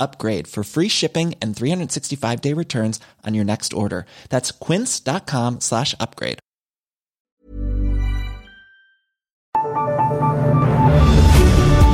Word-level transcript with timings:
upgrade 0.00 0.48
for 0.48 0.64
free 0.64 0.88
shipping 0.88 1.34
and 1.40 1.56
365 1.56 2.40
day 2.40 2.52
returns 2.52 3.00
on 3.24 3.34
your 3.34 3.44
next 3.44 3.72
order. 3.72 4.06
That's 4.28 4.50
quince.com 4.50 5.60
slash 5.60 5.94
upgrade. 6.00 6.38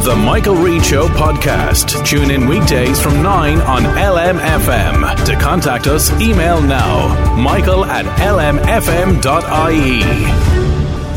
The 0.05 0.15
Michael 0.15 0.57
Reade 0.57 0.85
Show 0.85 1.09
podcast. 1.09 2.07
Tune 2.07 2.31
in 2.31 2.47
weekdays 2.47 3.01
from 3.01 3.23
9 3.23 3.59
on 3.63 3.85
LMFM. 3.85 5.25
To 5.25 5.35
contact 5.37 5.87
us, 5.87 6.13
email 6.21 6.61
now 6.61 7.35
michael 7.37 7.87
at 7.87 8.05
lmfm.ie. 8.19 9.23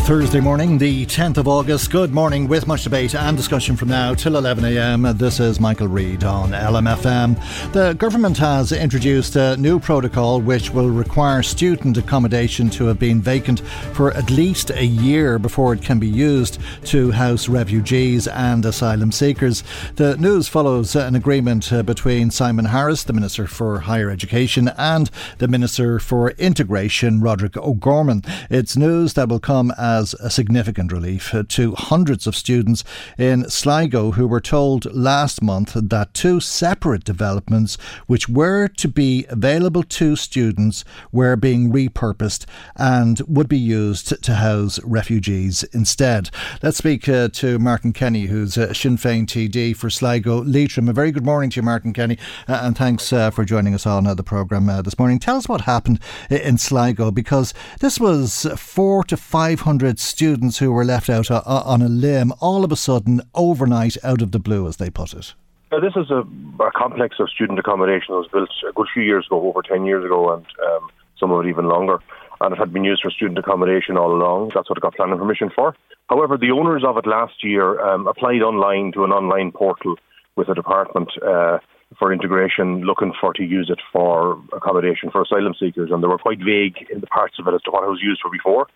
Thursday 0.07 0.39
morning, 0.39 0.77
the 0.77 1.05
10th 1.05 1.35
of 1.35 1.49
August. 1.49 1.91
Good 1.91 2.13
morning, 2.13 2.47
with 2.47 2.65
much 2.65 2.85
debate 2.85 3.13
and 3.13 3.35
discussion 3.35 3.75
from 3.75 3.89
now 3.89 4.13
till 4.13 4.41
11am. 4.41 5.17
This 5.17 5.41
is 5.41 5.59
Michael 5.59 5.89
Reade 5.89 6.23
on 6.23 6.51
LMFM. 6.51 7.73
The 7.73 7.91
government 7.91 8.37
has 8.37 8.71
introduced 8.71 9.35
a 9.35 9.57
new 9.57 9.81
protocol 9.81 10.39
which 10.39 10.69
will 10.69 10.89
require 10.89 11.43
student 11.43 11.97
accommodation 11.97 12.69
to 12.69 12.85
have 12.85 12.99
been 12.99 13.21
vacant 13.21 13.59
for 13.91 14.13
at 14.13 14.29
least 14.29 14.69
a 14.69 14.85
year 14.85 15.37
before 15.37 15.73
it 15.73 15.81
can 15.81 15.99
be 15.99 16.07
used 16.07 16.57
to 16.85 17.11
house 17.11 17.49
refugees 17.49 18.29
and 18.29 18.63
asylum 18.63 19.11
seekers. 19.11 19.61
The 19.97 20.15
news 20.15 20.47
follows 20.47 20.95
an 20.95 21.15
agreement 21.15 21.73
uh, 21.73 21.83
between 21.83 22.31
Simon 22.31 22.63
Harris, 22.63 23.03
the 23.03 23.11
Minister 23.11 23.45
for 23.45 23.81
Higher 23.81 24.09
Education, 24.09 24.69
and 24.77 25.11
the 25.39 25.49
Minister 25.49 25.99
for 25.99 26.29
Integration, 26.31 27.19
Roderick 27.19 27.57
O'Gorman. 27.57 28.23
It's 28.49 28.77
news 28.77 29.11
that 29.15 29.27
will 29.27 29.41
come 29.41 29.73
as 29.77 29.96
as 29.97 30.13
a 30.15 30.29
significant 30.29 30.91
relief 30.91 31.33
to 31.47 31.75
hundreds 31.75 32.27
of 32.27 32.35
students 32.35 32.83
in 33.17 33.49
Sligo 33.49 34.11
who 34.11 34.27
were 34.27 34.41
told 34.41 34.93
last 34.93 35.41
month 35.41 35.73
that 35.75 36.13
two 36.13 36.39
separate 36.39 37.03
developments 37.03 37.77
which 38.05 38.29
were 38.29 38.67
to 38.67 38.87
be 38.87 39.25
available 39.29 39.83
to 39.83 40.15
students 40.15 40.85
were 41.11 41.35
being 41.35 41.71
repurposed 41.71 42.45
and 42.75 43.21
would 43.27 43.49
be 43.49 43.57
used 43.57 44.21
to 44.23 44.35
house 44.35 44.79
refugees 44.83 45.63
instead. 45.73 46.29
Let's 46.61 46.77
speak 46.77 47.09
uh, 47.09 47.29
to 47.33 47.57
Martin 47.57 47.93
Kenny, 47.93 48.27
who's 48.27 48.57
uh, 48.57 48.73
Sinn 48.73 48.97
Féin 48.97 49.25
TD 49.25 49.75
for 49.75 49.89
Sligo 49.89 50.43
Leitrim. 50.43 50.89
A 50.89 50.93
very 50.93 51.11
good 51.11 51.25
morning 51.25 51.49
to 51.51 51.57
you, 51.57 51.63
Martin 51.63 51.93
Kenny, 51.93 52.17
uh, 52.47 52.59
and 52.63 52.77
thanks 52.77 53.11
uh, 53.11 53.31
for 53.31 53.45
joining 53.45 53.73
us 53.73 53.85
on 53.85 54.05
uh, 54.05 54.13
the 54.13 54.23
programme 54.23 54.69
uh, 54.69 54.81
this 54.81 54.99
morning. 54.99 55.17
Tell 55.17 55.37
us 55.37 55.49
what 55.49 55.61
happened 55.61 55.99
in 56.29 56.57
Sligo 56.57 57.09
because 57.09 57.53
this 57.79 57.99
was 57.99 58.45
four 58.57 59.03
to 59.05 59.17
five 59.17 59.61
hundred 59.87 59.99
hundred 59.99 59.99
students 59.99 60.57
who 60.59 60.71
were 60.73 60.83
left 60.83 61.09
out 61.09 61.31
uh, 61.31 61.41
uh, 61.45 61.63
on 61.65 61.81
a 61.81 61.87
limb 61.87 62.33
all 62.41 62.65
of 62.65 62.71
a 62.71 62.75
sudden 62.75 63.21
overnight 63.33 63.95
out 64.03 64.21
of 64.21 64.31
the 64.31 64.39
blue, 64.39 64.67
as 64.67 64.77
they 64.77 64.89
put 64.89 65.13
it. 65.13 65.33
Uh, 65.71 65.79
this 65.79 65.95
is 65.95 66.11
a, 66.11 66.23
a, 66.61 66.71
complex 66.71 67.15
of 67.19 67.29
student 67.29 67.57
accommodation 67.57 68.07
that 68.09 68.19
was 68.19 68.27
built 68.31 68.49
a 68.69 68.73
good 68.73 68.87
few 68.93 69.03
years 69.03 69.25
ago, 69.27 69.41
over 69.47 69.61
10 69.61 69.85
years 69.85 70.03
ago, 70.03 70.33
and 70.33 70.45
um, 70.67 70.89
some 71.17 71.31
of 71.31 71.45
it 71.45 71.49
even 71.49 71.69
longer. 71.69 71.99
And 72.41 72.53
it 72.53 72.59
had 72.59 72.73
been 72.73 72.83
used 72.83 73.01
for 73.01 73.11
student 73.11 73.39
accommodation 73.39 73.97
all 73.97 74.11
along. 74.11 74.51
That's 74.53 74.69
what 74.69 74.77
it 74.77 74.81
got 74.81 74.95
planning 74.95 75.17
permission 75.17 75.49
for. 75.55 75.73
However, 76.09 76.37
the 76.37 76.51
owners 76.51 76.83
of 76.85 76.97
it 76.97 77.07
last 77.07 77.43
year 77.43 77.79
um, 77.79 78.07
applied 78.07 78.41
online 78.41 78.91
to 78.93 79.05
an 79.05 79.11
online 79.11 79.51
portal 79.51 79.95
with 80.35 80.49
a 80.49 80.53
department 80.53 81.09
uh, 81.23 81.59
for 81.97 82.11
integration, 82.11 82.81
looking 82.81 83.13
for 83.19 83.33
to 83.33 83.43
use 83.43 83.69
it 83.69 83.79
for 83.93 84.41
accommodation 84.53 85.09
for 85.09 85.21
asylum 85.21 85.53
seekers. 85.59 85.89
And 85.91 86.03
they 86.03 86.07
were 86.07 86.17
quite 86.17 86.39
vague 86.39 86.85
in 86.91 86.99
the 86.99 87.07
parts 87.07 87.35
of 87.39 87.47
it 87.47 87.53
as 87.53 87.61
to 87.63 87.71
what 87.71 87.83
it 87.83 87.89
was 87.89 88.01
used 88.01 88.21
for 88.21 88.29
before 88.29 88.67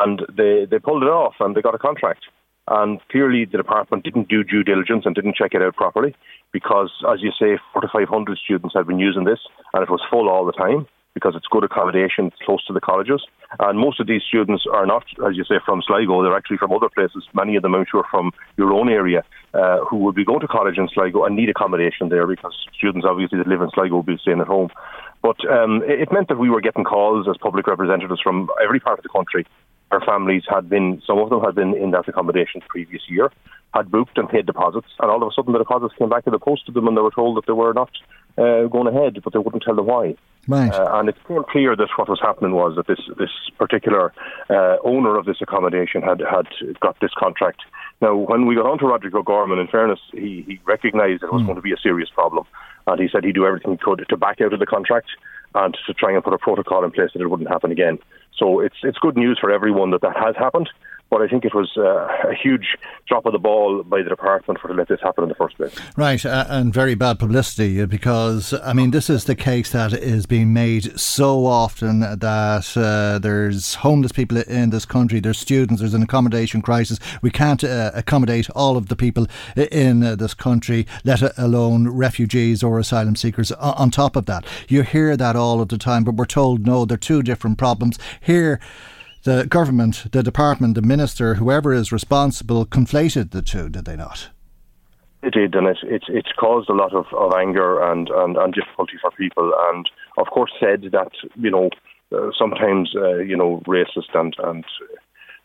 and 0.00 0.22
they, 0.34 0.66
they 0.70 0.78
pulled 0.78 1.02
it 1.02 1.08
off 1.08 1.34
and 1.40 1.54
they 1.54 1.62
got 1.62 1.74
a 1.74 1.78
contract. 1.78 2.24
And 2.68 2.98
clearly, 3.10 3.44
the 3.44 3.58
department 3.58 4.04
didn't 4.04 4.28
do 4.28 4.42
due 4.42 4.62
diligence 4.62 5.04
and 5.04 5.14
didn't 5.14 5.36
check 5.36 5.52
it 5.52 5.60
out 5.60 5.76
properly 5.76 6.14
because, 6.50 6.90
as 7.12 7.20
you 7.20 7.30
say, 7.38 7.58
four 7.72 7.82
to 7.82 7.88
500 7.92 8.38
students 8.38 8.74
had 8.74 8.86
been 8.86 8.98
using 8.98 9.24
this 9.24 9.40
and 9.74 9.82
it 9.82 9.90
was 9.90 10.00
full 10.10 10.30
all 10.30 10.46
the 10.46 10.52
time 10.52 10.86
because 11.14 11.34
it's 11.36 11.46
good 11.50 11.64
accommodation, 11.64 12.32
close 12.44 12.64
to 12.66 12.72
the 12.72 12.80
colleges. 12.80 13.22
And 13.60 13.78
most 13.78 14.00
of 14.00 14.06
these 14.06 14.22
students 14.26 14.64
are 14.72 14.84
not, 14.84 15.04
as 15.26 15.36
you 15.36 15.44
say, 15.44 15.56
from 15.64 15.80
Sligo, 15.86 16.22
they're 16.22 16.36
actually 16.36 16.58
from 16.58 16.72
other 16.72 16.88
places. 16.88 17.24
Many 17.32 17.54
of 17.56 17.62
them, 17.62 17.74
I'm 17.74 17.86
sure, 17.88 18.04
from 18.10 18.32
your 18.56 18.72
own 18.72 18.88
area, 18.88 19.22
uh, 19.54 19.78
who 19.84 19.98
would 19.98 20.16
be 20.16 20.24
going 20.24 20.40
to 20.40 20.48
college 20.48 20.76
in 20.76 20.88
Sligo 20.92 21.24
and 21.24 21.36
need 21.36 21.48
accommodation 21.48 22.08
there 22.08 22.26
because 22.26 22.54
students 22.76 23.06
obviously 23.08 23.38
that 23.38 23.46
live 23.46 23.62
in 23.62 23.70
Sligo 23.70 23.94
will 23.94 24.02
be 24.02 24.18
staying 24.18 24.40
at 24.40 24.48
home. 24.48 24.70
But 25.22 25.38
um, 25.48 25.82
it 25.86 26.12
meant 26.12 26.28
that 26.28 26.38
we 26.38 26.50
were 26.50 26.60
getting 26.60 26.84
calls 26.84 27.28
as 27.28 27.36
public 27.40 27.66
representatives 27.66 28.20
from 28.20 28.50
every 28.62 28.80
part 28.80 28.98
of 28.98 29.04
the 29.04 29.08
country 29.08 29.46
our 29.94 30.04
families 30.04 30.42
had 30.48 30.68
been, 30.68 31.00
some 31.06 31.18
of 31.18 31.30
them 31.30 31.40
had 31.40 31.54
been 31.54 31.74
in 31.74 31.92
that 31.92 32.08
accommodation 32.08 32.60
the 32.60 32.66
previous 32.68 33.02
year, 33.08 33.30
had 33.72 33.90
booked 33.90 34.18
and 34.18 34.28
paid 34.28 34.46
deposits, 34.46 34.88
and 34.98 35.10
all 35.10 35.22
of 35.22 35.28
a 35.28 35.32
sudden 35.34 35.52
the 35.52 35.58
deposits 35.58 35.94
came 35.98 36.08
back 36.08 36.24
to 36.24 36.30
the 36.30 36.38
post 36.38 36.66
to 36.66 36.72
them 36.72 36.88
and 36.88 36.96
they 36.96 37.00
were 37.00 37.10
told 37.10 37.36
that 37.36 37.46
they 37.46 37.52
were 37.52 37.72
not 37.72 37.90
uh, 38.38 38.66
going 38.66 38.88
ahead, 38.88 39.20
but 39.22 39.32
they 39.32 39.38
wouldn't 39.38 39.62
tell 39.62 39.76
them 39.76 39.86
why. 39.86 40.16
Right. 40.46 40.72
Uh, 40.72 40.90
and 40.94 41.08
it 41.08 41.16
became 41.22 41.44
clear 41.50 41.74
that 41.76 41.88
what 41.96 42.08
was 42.08 42.20
happening 42.20 42.52
was 42.52 42.76
that 42.76 42.86
this 42.86 43.00
this 43.18 43.30
particular 43.58 44.12
uh, 44.50 44.76
owner 44.84 45.16
of 45.16 45.24
this 45.24 45.38
accommodation 45.40 46.02
had 46.02 46.20
had 46.20 46.46
got 46.80 46.98
this 47.00 47.12
contract. 47.18 47.62
Now, 48.00 48.14
when 48.14 48.46
we 48.46 48.54
got 48.54 48.66
on 48.66 48.78
to 48.78 48.86
Roderick 48.86 49.14
O'Gorman, 49.14 49.58
in 49.58 49.68
fairness, 49.68 50.00
he, 50.12 50.44
he 50.46 50.60
recognised 50.64 51.22
it 51.22 51.32
was 51.32 51.42
mm. 51.42 51.46
going 51.46 51.56
to 51.56 51.62
be 51.62 51.72
a 51.72 51.76
serious 51.82 52.10
problem, 52.10 52.44
and 52.86 53.00
he 53.00 53.08
said 53.10 53.24
he'd 53.24 53.34
do 53.34 53.46
everything 53.46 53.72
he 53.72 53.78
could 53.78 54.04
to 54.08 54.16
back 54.16 54.40
out 54.40 54.52
of 54.52 54.60
the 54.60 54.66
contract 54.66 55.08
and 55.54 55.76
to 55.86 55.94
try 55.94 56.12
and 56.12 56.22
put 56.22 56.34
a 56.34 56.38
protocol 56.38 56.84
in 56.84 56.90
place 56.90 57.10
that 57.14 57.22
it 57.22 57.28
wouldn't 57.28 57.48
happen 57.48 57.70
again. 57.70 57.98
So 58.36 58.60
it's 58.60 58.76
it's 58.82 58.98
good 58.98 59.16
news 59.16 59.38
for 59.40 59.50
everyone 59.50 59.92
that 59.92 60.02
that 60.02 60.16
has 60.16 60.34
happened. 60.36 60.68
But 61.10 61.22
I 61.22 61.28
think 61.28 61.44
it 61.44 61.54
was 61.54 61.70
uh, 61.76 62.08
a 62.28 62.34
huge 62.34 62.76
drop 63.06 63.24
of 63.24 63.32
the 63.32 63.38
ball 63.38 63.82
by 63.84 64.02
the 64.02 64.08
department 64.08 64.58
for 64.60 64.68
to 64.68 64.74
let 64.74 64.88
this 64.88 65.00
happen 65.00 65.22
in 65.22 65.28
the 65.28 65.34
first 65.36 65.56
place. 65.56 65.74
Right, 65.96 66.24
uh, 66.24 66.46
and 66.48 66.74
very 66.74 66.94
bad 66.94 67.18
publicity 67.18 67.80
uh, 67.80 67.86
because, 67.86 68.52
I 68.64 68.72
mean, 68.72 68.90
this 68.90 69.08
is 69.08 69.24
the 69.24 69.36
case 69.36 69.70
that 69.70 69.92
is 69.92 70.26
being 70.26 70.52
made 70.52 70.98
so 70.98 71.46
often 71.46 72.00
that 72.00 72.76
uh, 72.76 73.18
there's 73.20 73.74
homeless 73.74 74.12
people 74.12 74.38
in 74.38 74.70
this 74.70 74.84
country, 74.84 75.20
there's 75.20 75.38
students, 75.38 75.80
there's 75.80 75.94
an 75.94 76.02
accommodation 76.02 76.62
crisis. 76.62 76.98
We 77.22 77.30
can't 77.30 77.62
uh, 77.62 77.92
accommodate 77.94 78.50
all 78.50 78.76
of 78.76 78.88
the 78.88 78.96
people 78.96 79.26
in 79.56 80.02
uh, 80.02 80.16
this 80.16 80.34
country, 80.34 80.86
let 81.04 81.22
alone 81.38 81.88
refugees 81.88 82.62
or 82.62 82.78
asylum 82.78 83.14
seekers 83.14 83.52
on 83.52 83.90
top 83.90 84.16
of 84.16 84.26
that. 84.26 84.44
You 84.68 84.82
hear 84.82 85.16
that 85.16 85.36
all 85.36 85.60
of 85.60 85.68
the 85.68 85.78
time, 85.78 86.02
but 86.02 86.16
we're 86.16 86.24
told 86.24 86.66
no, 86.66 86.84
they're 86.84 86.96
two 86.96 87.22
different 87.22 87.58
problems. 87.58 87.98
Here, 88.20 88.60
the 89.24 89.46
government, 89.46 90.06
the 90.12 90.22
department, 90.22 90.74
the 90.74 90.82
minister, 90.82 91.34
whoever 91.34 91.72
is 91.72 91.90
responsible, 91.90 92.64
conflated 92.64 93.30
the 93.30 93.42
two, 93.42 93.68
did 93.68 93.84
they 93.84 93.96
not? 93.96 94.28
It 95.22 95.32
did, 95.32 95.54
and 95.54 95.66
it's 95.66 95.80
it's 95.82 96.04
it's 96.08 96.32
caused 96.38 96.68
a 96.68 96.74
lot 96.74 96.94
of, 96.94 97.06
of 97.16 97.32
anger 97.34 97.82
and, 97.82 98.10
and, 98.10 98.36
and 98.36 98.52
difficulty 98.52 98.94
for 99.00 99.10
people, 99.12 99.52
and 99.70 99.88
of 100.18 100.26
course 100.26 100.52
said 100.60 100.82
that 100.92 101.12
you 101.34 101.50
know 101.50 101.70
uh, 102.12 102.28
sometimes 102.38 102.94
uh, 102.94 103.16
you 103.16 103.34
know 103.34 103.62
racist 103.66 104.12
and 104.14 104.36
and 104.44 104.64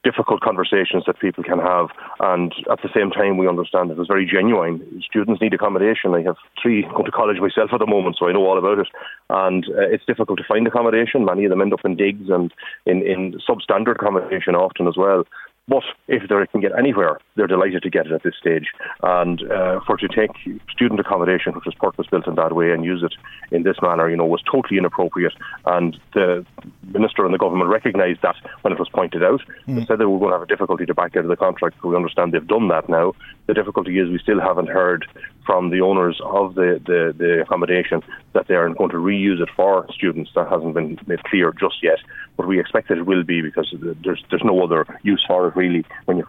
difficult 0.03 0.41
conversations 0.41 1.03
that 1.05 1.19
people 1.19 1.43
can 1.43 1.59
have. 1.59 1.89
And 2.19 2.53
at 2.71 2.81
the 2.81 2.89
same 2.95 3.11
time, 3.11 3.37
we 3.37 3.47
understand 3.47 3.91
it 3.91 3.97
was 3.97 4.07
very 4.07 4.25
genuine. 4.25 5.01
Students 5.03 5.41
need 5.41 5.53
accommodation. 5.53 6.15
I 6.15 6.21
have 6.21 6.37
three 6.61 6.83
go 6.95 7.03
to 7.03 7.11
college 7.11 7.39
myself 7.39 7.71
at 7.73 7.79
the 7.79 7.85
moment, 7.85 8.15
so 8.17 8.27
I 8.27 8.31
know 8.31 8.45
all 8.45 8.57
about 8.57 8.79
it. 8.79 8.87
And 9.29 9.65
uh, 9.69 9.89
it's 9.91 10.05
difficult 10.05 10.39
to 10.39 10.45
find 10.47 10.65
accommodation. 10.65 11.25
Many 11.25 11.45
of 11.45 11.49
them 11.49 11.61
end 11.61 11.73
up 11.73 11.83
in 11.83 11.95
digs 11.95 12.29
and 12.29 12.53
in, 12.85 13.05
in 13.05 13.39
substandard 13.47 13.95
accommodation 13.95 14.55
often 14.55 14.87
as 14.87 14.95
well. 14.95 15.25
But 15.69 15.83
if 16.07 16.27
they 16.27 16.47
can 16.47 16.61
get 16.61 16.77
anywhere, 16.77 17.19
they're 17.35 17.45
delighted 17.45 17.83
to 17.83 17.91
get 17.91 18.07
it 18.07 18.11
at 18.11 18.23
this 18.23 18.33
stage. 18.39 18.65
And 19.03 19.39
uh, 19.51 19.79
for 19.85 19.97
to 19.97 20.07
take 20.07 20.31
student 20.71 20.99
accommodation, 20.99 21.53
which 21.53 21.65
was 21.65 21.75
purpose 21.75 22.07
built 22.09 22.27
in 22.27 22.35
that 22.35 22.55
way, 22.55 22.71
and 22.71 22.83
use 22.83 23.03
it 23.03 23.13
in 23.55 23.61
this 23.61 23.77
manner, 23.81 24.09
you 24.09 24.17
know, 24.17 24.25
was 24.25 24.41
totally 24.51 24.79
inappropriate. 24.79 25.33
And 25.65 25.95
the 26.15 26.43
minister 26.91 27.23
and 27.23 27.33
the 27.33 27.37
government 27.37 27.69
recognised 27.69 28.23
that 28.23 28.35
when 28.61 28.73
it 28.73 28.79
was 28.79 28.89
pointed 28.89 29.23
out. 29.23 29.41
Mm. 29.67 29.75
They 29.75 29.85
said 29.85 29.99
they 29.99 30.05
were 30.05 30.17
going 30.17 30.31
to 30.31 30.39
have 30.39 30.41
a 30.41 30.47
difficulty 30.47 30.87
to 30.87 30.93
back 30.95 31.15
out 31.15 31.23
of 31.23 31.29
the 31.29 31.35
contract. 31.35 31.83
We 31.83 31.95
understand 31.95 32.33
they've 32.33 32.47
done 32.47 32.69
that 32.69 32.89
now. 32.89 33.13
The 33.45 33.53
difficulty 33.53 33.99
is 33.99 34.09
we 34.09 34.19
still 34.19 34.41
haven't 34.41 34.69
heard 34.69 35.05
from 35.45 35.69
the 35.69 35.81
owners 35.81 36.19
of 36.23 36.55
the, 36.55 36.81
the, 36.85 37.13
the 37.17 37.41
accommodation 37.41 38.01
that 38.33 38.47
they 38.47 38.55
are 38.55 38.69
going 38.69 38.91
to 38.91 38.97
reuse 38.97 39.41
it 39.41 39.49
for 39.55 39.87
students. 39.93 40.31
That 40.35 40.49
hasn't 40.49 40.73
been 40.73 40.99
made 41.07 41.23
clear 41.23 41.53
just 41.59 41.81
yet, 41.83 41.99
but 42.39 42.47
we 42.47 42.57
expect 42.57 42.87
that 42.87 42.97
it 42.97 43.05
will 43.05 43.25
be 43.25 43.41
because 43.41 43.67
there's 44.01 44.23
there's 44.29 44.45
no 44.45 44.63
other 44.63 44.85
use 45.03 45.21
for 45.27 45.49
it 45.49 45.55
really 45.57 45.83
when 46.05 46.15
you 46.15 46.27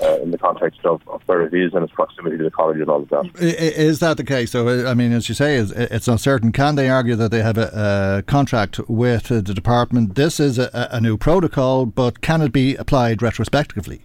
uh, 0.00 0.16
in 0.22 0.30
the 0.30 0.38
context 0.38 0.78
of, 0.84 1.02
of, 1.08 1.20
where 1.26 1.42
it 1.42 1.52
is 1.52 1.74
and 1.74 1.82
its 1.82 1.92
proximity 1.92 2.38
to 2.38 2.44
the 2.44 2.52
college 2.52 2.78
and 2.78 2.88
all 2.88 3.02
of 3.02 3.08
that. 3.08 3.28
Is 3.40 3.98
that 3.98 4.16
the 4.16 4.22
case? 4.22 4.52
So, 4.52 4.86
I 4.86 4.94
mean, 4.94 5.10
as 5.10 5.28
you 5.28 5.34
say, 5.34 5.56
it's 5.56 6.06
uncertain. 6.06 6.52
Can 6.52 6.76
they 6.76 6.88
argue 6.88 7.16
that 7.16 7.32
they 7.32 7.42
have 7.42 7.58
a, 7.58 8.18
a 8.18 8.22
contract 8.22 8.78
with 8.88 9.24
the 9.24 9.42
department? 9.42 10.14
This 10.14 10.38
is 10.38 10.56
a, 10.56 10.88
a, 10.92 11.00
new 11.00 11.16
protocol, 11.16 11.84
but 11.84 12.20
can 12.20 12.42
it 12.42 12.52
be 12.52 12.76
applied 12.76 13.22
retrospectively? 13.22 14.02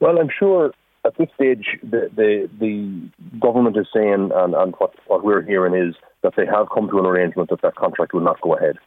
Well, 0.00 0.18
I'm 0.18 0.30
sure 0.38 0.72
at 1.04 1.18
this 1.18 1.28
stage 1.34 1.66
the 1.82 2.08
the, 2.16 2.48
the 2.58 3.38
government 3.40 3.76
is 3.76 3.88
saying, 3.92 4.30
and, 4.34 4.54
and 4.54 4.74
what, 4.78 4.94
what 5.06 5.22
we're 5.22 5.42
hearing 5.42 5.74
is 5.74 5.94
that 6.22 6.32
they 6.34 6.46
have 6.46 6.68
come 6.72 6.88
to 6.88 6.98
an 6.98 7.04
arrangement 7.04 7.50
that 7.50 7.60
that 7.60 7.74
contract 7.74 8.14
will 8.14 8.22
not 8.22 8.40
go 8.40 8.54
ahead. 8.56 8.78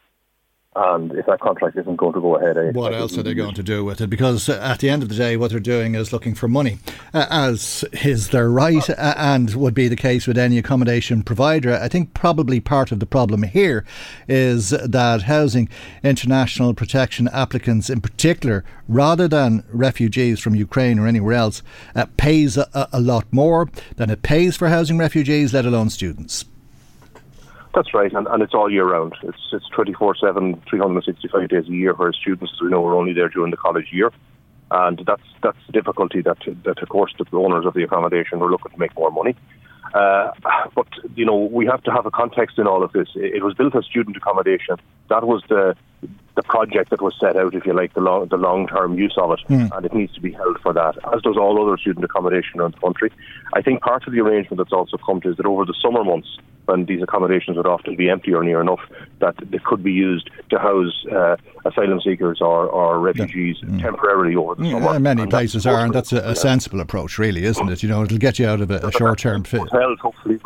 And 0.76 1.12
if 1.12 1.24
that 1.24 1.40
contract 1.40 1.78
isn't 1.78 1.96
going 1.96 2.12
to 2.12 2.20
go 2.20 2.36
ahead, 2.36 2.58
I 2.58 2.70
what 2.70 2.92
else 2.92 3.16
are 3.16 3.22
they 3.22 3.32
going 3.32 3.54
to 3.54 3.62
do 3.62 3.82
with 3.82 4.02
it? 4.02 4.10
Because 4.10 4.46
at 4.50 4.80
the 4.80 4.90
end 4.90 5.02
of 5.02 5.08
the 5.08 5.14
day, 5.14 5.38
what 5.38 5.50
they're 5.50 5.58
doing 5.58 5.94
is 5.94 6.12
looking 6.12 6.34
for 6.34 6.48
money, 6.48 6.78
uh, 7.14 7.24
as 7.30 7.82
is 8.04 8.28
their 8.28 8.50
right, 8.50 8.90
uh, 8.90 9.14
and 9.16 9.54
would 9.54 9.72
be 9.72 9.88
the 9.88 9.96
case 9.96 10.26
with 10.26 10.36
any 10.36 10.58
accommodation 10.58 11.22
provider. 11.22 11.72
I 11.74 11.88
think 11.88 12.12
probably 12.12 12.60
part 12.60 12.92
of 12.92 13.00
the 13.00 13.06
problem 13.06 13.44
here 13.44 13.86
is 14.28 14.68
that 14.68 15.22
housing 15.22 15.70
international 16.02 16.74
protection 16.74 17.28
applicants, 17.28 17.88
in 17.88 18.02
particular, 18.02 18.62
rather 18.86 19.26
than 19.28 19.64
refugees 19.72 20.40
from 20.40 20.54
Ukraine 20.54 20.98
or 20.98 21.06
anywhere 21.06 21.32
else, 21.32 21.62
uh, 21.94 22.04
pays 22.18 22.58
a, 22.58 22.88
a 22.92 23.00
lot 23.00 23.24
more 23.32 23.70
than 23.96 24.10
it 24.10 24.20
pays 24.20 24.56
for 24.58 24.68
housing 24.68 24.98
refugees, 24.98 25.54
let 25.54 25.64
alone 25.64 25.88
students. 25.88 26.44
That's 27.76 27.92
right, 27.92 28.10
and, 28.10 28.26
and 28.26 28.42
it's 28.42 28.54
all 28.54 28.72
year 28.72 28.86
round. 28.86 29.14
It's 29.22 29.52
it's 29.52 29.68
24 29.68 30.16
7, 30.16 30.62
365 30.66 31.48
days 31.50 31.68
a 31.68 31.70
year, 31.70 31.92
whereas 31.92 32.16
students, 32.16 32.50
as 32.56 32.62
we 32.62 32.70
know, 32.70 32.82
are 32.86 32.96
only 32.96 33.12
there 33.12 33.28
during 33.28 33.50
the 33.50 33.58
college 33.58 33.88
year. 33.92 34.10
And 34.70 34.98
that's 35.06 35.22
that's 35.42 35.58
the 35.66 35.72
difficulty 35.72 36.22
that, 36.22 36.38
that 36.64 36.82
of 36.82 36.88
course, 36.88 37.12
the 37.18 37.36
owners 37.36 37.66
of 37.66 37.74
the 37.74 37.82
accommodation 37.82 38.40
are 38.40 38.50
looking 38.50 38.72
to 38.72 38.78
make 38.78 38.96
more 38.96 39.10
money. 39.10 39.36
Uh, 39.92 40.30
but, 40.74 40.88
you 41.14 41.26
know, 41.26 41.36
we 41.36 41.66
have 41.66 41.82
to 41.82 41.92
have 41.92 42.06
a 42.06 42.10
context 42.10 42.58
in 42.58 42.66
all 42.66 42.82
of 42.82 42.92
this. 42.92 43.08
It, 43.14 43.36
it 43.36 43.42
was 43.44 43.52
built 43.52 43.76
as 43.76 43.84
student 43.84 44.16
accommodation. 44.16 44.76
That 45.10 45.24
was 45.24 45.42
the 45.50 45.76
the 46.34 46.42
project 46.42 46.90
that 46.90 47.02
was 47.02 47.14
set 47.20 47.36
out, 47.36 47.54
if 47.54 47.66
you 47.66 47.74
like, 47.74 47.92
the 47.92 48.00
long 48.00 48.28
the 48.28 48.38
long 48.38 48.68
term 48.68 48.96
use 48.96 49.16
of 49.18 49.32
it, 49.32 49.40
mm. 49.50 49.70
and 49.76 49.84
it 49.84 49.92
needs 49.92 50.14
to 50.14 50.22
be 50.22 50.32
held 50.32 50.58
for 50.62 50.72
that, 50.72 50.96
as 51.14 51.20
does 51.20 51.36
all 51.36 51.62
other 51.62 51.76
student 51.76 52.06
accommodation 52.06 52.58
around 52.58 52.72
the 52.72 52.80
country. 52.80 53.12
I 53.52 53.60
think 53.60 53.82
part 53.82 54.06
of 54.06 54.14
the 54.14 54.20
arrangement 54.20 54.56
that's 54.56 54.72
also 54.72 54.96
come 54.96 55.20
to 55.20 55.30
is 55.30 55.36
that 55.36 55.44
over 55.44 55.66
the 55.66 55.74
summer 55.82 56.02
months, 56.02 56.38
when 56.66 56.84
these 56.84 57.02
accommodations 57.02 57.56
would 57.56 57.66
often 57.66 57.96
be 57.96 58.10
empty 58.10 58.32
or 58.34 58.44
near 58.44 58.60
enough, 58.60 58.80
that 59.20 59.34
they 59.50 59.58
could 59.64 59.82
be 59.82 59.92
used 59.92 60.30
to 60.50 60.58
house 60.58 61.06
uh, 61.10 61.36
asylum 61.64 62.00
seekers 62.00 62.40
or, 62.40 62.66
or 62.66 62.98
refugees 62.98 63.56
yeah. 63.62 63.68
mm. 63.68 63.82
temporarily 63.82 64.36
over 64.36 64.54
the 64.54 64.64
yeah, 64.64 64.72
summer. 64.80 65.00
Many 65.00 65.22
and 65.22 65.30
places 65.30 65.66
are, 65.66 65.84
and 65.84 65.94
that's 65.94 66.12
a, 66.12 66.18
a, 66.18 66.36
sensible 66.36 66.80
approach, 66.80 67.18
really, 67.18 67.44
isn't 67.44 67.68
it? 67.68 67.82
You 67.82 67.88
know, 67.88 68.02
it'll 68.02 68.18
get 68.18 68.38
you 68.38 68.46
out 68.46 68.60
of 68.60 68.70
a, 68.70 68.78
a 68.86 68.92
short 68.92 69.18
term 69.18 69.44
fit. 69.44 69.60
Hotels, 69.60 69.98
hopefully, 70.00 70.38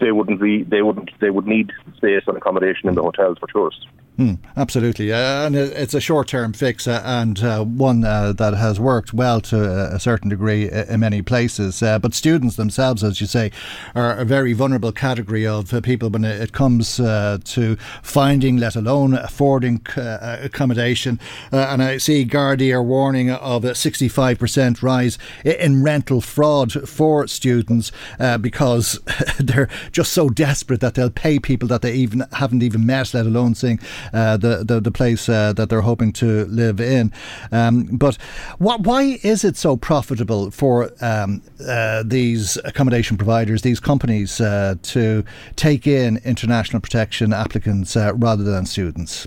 they 0.00 0.12
wouldn't 0.12 0.40
be, 0.40 0.62
they 0.64 0.82
wouldn't, 0.82 1.10
they 1.20 1.30
would 1.30 1.46
need 1.46 1.72
space 1.96 2.22
and 2.26 2.36
accommodation 2.36 2.88
in 2.88 2.94
the 2.94 3.02
hotels 3.02 3.38
for 3.38 3.46
tourists. 3.48 3.86
Mm, 4.18 4.38
absolutely, 4.56 5.12
uh, 5.12 5.46
and 5.46 5.54
it's 5.54 5.92
a 5.92 6.00
short-term 6.00 6.54
fix 6.54 6.88
uh, 6.88 7.02
and 7.04 7.42
uh, 7.42 7.62
one 7.62 8.02
uh, 8.02 8.32
that 8.32 8.54
has 8.54 8.80
worked 8.80 9.12
well 9.12 9.42
to 9.42 9.94
a 9.94 10.00
certain 10.00 10.30
degree 10.30 10.70
in 10.70 11.00
many 11.00 11.20
places. 11.20 11.82
Uh, 11.82 11.98
but 11.98 12.14
students 12.14 12.56
themselves, 12.56 13.04
as 13.04 13.20
you 13.20 13.26
say, 13.26 13.50
are 13.94 14.16
a 14.16 14.24
very 14.24 14.54
vulnerable 14.54 14.90
category 14.90 15.46
of 15.46 15.55
uh, 15.58 15.80
people 15.80 16.10
when 16.10 16.24
it 16.24 16.52
comes 16.52 16.96
to 16.96 17.76
finding, 18.02 18.56
let 18.56 18.76
alone 18.76 19.14
affording 19.14 19.80
accommodation. 19.96 21.20
and 21.52 21.82
I 21.82 21.98
see 21.98 22.24
Gardaí 22.24 22.72
are 22.72 22.82
warning 22.82 23.30
of 23.30 23.64
a 23.64 23.70
65% 23.70 24.82
rise 24.82 25.18
in 25.44 25.82
rental 25.82 26.20
fraud 26.20 26.72
for 26.88 27.26
students 27.26 27.92
because 28.40 28.98
they're 29.38 29.68
just 29.92 30.12
so 30.12 30.28
desperate 30.28 30.80
that 30.80 30.94
they'll 30.94 31.10
pay 31.10 31.38
people 31.38 31.68
that 31.68 31.82
they 31.82 31.92
even 31.94 32.24
haven't 32.32 32.62
even 32.62 32.86
met, 32.86 33.14
let 33.14 33.26
alone 33.26 33.54
seeing 33.54 33.80
uh, 34.12 34.36
the, 34.36 34.64
the, 34.64 34.80
the 34.80 34.90
place 34.90 35.28
uh, 35.28 35.52
that 35.54 35.68
they're 35.68 35.80
hoping 35.80 36.12
to 36.12 36.44
live 36.46 36.80
in. 36.80 37.12
Um, 37.52 37.84
but 37.86 38.16
why 38.58 39.18
is 39.22 39.44
it 39.44 39.56
so 39.56 39.76
profitable 39.76 40.50
for 40.50 40.90
um, 41.00 41.42
uh, 41.66 42.02
these 42.04 42.56
accommodation 42.64 43.16
providers, 43.16 43.62
these 43.62 43.80
companies, 43.80 44.40
uh, 44.40 44.76
to 44.82 45.24
take 45.54 45.86
in 45.86 46.18
international 46.24 46.80
protection 46.80 47.32
applicants 47.32 47.96
uh, 47.96 48.12
rather 48.14 48.42
than 48.42 48.66
students? 48.66 49.26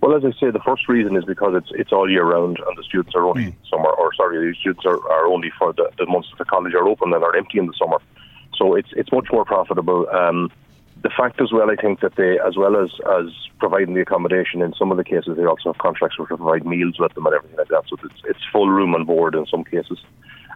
Well, 0.00 0.16
as 0.16 0.24
I 0.24 0.30
say, 0.38 0.50
the 0.50 0.60
first 0.60 0.88
reason 0.88 1.16
is 1.16 1.24
because 1.24 1.54
it's 1.56 1.70
it's 1.74 1.92
all 1.92 2.08
year 2.08 2.24
round, 2.24 2.58
and 2.66 2.78
the 2.78 2.84
students 2.84 3.14
are 3.14 3.26
only 3.26 3.46
mm. 3.46 3.54
summer, 3.68 3.90
or 3.90 4.14
sorry, 4.14 4.38
the 4.38 4.54
students 4.60 4.86
are, 4.86 5.00
are 5.10 5.26
only 5.26 5.50
for 5.58 5.72
the, 5.72 5.90
the 5.98 6.06
months 6.06 6.28
that 6.30 6.38
the 6.38 6.44
college 6.44 6.74
are 6.74 6.86
open 6.86 7.12
and 7.12 7.24
are 7.24 7.34
empty 7.36 7.58
in 7.58 7.66
the 7.66 7.74
summer. 7.74 7.98
So 8.56 8.74
it's 8.74 8.90
it's 8.92 9.10
much 9.10 9.26
more 9.32 9.44
profitable. 9.44 10.08
Um, 10.10 10.50
the 11.02 11.10
fact 11.10 11.40
as 11.40 11.52
well, 11.52 11.70
I 11.70 11.76
think 11.76 12.00
that 12.00 12.16
they, 12.16 12.38
as 12.38 12.56
well 12.56 12.76
as 12.76 12.90
as 13.18 13.26
providing 13.58 13.94
the 13.94 14.00
accommodation, 14.00 14.62
in 14.62 14.72
some 14.74 14.90
of 14.90 14.96
the 14.98 15.04
cases 15.04 15.36
they 15.36 15.44
also 15.44 15.72
have 15.72 15.78
contracts 15.78 16.16
to 16.16 16.24
provide 16.24 16.64
meals 16.64 16.98
with 16.98 17.14
them 17.14 17.26
and 17.26 17.34
everything 17.34 17.58
like 17.58 17.68
that. 17.68 17.84
So 17.88 17.96
it's, 18.04 18.22
it's 18.24 18.40
full 18.52 18.68
room 18.68 18.94
and 18.94 19.06
board 19.06 19.34
in 19.34 19.46
some 19.46 19.64
cases. 19.64 19.98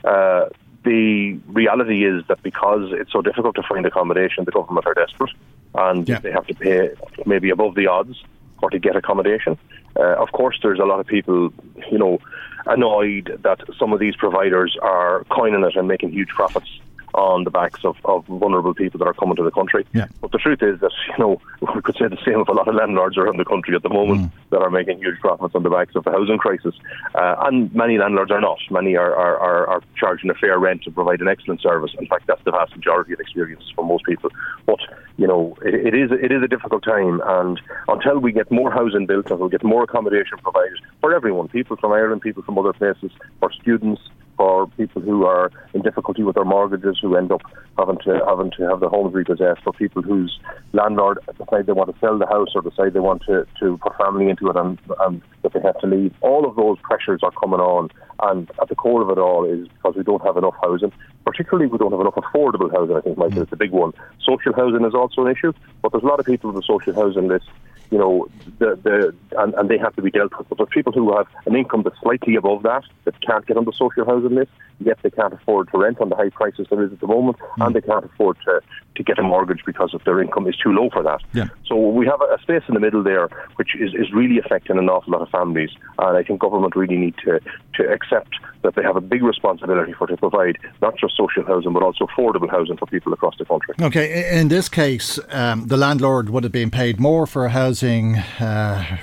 Uh, 0.05 0.47
the 0.85 1.39
reality 1.49 2.05
is 2.05 2.25
that 2.29 2.43
because 2.43 2.91
it's 2.93 3.13
so 3.13 3.23
difficult 3.23 3.55
to 3.57 3.63
find 3.63 3.87
accommodation, 3.87 4.45
the 4.45 4.51
government 4.51 4.87
are 4.87 4.95
desperate 4.95 5.33
and 5.75 6.09
yeah. 6.09 6.19
they 6.19 6.31
have 6.31 6.47
to 6.47 6.55
pay 6.55 6.91
maybe 7.25 7.51
above 7.51 7.75
the 7.75 7.87
odds 7.87 8.23
or 8.63 8.71
to 8.71 8.79
get 8.79 8.97
accommodation. 8.97 9.59
Uh, 9.97 10.15
of 10.15 10.33
course, 10.33 10.59
there's 10.63 10.79
a 10.79 10.85
lot 10.85 11.01
of 11.01 11.07
people, 11.07 11.53
you 11.91 11.99
know, 11.99 12.19
annoyed 12.67 13.39
that 13.43 13.61
some 13.79 13.93
of 13.93 14.01
these 14.01 14.17
providers 14.17 14.77
are 14.81 15.25
coining 15.31 15.65
it 15.65 15.77
and 15.77 15.89
making 15.89 16.11
huge 16.11 16.29
profits 16.29 16.69
on 17.15 17.45
the 17.45 17.51
backs 17.51 17.85
of, 17.85 17.97
of 18.05 18.25
vulnerable 18.27 18.75
people 18.75 18.99
that 18.99 19.07
are 19.07 19.15
coming 19.15 19.37
to 19.37 19.43
the 19.43 19.51
country. 19.51 19.87
Yeah. 19.93 20.07
But 20.21 20.33
the 20.33 20.39
truth 20.39 20.63
is 20.63 20.81
that, 20.81 20.93
you 21.09 21.19
know, 21.19 21.41
we 21.75 21.83
could 21.83 21.97
say 21.97 22.09
the 22.09 22.19
same 22.25 22.41
of 22.41 22.49
a 22.49 22.53
lot 22.53 22.69
of 22.69 22.75
landlords 22.75 23.17
around 23.17 23.39
the 23.39 23.45
country 23.45 23.75
at 23.75 23.83
the 23.83 23.89
moment 23.89 24.23
mm. 24.23 24.31
that 24.51 24.61
are 24.61 24.71
making 24.71 24.99
huge 24.99 25.19
profits 25.21 25.55
on 25.55 25.63
the 25.63 25.71
backs 25.71 25.95
of 25.95 26.05
the 26.05 26.11
housing 26.11 26.39
crisis. 26.39 26.75
Uh, 27.15 27.37
and 27.41 27.75
many 27.75 27.99
landlords 27.99 28.31
are 28.31 28.41
not. 28.41 28.59
Many 28.71 28.97
are, 28.97 29.15
are, 29.15 29.39
are, 29.39 29.67
are, 29.67 29.83
charging 29.97 30.31
a 30.31 30.35
fair 30.35 30.59
rent 30.59 30.83
to 30.83 30.91
provide 30.91 31.21
an 31.21 31.29
excellent 31.29 31.61
service. 31.61 31.95
In 31.99 32.07
fact, 32.07 32.27
that's 32.27 32.43
the 32.45 32.51
vast 32.51 32.75
majority 32.75 33.13
of 33.13 33.21
experience 33.21 33.65
for 33.75 33.85
most 33.85 34.05
people. 34.05 34.31
But, 34.67 34.81
you 35.17 35.27
know, 35.27 35.57
it, 35.65 35.75
it 35.75 35.95
is 35.95 36.11
it 36.11 36.33
is 36.33 36.43
a 36.43 36.49
difficult 36.49 36.83
time. 36.83 37.21
And 37.25 37.61
until 37.89 38.19
we 38.19 38.33
get 38.33 38.51
more 38.51 38.71
housing 38.71 39.07
built, 39.07 39.31
and 39.31 39.39
we'll 39.39 39.49
get 39.49 39.63
more 39.63 39.85
accommodation 39.85 40.39
provided 40.39 40.79
for 41.01 41.15
everyone, 41.15 41.49
people 41.49 41.77
from 41.77 41.93
Ireland, 41.93 42.23
people 42.23 42.43
from 42.43 42.59
other 42.59 42.73
places, 42.73 43.13
for 43.39 43.53
students, 43.53 44.01
for 44.43 44.67
people 44.77 45.01
who 45.01 45.25
are 45.25 45.53
in 45.73 45.83
difficulty 45.83 46.25
with 46.25 46.35
their 46.35 46.45
mortgages, 46.45 46.99
who 47.01 47.15
end 47.15 47.31
up 47.31 47.43
having 47.79 47.97
to 47.99 48.21
having 48.27 48.51
to 48.51 48.69
have 48.69 48.81
their 48.81 48.89
homes 48.89 49.15
repossessed, 49.15 49.63
for 49.63 49.73
people 49.73 50.03
whose 50.03 50.37
landlord 50.73 51.21
decide 51.39 51.67
they 51.67 51.73
want 51.73 51.95
to 51.95 52.01
sell 52.01 52.19
the 52.19 52.27
house 52.27 52.49
or 52.57 52.63
decide 52.63 52.93
they 52.93 52.99
want 52.99 53.23
to, 53.23 53.47
to 53.61 53.79
put 53.79 53.97
family 53.97 54.29
into 54.29 54.49
it 54.49 54.57
and, 54.57 54.81
and 55.03 55.23
that 55.43 55.53
they 55.53 55.61
have 55.61 55.79
to 55.79 55.87
leave. 55.87 56.13
All 56.23 56.45
of 56.45 56.57
those 56.57 56.77
pressures 56.83 57.21
are 57.23 57.31
coming 57.41 57.61
on, 57.61 57.89
and 58.25 58.51
at 58.61 58.69
the 58.69 58.75
core 58.75 59.03
of 59.03 59.11
it 59.11 59.21
all 59.21 59.45
is 59.45 59.69
because 59.69 59.95
we 59.97 60.03
don't 60.03 60.25
have 60.25 60.37
enough 60.37 60.55
housing. 60.61 60.91
Particularly, 61.25 61.71
we 61.71 61.79
don't 61.79 61.93
have 61.93 62.01
enough 62.01 62.17
affordable 62.17 62.73
housing. 62.73 62.97
I 62.97 63.01
think, 63.01 63.19
Michael, 63.19 63.39
mm. 63.39 63.43
is 63.45 63.51
the 63.51 63.57
big 63.57 63.71
one. 63.71 63.93
Social 64.27 64.53
housing 64.57 64.85
is 64.85 64.95
also 64.95 65.25
an 65.25 65.31
issue, 65.31 65.53
but 65.83 65.93
there's 65.93 66.03
a 66.03 66.07
lot 66.07 66.19
of 66.19 66.27
people 66.27 66.51
on 66.51 66.57
the 66.57 66.67
social 66.67 66.95
housing 66.95 67.29
list 67.29 67.47
you 67.93 67.99
know, 67.99 68.27
the, 68.59 68.75
the 68.83 69.15
and, 69.39 69.53
and 69.55 69.69
they 69.69 69.77
have 69.77 69.95
to 69.97 70.03
be 70.03 70.11
dealt 70.11 70.33
with. 70.39 70.49
But 70.49 70.57
there's 70.57 70.71
people 70.71 70.93
who 70.93 71.15
have 71.15 71.27
an 71.45 71.55
income 71.55 71.83
that's 71.83 72.01
slightly 72.01 72.37
above 72.37 72.63
that 72.63 72.85
that 73.05 73.21
can't 73.21 73.47
get 73.47 73.59
on 73.59 73.67
the 73.67 73.73
social 73.73 74.07
housing 74.07 74.35
list. 74.35 74.51
yet 74.81 74.99
they 75.03 75.11
can't 75.11 75.35
afford 75.35 75.71
to 75.73 75.79
rent 75.79 76.01
on 76.01 76.09
the 76.09 76.17
high 76.17 76.31
prices 76.31 76.67
there 76.71 76.83
is 76.83 76.91
at 76.91 77.01
the 77.01 77.07
moment, 77.07 77.37
mm. 77.39 77.67
and 77.67 77.77
they 77.77 77.83
can't 77.83 78.05
afford 78.07 78.39
to, 78.47 78.61
to 78.95 79.03
get 79.03 79.19
a 79.19 79.23
mortgage 79.23 79.61
because 79.67 79.93
of 79.93 80.03
their 80.05 80.23
income 80.23 80.47
is 80.49 80.57
too 80.57 80.73
low 80.73 80.89
for 80.91 81.03
that. 81.03 81.21
Yeah. 81.35 81.49
So 81.67 81.77
we 81.77 82.07
have 82.07 82.21
a, 82.23 82.35
a 82.35 82.39
space 82.41 82.63
in 82.67 82.75
the 82.75 82.81
middle 82.81 83.03
there, 83.03 83.29
which 83.57 83.77
is, 83.79 83.93
is 83.95 84.11
really 84.13 84.39
affecting 84.39 84.79
an 84.79 84.89
awful 84.89 85.13
lot 85.13 85.21
of 85.21 85.29
families, 85.29 85.71
and 85.99 86.17
I 86.17 86.23
think 86.23 86.41
government 86.41 86.75
really 86.75 86.97
need 86.97 87.15
to, 87.25 87.41
to 87.75 87.93
accept 87.93 88.35
that 88.63 88.75
they 88.75 88.83
have 88.83 88.97
a 88.97 89.01
big 89.01 89.23
responsibility 89.23 89.93
for 89.93 90.07
to 90.07 90.17
provide 90.17 90.57
not 90.81 90.97
just 90.97 91.17
social 91.17 91.45
housing 91.45 91.73
but 91.73 91.83
also 91.83 92.07
affordable 92.07 92.49
housing 92.51 92.77
for 92.77 92.87
people 92.87 93.13
across 93.13 93.37
the 93.39 93.45
country. 93.45 93.75
Okay, 93.81 94.39
in 94.39 94.49
this 94.49 94.69
case, 94.69 95.19
um, 95.31 95.67
the 95.67 95.77
landlord 95.77 96.31
would 96.31 96.45
have 96.45 96.53
been 96.53 96.71
paid 96.71 97.01
more 97.01 97.27
for 97.27 97.49
housing 97.49 97.82
uh, 97.83 98.97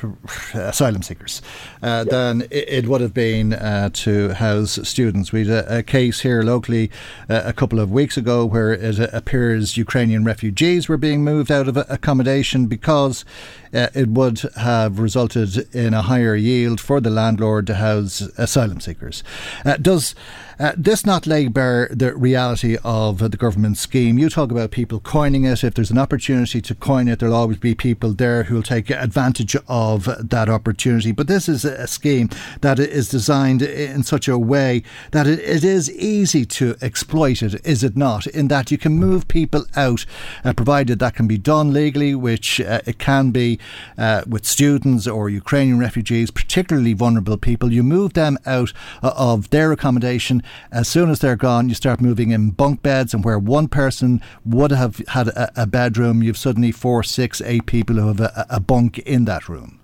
asylum 0.54 1.02
seekers 1.02 1.42
uh, 1.82 2.04
yeah. 2.06 2.12
than 2.12 2.48
it 2.52 2.88
would 2.88 3.02
have 3.02 3.14
been 3.14 3.54
uh, 3.54 3.90
to 3.94 4.34
house 4.36 4.80
students. 4.88 5.32
We 5.32 5.46
had 5.46 5.66
a, 5.66 5.78
a 5.80 5.84
case 5.84 6.22
here 6.22 6.42
locally 6.44 6.90
uh, 7.30 7.42
a 7.46 7.54
couple 7.54 7.80
of 7.80 7.92
weeks 7.92 8.18
ago 8.18 8.46
where 8.46 8.72
it 8.72 9.00
appears 9.14 9.78
Ukrainian 9.78 10.24
refugees 10.24 10.88
were 10.88 10.98
being 10.98 11.24
moved 11.24 11.52
out 11.52 11.68
of 11.68 11.78
accommodation 11.78 12.68
because 12.68 13.26
uh, 13.74 13.88
it 13.94 14.10
would 14.10 14.40
have 14.56 15.00
resulted 15.00 15.74
in 15.76 15.94
a 15.94 16.04
higher 16.04 16.36
yield 16.36 16.80
for 16.80 17.00
the 17.00 17.10
landlord 17.10 17.68
to 17.68 17.76
house 17.76 18.22
asylum 18.38 18.80
seekers. 18.80 19.24
Uh, 19.66 19.78
does 19.78 20.16
uh, 20.60 20.74
this 20.75 21.06
not 21.06 21.25
lay 21.25 21.48
bare 21.48 21.88
the 21.92 22.13
reality 22.16 22.78
of 22.84 23.20
the 23.32 23.38
government 23.38 23.78
scheme? 23.78 24.20
You 24.20 24.30
talk 24.30 24.51
about 24.51 24.72
people 24.72 25.00
coining 25.00 25.46
it. 25.46 25.63
If 25.63 25.75
there's 25.75 25.92
an 25.92 25.98
opportunity 25.98 26.62
to 26.62 26.75
coin 26.75 27.08
it, 27.08 27.20
there'll 27.20 27.36
always 27.36 27.58
be 27.58 27.74
people 27.74 28.12
there 28.13 28.44
who 28.44 28.56
will 28.56 28.63
take 28.63 28.89
advantage 28.89 29.56
of 29.68 30.30
that 30.30 30.50
opportunity. 30.50 31.13
But 31.13 31.28
this 31.28 31.48
is 31.48 31.63
a 31.63 31.88
scheme 31.88 32.30
that 32.60 32.78
is 32.78 33.08
designed 33.08 33.62
in 33.62 34.04
such 34.04 34.28
a 34.28 34.38
way 34.38 34.84
that 35.12 35.28
it, 35.28 35.39
it 35.39 35.63
is 35.63 35.89
easy 35.92 36.46
to 36.46 36.75
exploit 36.82 37.42
it, 37.42 37.66
is 37.66 37.84
it 37.84 37.96
not? 37.96 38.28
In 38.28 38.50
that 38.50 38.70
you 38.70 38.78
can 38.78 38.94
move 38.94 39.28
people 39.28 39.66
out, 39.78 40.06
uh, 40.44 40.54
provided 40.54 41.00
that 41.00 41.16
can 41.16 41.28
be 41.28 41.38
done 41.38 41.72
legally, 41.72 42.13
which 42.16 42.60
uh, 42.60 42.82
it 42.86 43.00
can 43.00 43.32
be 43.32 43.60
uh, 43.98 44.24
with 44.28 44.46
students 44.46 45.08
or 45.08 45.30
Ukrainian 45.30 45.80
refugees, 45.80 46.32
particularly 46.32 46.94
vulnerable 46.94 47.38
people. 47.38 47.72
You 47.72 47.84
move 47.84 48.13
them 48.13 48.38
out 48.46 48.74
uh, 49.01 49.13
of 49.16 49.50
their 49.51 49.72
accommodation 49.72 50.44
as 50.72 50.88
soon 50.88 51.10
as 51.10 51.20
they're 51.20 51.36
gone, 51.36 51.70
you 51.70 51.75
start 51.75 52.01
moving 52.01 52.32
in 52.32 52.51
bunk 52.51 52.82
beds, 52.82 53.13
and 53.13 53.24
where 53.24 53.39
one 53.39 53.68
person 53.68 54.22
would 54.46 54.72
have 54.72 55.01
had 55.10 55.27
a, 55.29 55.63
a 55.63 55.68
bedroom, 55.68 56.24
you've 56.24 56.38
suddenly 56.38 56.72
four, 56.72 57.03
six, 57.03 57.41
eight 57.41 57.65
people 57.65 57.96
who 57.96 58.08
have 58.08 58.20
a, 58.20 58.46
a 58.50 58.60
bunk 58.60 59.00
in 59.00 59.25
that 59.25 59.50
room. 59.50 59.79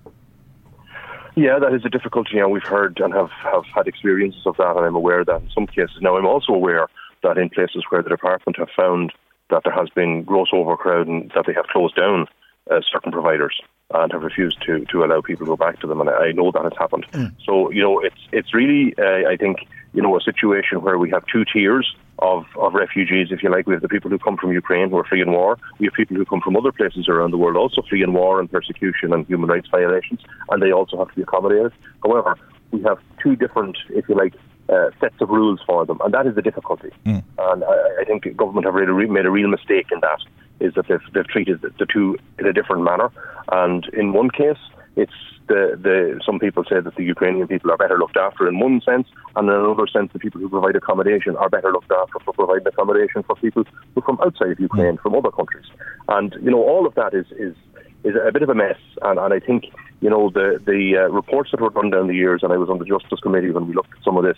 Yeah, 1.35 1.59
that 1.59 1.73
is 1.73 1.83
a 1.83 1.89
difficulty, 1.89 2.39
and 2.39 2.51
we've 2.51 2.63
heard 2.63 2.99
and 3.01 3.13
have, 3.13 3.29
have 3.43 3.65
had 3.73 3.87
experiences 3.87 4.43
of 4.45 4.55
that, 4.57 4.75
and 4.77 4.85
I'm 4.85 4.95
aware 4.95 5.25
that 5.25 5.41
in 5.41 5.49
some 5.53 5.67
cases. 5.67 5.97
Now, 5.99 6.15
I'm 6.15 6.25
also 6.25 6.53
aware 6.53 6.87
that 7.23 7.37
in 7.37 7.49
places 7.49 7.83
where 7.89 8.01
the 8.01 8.09
department 8.09 8.57
have 8.57 8.69
found 8.75 9.11
that 9.49 9.63
there 9.63 9.73
has 9.73 9.89
been 9.89 10.23
gross 10.23 10.47
overcrowding, 10.53 11.31
that 11.35 11.45
they 11.45 11.53
have 11.53 11.67
closed 11.67 11.95
down 11.95 12.27
uh, 12.71 12.79
certain 12.89 13.11
providers 13.11 13.59
and 13.93 14.11
have 14.13 14.23
refused 14.23 14.57
to, 14.65 14.85
to 14.85 15.03
allow 15.03 15.21
people 15.21 15.45
to 15.45 15.51
go 15.51 15.57
back 15.57 15.79
to 15.81 15.87
them, 15.87 15.99
and 16.01 16.09
I 16.09 16.31
know 16.31 16.51
that 16.51 16.63
has 16.63 16.73
happened. 16.77 17.05
Mm. 17.11 17.35
So, 17.45 17.69
you 17.69 17.83
know, 17.83 17.99
it's 17.99 18.21
it's 18.31 18.53
really, 18.53 18.95
uh, 18.97 19.29
I 19.29 19.35
think, 19.35 19.57
you 19.95 20.01
know, 20.01 20.15
a 20.17 20.21
situation 20.21 20.81
where 20.81 20.97
we 20.97 21.09
have 21.09 21.23
two 21.31 21.43
tiers 21.51 21.95
of, 22.19 22.43
of 22.57 22.73
refugees, 22.73 23.27
if 23.31 23.41
you 23.41 23.49
like. 23.49 23.65
We 23.65 23.73
have 23.73 23.81
the 23.81 23.93
people 23.95 24.11
who 24.11 24.19
come 24.19 24.37
from 24.37 24.51
Ukraine 24.51 24.89
who 24.89 24.97
are 24.97 25.05
fleeing 25.05 25.31
war. 25.31 25.57
We 25.79 25.85
have 25.87 25.93
people 25.93 26.17
who 26.17 26.25
come 26.25 26.41
from 26.41 26.55
other 26.57 26.71
places 26.71 27.07
around 27.07 27.31
the 27.31 27.37
world 27.37 27.55
also 27.55 27.81
fleeing 27.89 28.13
war 28.13 28.39
and 28.39 28.51
persecution 28.51 29.13
and 29.13 29.25
human 29.25 29.49
rights 29.49 29.69
violations, 29.69 30.19
and 30.49 30.61
they 30.61 30.71
also 30.71 30.97
have 30.97 31.09
to 31.09 31.15
be 31.15 31.21
accommodated. 31.21 31.71
However, 32.03 32.37
we 32.71 32.81
have 32.83 32.99
two 33.23 33.35
different, 33.35 33.77
if 33.89 34.07
you 34.09 34.15
like, 34.15 34.33
uh, 34.67 34.89
sets 34.99 35.15
of 35.21 35.29
rules 35.29 35.59
for 35.65 35.85
them, 35.85 35.99
and 36.03 36.13
that 36.13 36.25
is 36.27 36.35
the 36.35 36.41
difficulty. 36.41 36.91
Mm. 37.05 37.23
And 37.37 37.63
I, 37.63 38.01
I 38.01 38.03
think 38.05 38.23
the 38.23 38.31
government 38.31 38.65
have 38.65 38.73
really 38.73 39.09
made 39.09 39.25
a 39.25 39.31
real 39.31 39.47
mistake 39.47 39.87
in 39.91 39.99
that, 40.01 40.19
is 40.59 40.73
that 40.75 40.87
they've, 40.87 41.05
they've 41.13 41.27
treated 41.27 41.61
the 41.61 41.85
two 41.85 42.17
in 42.39 42.47
a 42.47 42.53
different 42.53 42.83
manner. 42.83 43.09
And 43.51 43.85
in 43.93 44.13
one 44.13 44.29
case, 44.29 44.57
it's 44.95 45.13
the, 45.47 45.77
the 45.81 46.19
some 46.25 46.39
people 46.39 46.63
say 46.63 46.79
that 46.79 46.95
the 46.95 47.03
Ukrainian 47.03 47.47
people 47.47 47.71
are 47.71 47.77
better 47.77 47.97
looked 47.97 48.17
after 48.17 48.47
in 48.47 48.59
one 48.59 48.81
sense, 48.81 49.07
and 49.35 49.47
in 49.47 49.55
another 49.55 49.87
sense, 49.87 50.11
the 50.13 50.19
people 50.19 50.41
who 50.41 50.49
provide 50.49 50.75
accommodation 50.75 51.35
are 51.35 51.49
better 51.49 51.71
looked 51.71 51.91
after 51.91 52.19
for 52.23 52.33
providing 52.33 52.67
accommodation 52.67 53.23
for 53.23 53.35
people 53.35 53.63
who 53.93 54.01
from 54.01 54.19
outside 54.23 54.51
of 54.51 54.59
Ukraine, 54.59 54.97
from 54.97 55.15
other 55.15 55.31
countries. 55.31 55.65
And 56.07 56.33
you 56.41 56.51
know, 56.51 56.63
all 56.63 56.87
of 56.87 56.95
that 56.95 57.13
is 57.13 57.25
is 57.37 57.55
is 58.03 58.15
a 58.15 58.31
bit 58.31 58.43
of 58.43 58.49
a 58.49 58.55
mess. 58.55 58.77
And, 59.01 59.19
and 59.19 59.33
I 59.33 59.39
think 59.39 59.65
you 60.01 60.09
know 60.09 60.29
the 60.29 60.59
the 60.65 61.05
uh, 61.05 61.11
reports 61.11 61.51
that 61.51 61.61
were 61.61 61.69
done 61.69 61.89
down 61.91 62.07
the 62.07 62.15
years, 62.15 62.41
and 62.41 62.51
I 62.51 62.57
was 62.57 62.69
on 62.69 62.79
the 62.79 62.85
Justice 62.85 63.19
Committee 63.19 63.51
when 63.51 63.67
we 63.67 63.73
looked 63.73 63.93
at 63.97 64.03
some 64.03 64.17
of 64.17 64.23
this 64.23 64.37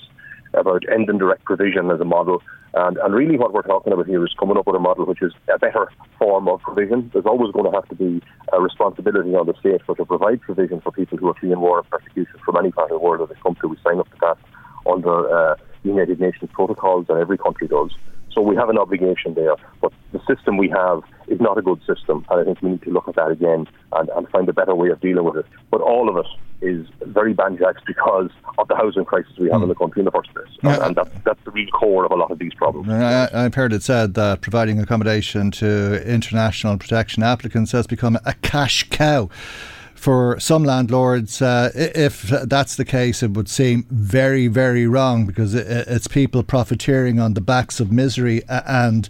about 0.54 0.84
ending 0.92 1.18
direct 1.18 1.44
provision 1.46 1.92
as 1.92 2.00
a 2.00 2.06
model. 2.06 2.42
And, 2.74 2.98
and 2.98 3.14
really, 3.14 3.38
what 3.38 3.54
we're 3.54 3.64
talking 3.64 3.94
about 3.94 4.08
here 4.08 4.24
is 4.26 4.34
coming 4.40 4.58
up 4.58 4.68
with 4.68 4.76
a 4.76 4.80
model 4.80 5.06
which 5.06 5.22
is 5.22 5.34
a 5.54 5.58
better 5.58 5.92
form 6.20 6.48
of 6.48 6.62
provision. 6.62 7.10
There's 7.14 7.26
always 7.26 7.52
going 7.52 7.66
to 7.66 7.72
have 7.72 7.88
to 7.90 7.96
be 7.96 8.22
a 8.54 8.62
responsibility 8.62 9.34
on 9.36 9.48
the 9.48 9.54
state 9.60 9.82
for 9.86 9.96
to 9.96 10.06
provide 10.06 10.42
provision 10.42 10.82
for 10.82 10.92
people 10.92 11.18
who 11.18 11.30
are 11.30 11.34
fleeing 11.36 11.60
war 11.60 11.80
and 11.80 11.90
persecution 11.90 12.40
from 12.46 12.58
any 12.58 12.72
part 12.72 12.92
of 12.92 13.00
the 13.00 13.04
world 13.04 13.22
that 13.22 13.34
they 13.34 13.42
come 13.42 13.56
to. 13.62 13.68
We 13.68 13.78
sign 13.84 14.00
up 14.00 14.10
to 14.12 14.18
that 14.22 14.38
under 14.86 15.30
uh, 15.30 15.56
United 15.84 16.20
Nations 16.20 16.50
protocols, 16.54 17.08
and 17.10 17.18
every 17.18 17.38
country 17.38 17.68
does. 17.68 17.92
So 18.38 18.42
we 18.44 18.56
have 18.56 18.70
an 18.70 18.78
obligation 18.78 19.34
there. 19.34 19.56
But 19.82 19.92
the 20.12 20.20
system 20.28 20.58
we 20.58 20.70
have 20.70 21.02
is 21.28 21.42
not 21.42 21.58
a 21.58 21.64
good 21.64 21.80
system, 21.88 22.24
and 22.30 22.40
I 22.40 22.44
think 22.44 22.62
we 22.62 22.70
need 22.70 22.84
to 22.84 22.92
look 22.92 23.08
at 23.08 23.16
that 23.16 23.32
again 23.32 23.66
and, 23.94 24.10
and 24.10 24.30
find 24.30 24.48
a 24.48 24.54
better 24.54 24.76
way 24.76 24.90
of 24.90 25.02
dealing 25.02 25.26
with 25.26 25.38
it. 25.38 25.48
But 25.72 25.82
all 25.82 26.08
of 26.08 26.24
it 26.24 26.28
is 26.62 26.86
very 27.02 27.34
banjaxed 27.34 27.84
because 27.88 28.30
of 28.60 28.68
the 28.68 28.76
housing 28.76 29.06
crisis 29.06 29.32
we 29.40 29.50
have 29.50 29.62
mm. 29.62 29.64
in 29.64 29.70
the 29.70 29.76
country 29.76 30.02
in 30.02 30.06
the 30.06 30.12
first 30.12 30.32
place. 30.36 30.48
And, 30.62 30.84
and 30.84 30.96
that's, 30.96 31.10
that's 31.26 31.44
the 31.46 31.52
real 31.52 31.68
core 31.72 32.06
of 32.06 32.12
a 32.12 32.16
lot 32.16 32.30
of 32.30 32.38
these 32.38 32.54
problems. 32.54 32.88
I, 32.90 33.28
I've 33.34 33.56
heard 33.56 33.74
it 33.74 33.82
said 33.82 34.14
that 34.14 34.42
providing 34.42 34.80
accommodation 34.80 35.50
to 35.52 36.08
international 36.08 36.78
protection 36.78 37.24
applicants 37.24 37.72
has 37.72 37.88
become 37.88 38.20
a 38.24 38.36
cash 38.44 38.88
cow 38.92 39.32
for 39.98 40.40
some 40.40 40.64
landlords, 40.64 41.42
uh, 41.42 41.72
if 41.74 42.22
that's 42.22 42.76
the 42.76 42.86
case, 42.86 43.24
it 43.24 43.32
would 43.32 43.50
seem 43.50 43.86
very, 43.90 44.48
very 44.48 44.86
wrong 44.86 45.26
because 45.26 45.56
it's 45.56 46.08
people 46.08 46.44
profiteering 46.44 47.20
on 47.20 47.34
the 47.34 47.42
backs 47.42 47.80
of 47.80 47.92
misery 47.92 48.44
and 48.48 49.10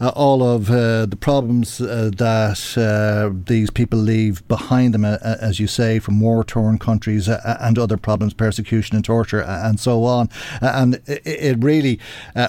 uh, 0.00 0.08
all 0.08 0.42
of 0.42 0.70
uh, 0.70 1.06
the 1.06 1.16
problems 1.16 1.80
uh, 1.80 2.10
that 2.16 2.76
uh, 2.76 3.30
these 3.46 3.70
people 3.70 3.98
leave 3.98 4.46
behind 4.48 4.92
them, 4.92 5.04
uh, 5.04 5.18
as 5.22 5.60
you 5.60 5.68
say, 5.68 6.00
from 6.00 6.20
war 6.20 6.42
torn 6.42 6.78
countries 6.78 7.28
and 7.28 7.78
other 7.78 7.96
problems, 7.96 8.34
persecution 8.34 8.96
and 8.96 9.04
torture 9.04 9.40
and 9.40 9.78
so 9.78 10.04
on. 10.04 10.28
and 10.60 11.00
it 11.06 11.62
really 11.62 12.00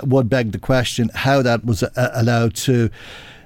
would 0.04 0.27
beg 0.27 0.51
the 0.51 0.60
question 0.60 1.12
how 1.13 1.44
that 1.44 1.63
was 1.63 1.84
allowed 1.96 2.56
to 2.56 2.89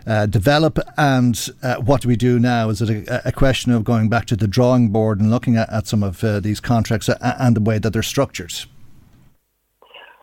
uh, 0.10 0.26
develop 0.26 0.80
and 0.98 1.50
uh, 1.62 1.76
what 1.76 2.02
do 2.02 2.08
we 2.08 2.16
do 2.16 2.40
now? 2.40 2.70
Is 2.70 2.82
it 2.82 3.08
a, 3.08 3.28
a, 3.28 3.32
question 3.32 3.72
of 3.72 3.84
going 3.84 4.10
back 4.10 4.26
to 4.26 4.36
the 4.36 4.48
drawing 4.48 4.90
board 4.90 5.20
and 5.20 5.30
looking 5.30 5.56
at, 5.56 5.72
at 5.72 5.86
some 5.86 6.02
of 6.02 6.24
uh, 6.24 6.40
these 6.40 6.60
contracts 6.60 7.10
and 7.22 7.56
the 7.56 7.62
way 7.62 7.78
that 7.78 7.94
they're 7.94 8.02
structured? 8.02 8.52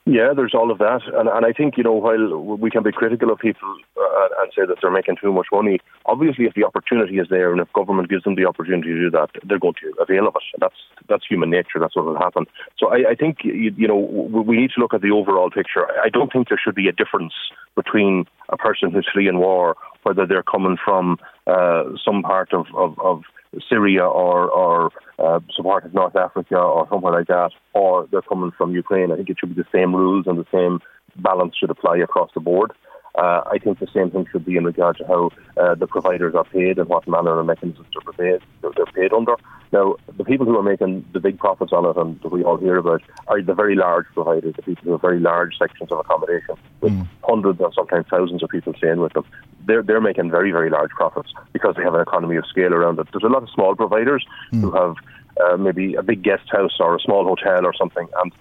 Yeah, 0.09 0.35
there's 0.37 0.55
all 0.55 0.71
of 0.71 0.79
that, 0.79 1.01
and 1.15 1.29
and 1.29 1.45
I 1.45 1.53
think 1.53 1.77
you 1.77 1.83
know 1.83 1.95
while 1.95 2.39
we 2.39 2.71
can 2.71 2.85
be 2.85 2.93
critical 2.93 3.33
of 3.33 3.41
people 3.41 3.77
uh, 3.97 4.29
and 4.39 4.53
say 4.55 4.65
that 4.65 4.77
they're 4.81 4.89
making 4.89 5.17
too 5.21 5.33
much 5.33 5.49
money, 5.51 5.81
obviously 6.05 6.45
if 6.45 6.55
the 6.55 6.63
opportunity 6.63 7.19
is 7.19 7.27
there 7.29 7.51
and 7.51 7.61
if 7.61 7.73
government 7.73 8.09
gives 8.09 8.23
them 8.23 8.37
the 8.37 8.47
opportunity 8.47 8.91
to 8.91 9.01
do 9.01 9.11
that, 9.11 9.31
they're 9.43 9.59
going 9.59 9.75
to 9.83 9.93
avail 10.01 10.29
of 10.29 10.37
it. 10.37 10.61
That's 10.61 10.77
that's 11.09 11.27
human 11.29 11.51
nature. 11.51 11.81
That's 11.81 11.97
what 11.97 12.05
will 12.05 12.17
happen. 12.17 12.47
So 12.79 12.87
I, 12.87 13.11
I 13.11 13.15
think 13.17 13.39
you, 13.43 13.75
you 13.77 13.89
know 13.89 13.97
we 13.97 14.57
need 14.57 14.71
to 14.77 14.81
look 14.81 14.95
at 14.95 15.03
the 15.03 15.11
overall 15.11 15.51
picture. 15.51 15.89
I 16.01 16.09
don't 16.09 16.33
think 16.33 16.51
there 16.51 16.61
should 16.63 16.77
be 16.77 16.87
a 16.87 16.93
difference 16.93 17.35
between 17.75 18.27
a 18.49 18.57
person 18.57 18.93
who's 18.93 19.09
fleeing 19.13 19.39
war, 19.39 19.77
whether 20.05 20.25
they're 20.25 20.45
coming 20.45 20.77
from 20.85 21.19
uh, 21.49 21.83
some 22.05 22.23
part 22.23 22.53
of, 22.53 22.67
of, 22.77 22.97
of 23.01 23.23
Syria 23.69 24.05
or, 24.05 24.49
or 24.51 24.91
uh, 25.19 25.41
some 25.55 25.65
part 25.65 25.85
of 25.85 25.95
North 25.95 26.17
Africa 26.17 26.57
or 26.57 26.87
somewhere 26.91 27.13
like 27.13 27.29
that, 27.29 27.51
or 27.75 28.07
they're 28.11 28.23
coming 28.23 28.53
from 28.57 28.73
Ukraine. 28.73 29.13
I 29.13 29.17
think 29.17 29.31
it 29.31 29.39
should 29.39 29.55
be 29.55 29.63
the 29.63 29.69
same 29.73 29.95
rules 29.95 30.27
and 30.27 30.39
the 30.39 30.47
same 30.53 30.81
balance 31.17 31.55
should 31.59 31.71
apply 31.71 31.99
across 31.99 32.31
the 32.35 32.41
board. 32.41 32.73
Uh, 33.17 33.41
I 33.51 33.59
think 33.59 33.79
the 33.79 33.87
same 33.95 34.11
thing 34.11 34.27
should 34.31 34.45
be 34.45 34.57
in 34.57 34.65
regard 34.65 34.99
to 34.99 35.07
how 35.07 35.31
uh, 35.57 35.75
the 35.75 35.87
providers 35.87 36.35
are 36.35 36.45
paid 36.45 36.79
and 36.79 36.89
what 36.89 37.09
manner 37.09 37.39
and 37.39 37.47
mechanisms 37.47 37.87
they're 37.93 38.13
paid, 38.13 38.47
they're 38.61 38.87
paid 38.87 39.13
under. 39.15 39.37
Now, 39.73 39.97
the 40.17 40.25
people 40.25 40.45
who 40.45 40.57
are 40.59 40.63
making 40.63 41.07
the 41.13 41.21
big 41.21 41.39
profits 41.39 41.73
on 41.73 41.87
it 41.87 41.97
and 41.97 42.21
that 42.21 42.29
we 42.29 42.45
all 42.45 42.59
hear 42.59 42.77
about 42.77 43.03
are 43.29 43.41
the 43.41 43.55
very 43.55 43.75
large 43.75 44.07
providers, 44.13 44.55
the 44.55 44.63
people 44.63 44.85
who 44.85 44.93
have 44.93 45.01
very 45.01 45.19
large 45.19 45.57
sections 45.59 45.91
of 45.91 45.99
accommodation 45.99 46.57
with 46.81 46.93
mm. 46.93 47.09
hundreds 47.25 47.61
or 47.61 47.73
sometimes 47.73 48.07
thousands 48.11 48.43
of 48.43 48.51
people 48.51 48.75
staying 48.77 49.01
with 49.01 49.15
them. 49.15 49.25
They're, 49.65 49.83
they're 49.83 50.01
making 50.01 50.31
very, 50.31 50.53
very 50.53 50.69
large 50.69 50.91
profits 50.91 51.33
because 51.53 51.75
they 51.77 51.83
have 51.83 51.95
an 51.95 52.03
economy 52.03 52.37
of 52.37 52.47
scale 52.47 52.75
around 52.75 52.99
it. 52.99 53.09
There's 53.13 53.25
a 53.25 53.29
lot 53.29 53.43
of 53.43 53.51
small 53.51 53.75
providers 53.75 54.25
mm. 54.53 54.61
who 54.61 54.73
have 54.73 54.95
uh, 55.43 55.57
maybe 55.57 55.95
a 55.95 56.03
big 56.03 56.23
guest 56.23 56.45
house 56.51 56.77
or 56.81 56.97
a 56.97 57.01
small 57.01 57.25
hotel 57.25 57.65
or 57.65 57.73
something. 57.73 58.07
And 58.23 58.33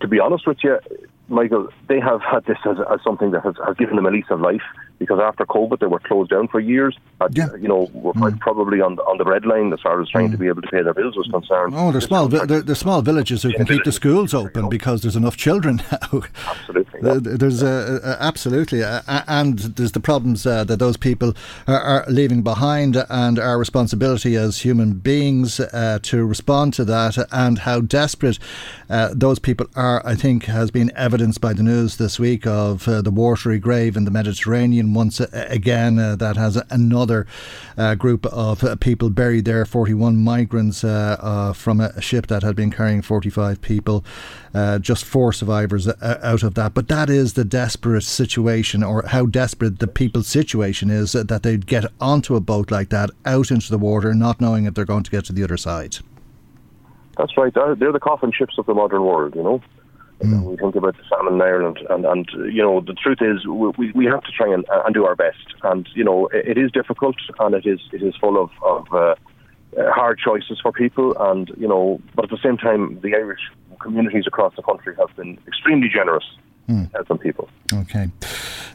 to 0.00 0.06
be 0.06 0.20
honest 0.20 0.46
with 0.46 0.58
you, 0.62 0.78
Michael, 1.28 1.68
they 1.88 2.00
have 2.00 2.20
had 2.22 2.44
this 2.46 2.58
as, 2.64 2.78
as 2.92 3.00
something 3.04 3.30
that 3.32 3.44
has, 3.44 3.54
has, 3.66 3.76
given 3.76 3.96
them 3.96 4.06
a 4.06 4.10
lease 4.10 4.30
of 4.30 4.40
life. 4.40 4.62
Because 4.98 5.20
after 5.20 5.44
COVID 5.46 5.80
they 5.80 5.86
were 5.86 6.00
closed 6.00 6.30
down 6.30 6.48
for 6.48 6.60
years. 6.60 6.96
Had, 7.20 7.36
Yeah. 7.36 7.48
You 7.60 7.68
know, 7.68 7.88
were 7.92 8.12
quite 8.12 8.34
Mm. 8.34 8.40
probably 8.40 8.80
on 8.80 8.96
the, 8.96 9.02
on 9.02 9.18
the 9.18 9.24
red 9.24 9.44
line 9.46 9.72
as 9.72 9.80
far 9.80 10.00
as 10.02 10.08
trying 10.08 10.30
to 10.32 10.38
be 10.38 10.46
able 10.48 10.62
to 10.62 10.68
pay 10.68 10.82
their 10.82 10.94
bills 10.94 11.16
was 11.16 11.26
concerned. 11.28 11.74
Oh, 11.76 11.90
there's 11.92 12.04
small, 12.06 12.28
there, 12.28 12.46
there's 12.62 12.78
small 12.78 13.02
villages 13.02 13.42
who 13.42 13.52
can 13.52 13.66
keep 13.66 13.84
the 13.84 13.92
schools 13.92 14.34
open 14.34 14.68
because 14.68 15.02
there's 15.02 15.16
enough 15.16 15.36
children 15.36 15.82
now. 15.92 16.22
Absolutely. 16.46 17.00
yeah. 17.02 17.12
Th- 17.20 17.38
There's 17.38 17.62
uh, 17.62 18.16
absolutely, 18.20 18.82
and 18.82 19.58
there's 19.58 19.92
the 19.92 20.00
problems 20.00 20.46
uh, 20.46 20.64
that 20.64 20.78
those 20.78 20.96
people 20.96 21.34
are, 21.66 21.80
are 21.80 22.04
leaving 22.08 22.42
behind, 22.42 22.96
and 23.08 23.38
our 23.38 23.58
responsibility 23.58 24.36
as 24.36 24.58
human 24.60 24.94
beings 24.94 25.60
uh, 25.60 25.98
to 26.02 26.24
respond 26.26 26.74
to 26.74 26.84
that, 26.84 27.16
and 27.32 27.60
how 27.60 27.80
desperate 27.80 28.38
uh, 28.90 29.10
those 29.14 29.38
people 29.38 29.66
are. 29.76 30.02
I 30.04 30.14
think 30.14 30.44
has 30.44 30.70
been 30.70 30.90
evidenced 30.96 31.40
by 31.40 31.52
the 31.52 31.62
news 31.62 31.96
this 31.96 32.18
week 32.18 32.46
of 32.46 32.86
uh, 32.88 33.02
the 33.02 33.10
watery 33.10 33.58
grave 33.58 33.96
in 33.96 34.04
the 34.04 34.10
Mediterranean. 34.10 34.87
Once 34.94 35.20
uh, 35.20 35.46
again, 35.48 35.98
uh, 35.98 36.16
that 36.16 36.36
has 36.36 36.60
another 36.70 37.26
uh, 37.76 37.94
group 37.94 38.26
of 38.26 38.62
uh, 38.64 38.76
people 38.76 39.10
buried 39.10 39.44
there. 39.44 39.64
Forty-one 39.64 40.16
migrants 40.16 40.84
uh, 40.84 41.52
from 41.54 41.80
a 41.80 42.00
ship 42.00 42.26
that 42.28 42.42
had 42.42 42.56
been 42.56 42.70
carrying 42.70 43.02
forty-five 43.02 43.60
people. 43.60 44.04
Just 44.80 45.04
four 45.04 45.32
survivors 45.32 45.88
out 46.02 46.42
of 46.42 46.54
that. 46.54 46.74
But 46.74 46.88
that 46.88 47.08
is 47.08 47.34
the 47.34 47.44
desperate 47.44 48.02
situation, 48.02 48.82
or 48.82 49.04
how 49.06 49.26
desperate 49.26 49.78
the 49.78 49.86
people's 49.86 50.26
situation 50.26 50.90
is 50.90 51.12
that 51.12 51.42
they'd 51.42 51.66
get 51.66 51.84
onto 52.00 52.34
a 52.34 52.40
boat 52.40 52.70
like 52.70 52.88
that 52.88 53.10
out 53.24 53.50
into 53.50 53.70
the 53.70 53.78
water, 53.78 54.14
not 54.14 54.40
knowing 54.40 54.64
if 54.64 54.74
they're 54.74 54.84
going 54.84 55.04
to 55.04 55.10
get 55.10 55.24
to 55.26 55.32
the 55.32 55.44
other 55.44 55.56
side. 55.56 55.98
That's 57.16 57.36
right. 57.36 57.52
They're 57.52 57.92
the 57.92 58.00
coffin 58.00 58.32
ships 58.32 58.58
of 58.58 58.66
the 58.66 58.74
modern 58.74 59.02
world, 59.02 59.34
you 59.34 59.42
know. 59.42 59.60
Mm. 60.22 60.42
We 60.42 60.56
think 60.56 60.74
about 60.74 60.96
the 60.96 61.04
salmon 61.08 61.34
in 61.34 61.42
Ireland, 61.42 61.78
and, 61.90 62.04
and 62.04 62.28
you 62.52 62.60
know 62.60 62.80
the 62.80 62.94
truth 62.94 63.18
is 63.20 63.46
we, 63.46 63.92
we 63.92 64.04
have 64.06 64.22
to 64.24 64.32
try 64.32 64.52
and, 64.52 64.64
and 64.68 64.92
do 64.92 65.04
our 65.04 65.14
best. 65.14 65.54
And 65.62 65.88
you 65.94 66.02
know 66.02 66.26
it, 66.28 66.56
it 66.56 66.58
is 66.58 66.72
difficult, 66.72 67.16
and 67.38 67.54
it 67.54 67.66
is 67.66 67.80
it 67.92 68.02
is 68.02 68.16
full 68.16 68.42
of, 68.42 68.50
of 68.62 68.92
uh, 68.92 69.14
hard 69.92 70.18
choices 70.18 70.58
for 70.60 70.72
people. 70.72 71.14
And 71.18 71.50
you 71.56 71.68
know, 71.68 72.00
but 72.16 72.24
at 72.24 72.30
the 72.30 72.38
same 72.42 72.56
time, 72.56 72.98
the 73.00 73.14
Irish 73.14 73.42
communities 73.80 74.24
across 74.26 74.54
the 74.56 74.62
country 74.62 74.94
have 74.98 75.14
been 75.16 75.38
extremely 75.46 75.88
generous 75.88 76.24
in 76.68 76.90
helping 76.94 77.18
people. 77.18 77.48
Okay. 77.72 78.10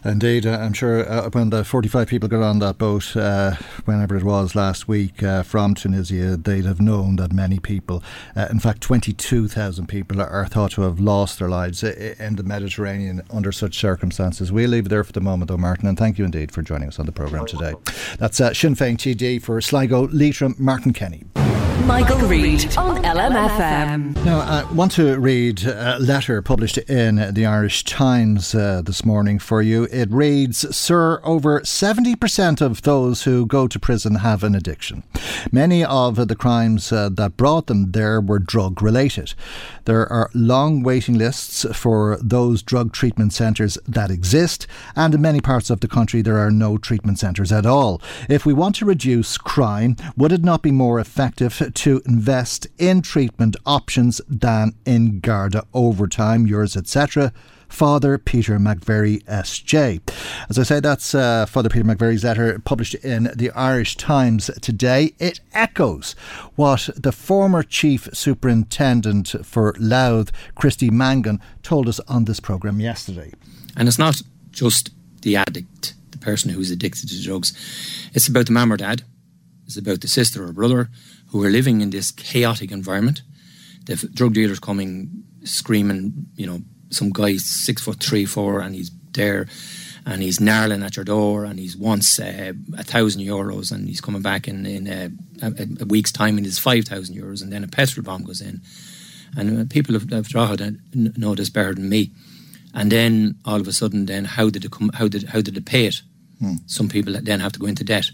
Indeed, 0.03 0.45
uh, 0.45 0.57
I'm 0.57 0.73
sure 0.73 1.09
uh, 1.09 1.29
when 1.29 1.49
the 1.49 1.63
45 1.63 2.07
people 2.07 2.27
got 2.27 2.41
on 2.41 2.59
that 2.59 2.77
boat, 2.77 3.15
uh, 3.15 3.55
whenever 3.85 4.17
it 4.17 4.23
was 4.23 4.55
last 4.55 4.87
week 4.87 5.23
uh, 5.23 5.43
from 5.43 5.75
Tunisia, 5.75 6.35
they'd 6.35 6.65
have 6.65 6.81
known 6.81 7.15
that 7.17 7.31
many 7.31 7.59
people, 7.59 8.03
uh, 8.35 8.47
in 8.49 8.59
fact, 8.59 8.81
22,000 8.81 9.87
people, 9.87 10.21
are 10.21 10.45
thought 10.47 10.71
to 10.71 10.81
have 10.81 10.99
lost 10.99 11.39
their 11.39 11.49
lives 11.49 11.83
in 11.83 12.35
the 12.35 12.43
Mediterranean 12.43 13.21
under 13.31 13.51
such 13.51 13.77
circumstances. 13.77 14.51
We'll 14.51 14.71
leave 14.71 14.87
it 14.87 14.89
there 14.89 15.03
for 15.03 15.13
the 15.13 15.21
moment, 15.21 15.49
though, 15.49 15.57
Martin, 15.57 15.87
and 15.87 15.97
thank 15.97 16.17
you 16.17 16.25
indeed 16.25 16.51
for 16.51 16.61
joining 16.61 16.89
us 16.89 16.99
on 16.99 17.05
the 17.05 17.11
programme 17.11 17.45
today. 17.45 17.73
That's 18.19 18.41
uh, 18.41 18.53
Sinn 18.53 18.75
Féin 18.75 18.97
TD 18.97 19.41
for 19.41 19.61
Sligo, 19.61 20.07
Leitrim, 20.07 20.55
Martin 20.57 20.91
Kenny. 20.91 21.23
Michael 21.85 22.19
Reade 22.27 22.77
on 22.77 23.03
LMFM. 23.03 24.15
Now, 24.23 24.39
I 24.39 24.71
want 24.71 24.93
to 24.93 25.19
read 25.19 25.63
a 25.65 25.99
letter 25.99 26.41
published 26.41 26.77
in 26.77 27.33
the 27.33 27.45
Irish 27.45 27.83
Times 27.83 28.55
uh, 28.55 28.81
this 28.83 29.03
morning 29.03 29.37
for 29.37 29.61
you. 29.61 29.83
It 29.91 30.09
reads 30.09 30.75
Sir, 30.75 31.19
over 31.23 31.59
70% 31.59 32.61
of 32.61 32.83
those 32.83 33.23
who 33.23 33.45
go 33.45 33.67
to 33.67 33.79
prison 33.79 34.15
have 34.15 34.43
an 34.43 34.55
addiction. 34.55 35.03
Many 35.51 35.83
of 35.83 36.27
the 36.27 36.35
crimes 36.35 36.91
uh, 36.91 37.09
that 37.13 37.35
brought 37.35 37.67
them 37.67 37.91
there 37.91 38.21
were 38.21 38.39
drug 38.39 38.81
related. 38.81 39.33
There 39.85 40.09
are 40.11 40.29
long 40.33 40.83
waiting 40.83 41.17
lists 41.17 41.65
for 41.73 42.17
those 42.21 42.63
drug 42.63 42.93
treatment 42.93 43.33
centres 43.33 43.77
that 43.85 44.09
exist, 44.09 44.67
and 44.95 45.13
in 45.13 45.21
many 45.21 45.41
parts 45.41 45.69
of 45.69 45.81
the 45.81 45.89
country, 45.89 46.21
there 46.21 46.37
are 46.39 46.51
no 46.51 46.77
treatment 46.77 47.19
centres 47.19 47.51
at 47.51 47.65
all. 47.65 48.01
If 48.29 48.45
we 48.45 48.53
want 48.53 48.75
to 48.75 48.85
reduce 48.85 49.37
crime, 49.37 49.97
would 50.15 50.31
it 50.31 50.43
not 50.43 50.61
be 50.61 50.71
more 50.71 50.99
effective 50.99 51.61
to 51.71 52.01
invest 52.05 52.67
in 52.77 53.01
treatment 53.01 53.55
options 53.65 54.21
than 54.27 54.73
in 54.85 55.19
Garda 55.19 55.65
overtime, 55.73 56.47
yours, 56.47 56.77
etc.? 56.77 57.33
Father 57.73 58.19
Peter 58.19 58.59
McVerry 58.59 59.23
SJ. 59.23 59.99
As 60.47 60.59
I 60.59 60.63
say, 60.63 60.79
that's 60.79 61.15
uh, 61.15 61.47
Father 61.47 61.69
Peter 61.69 61.83
McVerry's 61.83 62.23
letter 62.23 62.59
published 62.59 62.93
in 62.95 63.31
the 63.35 63.49
Irish 63.51 63.97
Times 63.97 64.51
today. 64.61 65.13
It 65.17 65.39
echoes 65.53 66.15
what 66.55 66.89
the 66.95 67.11
former 67.11 67.63
Chief 67.63 68.07
Superintendent 68.13 69.35
for 69.43 69.75
Louth, 69.79 70.31
Christy 70.53 70.91
Mangan, 70.91 71.41
told 71.63 71.89
us 71.89 71.99
on 72.01 72.25
this 72.25 72.39
programme 72.39 72.79
yesterday. 72.79 73.31
And 73.75 73.87
it's 73.87 73.99
not 73.99 74.21
just 74.51 74.91
the 75.23 75.35
addict, 75.35 75.95
the 76.11 76.19
person 76.19 76.51
who's 76.51 76.69
addicted 76.69 77.09
to 77.09 77.23
drugs. 77.23 77.53
It's 78.13 78.27
about 78.27 78.45
the 78.45 78.51
mum 78.51 78.71
or 78.71 78.77
dad. 78.77 79.01
It's 79.65 79.77
about 79.77 80.01
the 80.01 80.07
sister 80.07 80.43
or 80.45 80.51
brother 80.53 80.89
who 81.33 81.43
are 81.43 81.49
living 81.49 81.81
in 81.81 81.89
this 81.89 82.11
chaotic 82.11 82.71
environment. 82.71 83.23
The 83.85 83.95
drug 83.95 84.33
dealers 84.33 84.59
coming 84.59 85.23
screaming, 85.43 86.27
you 86.35 86.47
know, 86.47 86.61
some 86.91 87.09
guy 87.09 87.35
six 87.37 87.81
foot 87.81 88.01
three, 88.01 88.25
four, 88.25 88.61
and 88.61 88.75
he's 88.75 88.91
there 89.11 89.47
and 90.05 90.21
he's 90.21 90.39
gnarling 90.39 90.83
at 90.83 90.95
your 90.95 91.05
door 91.05 91.43
and 91.43 91.59
he's 91.59 91.75
wants 91.75 92.19
uh, 92.19 92.53
a 92.77 92.83
thousand 92.83 93.21
euros 93.21 93.71
and 93.71 93.87
he's 93.87 94.01
coming 94.01 94.21
back 94.21 94.47
in, 94.47 94.65
in 94.65 94.87
a, 94.87 95.09
a, 95.41 95.67
a 95.81 95.85
week's 95.85 96.11
time 96.11 96.37
and 96.37 96.45
it's 96.45 96.59
five 96.59 96.85
thousand 96.85 97.15
euros 97.15 97.41
and 97.41 97.51
then 97.51 97.63
a 97.63 97.67
petrol 97.67 98.03
bomb 98.03 98.23
goes 98.23 98.41
in. 98.41 98.61
And 99.35 99.61
uh, 99.61 99.65
people 99.67 99.95
of, 99.95 100.09
have 100.11 100.27
Drogheda 100.27 100.75
know 100.93 101.33
this 101.35 101.49
better 101.49 101.73
than 101.73 101.89
me. 101.89 102.11
And 102.75 102.91
then 102.91 103.35
all 103.45 103.59
of 103.59 103.67
a 103.67 103.73
sudden, 103.73 104.05
then 104.05 104.25
how 104.25 104.49
did 104.49 104.65
it 104.65 104.71
come? 104.71 104.91
How 104.93 105.07
did 105.07 105.23
how 105.23 105.41
did 105.41 105.57
it 105.57 105.65
pay 105.65 105.87
it? 105.87 106.01
Some 106.67 106.89
people 106.89 107.13
then 107.21 107.39
have 107.39 107.53
to 107.53 107.59
go 107.59 107.67
into 107.67 107.83
debt. 107.83 108.11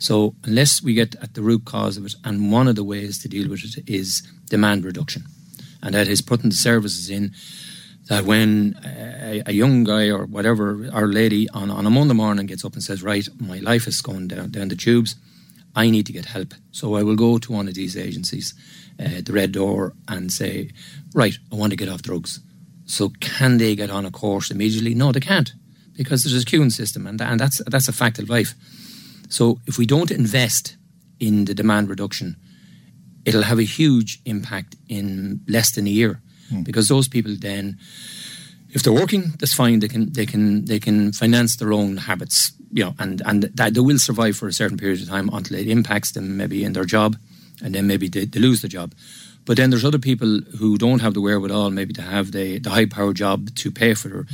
So 0.00 0.34
unless 0.44 0.82
we 0.82 0.94
get 0.94 1.14
at 1.16 1.34
the 1.34 1.42
root 1.42 1.66
cause 1.66 1.98
of 1.98 2.06
it, 2.06 2.14
and 2.24 2.50
one 2.50 2.66
of 2.68 2.74
the 2.74 2.82
ways 2.82 3.18
to 3.18 3.28
deal 3.28 3.48
with 3.48 3.64
it 3.64 3.88
is 3.88 4.22
demand 4.48 4.84
reduction, 4.84 5.24
and 5.82 5.94
that 5.94 6.08
is 6.08 6.22
putting 6.22 6.48
the 6.48 6.56
services 6.56 7.10
in 7.10 7.32
that 8.08 8.24
when 8.24 8.74
a, 8.84 9.42
a 9.46 9.52
young 9.52 9.84
guy 9.84 10.08
or 10.08 10.24
whatever 10.24 10.88
or 10.92 11.06
lady 11.06 11.48
on, 11.50 11.70
on 11.70 11.86
a 11.86 11.90
Monday 11.90 12.14
morning 12.14 12.46
gets 12.46 12.64
up 12.64 12.72
and 12.72 12.82
says, 12.82 13.02
right, 13.02 13.28
my 13.38 13.58
life 13.58 13.86
is 13.86 14.00
going 14.00 14.26
down 14.28 14.50
down 14.50 14.68
the 14.68 14.74
tubes, 14.74 15.16
I 15.76 15.90
need 15.90 16.06
to 16.06 16.12
get 16.12 16.24
help. 16.24 16.54
So 16.72 16.94
I 16.94 17.02
will 17.02 17.14
go 17.16 17.36
to 17.38 17.52
one 17.52 17.68
of 17.68 17.74
these 17.74 17.96
agencies, 17.96 18.54
uh, 18.98 19.20
the 19.22 19.34
Red 19.34 19.52
Door, 19.52 19.92
and 20.08 20.32
say, 20.32 20.70
right, 21.14 21.36
I 21.52 21.56
want 21.56 21.72
to 21.72 21.76
get 21.76 21.90
off 21.90 22.02
drugs. 22.02 22.40
So 22.86 23.10
can 23.20 23.58
they 23.58 23.76
get 23.76 23.90
on 23.90 24.06
a 24.06 24.10
course 24.10 24.50
immediately? 24.50 24.94
No, 24.94 25.12
they 25.12 25.20
can't 25.20 25.52
because 25.94 26.24
there's 26.24 26.42
a 26.42 26.46
queuing 26.46 26.72
system, 26.72 27.06
and, 27.06 27.20
and 27.20 27.38
that's 27.38 27.62
that's 27.66 27.88
a 27.88 27.92
fact 27.92 28.18
of 28.18 28.30
life. 28.30 28.54
So 29.30 29.60
if 29.66 29.78
we 29.78 29.86
don't 29.86 30.10
invest 30.10 30.76
in 31.18 31.46
the 31.46 31.54
demand 31.54 31.88
reduction, 31.88 32.36
it'll 33.24 33.44
have 33.44 33.58
a 33.58 33.64
huge 33.64 34.20
impact 34.24 34.76
in 34.88 35.40
less 35.46 35.72
than 35.72 35.86
a 35.86 35.90
year, 35.90 36.20
hmm. 36.50 36.62
because 36.62 36.88
those 36.88 37.08
people 37.08 37.34
then, 37.38 37.78
if 38.70 38.82
they're 38.82 38.92
working, 38.92 39.34
that's 39.38 39.54
fine. 39.54 39.80
They 39.80 39.88
can 39.88 40.12
they 40.12 40.26
can 40.26 40.64
they 40.64 40.80
can 40.80 41.12
finance 41.12 41.56
their 41.56 41.72
own 41.72 41.96
habits, 41.96 42.52
you 42.72 42.84
know, 42.84 42.94
and 42.98 43.22
and 43.24 43.44
that 43.54 43.74
they 43.74 43.80
will 43.80 43.98
survive 43.98 44.36
for 44.36 44.48
a 44.48 44.52
certain 44.52 44.76
period 44.76 45.00
of 45.02 45.08
time 45.08 45.30
until 45.32 45.58
it 45.58 45.68
impacts 45.68 46.12
them 46.12 46.36
maybe 46.36 46.64
in 46.64 46.72
their 46.72 46.84
job, 46.84 47.16
and 47.62 47.74
then 47.74 47.86
maybe 47.86 48.08
they, 48.08 48.26
they 48.26 48.40
lose 48.40 48.62
the 48.62 48.68
job. 48.68 48.94
But 49.44 49.56
then 49.56 49.70
there's 49.70 49.84
other 49.84 49.98
people 49.98 50.40
who 50.58 50.76
don't 50.76 51.00
have 51.00 51.14
the 51.14 51.20
wherewithal 51.20 51.70
maybe 51.70 51.94
to 51.94 52.02
have 52.02 52.32
the, 52.32 52.58
the 52.58 52.70
high 52.70 52.86
power 52.86 53.12
job 53.12 53.54
to 53.56 53.70
pay 53.70 53.94
for 53.94 54.20
a 54.20 54.26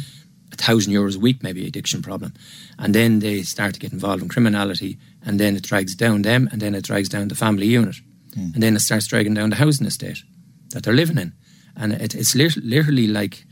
thousand 0.59 0.93
euros 0.93 1.17
a 1.17 1.21
week, 1.21 1.43
maybe 1.43 1.67
addiction 1.67 2.03
problem. 2.03 2.33
And 2.79 2.95
then 2.95 3.21
they 3.21 3.43
start 3.43 3.75
to 3.75 3.81
get 3.81 3.93
involved 3.93 4.23
in 4.23 4.29
criminality 4.29 4.99
and 5.25 5.39
then 5.41 5.57
it 5.57 5.63
drags 5.63 5.95
down 5.95 6.23
them 6.23 6.49
and 6.53 6.61
then 6.61 6.75
it 6.75 6.85
drags 6.85 7.09
down 7.09 7.29
the 7.29 7.35
family 7.35 7.67
unit. 7.67 7.97
Hmm. 8.35 8.51
And 8.55 8.63
then 8.63 8.77
it 8.77 8.81
starts 8.81 9.07
dragging 9.07 9.35
down 9.35 9.51
the 9.51 9.57
housing 9.57 9.87
estate 9.87 10.23
that 10.71 10.83
they're 10.83 10.95
living 10.95 11.19
in. 11.19 11.33
And 11.77 11.93
it, 11.93 12.15
it's 12.15 12.35
lit- 12.35 12.57
literally 12.65 13.07
like 13.07 13.45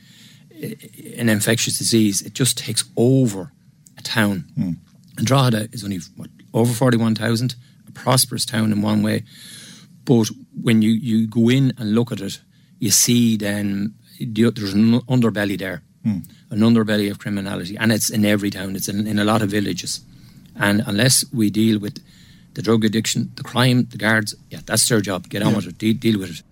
an 1.18 1.28
infectious 1.28 1.78
disease. 1.78 2.22
It 2.22 2.34
just 2.34 2.58
takes 2.58 2.84
over 2.96 3.52
a 3.98 4.02
town. 4.02 4.44
And 5.16 5.26
Drogheda 5.26 5.68
is 5.72 5.84
only 5.84 6.00
what, 6.16 6.30
over 6.52 6.72
41,000, 6.72 7.54
a 7.88 7.92
prosperous 7.92 8.44
town 8.44 8.72
in 8.72 8.82
one 8.82 9.02
way. 9.02 9.24
But 10.04 10.28
when 10.60 10.82
you, 10.82 10.90
you 10.90 11.26
go 11.26 11.48
in 11.50 11.72
and 11.78 11.94
look 11.94 12.12
at 12.12 12.20
it, 12.20 12.40
you 12.78 12.90
see 12.90 13.36
then 13.36 13.94
the- 14.18 14.50
there's 14.50 14.74
an 14.74 15.00
underbelly 15.02 15.58
there, 15.58 15.82
hmm. 16.02 16.18
An 16.54 16.60
underbelly 16.60 17.10
of 17.10 17.18
criminality, 17.18 17.76
and 17.76 17.92
it's 17.92 18.10
in 18.10 18.24
every 18.24 18.50
town. 18.50 18.76
It's 18.76 18.88
in, 18.88 19.06
in 19.06 19.18
a 19.18 19.24
lot 19.24 19.42
of 19.42 19.50
villages, 19.50 20.00
and 20.56 20.82
unless 20.86 21.24
we 21.32 21.50
deal 21.50 21.78
with 21.78 22.02
the 22.54 22.62
drug 22.62 22.84
addiction, 22.84 23.32
the 23.34 23.42
crime, 23.42 23.88
the 23.90 23.98
guards, 23.98 24.34
yeah, 24.50 24.60
that's 24.64 24.88
their 24.88 25.00
job. 25.00 25.28
Get 25.28 25.42
on 25.42 25.54
with 25.56 25.66
it, 25.66 25.78
deal, 25.78 25.94
deal 25.94 26.18
with 26.20 26.30
it. 26.30 26.42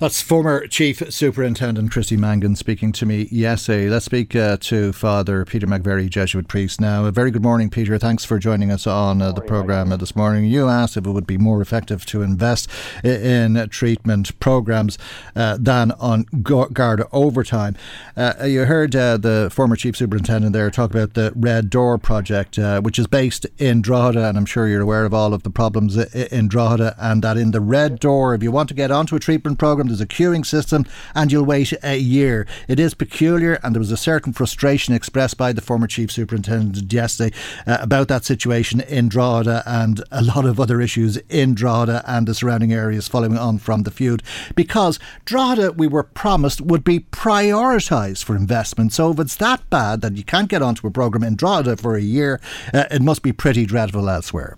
That's 0.00 0.22
former 0.22 0.66
Chief 0.66 1.02
Superintendent 1.12 1.90
Christy 1.90 2.16
Mangan 2.16 2.56
speaking 2.56 2.90
to 2.92 3.04
me 3.04 3.28
yesterday. 3.30 3.90
Let's 3.90 4.06
speak 4.06 4.34
uh, 4.34 4.56
to 4.62 4.94
Father 4.94 5.44
Peter 5.44 5.66
McVerry, 5.66 6.08
Jesuit 6.08 6.48
priest 6.48 6.80
now. 6.80 7.04
A 7.04 7.12
very 7.12 7.30
good 7.30 7.42
morning, 7.42 7.68
Peter. 7.68 7.98
Thanks 7.98 8.24
for 8.24 8.38
joining 8.38 8.70
us 8.70 8.86
on 8.86 9.20
uh, 9.20 9.30
the 9.32 9.42
programme 9.42 9.92
uh, 9.92 9.98
this 9.98 10.16
morning. 10.16 10.46
You 10.46 10.68
asked 10.68 10.96
if 10.96 11.04
it 11.04 11.10
would 11.10 11.26
be 11.26 11.36
more 11.36 11.60
effective 11.60 12.06
to 12.06 12.22
invest 12.22 12.70
in 13.04 13.68
treatment 13.68 14.40
programmes 14.40 14.96
uh, 15.36 15.58
than 15.60 15.92
on 15.92 16.22
guard 16.22 17.02
overtime. 17.12 17.76
Uh, 18.16 18.32
you 18.46 18.64
heard 18.64 18.96
uh, 18.96 19.18
the 19.18 19.50
former 19.52 19.76
Chief 19.76 19.98
Superintendent 19.98 20.54
there 20.54 20.70
talk 20.70 20.92
about 20.92 21.12
the 21.12 21.30
Red 21.36 21.68
Door 21.68 21.98
project, 21.98 22.58
which 22.80 22.98
is 22.98 23.06
based 23.06 23.44
in 23.58 23.82
Drogheda, 23.82 24.30
and 24.30 24.38
I'm 24.38 24.46
sure 24.46 24.66
you're 24.66 24.80
aware 24.80 25.04
of 25.04 25.12
all 25.12 25.34
of 25.34 25.42
the 25.42 25.50
problems 25.50 25.98
in 25.98 26.48
Drogheda, 26.48 26.96
and 26.98 27.22
that 27.22 27.36
in 27.36 27.50
the 27.50 27.60
Red 27.60 28.00
Door, 28.00 28.36
if 28.36 28.42
you 28.42 28.50
want 28.50 28.70
to 28.70 28.74
get 28.74 28.90
onto 28.90 29.14
a 29.14 29.20
treatment 29.20 29.58
programme, 29.58 29.89
there's 29.90 30.00
a 30.00 30.06
queuing 30.06 30.46
system 30.46 30.86
and 31.14 31.30
you'll 31.30 31.44
wait 31.44 31.72
a 31.82 31.96
year. 31.96 32.46
It 32.68 32.78
is 32.78 32.94
peculiar, 32.94 33.58
and 33.62 33.74
there 33.74 33.80
was 33.80 33.90
a 33.90 33.96
certain 33.96 34.32
frustration 34.32 34.94
expressed 34.94 35.36
by 35.36 35.52
the 35.52 35.60
former 35.60 35.86
chief 35.86 36.12
superintendent 36.12 36.92
yesterday 36.92 37.36
uh, 37.66 37.78
about 37.80 38.08
that 38.08 38.24
situation 38.24 38.80
in 38.80 39.08
Drogheda 39.08 39.62
and 39.66 40.02
a 40.10 40.22
lot 40.22 40.44
of 40.44 40.60
other 40.60 40.80
issues 40.80 41.16
in 41.28 41.54
Drogheda 41.54 42.04
and 42.06 42.26
the 42.26 42.34
surrounding 42.34 42.72
areas 42.72 43.08
following 43.08 43.36
on 43.36 43.58
from 43.58 43.82
the 43.82 43.90
feud. 43.90 44.22
Because 44.54 44.98
Drogheda, 45.24 45.72
we 45.72 45.88
were 45.88 46.04
promised, 46.04 46.60
would 46.60 46.84
be 46.84 47.00
prioritised 47.00 48.24
for 48.24 48.36
investment. 48.36 48.92
So 48.92 49.10
if 49.10 49.18
it's 49.18 49.36
that 49.36 49.68
bad 49.70 50.00
that 50.02 50.16
you 50.16 50.24
can't 50.24 50.48
get 50.48 50.62
onto 50.62 50.86
a 50.86 50.90
programme 50.90 51.24
in 51.24 51.36
Drogheda 51.36 51.76
for 51.76 51.96
a 51.96 52.02
year, 52.02 52.40
uh, 52.72 52.84
it 52.90 53.02
must 53.02 53.22
be 53.22 53.32
pretty 53.32 53.66
dreadful 53.66 54.08
elsewhere 54.08 54.56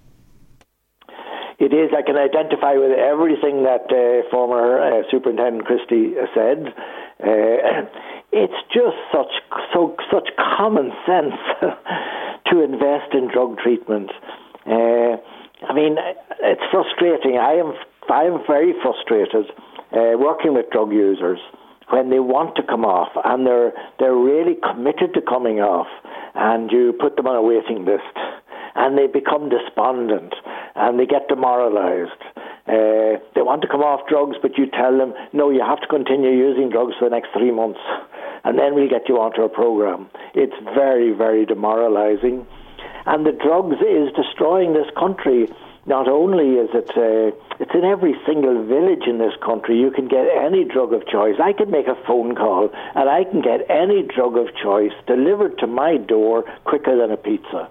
it 1.62 1.72
is. 1.72 1.94
I 1.96 2.02
can 2.02 2.16
identify 2.16 2.74
with 2.74 2.90
everything 2.90 3.62
that 3.62 3.86
uh, 3.86 4.28
former 4.30 4.82
uh, 4.82 5.02
Superintendent 5.10 5.64
Christy 5.64 6.14
said. 6.34 6.74
Uh, 7.22 7.86
it's 8.32 8.60
just 8.74 8.98
such 9.14 9.30
so 9.72 9.94
such 10.10 10.28
common 10.36 10.90
sense 11.06 11.38
to 12.50 12.62
invest 12.62 13.14
in 13.14 13.30
drug 13.30 13.58
treatment. 13.58 14.10
Uh, 14.66 15.22
I 15.62 15.72
mean, 15.72 15.96
it's 16.42 16.66
frustrating. 16.74 17.38
I 17.38 17.54
am 17.54 17.74
I 18.10 18.24
am 18.24 18.42
very 18.44 18.74
frustrated 18.82 19.46
uh, 19.94 20.18
working 20.18 20.54
with 20.54 20.68
drug 20.70 20.90
users 20.92 21.38
when 21.90 22.10
they 22.10 22.18
want 22.18 22.56
to 22.56 22.62
come 22.62 22.84
off 22.84 23.12
and 23.24 23.46
they're 23.46 23.72
they're 24.00 24.16
really 24.16 24.56
committed 24.66 25.14
to 25.14 25.22
coming 25.22 25.60
off, 25.60 25.86
and 26.34 26.72
you 26.72 26.92
put 26.98 27.14
them 27.14 27.28
on 27.28 27.36
a 27.36 27.42
waiting 27.42 27.84
list 27.84 28.18
and 28.74 28.96
they 28.96 29.06
become 29.06 29.48
despondent 29.48 30.34
and 30.74 30.98
they 30.98 31.06
get 31.06 31.28
demoralized. 31.28 32.20
Uh, 32.66 33.18
they 33.34 33.42
want 33.42 33.60
to 33.62 33.68
come 33.68 33.82
off 33.82 34.08
drugs, 34.08 34.36
but 34.40 34.56
you 34.56 34.66
tell 34.70 34.96
them, 34.96 35.12
no, 35.32 35.50
you 35.50 35.60
have 35.60 35.80
to 35.80 35.86
continue 35.86 36.30
using 36.30 36.70
drugs 36.70 36.94
for 36.98 37.08
the 37.08 37.14
next 37.14 37.30
three 37.36 37.50
months, 37.50 37.80
and 38.44 38.58
then 38.58 38.74
we'll 38.74 38.88
get 38.88 39.08
you 39.08 39.18
onto 39.18 39.42
a 39.42 39.48
program. 39.48 40.08
It's 40.34 40.56
very, 40.74 41.12
very 41.12 41.44
demoralizing. 41.44 42.46
And 43.04 43.26
the 43.26 43.32
drugs 43.32 43.82
is 43.82 44.14
destroying 44.14 44.74
this 44.74 44.86
country. 44.96 45.50
Not 45.86 46.06
only 46.06 46.62
is 46.62 46.70
it, 46.72 46.90
uh, 46.94 47.34
it's 47.58 47.74
in 47.74 47.84
every 47.84 48.14
single 48.24 48.64
village 48.64 49.08
in 49.08 49.18
this 49.18 49.34
country. 49.44 49.76
You 49.76 49.90
can 49.90 50.06
get 50.06 50.30
any 50.30 50.62
drug 50.62 50.92
of 50.92 51.04
choice. 51.08 51.34
I 51.42 51.52
can 51.52 51.68
make 51.68 51.88
a 51.88 51.98
phone 52.06 52.36
call 52.36 52.70
and 52.94 53.10
I 53.10 53.24
can 53.24 53.42
get 53.42 53.68
any 53.68 54.02
drug 54.06 54.36
of 54.36 54.54
choice 54.54 54.94
delivered 55.08 55.58
to 55.58 55.66
my 55.66 55.96
door 55.96 56.44
quicker 56.62 56.96
than 56.96 57.10
a 57.10 57.16
pizza 57.16 57.68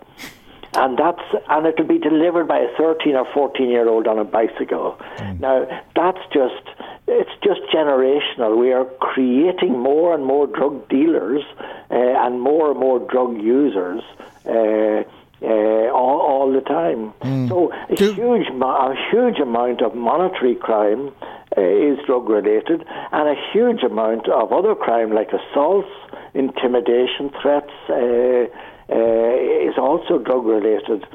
and 0.74 0.98
that's 0.98 1.22
and 1.50 1.66
it'll 1.66 1.86
be 1.86 1.98
delivered 1.98 2.48
by 2.48 2.60
a 2.60 2.78
13 2.78 3.16
or 3.16 3.28
14 3.34 3.70
year 3.70 3.88
old 3.88 4.08
on 4.08 4.18
a 4.20 4.24
bicycle. 4.24 4.98
Mm. 5.18 5.40
Now 5.40 5.84
that's 5.96 6.22
just 6.34 6.64
it's 7.08 7.32
just 7.44 7.62
generational. 7.74 8.58
We 8.58 8.72
are 8.72 8.86
creating 9.00 9.78
more 9.78 10.14
and 10.14 10.26
more 10.26 10.48
drug 10.48 10.88
dealers 10.88 11.44
uh, 11.90 11.96
and 11.96 12.40
more 12.42 12.72
and 12.72 12.80
more 12.80 13.00
drug 13.00 13.42
users. 13.42 14.02
Uh, 14.46 15.04
uh, 15.44 15.90
all, 15.90 16.22
all, 16.22 16.54
the 16.54 16.62
time. 16.62 17.12
Mm. 17.22 17.50
So 17.50 17.74
a 17.90 17.96
Do- 17.96 18.14
huge, 18.14 18.48
a 18.48 18.96
huge 19.10 19.40
amount 19.40 19.82
of 19.82 19.96
monetary 19.96 20.54
crime 20.54 21.12
uh, 21.58 21.62
is 21.62 21.98
drug 22.06 22.30
related, 22.30 22.86
and 23.12 23.28
a 23.28 23.36
huge 23.52 23.82
amount 23.82 24.30
of 24.30 24.54
other 24.54 24.76
crime 24.76 25.12
like 25.12 25.30
assaults, 25.34 25.90
intimidation, 26.36 27.32
threats, 27.42 27.72
uh, 27.90 27.94
uh, 27.94 28.46
is 28.92 29.78
also 29.78 30.20
drug 30.20 30.46
related. 30.46 31.06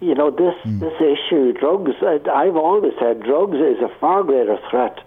You 0.00 0.14
know 0.14 0.30
this 0.30 0.54
mm. 0.64 0.80
this 0.80 0.94
issue, 1.00 1.52
drugs. 1.52 1.92
Uh, 2.02 2.18
I've 2.30 2.56
always 2.56 2.92
said 3.00 3.22
drugs 3.22 3.56
is 3.56 3.82
a 3.82 3.90
far 4.00 4.22
greater 4.22 4.58
threat 4.70 4.98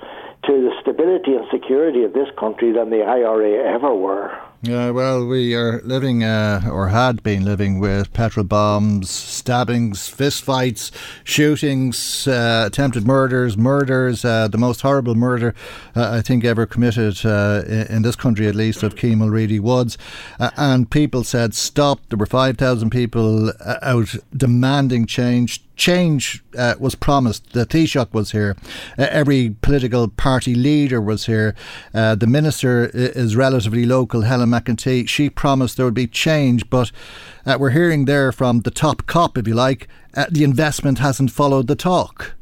to 0.45 0.51
the 0.51 0.71
stability 0.81 1.33
and 1.33 1.45
security 1.51 2.03
of 2.03 2.13
this 2.13 2.29
country 2.37 2.71
than 2.71 2.89
the 2.89 3.03
IRA 3.03 3.75
ever 3.75 3.93
were. 3.93 4.37
Yeah, 4.63 4.89
well, 4.89 5.23
we 5.23 5.53
are 5.53 5.81
living, 5.83 6.23
uh, 6.23 6.67
or 6.71 6.87
had 6.87 7.21
been 7.21 7.45
living, 7.45 7.77
with 7.77 8.11
petrol 8.11 8.43
bombs, 8.43 9.07
stabbings, 9.07 10.09
fistfights, 10.09 10.89
shootings, 11.23 12.27
uh, 12.27 12.63
attempted 12.65 13.05
murders, 13.05 13.55
murders. 13.55 14.25
Uh, 14.25 14.47
the 14.47 14.57
most 14.57 14.81
horrible 14.81 15.13
murder 15.13 15.53
uh, 15.95 16.09
I 16.09 16.21
think 16.21 16.43
ever 16.43 16.65
committed 16.65 17.23
uh, 17.23 17.65
in, 17.67 18.01
this 18.01 18.15
country, 18.15 18.47
at 18.47 18.55
least, 18.55 18.81
of 18.81 18.95
Keane 18.95 19.19
Mulready 19.19 19.59
Woods. 19.59 19.95
Uh, 20.39 20.49
and 20.57 20.89
people 20.89 21.23
said 21.23 21.53
stop. 21.53 21.99
There 22.09 22.17
were 22.17 22.25
five 22.25 22.57
thousand 22.57 22.89
people 22.89 23.53
out 23.83 24.15
demanding 24.35 25.05
change 25.05 25.66
change 25.77 26.43
uh, 26.57 26.75
was 26.79 26.95
promised. 26.95 27.53
The 27.53 27.65
Taoiseach 27.65 28.13
was 28.13 28.31
here. 28.31 28.55
Uh, 28.97 29.07
every 29.09 29.55
political 29.61 30.07
party 30.07 30.55
leader 30.55 30.99
was 30.99 31.27
here. 31.27 31.55
Uh, 31.93 32.15
the 32.15 32.27
minister 32.27 32.89
is 32.93 33.35
relatively 33.35 33.85
local, 33.85 34.21
Helen 34.21 34.49
McEntee. 34.49 35.07
She 35.07 35.29
promised 35.29 35.77
there 35.77 35.85
would 35.85 35.93
be 35.93 36.07
change, 36.07 36.69
but 36.69 36.91
uh, 37.45 37.57
we're 37.59 37.69
hearing 37.69 38.05
there 38.05 38.31
from 38.31 38.61
the 38.61 38.71
top 38.71 39.05
cop, 39.05 39.37
if 39.37 39.47
you 39.47 39.53
like, 39.53 39.87
uh, 40.15 40.25
the 40.29 40.43
investment 40.43 40.99
hasn't 40.99 41.31
followed 41.31 41.67
the 41.67 41.75
talk. 41.75 42.33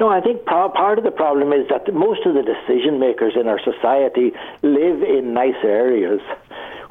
No, 0.00 0.08
I 0.08 0.22
think 0.22 0.46
part 0.46 0.96
of 0.96 1.04
the 1.04 1.10
problem 1.10 1.52
is 1.52 1.68
that 1.68 1.92
most 1.92 2.24
of 2.24 2.32
the 2.32 2.42
decision 2.42 2.98
makers 2.98 3.34
in 3.38 3.46
our 3.46 3.60
society 3.62 4.32
live 4.62 5.02
in 5.02 5.34
nice 5.34 5.62
areas 5.62 6.20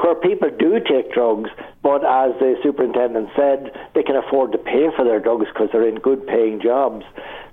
where 0.01 0.15
people 0.15 0.49
do 0.49 0.79
take 0.79 1.13
drugs, 1.13 1.49
but 1.83 2.03
as 2.05 2.31
the 2.39 2.55
superintendent 2.63 3.29
said, 3.35 3.71
they 3.95 4.03
can 4.03 4.15
afford 4.15 4.51
to 4.53 4.57
pay 4.57 4.88
for 4.95 5.03
their 5.03 5.19
drugs 5.19 5.47
because 5.53 5.69
they're 5.71 5.88
in 5.88 5.99
good 5.99 6.25
paying 6.27 6.62
jobs. 6.62 7.05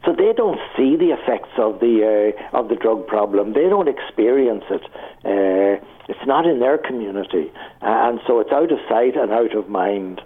So 0.04 0.12
they 0.12 0.32
don't 0.36 0.58
see 0.76 0.96
the 0.96 1.10
effects 1.10 1.50
of 1.58 1.80
the 1.80 2.34
uh, 2.52 2.58
of 2.58 2.68
the 2.68 2.76
drug 2.76 3.06
problem. 3.06 3.54
They 3.54 3.68
don't 3.68 3.88
experience 3.88 4.64
it. 4.70 4.82
Uh, 5.24 5.82
it's 6.08 6.26
not 6.26 6.46
in 6.46 6.60
their 6.60 6.78
community, 6.78 7.50
and 7.82 8.20
so 8.26 8.38
it's 8.38 8.52
out 8.52 8.70
of 8.70 8.78
sight 8.88 9.16
and 9.16 9.32
out 9.32 9.56
of 9.56 9.68
mind. 9.68 10.20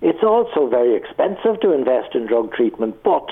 It's 0.00 0.24
also 0.24 0.66
very 0.68 0.96
expensive 0.96 1.60
to 1.60 1.72
invest 1.72 2.16
in 2.16 2.26
drug 2.26 2.52
treatment, 2.52 3.04
but 3.04 3.28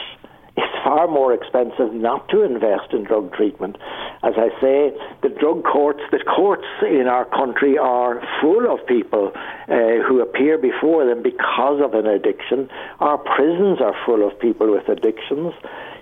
it's 0.57 0.85
far 0.85 1.07
more 1.07 1.33
expensive 1.33 1.93
not 1.95 2.29
to 2.31 2.43
invest 2.43 2.93
in 2.93 3.05
drug 3.05 3.33
treatment. 3.33 3.77
As 4.23 4.35
I 4.37 4.49
say, 4.61 4.93
the 5.23 5.29
drug 5.29 5.65
courts, 5.65 6.01
the 6.11 6.19
courts 6.19 6.67
in 6.83 7.07
our 7.07 7.25
country 7.25 7.79
are 7.79 8.21
full 8.41 8.71
of 8.73 8.85
people 8.87 9.33
uh, 9.35 10.03
who 10.07 10.21
appear 10.21 10.59
before 10.59 11.07
them 11.07 11.23
because 11.23 11.81
of 11.81 11.95
an 11.95 12.07
addiction. 12.07 12.69
Our 12.99 13.19
prisons 13.19 13.81
are 13.81 13.95
full 14.05 14.27
of 14.27 14.39
people 14.41 14.71
with 14.71 14.89
addictions. 14.89 15.55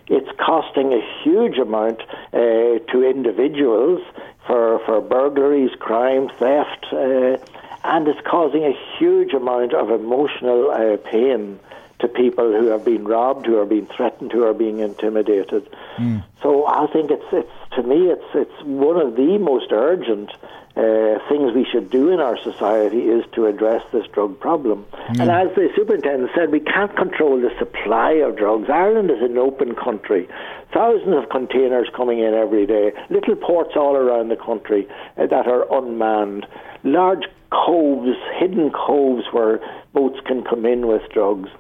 It's 0.07 0.31
costing 0.41 0.95
a 0.95 1.03
huge 1.23 1.59
amount 1.59 2.01
uh, 2.33 2.81
to 2.91 3.05
individuals 3.05 4.01
for, 4.47 4.81
for 4.87 5.03
burglaries, 5.03 5.71
crime, 5.79 6.29
theft, 6.39 6.87
uh, 6.93 7.37
and 7.85 8.09
it's 8.09 8.21
causing 8.27 8.65
a 8.65 8.73
huge 8.99 9.35
amount 9.35 9.75
of 9.75 9.91
emotional 9.91 10.71
uh, 10.71 10.97
pain 11.11 11.61
to 12.01 12.09
people 12.09 12.53
who 12.53 12.67
have 12.67 12.85
been 12.85 13.05
robbed, 13.05 13.47
who 13.47 13.59
are 13.59 13.67
being 13.67 13.87
threatened, 13.87 14.33
who 14.33 14.45
are 14.45 14.55
being 14.55 14.79
intimidated. 14.79 15.69
Mm. 15.97 16.23
So 16.43 16.67
I 16.67 16.87
think 16.93 17.11
it's 17.11 17.25
it's 17.33 17.75
to 17.75 17.83
me 17.83 18.11
it's 18.11 18.25
it's 18.35 18.63
one 18.65 18.97
of 19.01 19.17
the 19.17 19.39
most 19.39 19.73
urgent 19.73 20.31
uh, 20.77 21.19
things 21.29 21.53
we 21.55 21.67
should 21.73 21.91
do 21.91 22.11
in 22.11 22.21
our 22.21 22.39
society 22.39 23.09
is 23.09 23.25
to 23.33 23.47
address 23.47 23.83
this 23.93 24.07
drug 24.13 24.39
problem. 24.39 24.87
Mm. 24.93 25.21
And 25.21 25.31
as 25.31 25.49
the 25.57 25.69
superintendent 25.75 26.31
said, 26.37 26.53
we 26.53 26.61
can't 26.61 26.95
control 26.95 27.41
the 27.41 27.51
supply 27.59 28.13
of 28.13 28.37
drugs. 28.37 28.71
Ireland 28.71 29.11
is 29.11 29.21
an 29.21 29.37
open 29.39 29.75
country. 29.75 30.29
Thousands 30.73 31.17
of 31.17 31.31
containers 31.31 31.89
coming 31.97 32.21
in 32.21 32.33
every 32.33 32.65
day, 32.65 32.93
little 33.11 33.35
ports 33.35 33.73
all 33.75 33.97
around 33.97 34.29
the 34.29 34.37
country 34.37 34.87
uh, 35.17 35.27
that 35.27 35.49
are 35.49 35.67
unmanned, 35.77 36.47
large 36.85 37.25
coves, 37.51 38.17
hidden 38.39 38.71
coves 38.71 39.25
where 39.33 39.61
boats 39.95 40.21
can 40.27 40.45
come 40.45 40.65
in 40.65 40.87
with 40.87 41.03
drugs. 41.13 41.51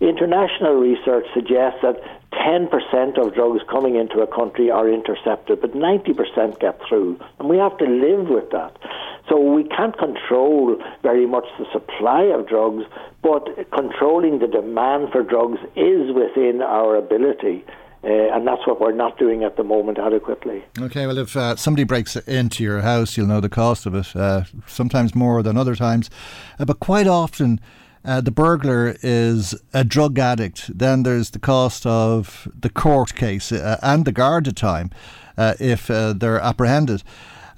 International 0.00 0.74
research 0.74 1.26
suggests 1.34 1.80
that 1.82 2.00
10% 2.32 3.18
of 3.18 3.34
drugs 3.34 3.60
coming 3.70 3.96
into 3.96 4.20
a 4.20 4.26
country 4.26 4.70
are 4.70 4.88
intercepted, 4.88 5.60
but 5.60 5.74
90% 5.74 6.58
get 6.58 6.80
through. 6.88 7.18
And 7.38 7.48
we 7.48 7.58
have 7.58 7.76
to 7.78 7.84
live 7.84 8.28
with 8.28 8.50
that. 8.50 8.76
So 9.28 9.38
we 9.38 9.64
can't 9.64 9.96
control 9.98 10.76
very 11.02 11.26
much 11.26 11.44
the 11.58 11.66
supply 11.72 12.22
of 12.22 12.48
drugs, 12.48 12.84
but 13.22 13.46
controlling 13.72 14.38
the 14.38 14.46
demand 14.46 15.12
for 15.12 15.22
drugs 15.22 15.58
is 15.76 16.12
within 16.14 16.62
our 16.62 16.96
ability. 16.96 17.64
Uh, 18.02 18.08
and 18.34 18.46
that's 18.46 18.66
what 18.66 18.80
we're 18.80 18.92
not 18.92 19.18
doing 19.18 19.44
at 19.44 19.58
the 19.58 19.64
moment 19.64 19.98
adequately. 19.98 20.64
Okay, 20.78 21.06
well, 21.06 21.18
if 21.18 21.36
uh, 21.36 21.54
somebody 21.56 21.84
breaks 21.84 22.16
into 22.16 22.64
your 22.64 22.80
house, 22.80 23.16
you'll 23.18 23.26
know 23.26 23.40
the 23.40 23.50
cost 23.50 23.84
of 23.84 23.94
it, 23.94 24.16
uh, 24.16 24.44
sometimes 24.66 25.14
more 25.14 25.42
than 25.42 25.58
other 25.58 25.76
times. 25.76 26.08
Uh, 26.58 26.64
but 26.64 26.80
quite 26.80 27.06
often, 27.06 27.60
uh, 28.04 28.20
the 28.20 28.30
burglar 28.30 28.96
is 29.02 29.54
a 29.72 29.84
drug 29.84 30.18
addict. 30.18 30.76
Then 30.76 31.02
there's 31.02 31.30
the 31.30 31.38
cost 31.38 31.86
of 31.86 32.48
the 32.58 32.70
court 32.70 33.14
case 33.14 33.52
uh, 33.52 33.78
and 33.82 34.04
the 34.04 34.12
guard 34.12 34.54
time 34.56 34.90
if 35.38 35.86
they're 35.86 36.40
apprehended. 36.40 37.02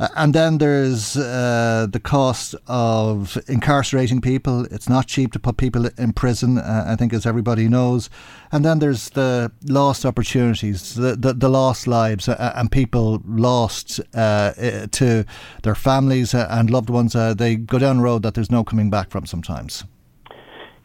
Uh, 0.03 0.09
and 0.17 0.35
then 0.35 0.59
there's 0.59 1.17
uh, 1.17 1.87
the 1.89 2.01
cost 2.01 2.57
of 2.67 3.39
incarcerating 3.47 4.21
people. 4.21 4.65
It's 4.65 4.89
not 4.89 5.07
cheap 5.07 5.33
to 5.33 5.39
put 5.39 5.59
people 5.59 5.87
in 5.97 6.13
prison, 6.13 6.59
uh, 6.59 6.87
I 6.89 6.97
think, 6.97 7.13
as 7.13 7.25
everybody 7.25 7.69
knows. 7.69 8.11
And 8.51 8.65
then 8.65 8.81
there's 8.81 9.11
the 9.11 9.53
lost 9.65 10.05
opportunities, 10.05 10.97
the, 10.97 11.15
the, 11.15 11.35
the 11.35 11.49
lost 11.49 11.87
lives, 11.87 12.29
uh, 12.29 12.53
and 12.57 12.73
people 12.73 13.23
lost 13.25 14.01
uh, 14.13 14.53
to 14.91 15.25
their 15.63 15.77
families 15.77 16.35
uh, 16.35 16.49
and 16.51 16.69
loved 16.69 16.91
ones. 16.91 17.13
they 17.13 17.55
go 17.55 17.79
down 17.79 17.99
a 17.99 18.03
road 18.03 18.25
that 18.25 18.35
there's 18.35 18.51
no 18.51 18.65
coming 18.65 18.91
back 18.91 19.09
from 19.11 19.25
sometimes. 19.25 19.85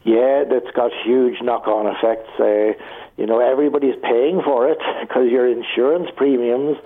Yeah, 0.04 0.44
that's 0.48 0.70
got 0.74 0.92
huge 1.04 1.42
knock 1.42 1.66
on 1.66 1.86
effects. 1.86 2.30
Uh, 2.38 2.72
you 3.16 3.26
know, 3.26 3.40
everybody's 3.40 3.96
paying 4.02 4.40
for 4.44 4.68
it 4.68 4.78
because 5.00 5.30
your 5.30 5.48
insurance 5.48 6.08
premiums 6.16 6.76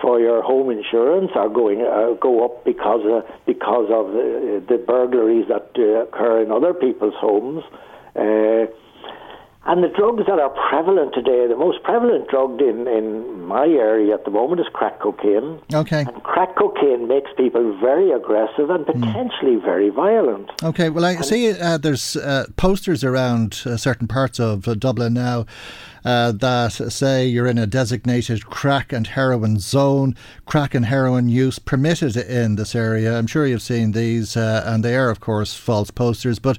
for 0.00 0.18
your 0.18 0.42
home 0.42 0.70
insurance 0.70 1.30
are 1.36 1.48
going 1.48 1.80
uh, 1.80 2.14
go 2.20 2.44
up 2.44 2.64
because 2.64 3.02
of, 3.04 3.24
because 3.46 3.88
of 3.90 4.12
the, 4.12 4.64
the 4.68 4.78
burglaries 4.78 5.46
that 5.48 5.70
uh, 5.78 6.02
occur 6.02 6.42
in 6.42 6.50
other 6.50 6.74
people's 6.74 7.14
homes. 7.14 7.62
Uh, 8.16 8.66
and 9.64 9.84
the 9.84 9.88
drugs 9.88 10.24
that 10.26 10.40
are 10.40 10.50
prevalent 10.70 11.14
today, 11.14 11.46
the 11.46 11.56
most 11.56 11.82
prevalent 11.84 12.28
drug 12.28 12.60
in, 12.60 12.88
in 12.88 13.42
my 13.42 13.66
area 13.66 14.12
at 14.12 14.24
the 14.24 14.30
moment 14.30 14.60
is 14.60 14.66
crack 14.72 14.98
cocaine. 14.98 15.60
Okay. 15.72 16.00
And 16.00 16.22
crack 16.24 16.56
cocaine 16.56 17.06
makes 17.06 17.30
people 17.36 17.78
very 17.80 18.10
aggressive 18.10 18.70
and 18.70 18.84
hmm. 18.84 19.00
potentially 19.00 19.56
mm. 19.56 19.62
very 19.62 19.90
violent. 19.90 20.50
Okay, 20.64 20.90
well, 20.90 21.04
I 21.04 21.12
and 21.12 21.24
see 21.24 21.52
uh, 21.52 21.78
there's 21.78 22.16
uh, 22.16 22.46
posters 22.56 23.04
around 23.04 23.62
uh, 23.64 23.76
certain 23.76 24.08
parts 24.08 24.40
of 24.40 24.66
uh, 24.66 24.74
Dublin 24.74 25.14
now. 25.14 25.46
Uh, 26.04 26.32
that 26.32 26.72
say 26.72 27.24
you're 27.24 27.46
in 27.46 27.58
a 27.58 27.66
designated 27.66 28.44
crack 28.46 28.92
and 28.92 29.06
heroin 29.06 29.60
zone, 29.60 30.16
crack 30.46 30.74
and 30.74 30.86
heroin 30.86 31.28
use 31.28 31.60
permitted 31.60 32.16
in 32.16 32.56
this 32.56 32.74
area. 32.74 33.16
I'm 33.16 33.28
sure 33.28 33.46
you've 33.46 33.62
seen 33.62 33.92
these, 33.92 34.36
uh, 34.36 34.64
and 34.66 34.84
they 34.84 34.96
are, 34.96 35.10
of 35.10 35.20
course, 35.20 35.54
false 35.54 35.92
posters. 35.92 36.40
But 36.40 36.58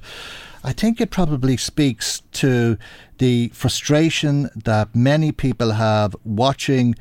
I 0.66 0.72
think 0.72 0.98
it 0.98 1.10
probably 1.10 1.58
speaks 1.58 2.22
to 2.32 2.78
the 3.18 3.48
frustration 3.48 4.48
that 4.56 4.96
many 4.96 5.30
people 5.30 5.72
have 5.72 6.16
watching 6.24 6.94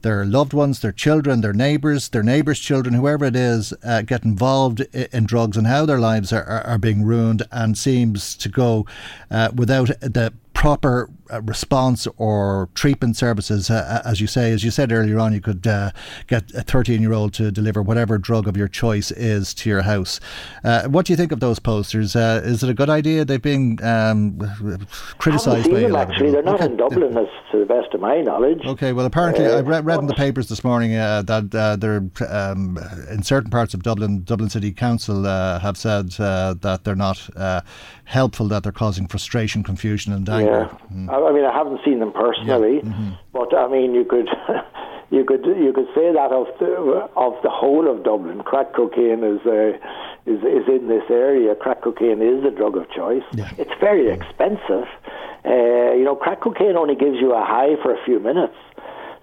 their 0.00 0.24
loved 0.24 0.54
ones, 0.54 0.80
their 0.80 0.90
children, 0.90 1.42
their 1.42 1.52
neighbours, 1.52 2.08
their 2.08 2.22
neighbours' 2.22 2.58
children, 2.58 2.94
whoever 2.94 3.26
it 3.26 3.36
is, 3.36 3.74
uh, 3.84 4.00
get 4.00 4.24
involved 4.24 4.80
in 4.94 5.24
drugs 5.24 5.58
and 5.58 5.66
how 5.66 5.84
their 5.84 6.00
lives 6.00 6.32
are, 6.32 6.44
are, 6.44 6.66
are 6.66 6.78
being 6.78 7.04
ruined 7.04 7.42
and 7.52 7.76
seems 7.76 8.34
to 8.36 8.48
go 8.48 8.86
uh, 9.30 9.50
without 9.54 9.88
the 10.00 10.32
proper 10.54 11.10
response 11.42 12.06
or 12.16 12.68
treatment 12.74 13.16
services, 13.16 13.70
uh, 13.70 14.02
uh, 14.04 14.08
as 14.08 14.20
you 14.20 14.26
say, 14.26 14.52
as 14.52 14.64
you 14.64 14.70
said 14.70 14.92
earlier 14.92 15.18
on, 15.18 15.32
you 15.32 15.40
could 15.40 15.66
uh, 15.66 15.90
get 16.26 16.52
a 16.54 16.62
13 16.62 17.00
year 17.00 17.12
old 17.12 17.32
to 17.34 17.50
deliver 17.50 17.82
whatever 17.82 18.18
drug 18.18 18.48
of 18.48 18.56
your 18.56 18.68
choice 18.68 19.10
is 19.12 19.54
to 19.54 19.68
your 19.68 19.82
house. 19.82 20.20
Uh, 20.64 20.88
what 20.88 21.06
do 21.06 21.12
you 21.12 21.16
think 21.16 21.32
of 21.32 21.40
those 21.40 21.58
posters? 21.58 22.16
Uh, 22.16 22.40
is 22.44 22.62
it 22.62 22.70
a 22.70 22.74
good 22.74 22.90
idea? 22.90 23.24
They've 23.24 23.40
been 23.40 23.78
um, 23.82 24.38
criticised 25.18 25.70
by 25.70 25.80
them, 25.80 25.96
actually. 25.96 26.30
They're 26.30 26.42
not 26.42 26.56
okay. 26.56 26.66
in 26.66 26.76
Dublin, 26.76 27.16
as 27.16 27.28
to 27.52 27.58
the 27.58 27.66
best 27.66 27.94
of 27.94 28.00
my 28.00 28.20
knowledge. 28.20 28.64
Okay, 28.64 28.92
well, 28.92 29.06
apparently, 29.06 29.46
I 29.46 29.60
read, 29.60 29.84
read 29.84 30.00
in 30.00 30.06
the 30.06 30.14
papers 30.14 30.48
this 30.48 30.64
morning 30.64 30.92
that 30.92 31.78
they're 31.80 32.04
um, 32.28 32.78
in 33.10 33.22
certain 33.22 33.50
parts 33.50 33.74
of 33.74 33.82
Dublin, 33.82 34.22
Dublin 34.24 34.50
City 34.50 34.72
Council 34.72 35.24
have 35.24 35.76
said 35.76 36.10
that 36.10 36.80
they're 36.84 36.96
not 36.96 37.28
helpful, 38.04 38.48
that 38.48 38.62
they're 38.64 38.72
causing 38.72 39.06
frustration, 39.06 39.62
confusion, 39.62 40.12
and 40.12 40.28
anger. 40.28 40.68
Yeah. 40.90 40.96
Mm. 40.96 41.19
I 41.26 41.32
mean, 41.32 41.44
I 41.44 41.52
haven't 41.52 41.80
seen 41.84 42.00
them 42.00 42.12
personally, 42.12 42.76
yeah. 42.76 42.90
mm-hmm. 42.90 43.10
but 43.32 43.54
I 43.54 43.68
mean, 43.68 43.94
you 43.94 44.04
could. 44.04 44.28
you 45.10 45.24
could 45.24 45.44
you 45.44 45.72
could 45.74 45.88
say 45.94 46.12
that 46.12 46.30
of 46.30 46.46
the 46.60 47.08
of 47.16 47.34
the 47.42 47.50
whole 47.50 47.90
of 47.90 48.04
Dublin, 48.04 48.42
crack 48.42 48.72
cocaine 48.74 49.24
is 49.24 49.40
uh, 49.44 49.74
is 50.24 50.38
is 50.38 50.68
in 50.68 50.86
this 50.86 51.02
area. 51.10 51.54
Crack 51.56 51.82
cocaine 51.82 52.22
is 52.22 52.42
the 52.44 52.50
drug 52.50 52.76
of 52.76 52.88
choice. 52.90 53.24
Yeah. 53.34 53.50
It's 53.58 53.74
very 53.80 54.10
expensive. 54.10 54.86
Uh, 55.44 55.98
you 55.98 56.04
know, 56.04 56.14
crack 56.14 56.40
cocaine 56.40 56.76
only 56.76 56.94
gives 56.94 57.16
you 57.18 57.32
a 57.34 57.44
high 57.44 57.74
for 57.82 57.92
a 57.92 58.04
few 58.04 58.20
minutes. 58.20 58.54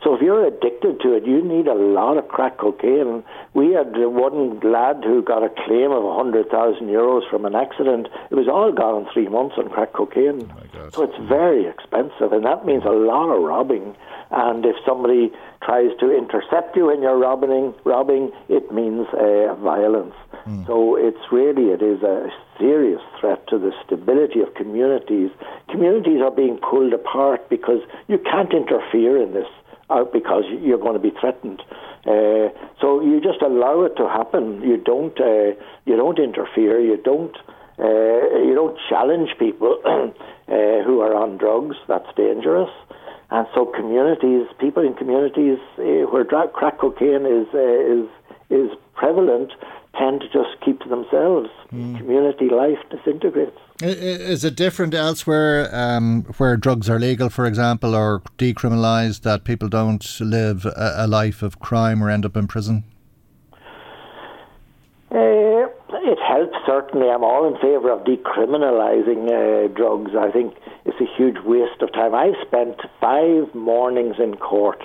So 0.04 0.14
if 0.14 0.22
you're 0.22 0.46
addicted 0.46 1.02
to 1.02 1.14
it, 1.14 1.26
you 1.26 1.42
need 1.42 1.68
a 1.68 1.74
lot 1.74 2.18
of 2.18 2.28
crack 2.28 2.58
cocaine. 2.60 3.24
We 3.54 3.74
had 3.74 3.94
one 3.98 4.60
lad 4.60 5.04
who 5.04 5.24
got 5.24 5.44
a 5.44 5.50
claim 5.50 5.92
of 5.92 6.04
100,000 6.04 6.88
euros 6.88 7.28
from 7.30 7.46
an 7.46 7.56
accident. 7.56 8.08
It 8.30 8.36
was 8.36 8.48
all 8.48 8.72
gone 8.72 9.04
in 9.04 9.12
three 9.12 9.28
months 9.28 9.56
on 9.58 9.70
crack 9.70 9.94
cocaine. 9.94 10.54
Oh 10.78 10.90
so 10.94 11.04
it's 11.04 11.18
very 11.28 11.66
expensive, 11.66 12.32
and 12.32 12.46
that 12.46 12.66
means 12.66 12.84
a 12.86 12.94
lot 12.94 13.34
of 13.34 13.42
robbing. 13.42 13.96
And 14.30 14.66
if 14.66 14.76
somebody 14.86 15.32
tries 15.64 15.90
to 16.00 16.16
intercept 16.16 16.76
you 16.76 16.88
when 16.88 17.02
you're 17.02 17.18
robbing, 17.18 17.74
robbing, 17.84 18.32
it 18.50 18.72
means 18.72 19.08
uh, 19.14 19.56
violence. 19.56 20.14
Mm. 20.46 20.68
So 20.68 20.96
it's 20.96 21.32
really 21.32 21.72
it 21.72 21.82
is 21.82 22.04
a 22.04 22.30
serious 22.60 23.02
threat 23.20 23.48
to 23.48 23.58
the 23.58 23.72
stability 23.86 24.42
of 24.42 24.54
communities. 24.54 25.32
Communities 25.70 26.22
are 26.22 26.32
being 26.32 26.58
pulled 26.58 26.94
apart 26.94 27.50
because 27.50 27.82
you 28.08 28.18
can't 28.20 28.54
interfere 28.54 29.22
in 29.22 29.34
this 29.34 29.48
out 29.90 30.12
because 30.12 30.44
you're 30.62 30.78
going 30.78 30.94
to 30.94 31.00
be 31.00 31.12
threatened. 31.20 31.62
Uh, 32.06 32.50
so 32.80 33.02
you 33.02 33.20
just 33.22 33.42
allow 33.42 33.84
it 33.84 33.96
to 33.98 34.08
happen. 34.08 34.62
You 34.62 34.78
don't 34.78 35.20
uh, 35.20 35.56
you 35.86 35.96
don't 35.96 36.20
interfere. 36.20 36.80
You 36.80 36.98
don't 36.98 37.36
uh, 37.80 38.40
you 38.44 38.54
don't 38.56 38.78
challenge 38.90 39.30
people 39.38 39.80
uh, 39.86 40.12
who 40.84 41.02
are 41.02 41.16
on 41.16 41.38
drugs. 41.38 41.76
That's 41.88 42.08
dangerous. 42.16 42.70
And 43.30 43.46
so 43.54 43.66
communities, 43.66 44.48
people 44.60 44.84
in 44.84 44.94
communities 44.94 45.60
uh, 45.78 46.08
where 46.12 46.24
crack 46.26 46.80
cocaine 46.80 47.26
is 47.26 47.48
uh, 47.54 47.60
is 47.60 48.08
is 48.50 48.78
prevalent, 48.96 49.52
tend 49.98 50.22
to 50.22 50.28
just 50.28 50.60
keep 50.64 50.80
to 50.82 50.90
themselves. 50.90 51.50
Mm. 51.72 51.98
Community 51.98 52.50
life 52.50 52.80
disintegrates. 52.90 53.58
Is 53.82 54.44
it 54.44 54.56
different 54.56 54.94
elsewhere 54.94 55.70
um, 55.72 56.24
where 56.38 56.58
drugs 56.58 56.90
are 56.90 57.00
legal, 57.00 57.30
for 57.30 57.46
example, 57.46 57.96
or 57.96 58.22
decriminalised, 58.38 59.22
that 59.22 59.44
people 59.44 59.70
don't 59.70 60.20
live 60.20 60.66
a, 60.66 60.96
a, 60.98 61.08
life 61.08 61.44
of 61.44 61.60
crime 61.60 62.04
or 62.04 62.10
end 62.10 62.26
up 62.26 62.36
in 62.36 62.48
prison? 62.48 62.84
Uh, 65.12 65.47
it 66.28 66.52
helps, 66.52 66.58
certainly. 66.66 67.10
I'm 67.10 67.24
all 67.24 67.48
in 67.48 67.56
favour 67.56 67.92
of 67.92 68.06
decriminalising 68.06 69.28
uh, 69.28 69.68
drugs. 69.74 70.12
I 70.18 70.32
think 70.32 70.56
it's 70.86 71.00
a 71.00 71.18
huge 71.18 71.38
waste 71.46 71.82
of 71.82 71.92
time. 71.94 72.14
I 72.14 72.34
spent 72.46 72.76
five 73.00 73.54
mornings 73.56 74.16
in 74.20 74.36
court 74.36 74.82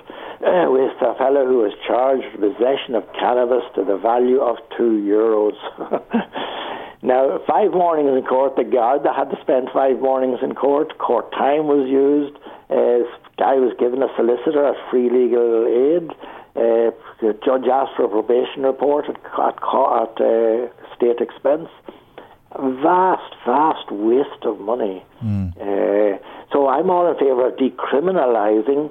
uh, 0.47 0.67
with 0.71 0.95
a 1.01 1.15
fellow 1.19 1.47
who 1.47 1.59
was 1.59 1.73
charged 1.87 2.27
with 2.39 2.55
possession 2.55 2.95
of 2.95 3.05
cannabis 3.19 3.65
to 3.75 3.85
the 3.85 3.97
value 3.97 4.41
of 4.41 4.57
two 4.77 5.03
euros. 5.03 5.59
Now, 7.05 7.41
five 7.49 7.73
mornings 7.73 8.17
in 8.17 8.23
court, 8.23 8.55
the 8.55 8.63
guard 8.63 9.03
that 9.03 9.17
had 9.17 9.29
to 9.35 9.39
spend 9.43 9.71
five 9.75 9.99
mornings 9.99 10.39
in 10.41 10.55
court, 10.55 10.97
court 10.99 11.33
time 11.33 11.67
was 11.67 11.91
used. 11.91 12.39
Uh, 12.71 13.03
guy 13.37 13.59
was 13.59 13.75
given 13.75 14.07
a 14.07 14.09
solicitor 14.15 14.63
a 14.63 14.75
free 14.89 15.11
legal 15.11 15.67
aid. 15.67 16.07
Uh, 16.55 16.95
the 17.23 17.39
judge 17.45 17.67
asked 17.71 17.97
for 17.97 18.05
a 18.05 18.09
probation 18.09 18.65
report 18.65 19.07
at, 19.09 19.17
at, 19.17 19.57
at 19.57 20.21
uh, 20.21 20.69
state 20.95 21.21
expense. 21.21 21.69
Vast, 22.83 23.35
vast 23.47 23.91
waste 23.91 24.45
of 24.45 24.61
money. 24.61 25.03
Mm. 25.25 25.57
Uh, 25.57 26.19
so 26.53 26.69
I'm 26.69 26.91
all 26.91 27.11
in 27.11 27.17
favour 27.17 27.49
of 27.49 27.57
decriminalising 27.57 28.91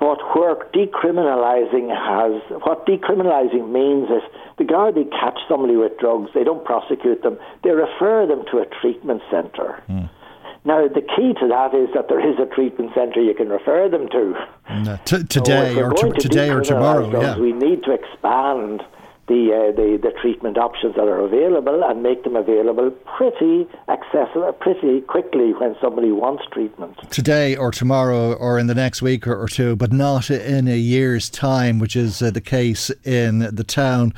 but 0.00 0.18
where 0.34 0.56
decriminalising 0.72 1.92
has, 1.92 2.40
what 2.64 2.86
decriminalising 2.86 3.70
means 3.70 4.08
is 4.08 4.22
the 4.56 4.64
guard 4.64 4.94
they 4.94 5.04
catch 5.04 5.38
somebody 5.46 5.76
with 5.76 5.98
drugs, 5.98 6.30
they 6.32 6.42
don't 6.42 6.64
prosecute 6.64 7.22
them, 7.22 7.38
they 7.62 7.70
refer 7.70 8.26
them 8.26 8.42
to 8.50 8.58
a 8.58 8.66
treatment 8.80 9.20
centre. 9.30 9.84
Mm. 9.90 10.08
Now, 10.64 10.86
the 10.88 11.00
key 11.00 11.32
to 11.40 11.48
that 11.48 11.74
is 11.74 11.88
that 11.94 12.08
there 12.08 12.20
is 12.20 12.38
a 12.38 12.46
treatment 12.54 12.92
centre 12.94 13.22
you 13.22 13.34
can 13.34 13.48
refer 13.48 13.88
them 13.88 14.08
to. 14.08 14.34
Uh, 14.68 14.96
t- 15.04 15.24
today 15.24 15.74
so 15.74 15.84
or 15.84 15.92
to 15.94 16.20
today 16.20 16.50
or 16.50 16.60
tomorrow, 16.60 17.10
drugs, 17.10 17.24
yeah. 17.24 17.38
We 17.38 17.52
need 17.52 17.82
to 17.84 17.92
expand 17.92 18.82
the, 19.26 19.54
uh, 19.54 19.76
the 19.76 19.98
the 20.02 20.12
treatment 20.20 20.58
options 20.58 20.96
that 20.96 21.04
are 21.04 21.20
available 21.20 21.82
and 21.84 22.02
make 22.02 22.24
them 22.24 22.36
available 22.36 22.90
pretty 22.90 23.66
accessible, 23.88 24.52
pretty 24.52 25.00
quickly 25.00 25.54
when 25.54 25.76
somebody 25.80 26.10
wants 26.12 26.42
treatment. 26.52 26.98
Today 27.10 27.56
or 27.56 27.70
tomorrow 27.70 28.34
or 28.34 28.58
in 28.58 28.66
the 28.66 28.74
next 28.74 29.00
week 29.00 29.26
or, 29.26 29.40
or 29.40 29.48
two, 29.48 29.76
but 29.76 29.92
not 29.92 30.30
in 30.30 30.68
a 30.68 30.76
year's 30.76 31.30
time, 31.30 31.78
which 31.78 31.96
is 31.96 32.20
uh, 32.20 32.30
the 32.30 32.40
case 32.40 32.90
in 33.04 33.54
the 33.54 33.64
town 33.64 34.12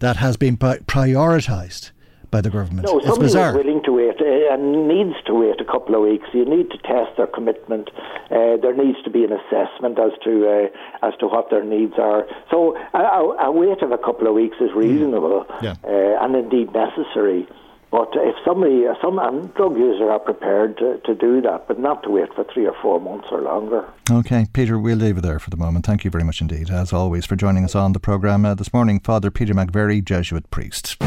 that 0.00 0.16
has 0.16 0.36
been 0.36 0.56
prioritised 0.56 1.90
by 2.36 2.42
the 2.42 2.50
government. 2.50 2.86
No, 2.86 2.98
it's 2.98 3.06
somebody 3.08 3.32
is 3.32 3.54
willing 3.54 3.82
to 3.84 3.92
wait 3.92 4.20
uh, 4.20 4.52
and 4.52 4.86
needs 4.86 5.16
to 5.24 5.32
wait 5.34 5.58
a 5.58 5.64
couple 5.64 5.94
of 5.96 6.02
weeks. 6.02 6.28
You 6.34 6.44
need 6.44 6.68
to 6.70 6.78
test 6.92 7.16
their 7.16 7.26
commitment. 7.26 7.88
Uh, 8.30 8.60
there 8.60 8.76
needs 8.76 9.00
to 9.04 9.10
be 9.10 9.24
an 9.24 9.32
assessment 9.32 9.98
as 9.98 10.12
to 10.24 10.32
uh, 10.44 11.06
as 11.08 11.14
to 11.20 11.26
what 11.32 11.48
their 11.48 11.64
needs 11.64 11.94
are. 11.98 12.26
So 12.50 12.76
a, 12.92 13.48
a, 13.48 13.50
wait 13.50 13.80
of 13.80 13.90
a 13.90 13.98
couple 13.98 14.26
of 14.28 14.34
weeks 14.34 14.56
is 14.60 14.70
reasonable 14.74 15.46
Mm. 15.46 15.62
Yeah. 15.62 15.76
uh, 15.84 16.24
and 16.24 16.34
indeed 16.36 16.68
necessary. 16.72 17.46
But 17.90 18.10
if 18.14 18.34
somebody, 18.44 18.84
some 19.00 19.18
and 19.18 19.52
drug 19.54 19.76
users 19.76 20.08
are 20.10 20.18
prepared 20.18 20.76
to, 20.78 20.98
to 21.04 21.14
do 21.14 21.40
that, 21.42 21.68
but 21.68 21.78
not 21.78 22.02
to 22.02 22.10
wait 22.10 22.32
for 22.34 22.44
three 22.52 22.66
or 22.66 22.74
four 22.82 23.00
months 23.00 23.28
or 23.30 23.40
longer. 23.40 23.88
Okay, 24.10 24.46
Peter, 24.52 24.78
we'll 24.78 24.96
leave 24.96 25.18
it 25.18 25.22
there 25.22 25.38
for 25.38 25.50
the 25.50 25.56
moment. 25.56 25.86
Thank 25.86 26.04
you 26.04 26.10
very 26.10 26.24
much 26.24 26.40
indeed, 26.40 26.70
as 26.70 26.92
always, 26.92 27.24
for 27.26 27.36
joining 27.36 27.64
us 27.64 27.74
on 27.74 27.92
the 27.92 28.00
programme 28.00 28.44
uh, 28.44 28.54
this 28.54 28.72
morning. 28.72 29.00
Father 29.00 29.30
Peter 29.30 29.54
McVerry, 29.54 30.04
Jesuit 30.04 30.50
priest. 30.50 31.00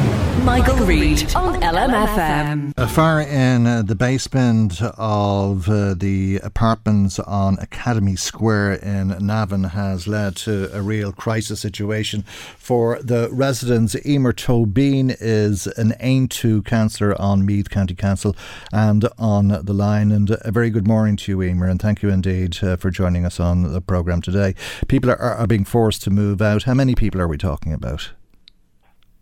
Michael 0.43 0.85
Reade 0.85 1.35
on 1.35 1.61
LMFM. 1.61 2.73
A 2.77 2.87
fire 2.87 3.21
in 3.21 3.67
uh, 3.67 3.81
the 3.81 3.95
basement 3.95 4.81
of 4.81 5.69
uh, 5.69 5.93
the 5.93 6.39
apartments 6.43 7.19
on 7.19 7.59
Academy 7.59 8.15
Square 8.15 8.75
in 8.75 9.09
Navan 9.19 9.65
has 9.65 10.07
led 10.07 10.37
to 10.37 10.73
a 10.75 10.81
real 10.81 11.11
crisis 11.11 11.59
situation 11.59 12.23
for 12.57 13.01
the 13.01 13.29
residents. 13.31 13.95
Emer 14.05 14.33
Tobin 14.33 15.13
is 15.19 15.67
an 15.67 15.91
Aontú 16.01 16.65
councillor 16.69 17.19
on 17.19 17.45
Meath 17.45 17.69
County 17.69 17.95
Council 17.95 18.35
and 18.71 19.09
on 19.17 19.47
the 19.47 19.73
line. 19.73 20.11
And 20.11 20.37
a 20.41 20.51
very 20.51 20.69
good 20.69 20.87
morning 20.87 21.15
to 21.17 21.31
you, 21.31 21.41
Emer, 21.41 21.67
and 21.67 21.81
thank 21.81 22.03
you 22.03 22.09
indeed 22.09 22.63
uh, 22.63 22.75
for 22.75 22.91
joining 22.91 23.25
us 23.25 23.39
on 23.39 23.63
the 23.73 23.81
programme 23.81 24.21
today. 24.21 24.53
People 24.87 25.09
are, 25.09 25.19
are 25.19 25.47
being 25.47 25.65
forced 25.65 26.03
to 26.03 26.11
move 26.11 26.41
out. 26.41 26.63
How 26.63 26.75
many 26.75 26.93
people 26.93 27.19
are 27.19 27.27
we 27.27 27.37
talking 27.37 27.73
about? 27.73 28.11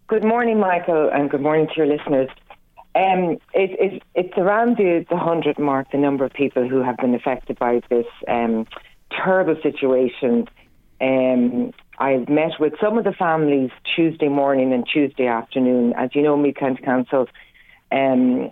Good 0.08 0.24
morning, 0.24 0.60
Michael, 0.60 1.10
and 1.12 1.30
good 1.30 1.42
morning 1.42 1.68
to 1.68 1.74
your 1.78 1.88
listeners. 1.88 2.30
Um, 2.96 3.38
it, 3.54 3.72
it, 3.80 4.04
it's 4.16 4.38
around 4.38 4.78
the, 4.78 5.06
the 5.10 5.16
100 5.16 5.58
mark, 5.60 5.92
the 5.92 5.98
number 5.98 6.26
of 6.26 6.34
people 6.34 6.68
who 6.68 6.82
have 6.84 6.98
been 6.98 7.14
affected 7.14 7.58
by 7.60 7.82
this 7.90 8.08
um, 8.28 8.66
terrible 9.12 9.56
situation. 9.62 10.48
Um, 11.00 11.72
I 12.00 12.18
met 12.30 12.60
with 12.60 12.74
some 12.82 12.98
of 12.98 13.04
the 13.04 13.12
families 13.12 13.72
Tuesday 13.96 14.30
morning 14.30 14.72
and 14.74 14.86
Tuesday 14.92 15.28
afternoon. 15.28 15.94
As 15.94 16.12
you 16.14 16.22
know, 16.22 16.38
Meath 16.38 16.56
County 16.56 16.82
Council 16.84 17.28
um, 17.92 18.52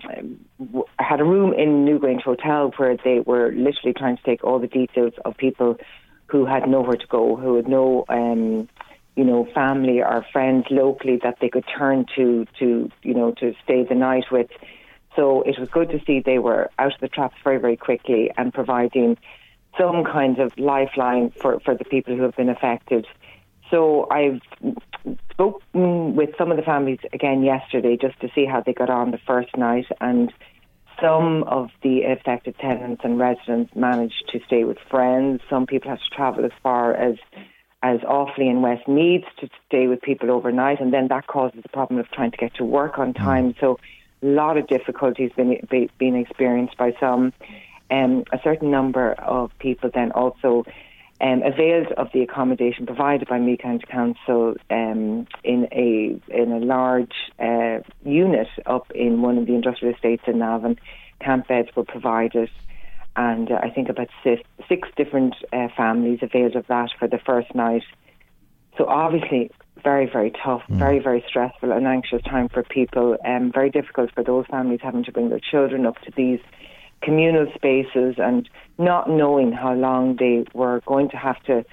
had 0.97 1.19
a 1.19 1.23
room 1.23 1.53
in 1.53 1.86
Newgrange 1.86 2.23
Hotel 2.23 2.71
where 2.77 2.97
they 3.03 3.19
were 3.19 3.51
literally 3.51 3.93
trying 3.95 4.17
to 4.17 4.23
take 4.23 4.43
all 4.43 4.60
the 4.60 4.67
details 4.67 5.13
of 5.23 5.38
people 5.38 5.77
who 6.27 6.45
had 6.45 6.67
nowhere 6.67 6.97
to 6.97 7.08
go, 7.08 7.36
who 7.36 7.55
had 7.58 7.67
no 7.67 8.05
um, 8.10 8.67
you 9.15 9.23
know, 9.23 9.47
family 9.53 10.01
or 10.01 10.25
friends 10.31 10.65
locally 10.69 11.19
that 11.23 11.38
they 11.39 11.49
could 11.49 11.65
turn 11.77 12.05
to 12.15 12.45
to 12.60 12.89
you 13.03 13.13
know 13.13 13.31
to 13.34 13.53
stay 13.63 13.84
the 13.84 13.95
night 13.95 14.25
with. 14.31 14.49
So 15.15 15.43
it 15.43 15.58
was 15.58 15.69
good 15.69 15.89
to 15.89 16.01
see 16.05 16.19
they 16.19 16.39
were 16.39 16.69
out 16.77 16.93
of 16.93 16.99
the 16.99 17.08
traps 17.08 17.36
very 17.43 17.58
very 17.58 17.77
quickly 17.77 18.31
and 18.38 18.53
providing 18.53 19.17
some 19.77 20.03
kind 20.03 20.39
of 20.39 20.51
lifeline 20.58 21.31
for 21.31 21.60
for 21.62 21.75
the 21.75 21.86
people 21.86 22.15
who 22.15 22.23
have 22.23 22.36
been 22.36 22.49
affected. 22.49 23.08
So 23.71 24.08
I've 24.12 24.41
spoken 25.32 26.15
with 26.15 26.30
some 26.38 26.51
of 26.51 26.58
the 26.58 26.63
families 26.63 26.99
again 27.13 27.43
yesterday 27.43 27.97
just 27.99 28.19
to 28.21 28.30
see 28.34 28.45
how 28.45 28.62
they 28.62 28.73
got 28.73 28.89
on 28.89 29.12
the 29.12 29.19
first 29.25 29.56
night 29.58 29.86
and. 30.01 30.32
Some 31.01 31.43
of 31.43 31.71
the 31.84 32.04
affected 32.04 32.58
tenants 32.58 33.01
and 33.04 33.19
residents 33.19 33.75
managed 33.75 34.30
to 34.32 34.39
stay 34.47 34.63
with 34.63 34.78
friends. 34.89 35.41
Some 35.49 35.65
people 35.65 35.89
had 35.89 35.99
to 35.99 36.15
travel 36.15 36.45
as 36.45 36.54
far 36.63 36.93
as 36.93 37.17
as 37.86 37.99
Offaly 37.99 38.49
and 38.49 38.63
Westmeath 38.63 39.25
to 39.39 39.47
stay 39.67 39.86
with 39.86 40.01
people 40.01 40.32
overnight, 40.32 40.82
and 40.82 40.91
then 40.91 41.08
that 41.10 41.28
causes 41.28 41.62
the 41.62 41.69
problem 41.69 41.99
of 41.99 42.10
trying 42.10 42.32
to 42.32 42.38
get 42.38 42.56
to 42.56 42.65
work 42.65 42.97
on 42.97 43.13
time. 43.13 43.54
So, 43.60 43.78
a 44.23 44.25
lot 44.25 44.58
of 44.58 44.67
difficulties 44.67 45.32
been 45.36 45.60
be, 45.69 45.91
being 45.99 46.15
experienced 46.15 46.78
by 46.78 46.93
some. 46.99 47.32
Um, 47.91 48.23
a 48.32 48.39
certain 48.43 48.71
number 48.71 49.13
of 49.13 49.51
people 49.60 49.91
then 49.93 50.12
also 50.13 50.65
um, 51.21 51.41
availed 51.43 51.91
of 51.93 52.10
the 52.13 52.21
accommodation 52.21 52.86
provided 52.86 53.28
by 53.28 53.39
Meath 53.39 53.60
County 53.60 53.86
Council 53.89 54.56
um, 54.69 55.28
in 55.43 55.67
a 55.71 56.19
in 56.28 56.51
a 56.51 56.60
large 56.60 57.13
uh, 57.39 57.80
unit 58.04 58.47
up 58.65 58.91
in 58.91 59.21
one 59.21 59.38
of 59.38 59.45
the 59.45 59.56
industrial 59.56 59.93
estates 59.93 60.23
in 60.28 60.39
Navan. 60.39 60.78
Camp 61.21 61.47
beds 61.47 61.69
were 61.75 61.86
provided 61.86 62.49
and 63.15 63.51
uh, 63.51 63.56
I 63.62 63.69
think 63.69 63.89
about 63.89 64.10
six, 64.23 64.41
six 64.67 64.89
different 64.97 65.36
uh, 65.54 65.67
families 65.75 66.19
availed 66.21 66.56
of 66.56 66.67
that 66.67 66.89
for 66.99 67.08
the 67.08 67.17
first 67.17 67.54
night. 67.56 67.84
So 68.78 68.86
obviously, 68.86 69.51
very 69.84 70.06
very 70.06 70.32
tough, 70.43 70.63
very 70.69 70.99
very 70.99 71.23
stressful 71.28 71.71
and 71.71 71.88
anxious 71.88 72.21
time 72.23 72.49
for 72.49 72.63
people. 72.63 73.17
Um, 73.23 73.51
very 73.54 73.69
difficult 73.69 74.12
for 74.13 74.23
those 74.23 74.45
families 74.47 74.80
having 74.82 75.04
to 75.06 75.12
bring 75.12 75.30
their 75.30 75.39
children 75.39 75.86
up 75.86 76.01
to 76.01 76.12
these 76.15 76.39
communal 77.06 77.48
spaces 77.56 78.15
and 78.18 78.50
not 78.78 79.10
knowing 79.10 79.52
how 79.52 79.74
long 79.74 80.18
they 80.18 80.46
were 80.54 80.82
going 80.86 81.10
to 81.10 81.18
have 81.18 81.41
to 81.44 81.63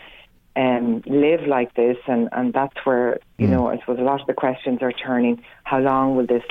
um, 0.54 1.02
live 1.06 1.46
like 1.46 1.74
this. 1.74 1.96
And, 2.06 2.28
and 2.32 2.52
that's 2.52 2.76
where 2.84 3.18
you 3.38 3.48
know 3.48 3.68
I 3.68 3.78
suppose 3.78 3.98
a 3.98 4.02
lot 4.02 4.20
of 4.20 4.26
the 4.26 4.34
questions 4.34 4.78
are 4.82 4.92
turning: 4.92 5.42
How 5.64 5.80
long 5.80 6.14
will 6.16 6.26
this, 6.26 6.44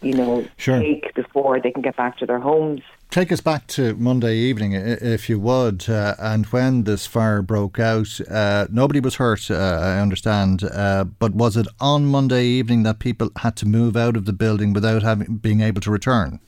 you 0.00 0.14
know, 0.14 0.46
Sure. 0.56 0.78
take 0.78 1.14
before 1.14 1.60
they 1.60 1.72
can 1.72 1.82
get 1.82 1.96
back 1.96 2.18
to 2.18 2.26
their 2.26 2.38
homes? 2.38 2.82
Take 3.10 3.32
us 3.32 3.40
back 3.40 3.66
to 3.68 3.94
Monday 3.96 4.36
evening, 4.36 4.74
if 4.74 5.30
you 5.30 5.40
would, 5.40 5.88
uh, 5.88 6.14
and 6.18 6.44
when 6.46 6.84
this 6.84 7.06
fire 7.06 7.40
broke 7.40 7.78
out. 7.78 8.20
Uh, 8.30 8.66
nobody 8.70 9.00
was 9.00 9.14
hurt, 9.14 9.50
uh, 9.50 9.54
I 9.54 9.98
understand, 9.98 10.62
uh, 10.62 11.04
but 11.04 11.34
was 11.34 11.56
it 11.56 11.66
on 11.80 12.04
Monday 12.04 12.44
evening 12.44 12.82
that 12.82 12.98
people 12.98 13.30
had 13.36 13.56
to 13.56 13.66
move 13.66 13.96
out 13.96 14.14
of 14.14 14.26
the 14.26 14.34
building 14.34 14.74
without 14.74 15.02
having 15.02 15.36
being 15.36 15.62
able 15.62 15.80
to 15.80 15.90
return? 15.90 16.38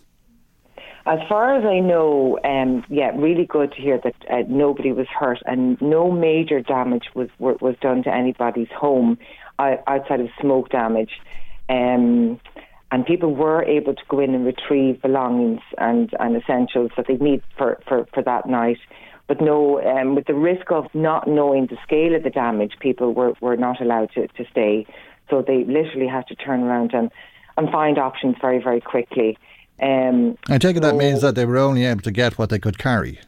As 1.06 1.18
far 1.28 1.56
as 1.56 1.64
I 1.64 1.80
know, 1.80 2.38
um, 2.44 2.84
yeah, 2.90 3.10
really 3.16 3.46
good 3.46 3.72
to 3.72 3.80
hear 3.80 3.98
that 4.04 4.14
uh, 4.30 4.42
nobody 4.48 4.92
was 4.92 5.06
hurt 5.08 5.38
and 5.46 5.80
no 5.80 6.10
major 6.10 6.60
damage 6.60 7.04
was 7.14 7.28
was 7.38 7.74
done 7.80 8.02
to 8.02 8.14
anybody's 8.14 8.68
home 8.76 9.18
uh, 9.58 9.76
outside 9.86 10.20
of 10.20 10.28
smoke 10.40 10.68
damage. 10.68 11.12
Um, 11.68 12.38
and 12.92 13.06
people 13.06 13.34
were 13.34 13.62
able 13.62 13.94
to 13.94 14.02
go 14.08 14.20
in 14.20 14.34
and 14.34 14.44
retrieve 14.44 15.00
belongings 15.00 15.60
and, 15.78 16.10
and 16.18 16.36
essentials 16.36 16.90
that 16.96 17.06
they 17.06 17.16
need 17.16 17.42
for, 17.56 17.78
for, 17.86 18.06
for 18.12 18.22
that 18.24 18.48
night. 18.48 18.78
But 19.28 19.40
no, 19.40 19.80
um, 19.82 20.16
with 20.16 20.26
the 20.26 20.34
risk 20.34 20.72
of 20.72 20.86
not 20.92 21.28
knowing 21.28 21.66
the 21.66 21.78
scale 21.84 22.16
of 22.16 22.24
the 22.24 22.30
damage, 22.30 22.72
people 22.80 23.14
were, 23.14 23.34
were 23.40 23.56
not 23.56 23.80
allowed 23.80 24.10
to, 24.14 24.26
to 24.26 24.44
stay. 24.50 24.86
So 25.30 25.40
they 25.46 25.62
literally 25.64 26.08
had 26.08 26.26
to 26.26 26.34
turn 26.34 26.64
around 26.64 26.92
and, 26.92 27.12
and 27.56 27.70
find 27.70 27.96
options 27.96 28.34
very, 28.40 28.60
very 28.60 28.80
quickly. 28.80 29.38
Um, 29.82 30.36
I 30.48 30.58
take 30.58 30.76
it 30.76 30.80
that 30.80 30.90
so- 30.92 30.98
means 30.98 31.20
that 31.22 31.34
they 31.34 31.46
were 31.46 31.58
only 31.58 31.84
able 31.86 32.02
to 32.02 32.10
get 32.10 32.38
what 32.38 32.50
they 32.50 32.58
could 32.58 32.78
carry. 32.78 33.18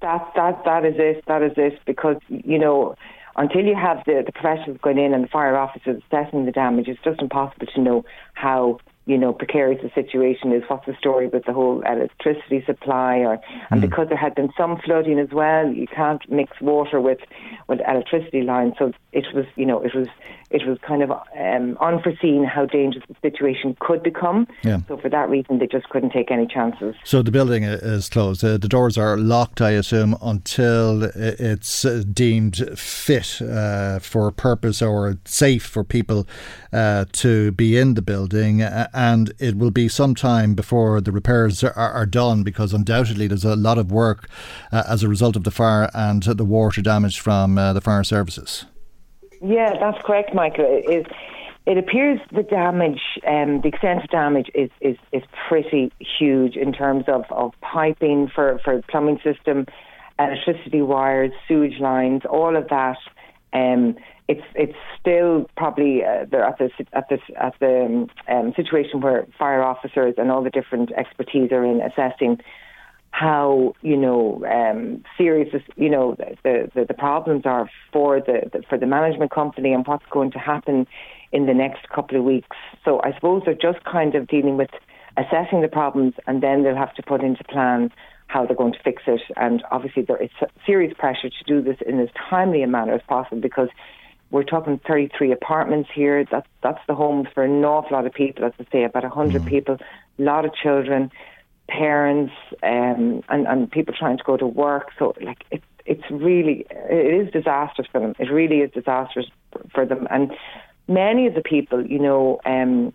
that 0.00 0.32
that 0.34 0.64
that 0.64 0.84
is 0.84 0.94
it. 0.98 1.24
That 1.26 1.42
is 1.42 1.52
it. 1.56 1.78
Because 1.86 2.16
you 2.28 2.58
know, 2.58 2.96
until 3.36 3.64
you 3.64 3.74
have 3.76 4.02
the 4.06 4.22
the 4.26 4.32
professionals 4.32 4.78
going 4.82 4.98
in 4.98 5.14
and 5.14 5.24
the 5.24 5.28
fire 5.28 5.56
officers 5.56 6.02
assessing 6.06 6.44
the 6.44 6.52
damage, 6.52 6.88
it's 6.88 7.00
just 7.02 7.20
impossible 7.20 7.66
to 7.74 7.80
know 7.80 8.04
how 8.34 8.78
you 9.06 9.16
know 9.16 9.32
precarious 9.32 9.80
the 9.82 9.90
situation 9.94 10.52
is. 10.52 10.62
What's 10.68 10.86
the 10.86 10.96
story 10.98 11.28
with 11.28 11.44
the 11.44 11.52
whole 11.52 11.82
electricity 11.82 12.62
supply? 12.66 13.18
Or 13.18 13.38
and 13.70 13.80
because 13.80 14.08
there 14.08 14.18
had 14.18 14.34
been 14.34 14.50
some 14.56 14.76
flooding 14.84 15.18
as 15.18 15.30
well, 15.30 15.72
you 15.72 15.86
can't 15.86 16.22
mix 16.30 16.60
water 16.60 17.00
with 17.00 17.20
with 17.68 17.80
electricity 17.88 18.42
lines. 18.42 18.74
So 18.78 18.92
it 19.12 19.26
was 19.34 19.46
you 19.56 19.66
know 19.66 19.80
it 19.82 19.94
was 19.94 20.08
it 20.52 20.66
was 20.66 20.78
kind 20.86 21.02
of 21.02 21.10
um, 21.10 21.76
unforeseen 21.80 22.44
how 22.44 22.66
dangerous 22.66 23.04
the 23.08 23.16
situation 23.22 23.76
could 23.80 24.02
become. 24.02 24.46
Yeah. 24.62 24.80
So 24.88 24.98
for 24.98 25.08
that 25.08 25.28
reason, 25.28 25.58
they 25.58 25.66
just 25.66 25.88
couldn't 25.88 26.10
take 26.10 26.30
any 26.30 26.46
chances. 26.46 26.94
So 27.04 27.22
the 27.22 27.30
building 27.30 27.64
is 27.64 28.08
closed. 28.08 28.44
Uh, 28.44 28.58
the 28.58 28.68
doors 28.68 28.98
are 28.98 29.16
locked, 29.16 29.60
I 29.60 29.70
assume, 29.70 30.16
until 30.22 31.04
it's 31.04 31.84
uh, 31.84 32.02
deemed 32.12 32.78
fit 32.78 33.40
uh, 33.40 33.98
for 33.98 34.30
purpose 34.30 34.82
or 34.82 35.18
safe 35.24 35.64
for 35.64 35.84
people 35.84 36.26
uh, 36.72 37.06
to 37.12 37.52
be 37.52 37.78
in 37.78 37.94
the 37.94 38.02
building. 38.02 38.62
And 38.62 39.32
it 39.38 39.56
will 39.56 39.70
be 39.70 39.88
some 39.88 40.14
time 40.14 40.54
before 40.54 41.00
the 41.00 41.12
repairs 41.12 41.64
are, 41.64 41.72
are 41.72 42.06
done 42.06 42.42
because 42.42 42.72
undoubtedly 42.72 43.26
there's 43.26 43.44
a 43.44 43.56
lot 43.56 43.78
of 43.78 43.90
work 43.90 44.28
uh, 44.70 44.84
as 44.88 45.02
a 45.02 45.08
result 45.08 45.36
of 45.36 45.44
the 45.44 45.50
fire 45.50 45.90
and 45.94 46.22
the 46.22 46.44
water 46.44 46.82
damage 46.82 47.20
from 47.20 47.58
uh, 47.58 47.72
the 47.72 47.80
fire 47.80 48.04
services. 48.04 48.66
Yeah, 49.42 49.76
that's 49.78 50.02
correct, 50.04 50.34
Michael. 50.34 50.66
It, 50.66 50.88
it, 50.88 51.06
it 51.64 51.78
appears 51.78 52.20
the 52.32 52.42
damage, 52.42 53.00
um, 53.26 53.60
the 53.60 53.68
extent 53.68 54.04
of 54.04 54.10
damage 54.10 54.50
is, 54.54 54.70
is, 54.80 54.96
is 55.12 55.22
pretty 55.48 55.92
huge 56.18 56.56
in 56.56 56.72
terms 56.72 57.04
of, 57.08 57.24
of 57.30 57.52
piping 57.60 58.28
for, 58.34 58.60
for 58.64 58.82
plumbing 58.88 59.20
system, 59.22 59.66
electricity 60.18 60.82
wires, 60.82 61.32
sewage 61.46 61.78
lines, 61.80 62.22
all 62.28 62.56
of 62.56 62.68
that. 62.68 62.98
Um, 63.52 63.96
it's 64.28 64.42
it's 64.54 64.76
still 64.98 65.46
probably 65.56 66.02
uh, 66.04 66.24
they're 66.30 66.44
at 66.44 66.56
the 66.58 66.70
at 66.92 67.08
the 67.10 67.18
at 67.36 67.54
the 67.60 68.08
um, 68.28 68.52
situation 68.54 69.00
where 69.00 69.26
fire 69.38 69.62
officers 69.62 70.14
and 70.16 70.30
all 70.30 70.42
the 70.42 70.50
different 70.50 70.90
expertise 70.92 71.52
are 71.52 71.64
in 71.64 71.80
assessing 71.82 72.38
how 73.12 73.74
you 73.82 73.96
know 73.96 74.42
um, 74.50 75.04
serious 75.16 75.48
you 75.76 75.88
know 75.88 76.16
the, 76.42 76.68
the 76.74 76.84
the 76.86 76.94
problems 76.94 77.42
are 77.44 77.70
for 77.92 78.20
the, 78.20 78.50
the 78.52 78.62
for 78.68 78.76
the 78.76 78.86
management 78.86 79.30
company 79.30 79.72
and 79.72 79.86
what's 79.86 80.04
going 80.10 80.32
to 80.32 80.38
happen 80.38 80.86
in 81.30 81.46
the 81.46 81.54
next 81.54 81.88
couple 81.88 82.18
of 82.18 82.24
weeks. 82.24 82.56
So 82.84 83.00
I 83.04 83.14
suppose 83.14 83.42
they're 83.44 83.54
just 83.54 83.84
kind 83.84 84.14
of 84.14 84.26
dealing 84.26 84.56
with 84.56 84.70
assessing 85.16 85.60
the 85.60 85.68
problems 85.68 86.14
and 86.26 86.42
then 86.42 86.62
they'll 86.62 86.76
have 86.76 86.94
to 86.94 87.02
put 87.02 87.22
into 87.22 87.44
plan 87.44 87.90
how 88.28 88.46
they're 88.46 88.56
going 88.56 88.72
to 88.72 88.82
fix 88.82 89.02
it. 89.06 89.20
And 89.36 89.62
obviously, 89.70 90.02
there 90.02 90.22
is 90.22 90.30
serious 90.66 90.94
pressure 90.98 91.28
to 91.28 91.44
do 91.46 91.62
this 91.62 91.76
in 91.86 92.00
as 92.00 92.08
timely 92.30 92.62
a 92.62 92.66
manner 92.66 92.94
as 92.94 93.02
possible 93.06 93.40
because 93.40 93.68
we're 94.30 94.42
talking 94.42 94.80
33 94.88 95.32
apartments 95.32 95.90
here. 95.94 96.24
That's 96.30 96.46
that's 96.62 96.80
the 96.88 96.94
homes 96.94 97.28
for 97.34 97.44
an 97.44 97.62
awful 97.64 97.96
lot 97.96 98.06
of 98.06 98.14
people. 98.14 98.46
As 98.46 98.52
I 98.58 98.66
say, 98.72 98.84
about 98.84 99.02
100 99.02 99.42
mm. 99.42 99.46
people, 99.46 99.76
a 100.18 100.22
lot 100.22 100.46
of 100.46 100.54
children, 100.54 101.10
parents, 101.78 102.32
um, 102.62 103.22
and 103.28 103.46
and 103.46 103.70
people 103.70 103.94
trying 103.98 104.18
to 104.18 104.24
go 104.24 104.36
to 104.36 104.46
work. 104.46 104.90
So 104.98 105.14
like 105.22 105.44
it, 105.50 105.62
it's 105.86 106.04
really 106.10 106.66
it 106.70 107.26
is 107.26 107.32
disastrous 107.32 107.88
for 107.90 108.00
them. 108.00 108.14
It 108.18 108.30
really 108.30 108.58
is 108.58 108.70
disastrous 108.72 109.26
for 109.74 109.86
them. 109.86 110.06
And 110.10 110.32
many 110.88 111.26
of 111.26 111.34
the 111.34 111.40
people, 111.40 111.84
you 111.86 111.98
know, 111.98 112.40
um, 112.44 112.92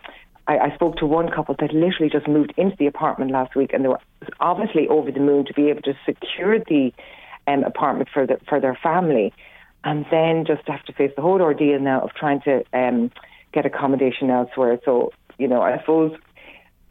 I, 0.47 0.57
I 0.59 0.75
spoke 0.75 0.97
to 0.97 1.05
one 1.05 1.29
couple 1.29 1.55
that 1.59 1.73
literally 1.73 2.09
just 2.09 2.27
moved 2.27 2.53
into 2.57 2.75
the 2.77 2.87
apartment 2.87 3.31
last 3.31 3.55
week, 3.55 3.71
and 3.73 3.83
they 3.83 3.89
were 3.89 3.99
obviously 4.39 4.87
over 4.87 5.11
the 5.11 5.19
moon 5.19 5.45
to 5.45 5.53
be 5.53 5.69
able 5.69 5.81
to 5.83 5.93
secure 6.05 6.59
the 6.59 6.93
um, 7.47 7.63
apartment 7.63 8.09
for 8.13 8.27
the, 8.27 8.39
for 8.47 8.59
their 8.59 8.77
family, 8.81 9.33
and 9.83 10.05
then 10.11 10.45
just 10.45 10.67
have 10.67 10.83
to 10.85 10.93
face 10.93 11.11
the 11.15 11.21
whole 11.21 11.41
ordeal 11.41 11.79
now 11.79 12.01
of 12.01 12.11
trying 12.13 12.41
to 12.41 12.63
um, 12.73 13.11
get 13.53 13.65
accommodation 13.65 14.29
elsewhere. 14.29 14.79
So 14.85 15.11
you 15.37 15.47
know, 15.47 15.61
I 15.61 15.79
suppose 15.79 16.17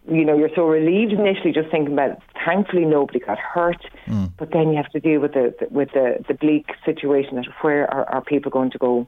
you 0.08 0.24
know, 0.24 0.36
you're 0.36 0.54
so 0.54 0.64
relieved 0.66 1.12
initially 1.12 1.52
just 1.52 1.70
thinking 1.70 1.92
about 1.92 2.10
it. 2.10 2.18
thankfully 2.44 2.84
nobody 2.84 3.18
got 3.18 3.38
hurt, 3.38 3.84
mm. 4.06 4.30
but 4.36 4.52
then 4.52 4.70
you 4.70 4.76
have 4.76 4.90
to 4.90 5.00
deal 5.00 5.20
with 5.20 5.32
the, 5.32 5.54
the 5.58 5.66
with 5.70 5.90
the, 5.92 6.24
the 6.28 6.34
bleak 6.34 6.66
situation 6.84 7.36
that 7.36 7.46
where 7.62 7.92
are, 7.92 8.04
are 8.10 8.22
people 8.22 8.50
going 8.50 8.70
to 8.70 8.78
go? 8.78 9.06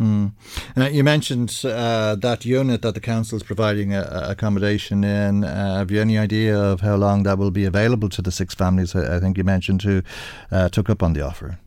Mm. 0.00 0.32
Uh, 0.78 0.84
you 0.84 1.04
mentioned 1.04 1.60
uh, 1.64 2.16
that 2.16 2.46
unit 2.46 2.80
that 2.80 2.94
the 2.94 3.00
council 3.00 3.36
is 3.36 3.42
providing 3.42 3.92
uh, 3.92 4.26
accommodation 4.30 5.04
in. 5.04 5.44
Uh, 5.44 5.76
have 5.76 5.90
you 5.90 6.00
any 6.00 6.16
idea 6.16 6.58
of 6.58 6.80
how 6.80 6.96
long 6.96 7.24
that 7.24 7.36
will 7.36 7.50
be 7.50 7.66
available 7.66 8.08
to 8.08 8.22
the 8.22 8.30
six 8.30 8.54
families? 8.54 8.94
I 8.94 9.20
think 9.20 9.36
you 9.36 9.44
mentioned 9.44 9.82
who 9.82 10.02
uh, 10.50 10.70
took 10.70 10.88
up 10.88 11.02
on 11.02 11.12
the 11.12 11.20
offer. 11.20 11.58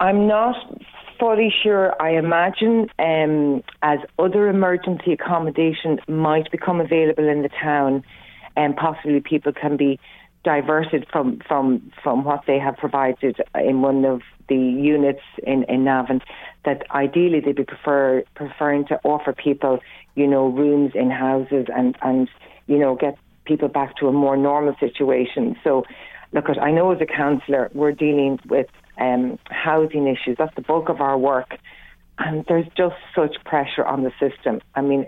I'm 0.00 0.28
not 0.28 0.54
fully 1.18 1.52
sure. 1.62 2.00
I 2.00 2.10
imagine 2.10 2.88
um, 2.98 3.62
as 3.82 3.98
other 4.18 4.48
emergency 4.48 5.12
accommodation 5.12 5.98
might 6.08 6.50
become 6.50 6.80
available 6.80 7.28
in 7.28 7.42
the 7.42 7.48
town, 7.48 8.04
and 8.56 8.76
possibly 8.76 9.20
people 9.20 9.52
can 9.52 9.76
be 9.76 9.98
diverted 10.44 11.06
from, 11.10 11.40
from, 11.46 11.92
from 12.02 12.24
what 12.24 12.42
they 12.46 12.58
have 12.58 12.76
provided 12.76 13.40
in 13.54 13.82
one 13.82 14.04
of 14.04 14.22
the 14.48 14.56
units 14.56 15.20
in, 15.42 15.64
in 15.64 15.84
Navan, 15.84 16.22
that 16.64 16.82
ideally 16.90 17.40
they'd 17.40 17.56
be 17.56 17.64
prefer, 17.64 18.22
preferring 18.34 18.86
to 18.86 18.98
offer 19.04 19.32
people, 19.32 19.80
you 20.14 20.26
know, 20.26 20.46
rooms 20.48 20.92
in 20.94 21.10
houses 21.10 21.66
and, 21.74 21.96
and, 22.02 22.28
you 22.66 22.78
know, 22.78 22.94
get 22.94 23.18
people 23.44 23.68
back 23.68 23.96
to 23.96 24.06
a 24.06 24.12
more 24.12 24.36
normal 24.36 24.74
situation. 24.80 25.56
So, 25.62 25.84
look, 26.32 26.46
I 26.60 26.70
know 26.70 26.92
as 26.92 27.00
a 27.00 27.06
councillor, 27.06 27.70
we're 27.74 27.92
dealing 27.92 28.38
with 28.48 28.66
um, 28.98 29.38
housing 29.50 30.06
issues. 30.06 30.36
That's 30.38 30.54
the 30.54 30.62
bulk 30.62 30.88
of 30.88 31.00
our 31.00 31.18
work. 31.18 31.56
And 32.18 32.44
there's 32.48 32.66
just 32.76 32.96
such 33.14 33.36
pressure 33.44 33.84
on 33.84 34.02
the 34.02 34.12
system. 34.18 34.60
I 34.74 34.80
mean, 34.80 35.06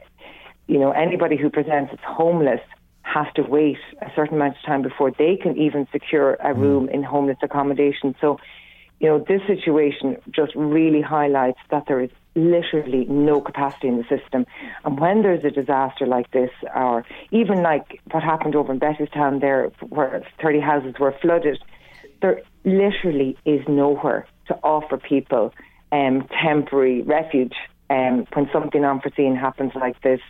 you 0.68 0.78
know, 0.78 0.92
anybody 0.92 1.36
who 1.36 1.50
presents 1.50 1.92
as 1.92 1.98
homeless 2.06 2.60
has 3.02 3.26
to 3.34 3.42
wait 3.42 3.78
a 4.00 4.10
certain 4.14 4.36
amount 4.36 4.56
of 4.56 4.62
time 4.62 4.82
before 4.82 5.10
they 5.10 5.36
can 5.36 5.56
even 5.56 5.88
secure 5.90 6.34
a 6.34 6.54
mm. 6.54 6.58
room 6.58 6.88
in 6.88 7.02
homeless 7.02 7.38
accommodation. 7.42 8.14
So, 8.20 8.38
you 9.00 9.08
know, 9.08 9.18
this 9.26 9.40
situation 9.46 10.16
just 10.30 10.54
really 10.54 11.00
highlights 11.00 11.58
that 11.70 11.84
there 11.88 12.00
is 12.00 12.10
literally 12.36 13.06
no 13.06 13.40
capacity 13.40 13.88
in 13.88 13.96
the 13.96 14.04
system. 14.04 14.46
And 14.84 15.00
when 15.00 15.22
there's 15.22 15.44
a 15.44 15.50
disaster 15.50 16.06
like 16.06 16.30
this, 16.30 16.50
or 16.74 17.04
even 17.32 17.62
like 17.62 18.00
what 18.12 18.22
happened 18.22 18.54
over 18.54 18.72
in 18.72 18.78
Bettystown 18.78 19.40
there, 19.40 19.68
where 19.88 20.24
30 20.40 20.60
houses 20.60 20.94
were 21.00 21.14
flooded, 21.20 21.58
there 22.22 22.42
literally 22.64 23.36
is 23.44 23.66
nowhere 23.68 24.26
to 24.48 24.54
offer 24.62 24.96
people 24.98 25.52
um, 25.92 26.26
temporary 26.42 27.02
refuge 27.02 27.54
um, 27.88 28.26
when 28.32 28.48
something 28.52 28.84
unforeseen 28.84 29.36
happens 29.36 29.72
like 29.74 30.00
this. 30.02 30.20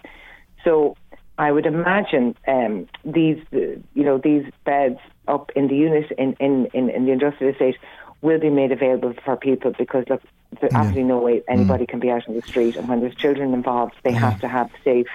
So 0.64 0.96
I 1.38 1.52
would 1.52 1.66
imagine 1.66 2.36
um, 2.46 2.86
these, 3.04 3.38
you 3.52 3.82
know, 3.94 4.18
these 4.18 4.44
beds 4.64 4.98
up 5.28 5.50
in 5.56 5.68
the 5.68 5.76
unit 5.76 6.10
in, 6.18 6.34
in, 6.34 6.66
in, 6.74 6.90
in, 6.90 7.06
the 7.06 7.12
industrial 7.12 7.52
estate 7.52 7.76
will 8.20 8.38
be 8.38 8.50
made 8.50 8.72
available 8.72 9.14
for 9.24 9.36
people 9.36 9.72
because 9.78 10.04
look, 10.08 10.22
there's 10.60 10.72
yeah. 10.72 10.78
absolutely 10.78 11.04
no 11.04 11.18
way 11.18 11.42
anybody 11.48 11.84
mm. 11.84 11.88
can 11.88 12.00
be 12.00 12.10
out 12.10 12.28
on 12.28 12.34
the 12.34 12.42
street, 12.42 12.76
and 12.76 12.88
when 12.88 13.00
there's 13.00 13.14
children 13.14 13.54
involved, 13.54 13.94
they 14.02 14.10
yeah. 14.10 14.18
have 14.18 14.40
to 14.40 14.48
have 14.48 14.70
safe 14.84 15.06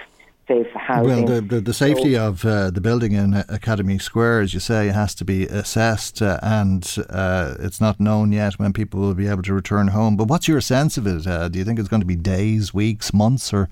safe 0.48 0.66
housing. 0.74 1.26
Well, 1.26 1.40
the, 1.40 1.40
the, 1.40 1.60
the 1.60 1.74
safety 1.74 2.14
so, 2.14 2.28
of 2.28 2.44
uh, 2.44 2.70
the 2.70 2.80
building 2.80 3.12
in 3.12 3.34
Academy 3.48 3.98
Square, 3.98 4.40
as 4.42 4.54
you 4.54 4.60
say, 4.60 4.88
has 4.88 5.14
to 5.16 5.24
be 5.24 5.46
assessed, 5.46 6.22
uh, 6.22 6.38
and 6.42 6.96
uh, 7.08 7.54
it's 7.60 7.80
not 7.80 7.98
known 8.00 8.32
yet 8.32 8.54
when 8.58 8.72
people 8.72 9.00
will 9.00 9.14
be 9.14 9.28
able 9.28 9.42
to 9.42 9.54
return 9.54 9.88
home. 9.88 10.16
But 10.16 10.28
what's 10.28 10.48
your 10.48 10.60
sense 10.60 10.96
of 10.96 11.06
it? 11.06 11.26
Uh, 11.26 11.48
do 11.48 11.58
you 11.58 11.64
think 11.64 11.78
it's 11.78 11.88
going 11.88 12.02
to 12.02 12.06
be 12.06 12.16
days, 12.16 12.72
weeks, 12.72 13.12
months, 13.12 13.52
or 13.52 13.68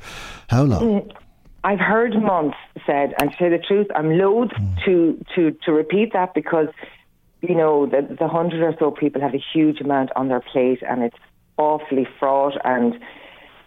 how 0.49 0.64
long? 0.64 0.83
Mm, 0.83 1.16
I've 1.64 1.81
heard 1.81 2.14
months 2.20 2.57
said, 2.87 3.14
and 3.20 3.31
to 3.31 3.37
say 3.39 3.49
the 3.49 3.59
truth, 3.59 3.87
I'm 3.95 4.18
loath 4.18 4.51
mm. 4.51 4.85
to, 4.85 5.25
to, 5.35 5.57
to 5.64 5.72
repeat 5.72 6.12
that 6.12 6.35
because, 6.35 6.68
you 7.41 7.55
know, 7.55 7.87
the, 7.87 8.16
the 8.18 8.29
hundred 8.29 8.62
or 8.62 8.75
so 8.79 8.91
people 8.91 9.20
have 9.20 9.35
a 9.35 9.43
huge 9.53 9.81
amount 9.81 10.11
on 10.16 10.29
their 10.29 10.41
plate 10.41 10.83
and 10.83 11.03
it's 11.03 11.16
awfully 11.57 12.07
fraught 12.18 12.55
and 12.64 12.99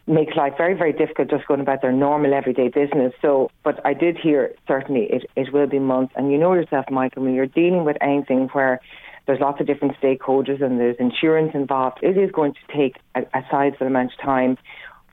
makes 0.08 0.36
life 0.36 0.53
very, 0.58 0.74
very 0.74 0.93
difficult 0.93 1.30
just 1.30 1.45
going 1.47 1.60
about 1.60 1.82
their 1.82 1.91
normal 1.91 2.34
everyday 2.34 2.70
business. 2.70 3.14
So, 3.22 3.51
but 3.64 3.86
I 3.86 3.93
did 3.93 4.18
hear 4.18 4.53
certainly 4.68 5.03
it, 5.12 5.30
it 5.36 5.51
will 5.51 5.68
be 5.68 5.80
months. 5.80 6.14
And 6.16 6.32
you 6.32 6.38
know 6.38 6.53
yourself, 6.53 6.86
Michael, 6.89 7.24
when 7.24 7.34
you're 7.34 7.45
dealing 7.45 7.84
with 7.84 7.97
anything 8.01 8.47
where 8.53 8.80
there's 9.26 9.41
lots 9.41 9.60
of 9.60 9.68
different 9.68 9.99
stakeholders 10.01 10.64
and 10.64 10.80
there's 10.80 10.95
insurance 10.97 11.51
involved, 11.53 11.99
it 12.01 12.18
is 12.18 12.32
going 12.32 12.53
to 12.53 12.76
take 12.76 12.95
a, 13.16 13.22
a 13.38 13.45
sizable 13.51 13.88
amount 13.88 14.14
of 14.14 14.26
time 14.26 14.58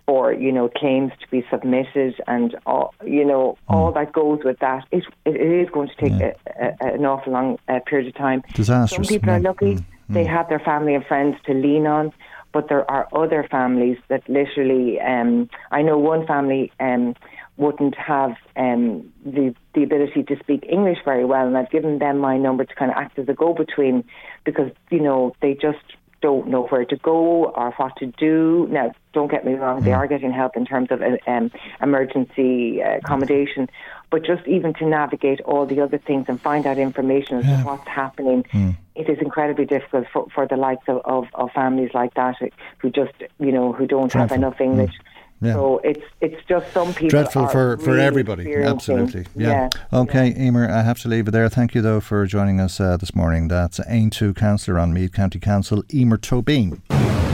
for 0.07 0.35
you 0.35 0.53
know 0.53 0.69
claims 0.69 1.13
to 1.19 1.27
be 1.31 1.43
submitted 1.51 2.15
and 2.27 2.55
all 2.67 2.95
you 3.07 3.25
know 3.25 3.57
mm. 3.69 3.75
all 3.75 3.91
that 3.91 4.13
goes 4.13 4.41
with 4.45 4.59
that. 4.59 4.85
It 4.93 5.05
it 5.25 5.41
is 5.41 5.69
going 5.71 5.89
to 5.89 5.97
take 5.97 6.13
yeah. 6.21 6.33
a, 6.61 6.87
a, 6.87 6.95
an 6.95 7.07
awful 7.07 7.33
long 7.33 7.59
uh, 7.69 7.81
period 7.87 8.09
of 8.09 8.15
time. 8.15 8.43
Disastrous. 8.53 9.09
Some 9.09 9.13
people 9.13 9.31
are 9.31 9.41
lucky; 9.41 9.77
mm. 9.77 9.85
they 10.11 10.25
mm. 10.25 10.31
have 10.31 10.49
their 10.49 10.61
family 10.61 10.95
and 10.95 11.05
friends 11.07 11.37
to 11.47 11.55
lean 11.55 11.87
on 11.87 12.13
but 12.55 12.69
there 12.69 12.89
are 12.89 13.09
other 13.13 13.47
families 13.51 13.99
that 14.09 14.23
literally, 14.29 15.01
um, 15.01 15.51
I 15.73 15.83
know 15.83 15.99
one 15.99 16.25
family 16.25 16.73
um, 16.79 17.15
wouldn't 17.57 17.97
have 17.97 18.37
um, 18.57 19.13
the 19.27 19.55
the 19.75 19.83
ability 19.83 20.23
to 20.23 20.39
speak 20.39 20.65
English 20.71 20.99
very 21.05 21.25
well, 21.25 21.47
and 21.47 21.59
I've 21.59 21.71
given 21.71 21.99
them 21.99 22.19
my 22.19 22.39
number 22.39 22.65
to 22.65 22.75
kind 22.77 22.93
of 22.93 22.97
act 22.97 23.19
as 23.19 23.29
a 23.29 23.35
go 23.35 23.53
between 23.53 24.05
because 24.45 24.71
you 24.91 25.01
know 25.01 25.35
they 25.43 25.55
just 25.55 25.85
don't 26.23 26.49
know 26.49 26.63
where 26.69 26.87
to 26.87 26.97
go 26.97 27.53
or 27.53 27.73
what 27.73 27.97
to 27.97 28.07
do. 28.07 28.67
Now, 28.71 28.93
don't 29.13 29.31
get 29.31 29.45
me 29.45 29.55
wrong, 29.55 29.83
they 29.83 29.91
mm. 29.91 29.99
are 29.99 30.07
getting 30.07 30.33
help 30.33 30.57
in 30.57 30.65
terms 30.65 30.89
of 30.91 31.03
uh, 31.03 31.19
um, 31.27 31.51
emergency 31.83 32.83
uh, 32.83 32.97
accommodation, 32.97 33.69
but 34.11 34.25
just 34.25 34.47
even 34.47 34.73
to 34.75 34.87
navigate 34.87 35.41
all 35.43 35.67
the 35.67 35.81
other 35.81 35.99
things 35.99 36.25
and 36.29 36.41
find 36.41 36.67
out 36.67 36.79
information 36.79 37.39
as 37.39 37.45
yeah. 37.45 37.59
to 37.59 37.65
what's 37.65 37.87
happening, 37.87 38.45
mm. 38.45 38.75
It 38.95 39.09
is 39.09 39.19
incredibly 39.21 39.65
difficult 39.65 40.07
for, 40.13 40.27
for 40.35 40.47
the 40.47 40.57
likes 40.57 40.85
of, 40.89 41.01
of, 41.05 41.27
of, 41.35 41.51
families 41.53 41.91
like 41.95 42.15
that 42.15 42.37
who 42.79 42.91
just, 42.91 43.13
you 43.39 43.51
know, 43.51 43.73
who 43.73 43.87
don't 43.87 44.11
Dreadful. 44.11 44.21
have 44.21 44.33
enough 44.33 44.61
English. 44.61 44.91
Mm. 44.91 45.15
Yeah. 45.41 45.53
So 45.55 45.79
it's 45.85 46.05
it's 46.21 46.43
just 46.49 46.73
some 46.73 46.95
people 46.95 47.11
dreadful 47.11 47.49
for, 47.49 47.77
for 47.79 47.99
everybody. 47.99 48.55
Absolutely. 48.55 49.27
Yeah. 49.35 49.69
yeah. 49.93 49.99
Okay, 50.01 50.29
yeah. 50.29 50.43
Emer, 50.45 50.71
I 50.71 50.83
have 50.83 51.01
to 51.01 51.09
leave 51.09 51.29
it 51.29 51.33
there. 51.33 51.49
Thank 51.49 51.75
you 51.75 51.83
though 51.83 52.01
for 52.01 52.25
joining 52.25 52.61
us 52.61 52.81
uh, 52.81 52.97
this 52.97 53.15
morning. 53.15 53.49
That's 53.49 53.79
Aontú 53.81 54.35
Councillor 54.35 54.79
on 54.79 54.95
Meath 54.95 55.13
County 55.13 55.41
Council, 55.41 55.83
Emer 55.93 56.17
Tobin. 56.17 56.81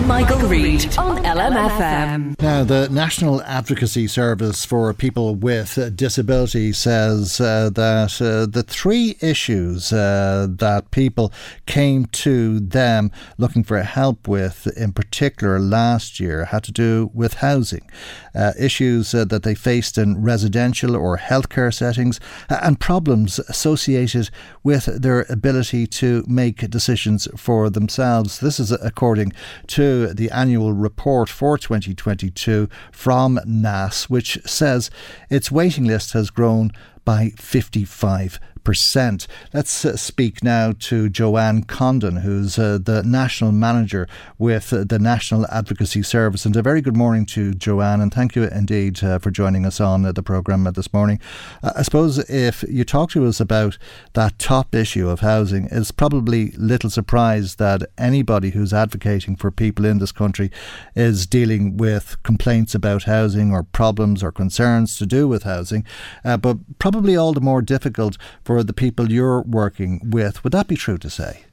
Michael, 0.06 0.38
Reade 0.48 0.98
on 0.98 1.22
LMFM. 1.24 2.40
Now, 2.40 2.64
the 2.64 2.88
National 2.90 3.42
Advocacy 3.42 4.06
Service 4.06 4.64
for 4.64 4.92
People 4.94 5.34
with 5.34 5.96
Disability 5.96 6.72
says 6.72 7.40
uh, 7.40 7.70
that 7.70 8.20
uh, 8.20 8.46
the 8.46 8.62
three 8.62 9.16
issues 9.20 9.92
uh, 9.92 10.48
that 10.50 10.90
people 10.90 11.32
came 11.66 12.06
to 12.06 12.60
them 12.60 13.10
looking 13.38 13.64
for 13.64 13.82
help 13.82 14.26
with, 14.26 14.66
in 14.76 14.92
particular 14.92 15.58
last 15.58 16.20
year, 16.20 16.46
had 16.46 16.64
to 16.64 16.72
do 16.72 17.10
with 17.14 17.34
housing. 17.34 17.88
Uh, 18.34 18.52
issues 18.58 19.12
uh, 19.12 19.24
that 19.24 19.42
they 19.42 19.54
faced 19.54 19.98
in 19.98 20.22
residential 20.22 20.94
or 20.94 21.18
healthcare 21.18 21.74
settings, 21.74 22.20
uh, 22.48 22.60
and 22.62 22.78
problems 22.78 23.40
associated 23.40 24.30
with 24.62 24.84
their 24.86 25.26
ability 25.28 25.86
to 25.86 26.24
make 26.28 26.68
decisions 26.70 27.26
for 27.36 27.68
themselves. 27.68 28.38
This 28.38 28.60
is 28.60 28.70
according 28.70 29.32
to 29.68 29.99
the 30.08 30.30
annual 30.30 30.72
report 30.72 31.28
for 31.28 31.56
2022 31.58 32.68
from 32.92 33.38
NAS, 33.46 34.10
which 34.10 34.38
says 34.44 34.90
its 35.28 35.50
waiting 35.50 35.84
list 35.84 36.12
has 36.12 36.30
grown 36.30 36.70
by 37.04 37.30
55%. 37.36 38.38
Percent. 38.64 39.26
Let's 39.52 39.84
uh, 39.84 39.96
speak 39.96 40.42
now 40.42 40.72
to 40.78 41.08
Joanne 41.08 41.64
Condon, 41.64 42.16
who's 42.16 42.58
uh, 42.58 42.78
the 42.82 43.02
national 43.02 43.52
manager 43.52 44.08
with 44.38 44.72
uh, 44.72 44.84
the 44.84 44.98
National 44.98 45.46
Advocacy 45.46 46.02
Service. 46.02 46.44
And 46.44 46.56
a 46.56 46.62
very 46.62 46.80
good 46.80 46.96
morning 46.96 47.26
to 47.26 47.52
Joanne, 47.54 48.00
and 48.00 48.12
thank 48.12 48.36
you 48.36 48.44
indeed 48.44 49.02
uh, 49.02 49.18
for 49.18 49.30
joining 49.30 49.66
us 49.66 49.80
on 49.80 50.04
uh, 50.04 50.12
the 50.12 50.22
programme 50.22 50.64
this 50.74 50.92
morning. 50.92 51.20
Uh, 51.62 51.72
I 51.76 51.82
suppose 51.82 52.18
if 52.30 52.62
you 52.68 52.84
talk 52.84 53.10
to 53.10 53.26
us 53.26 53.40
about 53.40 53.78
that 54.12 54.38
top 54.38 54.74
issue 54.74 55.08
of 55.08 55.20
housing, 55.20 55.68
it's 55.70 55.90
probably 55.90 56.52
little 56.52 56.90
surprise 56.90 57.56
that 57.56 57.82
anybody 57.98 58.50
who's 58.50 58.72
advocating 58.72 59.36
for 59.36 59.50
people 59.50 59.84
in 59.84 59.98
this 59.98 60.12
country 60.12 60.50
is 60.94 61.26
dealing 61.26 61.76
with 61.76 62.22
complaints 62.22 62.74
about 62.74 63.04
housing 63.04 63.52
or 63.52 63.62
problems 63.62 64.22
or 64.22 64.32
concerns 64.32 64.96
to 64.98 65.06
do 65.06 65.26
with 65.26 65.42
housing, 65.44 65.84
but 66.22 66.58
probably 66.78 67.16
all 67.16 67.32
the 67.32 67.40
more 67.40 67.62
difficult 67.62 68.16
for 68.50 68.64
the 68.64 68.72
people 68.72 69.12
you're 69.12 69.42
working 69.42 70.00
with. 70.02 70.42
Would 70.42 70.52
that 70.54 70.66
be 70.66 70.74
true 70.74 70.98
to 70.98 71.08
say? 71.08 71.44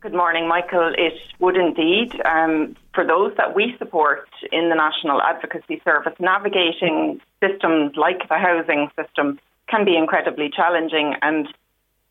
Good 0.00 0.14
morning, 0.14 0.48
Michael. 0.48 0.94
It 0.96 1.12
would 1.40 1.58
indeed. 1.58 2.18
Um, 2.24 2.74
for 2.94 3.06
those 3.06 3.36
that 3.36 3.54
we 3.54 3.74
support 3.76 4.26
in 4.50 4.70
the 4.70 4.76
National 4.76 5.20
Advocacy 5.20 5.82
Service, 5.84 6.14
navigating 6.18 7.20
systems 7.44 7.96
like 7.96 8.26
the 8.30 8.38
housing 8.38 8.88
system 8.98 9.38
can 9.68 9.84
be 9.84 9.94
incredibly 9.94 10.48
challenging 10.48 11.16
and 11.20 11.48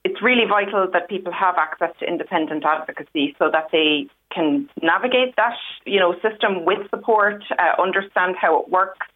it's 0.03 0.21
really 0.21 0.45
vital 0.47 0.87
that 0.93 1.09
people 1.09 1.33
have 1.33 1.55
access 1.57 1.89
to 1.99 2.05
independent 2.05 2.63
advocacy 2.63 3.35
so 3.39 3.49
that 3.51 3.69
they 3.71 4.05
can 4.31 4.69
navigate 4.83 5.35
that 5.35 5.57
you 5.83 5.99
know 5.99 6.13
system 6.21 6.63
with 6.63 6.87
support, 6.91 7.43
uh, 7.57 7.81
understand 7.81 8.35
how 8.39 8.61
it 8.61 8.69
works, 8.69 9.07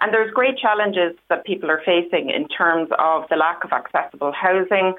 and 0.00 0.12
there's 0.12 0.30
great 0.32 0.58
challenges 0.58 1.16
that 1.28 1.44
people 1.44 1.70
are 1.70 1.82
facing 1.84 2.30
in 2.30 2.48
terms 2.48 2.90
of 2.98 3.24
the 3.30 3.36
lack 3.36 3.64
of 3.64 3.72
accessible 3.72 4.32
housing, 4.32 4.94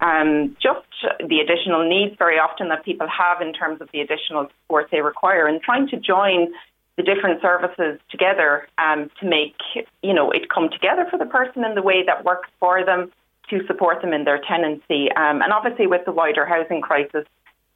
um, 0.00 0.56
just 0.62 0.86
the 1.18 1.40
additional 1.40 1.86
needs 1.88 2.16
very 2.18 2.38
often 2.38 2.68
that 2.68 2.84
people 2.84 3.06
have 3.08 3.42
in 3.42 3.52
terms 3.52 3.80
of 3.80 3.88
the 3.92 4.00
additional 4.00 4.48
support 4.62 4.88
they 4.90 5.00
require, 5.00 5.46
and 5.46 5.60
trying 5.60 5.88
to 5.88 5.96
join 5.96 6.52
the 6.96 7.02
different 7.02 7.42
services 7.42 8.00
together 8.10 8.66
um, 8.78 9.10
to 9.20 9.28
make 9.28 9.56
you 10.02 10.14
know 10.14 10.30
it 10.30 10.48
come 10.48 10.68
together 10.70 11.06
for 11.10 11.18
the 11.18 11.26
person 11.26 11.64
in 11.64 11.74
the 11.74 11.82
way 11.82 12.02
that 12.04 12.24
works 12.24 12.48
for 12.58 12.84
them 12.84 13.12
to 13.50 13.66
support 13.66 14.02
them 14.02 14.12
in 14.12 14.24
their 14.24 14.40
tenancy. 14.46 15.10
Um, 15.12 15.42
and 15.42 15.52
obviously, 15.52 15.86
with 15.86 16.04
the 16.04 16.12
wider 16.12 16.46
housing 16.46 16.80
crisis, 16.80 17.26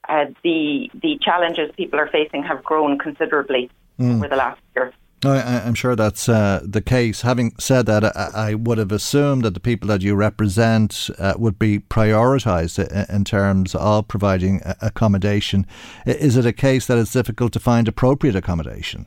uh, 0.08 0.26
the 0.42 0.90
the 1.02 1.18
challenges 1.20 1.70
people 1.76 1.98
are 1.98 2.08
facing 2.08 2.42
have 2.44 2.62
grown 2.64 2.98
considerably 2.98 3.70
mm. 3.98 4.16
over 4.16 4.28
the 4.28 4.36
last 4.36 4.60
year. 4.74 4.92
I, 5.24 5.60
am 5.66 5.74
sure 5.74 5.94
that's 5.94 6.28
uh, 6.28 6.60
the 6.64 6.80
case. 6.80 7.22
Having 7.22 7.54
said 7.58 7.86
that, 7.86 8.04
I, 8.04 8.30
I, 8.34 8.54
would 8.54 8.78
have 8.78 8.90
assumed 8.90 9.44
that 9.44 9.54
the 9.54 9.60
people 9.60 9.86
that 9.88 10.02
you 10.02 10.16
represent 10.16 11.10
uh, 11.18 11.34
would 11.36 11.58
be 11.58 11.78
prioritised 11.78 12.78
in 13.08 13.24
terms 13.24 13.74
of 13.76 14.08
providing 14.08 14.62
accommodation. 14.80 15.66
Is 16.06 16.36
it 16.36 16.44
a 16.44 16.52
case 16.52 16.86
that 16.86 16.98
it's 16.98 17.12
difficult 17.12 17.52
to 17.52 17.60
find 17.60 17.86
appropriate 17.86 18.34
accommodation? 18.34 19.06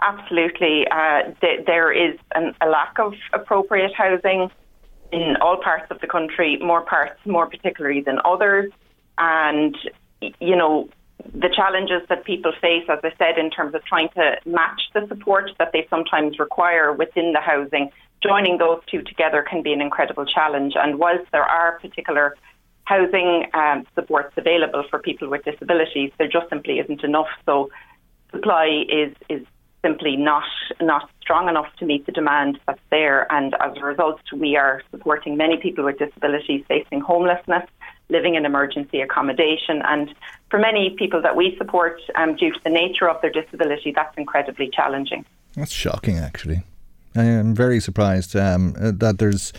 Absolutely. 0.00 0.86
Uh, 0.90 1.22
th- 1.40 1.66
there 1.66 1.92
is 1.92 2.18
an, 2.34 2.54
a 2.60 2.68
lack 2.68 2.98
of 2.98 3.14
appropriate 3.32 3.92
housing 3.94 4.50
in 5.12 5.36
all 5.40 5.56
parts 5.56 5.86
of 5.90 6.00
the 6.00 6.06
country, 6.06 6.56
more 6.58 6.82
parts 6.82 7.18
more 7.26 7.48
particularly 7.48 8.00
than 8.00 8.18
others. 8.24 8.72
And, 9.18 9.76
you 10.40 10.56
know, 10.56 10.88
the 11.34 11.48
challenges 11.54 12.02
that 12.08 12.24
people 12.24 12.52
face, 12.60 12.84
as 12.88 12.98
I 13.02 13.12
said, 13.18 13.38
in 13.38 13.50
terms 13.50 13.74
of 13.74 13.84
trying 13.84 14.08
to 14.10 14.36
match 14.46 14.82
the 14.94 15.06
support 15.08 15.50
that 15.58 15.72
they 15.72 15.86
sometimes 15.90 16.38
require 16.38 16.92
within 16.92 17.32
the 17.32 17.40
housing, 17.40 17.90
joining 18.22 18.58
those 18.58 18.80
two 18.90 19.02
together 19.02 19.44
can 19.48 19.62
be 19.62 19.72
an 19.72 19.80
incredible 19.80 20.26
challenge. 20.26 20.74
And 20.76 20.98
whilst 20.98 21.30
there 21.32 21.44
are 21.44 21.78
particular 21.78 22.36
housing 22.84 23.46
um, 23.54 23.86
supports 23.94 24.32
available 24.36 24.84
for 24.90 24.98
people 24.98 25.28
with 25.28 25.44
disabilities, 25.44 26.12
there 26.18 26.28
just 26.28 26.48
simply 26.48 26.78
isn't 26.78 27.04
enough. 27.04 27.28
So 27.46 27.70
supply 28.32 28.84
is 28.88 29.14
is 29.28 29.46
simply 29.82 30.16
not 30.16 30.44
not 30.80 31.08
strong 31.20 31.48
enough 31.48 31.68
to 31.78 31.86
meet 31.86 32.04
the 32.06 32.12
demand 32.12 32.58
that's 32.66 32.80
there. 32.90 33.32
And 33.32 33.54
as 33.60 33.76
a 33.76 33.84
result, 33.84 34.20
we 34.36 34.56
are 34.56 34.82
supporting 34.90 35.36
many 35.36 35.56
people 35.56 35.84
with 35.84 35.98
disabilities 35.98 36.64
facing 36.68 37.00
homelessness 37.00 37.64
living 38.10 38.34
in 38.34 38.44
emergency 38.44 39.00
accommodation. 39.00 39.82
And 39.84 40.14
for 40.50 40.58
many 40.58 40.90
people 40.98 41.22
that 41.22 41.36
we 41.36 41.56
support, 41.56 42.00
um, 42.16 42.36
due 42.36 42.52
to 42.52 42.60
the 42.64 42.70
nature 42.70 43.08
of 43.08 43.20
their 43.22 43.30
disability, 43.30 43.92
that's 43.94 44.16
incredibly 44.16 44.68
challenging. 44.72 45.24
That's 45.56 45.72
shocking, 45.72 46.18
actually. 46.18 46.62
I 47.16 47.24
am 47.24 47.54
very 47.54 47.80
surprised 47.80 48.36
um, 48.36 48.74
that 48.78 49.18
there's. 49.18 49.52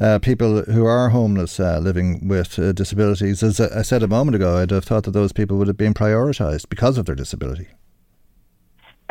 Uh, 0.00 0.18
people 0.18 0.62
who 0.62 0.84
are 0.84 1.10
homeless 1.10 1.60
uh, 1.60 1.78
living 1.78 2.26
with 2.26 2.58
uh, 2.58 2.72
disabilities. 2.72 3.40
As 3.40 3.60
I 3.60 3.82
said 3.82 4.02
a 4.02 4.08
moment 4.08 4.34
ago, 4.34 4.56
I'd 4.56 4.72
have 4.72 4.84
thought 4.84 5.04
that 5.04 5.12
those 5.12 5.32
people 5.32 5.58
would 5.58 5.68
have 5.68 5.76
been 5.76 5.94
prioritised 5.94 6.68
because 6.68 6.98
of 6.98 7.04
their 7.04 7.14
disability. 7.14 7.68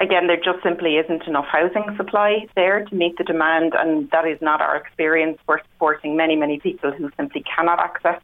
Again, 0.02 0.26
there 0.26 0.36
just 0.36 0.64
simply 0.64 0.96
isn't 0.98 1.28
enough 1.28 1.46
housing 1.46 1.86
supply 1.96 2.48
there 2.56 2.84
to 2.84 2.96
meet 2.96 3.18
the 3.18 3.24
demand, 3.24 3.74
and 3.78 4.10
that 4.10 4.28
is 4.28 4.42
not 4.42 4.60
our 4.60 4.76
experience. 4.76 5.38
We're 5.48 5.62
supporting 5.62 6.18
many, 6.18 6.36
many 6.36 6.60
people 6.60 6.92
who 6.92 7.12
simply 7.16 7.44
cannot 7.56 7.80
access 7.80 8.20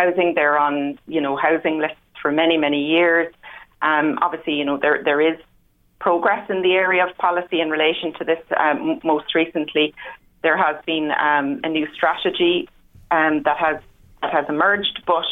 housing. 0.00 0.34
They're 0.34 0.58
on, 0.58 0.98
you 1.06 1.20
know, 1.20 1.36
housing 1.36 1.78
lists 1.78 1.96
for 2.20 2.30
many, 2.32 2.56
many 2.56 2.82
years. 2.86 3.32
Um, 3.82 4.18
obviously, 4.20 4.54
you 4.54 4.64
know, 4.64 4.78
there 4.84 5.02
there 5.04 5.20
is 5.20 5.38
progress 6.00 6.48
in 6.48 6.62
the 6.62 6.72
area 6.72 7.06
of 7.06 7.16
policy 7.18 7.60
in 7.60 7.70
relation 7.70 8.12
to 8.18 8.24
this. 8.24 8.42
Um, 8.58 9.00
most 9.04 9.34
recently, 9.34 9.94
there 10.42 10.56
has 10.56 10.76
been 10.86 11.10
um, 11.28 11.60
a 11.64 11.68
new 11.68 11.86
strategy 11.94 12.68
um, 13.10 13.42
that 13.44 13.58
has 13.58 13.78
that 14.22 14.32
has 14.32 14.46
emerged, 14.48 15.02
but 15.06 15.24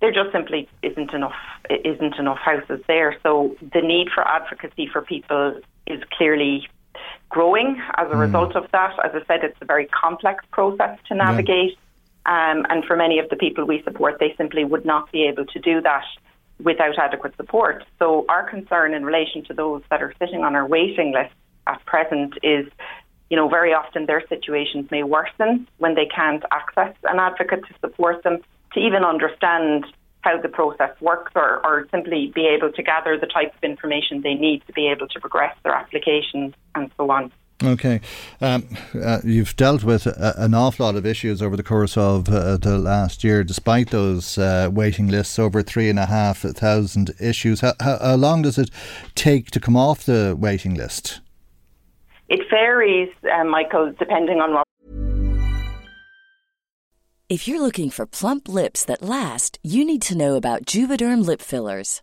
there 0.00 0.12
just 0.12 0.32
simply 0.32 0.68
isn't 0.82 1.12
enough 1.12 1.38
isn't 1.70 2.16
enough 2.18 2.38
houses 2.38 2.80
there. 2.88 3.16
So 3.22 3.56
the 3.74 3.80
need 3.80 4.08
for 4.14 4.26
advocacy 4.26 4.88
for 4.92 5.02
people 5.02 5.60
is 5.86 6.00
clearly 6.16 6.68
growing 7.28 7.80
as 7.96 8.08
a 8.10 8.14
mm. 8.14 8.20
result 8.20 8.56
of 8.56 8.70
that. 8.72 8.92
As 9.04 9.12
I 9.14 9.24
said, 9.26 9.44
it's 9.44 9.56
a 9.60 9.64
very 9.64 9.86
complex 9.86 10.44
process 10.52 10.98
to 11.08 11.14
navigate. 11.14 11.78
Um, 12.24 12.66
and 12.68 12.84
for 12.84 12.96
many 12.96 13.18
of 13.18 13.28
the 13.30 13.36
people 13.36 13.64
we 13.64 13.82
support, 13.82 14.18
they 14.20 14.34
simply 14.36 14.64
would 14.64 14.84
not 14.84 15.10
be 15.10 15.24
able 15.24 15.44
to 15.46 15.58
do 15.58 15.80
that 15.80 16.04
without 16.62 16.96
adequate 16.98 17.36
support. 17.36 17.84
So 17.98 18.24
our 18.28 18.48
concern 18.48 18.94
in 18.94 19.04
relation 19.04 19.44
to 19.46 19.54
those 19.54 19.82
that 19.90 20.02
are 20.02 20.14
sitting 20.18 20.44
on 20.44 20.54
our 20.54 20.66
waiting 20.66 21.12
list 21.12 21.34
at 21.66 21.84
present 21.84 22.34
is, 22.42 22.66
you 23.30 23.36
know, 23.36 23.48
very 23.48 23.72
often 23.72 24.06
their 24.06 24.22
situations 24.28 24.90
may 24.90 25.02
worsen 25.02 25.66
when 25.78 25.94
they 25.94 26.06
can't 26.06 26.44
access 26.52 26.94
an 27.04 27.18
advocate 27.18 27.64
to 27.66 27.74
support 27.80 28.22
them 28.22 28.38
to 28.74 28.80
even 28.80 29.04
understand 29.04 29.84
how 30.20 30.40
the 30.40 30.48
process 30.48 30.90
works 31.00 31.32
or, 31.34 31.64
or 31.66 31.86
simply 31.90 32.30
be 32.32 32.46
able 32.46 32.70
to 32.72 32.82
gather 32.82 33.18
the 33.18 33.26
type 33.26 33.52
of 33.54 33.64
information 33.64 34.22
they 34.22 34.34
need 34.34 34.62
to 34.66 34.72
be 34.72 34.88
able 34.88 35.08
to 35.08 35.20
progress 35.20 35.54
their 35.64 35.74
applications 35.74 36.54
and 36.76 36.90
so 36.96 37.10
on. 37.10 37.32
Okay. 37.64 38.00
Um, 38.40 38.66
uh, 39.00 39.20
you've 39.22 39.54
dealt 39.56 39.84
with 39.84 40.06
a, 40.06 40.34
an 40.36 40.54
awful 40.54 40.86
lot 40.86 40.96
of 40.96 41.06
issues 41.06 41.40
over 41.40 41.56
the 41.56 41.62
course 41.62 41.96
of 41.96 42.28
uh, 42.28 42.56
the 42.56 42.76
last 42.76 43.22
year, 43.22 43.44
despite 43.44 43.90
those 43.90 44.36
uh, 44.36 44.68
waiting 44.72 45.08
lists, 45.08 45.38
over 45.38 45.62
three 45.62 45.88
and 45.88 45.98
a 45.98 46.06
half 46.06 46.40
thousand 46.40 47.12
issues. 47.20 47.60
How, 47.60 47.74
how, 47.80 47.98
how, 47.98 48.14
long 48.16 48.42
does 48.42 48.58
it 48.58 48.70
take 49.14 49.50
to 49.52 49.60
come 49.60 49.76
off 49.76 50.04
the 50.04 50.36
waiting 50.38 50.74
list? 50.74 51.20
It 52.28 52.40
varies, 52.50 53.10
uh, 53.32 53.44
Michael, 53.44 53.94
depending 53.98 54.40
on 54.40 54.54
what. 54.54 54.64
If 57.28 57.48
you're 57.48 57.62
looking 57.62 57.88
for 57.90 58.06
plump 58.06 58.48
lips 58.48 58.84
that 58.84 59.02
last, 59.02 59.58
you 59.62 59.84
need 59.84 60.02
to 60.02 60.16
know 60.16 60.34
about 60.34 60.66
Juvederm 60.66 61.24
lip 61.24 61.40
fillers. 61.40 62.02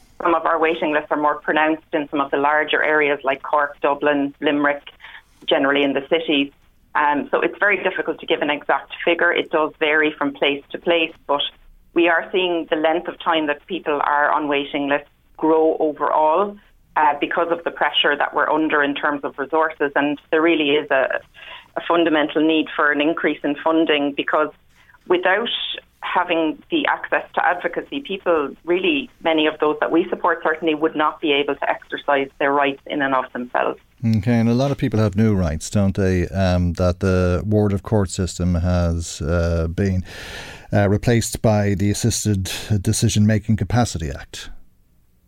some 0.21 0.35
of 0.35 0.45
our 0.45 0.59
waiting 0.59 0.93
lists 0.93 1.07
are 1.11 1.17
more 1.17 1.39
pronounced 1.39 1.87
in 1.93 2.07
some 2.09 2.21
of 2.21 2.31
the 2.31 2.37
larger 2.37 2.83
areas 2.83 3.19
like 3.23 3.41
Cork, 3.41 3.79
Dublin, 3.81 4.33
Limerick, 4.39 4.83
generally 5.47 5.83
in 5.83 5.93
the 5.93 6.05
cities. 6.09 6.51
Um, 6.93 7.29
so 7.31 7.39
it's 7.39 7.57
very 7.59 7.81
difficult 7.83 8.19
to 8.19 8.25
give 8.25 8.41
an 8.41 8.49
exact 8.49 8.93
figure. 9.03 9.31
It 9.31 9.49
does 9.49 9.71
vary 9.79 10.13
from 10.17 10.33
place 10.33 10.63
to 10.71 10.77
place, 10.77 11.13
but 11.25 11.41
we 11.93 12.07
are 12.07 12.29
seeing 12.31 12.67
the 12.69 12.75
length 12.75 13.07
of 13.07 13.19
time 13.19 13.47
that 13.47 13.65
people 13.65 13.99
are 14.03 14.31
on 14.31 14.47
waiting 14.47 14.89
lists 14.89 15.09
grow 15.37 15.77
overall 15.79 16.57
uh, 16.95 17.13
because 17.19 17.47
of 17.51 17.63
the 17.63 17.71
pressure 17.71 18.15
that 18.15 18.35
we're 18.35 18.49
under 18.49 18.83
in 18.83 18.93
terms 18.93 19.23
of 19.23 19.37
resources. 19.39 19.91
And 19.95 20.19
there 20.29 20.41
really 20.41 20.71
is 20.71 20.89
a, 20.91 21.19
a 21.77 21.81
fundamental 21.87 22.45
need 22.45 22.67
for 22.75 22.91
an 22.91 23.01
increase 23.01 23.39
in 23.43 23.55
funding 23.63 24.13
because 24.13 24.49
without 25.07 25.49
having 26.03 26.61
the 26.71 26.85
access 26.87 27.23
to 27.35 27.45
advocacy, 27.45 28.01
people 28.01 28.55
really, 28.65 29.09
many 29.23 29.47
of 29.47 29.59
those 29.59 29.77
that 29.79 29.91
we 29.91 30.07
support 30.09 30.39
certainly 30.43 30.75
would 30.75 30.95
not 30.95 31.21
be 31.21 31.31
able 31.31 31.55
to 31.55 31.69
exercise 31.69 32.29
their 32.39 32.51
rights 32.51 32.81
in 32.87 33.01
and 33.01 33.13
of 33.13 33.25
themselves. 33.33 33.79
Okay, 34.03 34.39
and 34.39 34.49
a 34.49 34.53
lot 34.53 34.71
of 34.71 34.77
people 34.77 34.99
have 34.99 35.15
new 35.15 35.35
rights, 35.35 35.69
don't 35.69 35.95
they? 35.95 36.27
Um, 36.29 36.73
that 36.73 37.01
the 37.01 37.43
ward 37.45 37.71
of 37.71 37.83
court 37.83 38.09
system 38.09 38.55
has 38.55 39.21
uh, 39.21 39.67
been 39.67 40.03
uh, 40.73 40.89
replaced 40.89 41.41
by 41.41 41.75
the 41.75 41.91
Assisted 41.91 42.51
Decision 42.81 43.27
Making 43.27 43.57
Capacity 43.57 44.09
Act. 44.09 44.49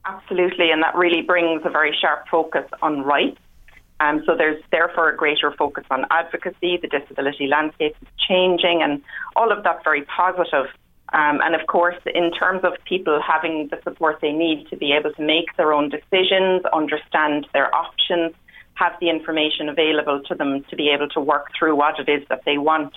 Absolutely, 0.05 0.71
and 0.71 0.81
that 0.83 0.95
really 0.95 1.21
brings 1.21 1.61
a 1.65 1.69
very 1.69 1.95
sharp 1.99 2.27
focus 2.29 2.65
on 2.81 3.03
rights. 3.03 3.39
Um, 4.03 4.21
so 4.25 4.35
there's 4.35 4.61
therefore 4.71 5.09
a 5.09 5.15
greater 5.15 5.51
focus 5.51 5.85
on 5.89 6.05
advocacy. 6.11 6.77
The 6.81 6.89
disability 6.89 7.47
landscape 7.47 7.95
is 8.01 8.07
changing, 8.27 8.81
and 8.83 9.01
all 9.35 9.51
of 9.51 9.63
that's 9.63 9.83
very 9.83 10.03
positive. 10.03 10.67
Um, 11.13 11.39
and 11.41 11.55
of 11.55 11.67
course, 11.67 11.95
in 12.13 12.31
terms 12.31 12.61
of 12.63 12.73
people 12.85 13.21
having 13.25 13.69
the 13.71 13.79
support 13.83 14.17
they 14.21 14.31
need 14.31 14.67
to 14.71 14.75
be 14.75 14.91
able 14.91 15.13
to 15.13 15.21
make 15.21 15.55
their 15.57 15.71
own 15.71 15.89
decisions, 15.89 16.63
understand 16.73 17.47
their 17.53 17.73
options, 17.73 18.33
have 18.73 18.93
the 18.99 19.09
information 19.09 19.69
available 19.69 20.21
to 20.27 20.35
them 20.35 20.65
to 20.69 20.75
be 20.75 20.89
able 20.89 21.07
to 21.09 21.21
work 21.21 21.47
through 21.57 21.75
what 21.75 21.99
it 21.99 22.09
is 22.09 22.27
that 22.29 22.41
they 22.45 22.57
want 22.57 22.93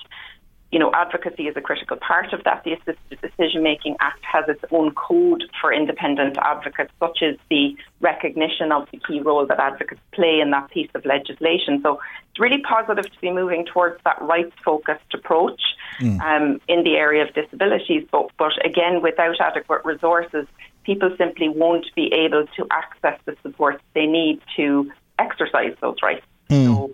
you 0.72 0.80
know, 0.80 0.90
advocacy 0.94 1.44
is 1.44 1.56
a 1.56 1.60
critical 1.60 1.96
part 1.96 2.32
of 2.32 2.42
that. 2.44 2.64
The 2.64 2.72
Assisted 2.72 3.20
Decision 3.22 3.62
Making 3.62 3.96
Act 4.00 4.24
has 4.24 4.44
its 4.48 4.64
own 4.72 4.92
code 4.94 5.44
for 5.60 5.72
independent 5.72 6.36
advocates, 6.38 6.92
such 6.98 7.22
as 7.22 7.36
the 7.48 7.76
recognition 8.00 8.72
of 8.72 8.88
the 8.90 8.98
key 8.98 9.20
role 9.20 9.46
that 9.46 9.60
advocates 9.60 10.00
play 10.12 10.40
in 10.40 10.50
that 10.50 10.70
piece 10.70 10.90
of 10.94 11.04
legislation. 11.04 11.80
So 11.82 12.00
it's 12.30 12.40
really 12.40 12.60
positive 12.62 13.04
to 13.04 13.20
be 13.20 13.30
moving 13.30 13.64
towards 13.64 14.02
that 14.04 14.20
rights 14.20 14.54
focused 14.64 15.14
approach 15.14 15.60
mm. 16.00 16.20
um, 16.20 16.60
in 16.66 16.82
the 16.82 16.96
area 16.96 17.22
of 17.22 17.32
disabilities. 17.32 18.06
But, 18.10 18.30
but 18.36 18.52
again, 18.66 19.02
without 19.02 19.40
adequate 19.40 19.84
resources, 19.84 20.48
people 20.82 21.14
simply 21.16 21.48
won't 21.48 21.86
be 21.94 22.12
able 22.12 22.44
to 22.56 22.66
access 22.72 23.18
the 23.24 23.36
support 23.42 23.80
they 23.94 24.06
need 24.06 24.40
to 24.56 24.90
exercise 25.18 25.76
those 25.80 25.96
rights. 26.02 26.26
Mm. 26.50 26.66
So 26.66 26.92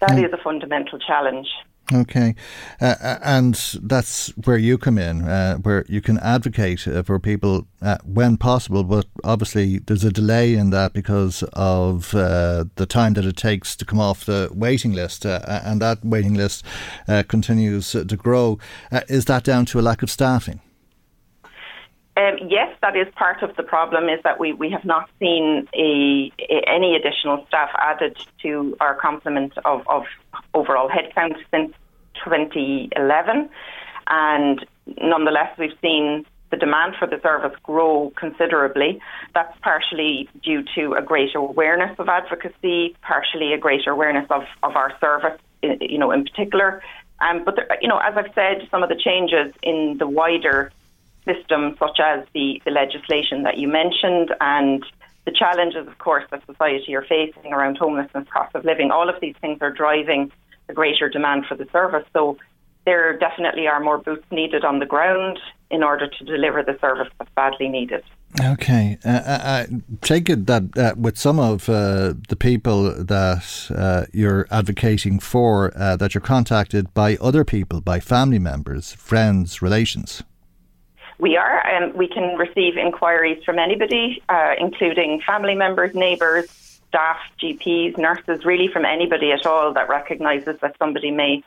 that 0.00 0.10
mm. 0.10 0.26
is 0.26 0.32
a 0.32 0.38
fundamental 0.42 0.98
challenge. 0.98 1.48
Okay, 1.92 2.34
uh, 2.80 2.96
uh, 3.00 3.18
and 3.22 3.54
that's 3.80 4.28
where 4.44 4.56
you 4.56 4.76
come 4.76 4.98
in, 4.98 5.22
uh, 5.22 5.56
where 5.58 5.84
you 5.88 6.00
can 6.00 6.18
advocate 6.18 6.88
uh, 6.88 7.04
for 7.04 7.20
people 7.20 7.68
uh, 7.80 7.98
when 8.04 8.36
possible, 8.36 8.82
but 8.82 9.06
obviously 9.22 9.78
there's 9.78 10.02
a 10.02 10.10
delay 10.10 10.54
in 10.54 10.70
that 10.70 10.92
because 10.92 11.44
of 11.52 12.12
uh, 12.12 12.64
the 12.74 12.86
time 12.86 13.14
that 13.14 13.24
it 13.24 13.36
takes 13.36 13.76
to 13.76 13.84
come 13.84 14.00
off 14.00 14.24
the 14.24 14.50
waiting 14.52 14.94
list, 14.94 15.24
and 15.24 15.80
that 15.80 16.04
waiting 16.04 16.34
list 16.34 16.64
continues 17.28 17.92
to 17.92 18.04
grow. 18.16 18.58
is 19.08 19.26
that 19.26 19.44
down 19.44 19.64
to 19.66 19.78
a 19.78 19.82
lack 19.82 20.02
of 20.02 20.10
staffing? 20.10 20.60
Um, 22.16 22.38
yes, 22.48 22.74
that 22.80 22.96
is 22.96 23.06
part 23.14 23.42
of 23.42 23.54
the 23.56 23.62
problem. 23.62 24.08
Is 24.08 24.22
that 24.24 24.40
we, 24.40 24.54
we 24.54 24.70
have 24.70 24.84
not 24.84 25.10
seen 25.18 25.68
a, 25.74 26.32
a, 26.38 26.62
any 26.66 26.96
additional 26.96 27.44
staff 27.46 27.68
added 27.78 28.16
to 28.42 28.76
our 28.80 28.94
complement 28.94 29.52
of, 29.64 29.86
of 29.86 30.04
overall 30.54 30.88
headcount 30.88 31.36
since 31.50 31.72
2011, 32.24 33.50
and 34.06 34.66
nonetheless 35.02 35.58
we've 35.58 35.76
seen 35.82 36.24
the 36.50 36.56
demand 36.56 36.94
for 36.98 37.06
the 37.06 37.20
service 37.22 37.56
grow 37.62 38.12
considerably. 38.16 39.00
That's 39.34 39.56
partially 39.60 40.28
due 40.42 40.62
to 40.74 40.94
a 40.94 41.02
greater 41.02 41.38
awareness 41.38 41.98
of 41.98 42.08
advocacy, 42.08 42.96
partially 43.02 43.52
a 43.52 43.58
greater 43.58 43.90
awareness 43.90 44.26
of, 44.30 44.44
of 44.62 44.76
our 44.76 44.92
service, 45.00 45.38
you 45.62 45.98
know, 45.98 46.12
in 46.12 46.24
particular. 46.24 46.82
Um, 47.20 47.44
but 47.44 47.56
there, 47.56 47.66
you 47.82 47.88
know, 47.88 47.98
as 47.98 48.14
I've 48.16 48.32
said, 48.34 48.68
some 48.70 48.82
of 48.82 48.88
the 48.88 48.96
changes 48.96 49.52
in 49.62 49.96
the 49.98 50.06
wider 50.06 50.70
systems 51.26 51.76
such 51.78 51.98
as 52.02 52.24
the, 52.32 52.62
the 52.64 52.70
legislation 52.70 53.42
that 53.42 53.58
you 53.58 53.68
mentioned 53.68 54.34
and 54.40 54.84
the 55.26 55.32
challenges, 55.32 55.86
of 55.86 55.98
course, 55.98 56.24
that 56.30 56.46
society 56.46 56.94
are 56.94 57.02
facing 57.02 57.52
around 57.52 57.76
homelessness, 57.76 58.26
cost 58.32 58.54
of 58.54 58.64
living, 58.64 58.90
all 58.90 59.10
of 59.10 59.20
these 59.20 59.34
things 59.40 59.58
are 59.60 59.72
driving 59.72 60.30
a 60.68 60.72
greater 60.72 61.08
demand 61.08 61.44
for 61.46 61.56
the 61.56 61.66
service. 61.72 62.04
So 62.12 62.38
there 62.84 63.18
definitely 63.18 63.66
are 63.66 63.80
more 63.80 63.98
boots 63.98 64.24
needed 64.30 64.64
on 64.64 64.78
the 64.78 64.86
ground 64.86 65.40
in 65.70 65.82
order 65.82 66.08
to 66.08 66.24
deliver 66.24 66.62
the 66.62 66.78
service 66.80 67.08
that's 67.18 67.30
badly 67.34 67.68
needed. 67.68 68.04
Okay, 68.40 68.98
uh, 69.04 69.08
uh 69.08 69.40
I 69.42 69.66
take 70.02 70.30
it 70.30 70.46
that 70.46 70.78
uh, 70.78 70.94
with 70.96 71.16
some 71.18 71.40
of 71.40 71.68
uh, 71.68 72.14
the 72.28 72.36
people 72.36 72.92
that 73.04 73.70
uh, 73.76 74.04
you're 74.12 74.46
advocating 74.50 75.18
for, 75.18 75.72
uh, 75.76 75.96
that 75.96 76.14
you're 76.14 76.20
contacted 76.20 76.94
by 76.94 77.16
other 77.20 77.44
people, 77.44 77.80
by 77.80 77.98
family 77.98 78.38
members, 78.38 78.92
friends, 78.92 79.60
relations 79.60 80.22
we 81.18 81.36
are. 81.36 81.66
Um, 81.66 81.96
we 81.96 82.08
can 82.08 82.36
receive 82.36 82.76
inquiries 82.76 83.42
from 83.44 83.58
anybody, 83.58 84.22
uh, 84.28 84.54
including 84.58 85.20
family 85.26 85.54
members, 85.54 85.94
neighbours, 85.94 86.50
staff, 86.88 87.18
GPs, 87.42 87.98
nurses, 87.98 88.44
really 88.44 88.68
from 88.68 88.84
anybody 88.84 89.32
at 89.32 89.46
all 89.46 89.72
that 89.72 89.88
recognises 89.88 90.58
that 90.60 90.76
somebody 90.78 91.10
may 91.10 91.42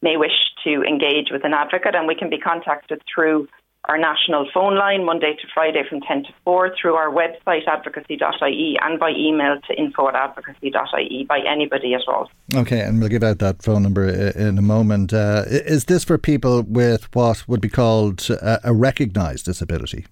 may 0.00 0.16
wish 0.16 0.52
to 0.62 0.82
engage 0.84 1.30
with 1.32 1.44
an 1.44 1.52
advocate, 1.52 1.96
and 1.96 2.06
we 2.06 2.14
can 2.14 2.30
be 2.30 2.38
contacted 2.38 3.02
through 3.12 3.48
our 3.88 3.96
national 3.96 4.46
phone 4.52 4.76
line 4.76 5.04
Monday 5.04 5.34
to 5.34 5.48
Friday 5.54 5.82
from 5.88 6.00
10 6.02 6.24
to 6.24 6.30
4 6.44 6.74
through 6.80 6.94
our 6.94 7.10
website 7.10 7.66
advocacy.ie 7.66 8.78
and 8.82 9.00
by 9.00 9.10
email 9.10 9.58
to 9.66 9.74
info 9.74 10.08
at 10.08 10.14
advocacy.ie 10.14 11.24
by 11.26 11.40
anybody 11.48 11.94
at 11.94 12.02
all. 12.06 12.30
Okay, 12.54 12.80
and 12.80 13.00
we'll 13.00 13.08
give 13.08 13.22
out 13.22 13.38
that 13.38 13.62
phone 13.62 13.82
number 13.82 14.06
in 14.06 14.58
a 14.58 14.62
moment. 14.62 15.14
Uh, 15.14 15.44
is 15.46 15.86
this 15.86 16.04
for 16.04 16.18
people 16.18 16.62
with 16.62 17.08
what 17.14 17.48
would 17.48 17.62
be 17.62 17.70
called 17.70 18.28
a, 18.30 18.60
a 18.64 18.74
recognised 18.74 19.46
disability? 19.46 20.04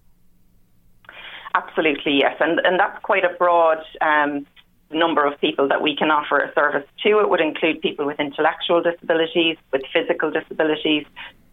Absolutely, 1.55 2.19
yes. 2.19 2.37
And, 2.41 2.61
and 2.65 2.81
that's 2.81 2.99
quite 3.03 3.25
a 3.25 3.35
broad 3.39 3.79
um, 4.01 4.47
number 4.91 5.27
of 5.27 5.39
people 5.41 5.69
that 5.69 5.83
we 5.83 5.97
can 5.97 6.11
offer 6.11 6.39
a 6.39 6.53
service 6.55 6.87
to. 7.03 7.21
It 7.21 7.29
would 7.29 7.41
include 7.41 7.81
people 7.81 8.07
with 8.07 8.21
intellectual 8.21 8.83
disabilities, 8.83 9.57
with 9.73 9.83
physical 9.93 10.31
disabilities, 10.31 11.05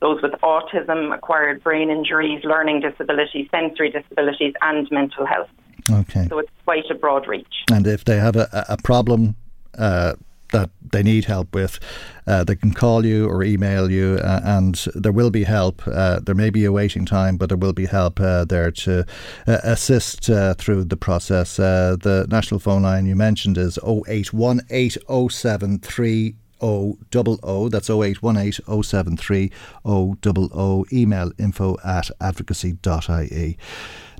those 0.03 0.21
with 0.21 0.33
autism, 0.43 1.15
acquired 1.15 1.63
brain 1.63 1.89
injuries, 1.89 2.43
learning 2.43 2.81
disabilities, 2.81 3.47
sensory 3.49 3.89
disabilities, 3.89 4.53
and 4.61 4.87
mental 4.91 5.25
health. 5.25 5.49
Okay. 5.89 6.27
So 6.29 6.37
it's 6.39 6.51
quite 6.65 6.83
a 6.91 6.95
broad 6.95 7.25
reach. 7.27 7.63
And 7.71 7.87
if 7.87 8.03
they 8.03 8.17
have 8.17 8.35
a, 8.35 8.65
a 8.67 8.75
problem, 8.83 9.37
uh, 9.77 10.15
that 10.51 10.71
they 10.91 11.03
need 11.03 11.25
help 11.25 11.53
with, 11.55 11.79
uh, 12.27 12.45
they 12.45 12.55
can 12.55 12.73
call 12.73 13.05
you 13.05 13.27
or 13.27 13.43
email 13.43 13.91
you, 13.91 14.19
uh, 14.23 14.39
and 14.43 14.85
there 14.93 15.11
will 15.11 15.31
be 15.31 15.43
help. 15.43 15.81
Uh, 15.85 16.19
there 16.19 16.35
may 16.35 16.51
be 16.51 16.63
a 16.63 16.71
waiting 16.71 17.05
time, 17.05 17.35
but 17.37 17.49
there 17.49 17.57
will 17.57 17.73
be 17.73 17.87
help 17.87 18.21
uh, 18.21 18.45
there 18.45 18.69
to 18.69 19.03
uh, 19.47 19.57
assist 19.63 20.29
uh, 20.29 20.53
through 20.53 20.83
the 20.85 20.95
process. 20.95 21.55
the 21.57 22.27
national 22.29 22.59
phone 22.59 22.83
line 22.83 23.07
you 23.07 23.15
mentioned 23.15 23.57
is 23.57 23.79
0818073 23.83 26.35
000. 26.63 27.69
That's 27.69 27.89
0818 27.89 28.83
073 28.83 29.51
000. 29.85 30.85
Email 30.91 31.31
info 31.37 31.77
at 31.83 32.09
advocacy.ie. 32.21 33.57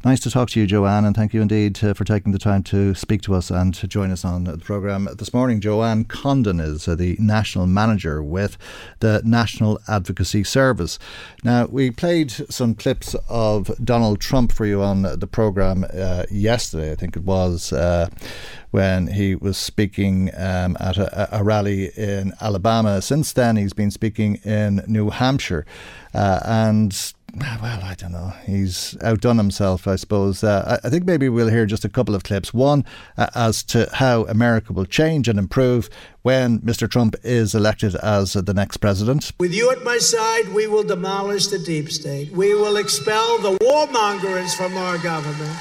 Nice 0.06 0.20
to 0.20 0.30
talk 0.30 0.50
to 0.50 0.60
you, 0.60 0.68
Joanne, 0.68 1.06
and 1.06 1.16
thank 1.16 1.34
you 1.34 1.42
indeed 1.42 1.82
uh, 1.82 1.94
for 1.94 2.04
taking 2.04 2.34
the 2.34 2.38
time 2.38 2.62
to 2.64 2.94
speak 2.94 3.22
to 3.22 3.34
us 3.36 3.50
and 3.50 3.74
to 3.76 3.88
join 3.88 4.12
us 4.12 4.26
on 4.26 4.44
the 4.44 4.58
programme 4.58 5.08
this 5.18 5.34
morning. 5.34 5.62
Joanne 5.62 6.04
Condon 6.04 6.60
is 6.60 6.90
uh, 6.90 6.96
the 6.96 7.16
National 7.22 7.68
Manager 7.68 8.22
with 8.22 8.58
the 9.00 9.22
National 9.24 9.80
Advocacy 9.88 10.44
Service. 10.44 11.00
Now, 11.46 11.68
we 11.68 11.90
played 11.90 12.32
some 12.32 12.76
clips 12.76 13.16
of 13.30 13.72
Donald 13.82 14.20
Trump 14.20 14.52
for 14.52 14.66
you 14.66 14.82
on 14.82 15.04
the 15.04 15.28
programme 15.28 15.86
uh, 15.94 16.26
yesterday, 16.30 16.92
I 16.92 16.96
think 16.96 17.16
it 17.16 17.24
was, 17.24 17.72
uh, 17.72 18.10
when 18.72 19.08
he 19.08 19.36
was 19.36 19.56
speaking 19.56 20.32
um, 20.36 20.76
at 20.82 20.98
a, 20.98 21.38
a, 21.40 21.46
rally 21.46 21.92
in 21.96 22.34
Alabama. 22.42 23.02
Since 23.02 23.32
then, 23.32 23.56
he's 23.56 23.72
been 23.72 23.92
speaking 23.92 24.36
in 24.44 24.84
New 24.86 25.12
Hampshire. 25.12 25.66
Uh, 26.14 26.42
and 26.44 27.14
well, 27.36 27.82
I 27.84 27.96
don't 27.98 28.12
know. 28.12 28.34
He's 28.46 28.96
outdone 29.02 29.38
himself, 29.38 29.88
I 29.88 29.96
suppose. 29.96 30.44
Uh, 30.44 30.80
I 30.84 30.90
think 30.90 31.06
maybe 31.06 31.30
we'll 31.30 31.50
hear 31.50 31.66
just 31.66 31.84
a 31.84 31.90
couple 31.90 32.14
of 32.14 32.24
clips. 32.24 32.54
One 32.54 32.86
uh, 33.18 33.28
as 33.34 33.64
to 33.64 33.90
how 33.94 34.26
America 34.26 34.72
will 34.72 34.86
change 34.86 35.28
and 35.28 35.40
improve 35.40 35.90
when 36.22 36.60
Mr. 36.60 36.90
Trump 36.90 37.16
is 37.24 37.56
elected 37.56 37.96
as 37.96 38.34
the 38.34 38.54
next 38.54 38.78
president. 38.78 39.32
With 39.40 39.54
you 39.54 39.72
at 39.72 39.84
my 39.84 39.98
side, 39.98 40.50
we 40.50 40.68
will 40.68 40.84
demolish 40.84 41.48
the 41.48 41.58
deep 41.58 41.90
state. 41.90 42.32
We 42.32 42.54
will 42.54 42.78
expel 42.78 43.40
the 43.40 43.58
warmongers 43.58 44.56
from 44.56 44.78
our 44.78 45.00
government. 45.00 45.58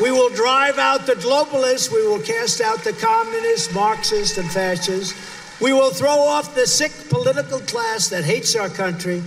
We 0.00 0.12
will 0.12 0.30
drive 0.30 0.78
out 0.78 1.06
the 1.06 1.14
globalists. 1.14 1.92
We 1.92 2.06
will 2.06 2.20
cast 2.20 2.60
out 2.60 2.84
the 2.84 2.92
communists, 2.92 3.74
Marxists, 3.74 4.38
and 4.38 4.48
fascists. 4.50 5.14
We 5.60 5.72
will 5.72 5.90
throw 5.90 6.18
off 6.18 6.54
the 6.54 6.66
sick 6.66 6.92
political 7.08 7.60
class 7.60 8.08
that 8.08 8.24
hates 8.24 8.54
our 8.56 8.68
country 8.68 9.22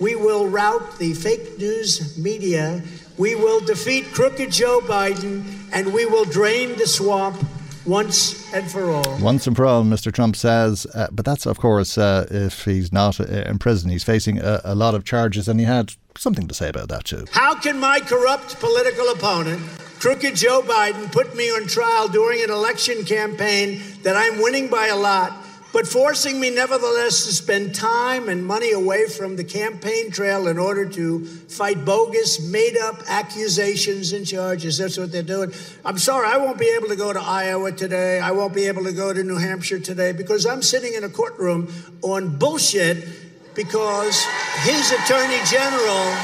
we 0.00 0.14
will 0.14 0.46
rout 0.46 0.98
the 0.98 1.12
fake 1.14 1.58
news 1.58 2.16
media. 2.18 2.82
We 3.18 3.34
will 3.34 3.60
defeat 3.60 4.06
crooked 4.12 4.50
Joe 4.50 4.80
Biden, 4.80 5.44
and 5.72 5.92
we 5.92 6.06
will 6.06 6.24
drain 6.24 6.76
the 6.78 6.86
swamp 6.86 7.36
once 7.84 8.52
and 8.54 8.70
for 8.70 8.90
all. 8.90 9.18
Once 9.20 9.46
and 9.46 9.54
for 9.54 9.66
all, 9.66 9.84
Mr. 9.84 10.12
Trump 10.12 10.36
says. 10.36 10.86
Uh, 10.94 11.08
but 11.12 11.24
that's, 11.24 11.46
of 11.46 11.58
course, 11.58 11.98
uh, 11.98 12.26
if 12.30 12.64
he's 12.64 12.92
not 12.92 13.20
uh, 13.20 13.24
in 13.24 13.58
prison. 13.58 13.90
He's 13.90 14.04
facing 14.04 14.38
a, 14.38 14.60
a, 14.64 14.74
lot 14.74 14.94
of 14.94 15.04
charges, 15.04 15.48
and 15.48 15.60
he 15.60 15.66
had 15.66 15.92
something 16.16 16.48
to 16.48 16.54
say 16.54 16.68
about 16.68 16.88
that, 16.88 17.04
too. 17.04 17.26
How 17.32 17.54
can 17.54 17.78
my 17.78 18.00
corrupt 18.00 18.58
political 18.58 19.08
opponent, 19.10 19.62
crooked 19.98 20.34
Joe 20.36 20.62
Biden, 20.62 21.12
put 21.12 21.36
me 21.36 21.50
on 21.50 21.66
trial 21.66 22.08
during 22.08 22.42
an 22.42 22.50
election 22.50 23.04
campaign 23.04 23.82
that 24.02 24.16
I'm 24.16 24.42
winning 24.42 24.68
by 24.68 24.86
a 24.86 24.96
lot? 24.96 25.32
But 25.72 25.86
forcing 25.86 26.40
me 26.40 26.50
nevertheless 26.50 27.24
to 27.26 27.32
spend 27.32 27.74
time 27.74 28.28
and 28.28 28.44
money 28.44 28.72
away 28.72 29.06
from 29.06 29.36
the 29.36 29.44
campaign 29.44 30.10
trail 30.10 30.48
in 30.48 30.58
order 30.58 30.88
to 30.88 31.24
fight 31.24 31.84
bogus, 31.84 32.40
made 32.40 32.76
up 32.76 33.02
accusations 33.06 34.12
and 34.12 34.26
charges. 34.26 34.78
That's 34.78 34.98
what 34.98 35.12
they're 35.12 35.22
doing. 35.22 35.52
I'm 35.84 35.98
sorry, 35.98 36.26
I 36.26 36.38
won't 36.38 36.58
be 36.58 36.72
able 36.76 36.88
to 36.88 36.96
go 36.96 37.12
to 37.12 37.20
Iowa 37.20 37.72
today. 37.72 38.18
I 38.18 38.32
won't 38.32 38.54
be 38.54 38.66
able 38.66 38.84
to 38.84 38.92
go 38.92 39.12
to 39.12 39.22
New 39.22 39.36
Hampshire 39.36 39.78
today 39.78 40.12
because 40.12 40.44
I'm 40.44 40.62
sitting 40.62 40.94
in 40.94 41.04
a 41.04 41.08
courtroom 41.08 41.72
on 42.02 42.36
bullshit 42.36 43.06
because 43.54 44.24
his 44.62 44.90
attorney 44.90 45.38
general 45.50 46.14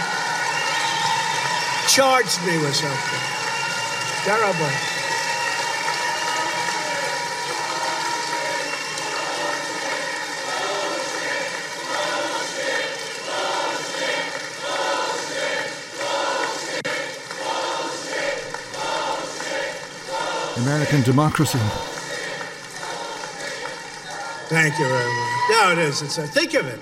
charged 1.88 2.44
me 2.46 2.58
with 2.58 2.74
something. 2.74 3.20
Terrible. 4.24 4.95
American 20.66 21.00
democracy. 21.02 21.60
Thank 24.48 24.76
you 24.80 24.84
very 24.88 24.98
much. 24.98 25.50
No, 25.50 25.70
it 25.70 25.78
is. 25.78 26.02
It's 26.02 26.18
a, 26.18 26.26
think 26.26 26.54
of 26.54 26.66
it. 26.66 26.80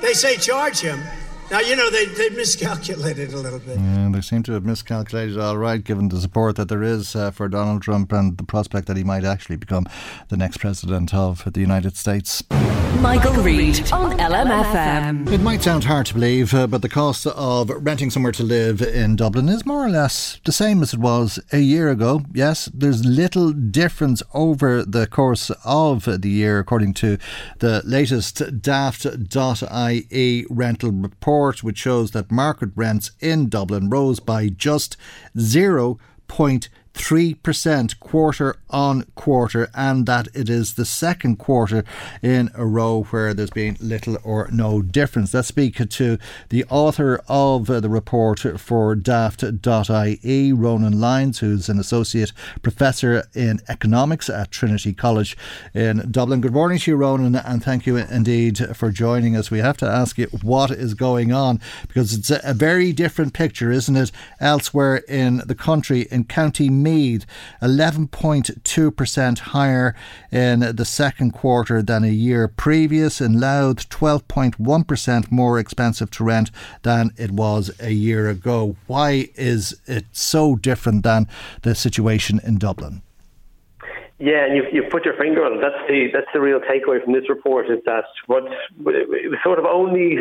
They 0.00 0.12
say 0.12 0.36
charge 0.36 0.78
him. 0.78 1.00
Now, 1.48 1.60
you 1.60 1.76
know, 1.76 1.88
they, 1.90 2.06
they 2.06 2.30
miscalculated 2.30 3.32
a 3.32 3.36
little 3.36 3.60
bit. 3.60 3.78
Yeah, 3.78 4.08
they 4.10 4.20
seem 4.20 4.42
to 4.44 4.52
have 4.52 4.64
miscalculated 4.64 5.38
all 5.38 5.56
right, 5.56 5.82
given 5.82 6.08
the 6.08 6.20
support 6.20 6.56
that 6.56 6.68
there 6.68 6.82
is 6.82 7.14
uh, 7.14 7.30
for 7.30 7.46
Donald 7.48 7.82
Trump 7.82 8.10
and 8.12 8.36
the 8.36 8.42
prospect 8.42 8.88
that 8.88 8.96
he 8.96 9.04
might 9.04 9.24
actually 9.24 9.54
become 9.54 9.86
the 10.28 10.36
next 10.36 10.56
president 10.56 11.14
of 11.14 11.44
the 11.52 11.60
United 11.60 11.96
States. 11.96 12.42
Michael, 13.00 13.34
Reade 13.34 13.92
on 13.92 14.18
LMFM. 14.18 15.30
It 15.30 15.40
might 15.40 15.62
sound 15.62 15.84
hard 15.84 16.06
to 16.06 16.14
believe, 16.14 16.52
uh, 16.52 16.66
but 16.66 16.82
the 16.82 16.88
cost 16.88 17.26
of 17.26 17.68
renting 17.68 18.10
somewhere 18.10 18.32
to 18.32 18.42
live 18.42 18.82
in 18.82 19.14
Dublin 19.14 19.48
is 19.48 19.64
more 19.66 19.84
or 19.84 19.90
less 19.90 20.40
the 20.44 20.52
same 20.52 20.82
as 20.82 20.94
it 20.94 20.98
was 20.98 21.38
a 21.52 21.58
year 21.58 21.90
ago. 21.90 22.22
Yes, 22.32 22.70
there's 22.74 23.04
little 23.04 23.52
difference 23.52 24.22
over 24.34 24.82
the 24.82 25.06
course 25.06 25.50
of 25.64 26.04
the 26.06 26.30
year, 26.30 26.58
according 26.58 26.94
to 26.94 27.18
the 27.58 27.82
latest 27.84 28.62
daft.ie 28.62 30.46
rental 30.48 30.90
report 30.90 31.35
report 31.36 31.62
which 31.62 31.76
shows 31.76 32.12
that 32.12 32.32
market 32.32 32.70
rents 32.74 33.10
in 33.20 33.50
Dublin 33.50 33.90
rose 33.90 34.20
by 34.20 34.48
just 34.48 34.96
0.3 35.36 36.68
3% 36.96 38.00
quarter 38.00 38.56
on 38.70 39.04
quarter, 39.14 39.68
and 39.74 40.06
that 40.06 40.28
it 40.34 40.48
is 40.48 40.74
the 40.74 40.84
second 40.84 41.36
quarter 41.36 41.84
in 42.22 42.50
a 42.54 42.66
row 42.66 43.02
where 43.10 43.32
there's 43.32 43.50
been 43.50 43.76
little 43.80 44.16
or 44.24 44.48
no 44.50 44.82
difference. 44.82 45.32
Let's 45.32 45.48
speak 45.48 45.76
to 45.88 46.18
the 46.48 46.64
author 46.64 47.20
of 47.28 47.66
the 47.66 47.88
report 47.88 48.40
for 48.58 48.94
daft.ie, 48.94 50.52
Ronan 50.52 51.00
Lyons, 51.00 51.38
who's 51.38 51.68
an 51.68 51.78
associate 51.78 52.32
professor 52.62 53.24
in 53.34 53.60
economics 53.68 54.28
at 54.28 54.50
Trinity 54.50 54.92
College 54.92 55.36
in 55.74 56.10
Dublin. 56.10 56.40
Good 56.40 56.54
morning 56.54 56.78
to 56.78 56.90
you, 56.90 56.96
Ronan, 56.96 57.36
and 57.36 57.62
thank 57.62 57.86
you 57.86 57.96
indeed 57.96 58.74
for 58.76 58.90
joining 58.90 59.36
us. 59.36 59.50
We 59.50 59.58
have 59.58 59.76
to 59.78 59.86
ask 59.86 60.18
you 60.18 60.26
what 60.42 60.70
is 60.70 60.94
going 60.94 61.32
on 61.32 61.60
because 61.86 62.14
it's 62.14 62.30
a 62.30 62.54
very 62.54 62.92
different 62.92 63.34
picture, 63.34 63.70
isn't 63.70 63.96
it, 63.96 64.10
elsewhere 64.40 64.96
in 65.08 65.42
the 65.46 65.54
country, 65.54 66.08
in 66.10 66.24
County 66.24 66.68
Meath, 66.86 67.26
11.2% 67.60 69.38
higher 69.38 69.94
in 70.30 70.60
the 70.60 70.84
second 70.84 71.32
quarter 71.32 71.82
than 71.82 72.04
a 72.04 72.18
year 72.26 72.46
previous. 72.46 73.20
In 73.20 73.40
Louth, 73.40 73.88
12.1% 73.88 75.32
more 75.32 75.58
expensive 75.58 76.10
to 76.12 76.24
rent 76.24 76.50
than 76.82 77.10
it 77.16 77.32
was 77.32 77.72
a 77.80 77.90
year 77.90 78.28
ago. 78.28 78.76
Why 78.86 79.30
is 79.34 79.80
it 79.86 80.04
so 80.12 80.54
different 80.54 81.02
than 81.02 81.26
the 81.62 81.74
situation 81.74 82.40
in 82.44 82.58
Dublin? 82.58 83.02
Yeah, 84.18 84.46
and 84.46 84.56
you've, 84.56 84.72
you've 84.72 84.90
put 84.90 85.04
your 85.04 85.16
finger 85.18 85.44
on 85.44 85.58
it. 85.58 85.60
That's 85.60 85.82
the 85.88 86.08
that's 86.12 86.32
the 86.32 86.40
real 86.40 86.60
takeaway 86.60 87.04
from 87.04 87.12
this 87.12 87.28
report 87.28 87.66
is 87.66 87.80
that 87.84 88.04
what 88.26 88.44
it 88.44 89.30
was 89.30 89.38
sort 89.44 89.58
of 89.58 89.66
only 89.66 90.16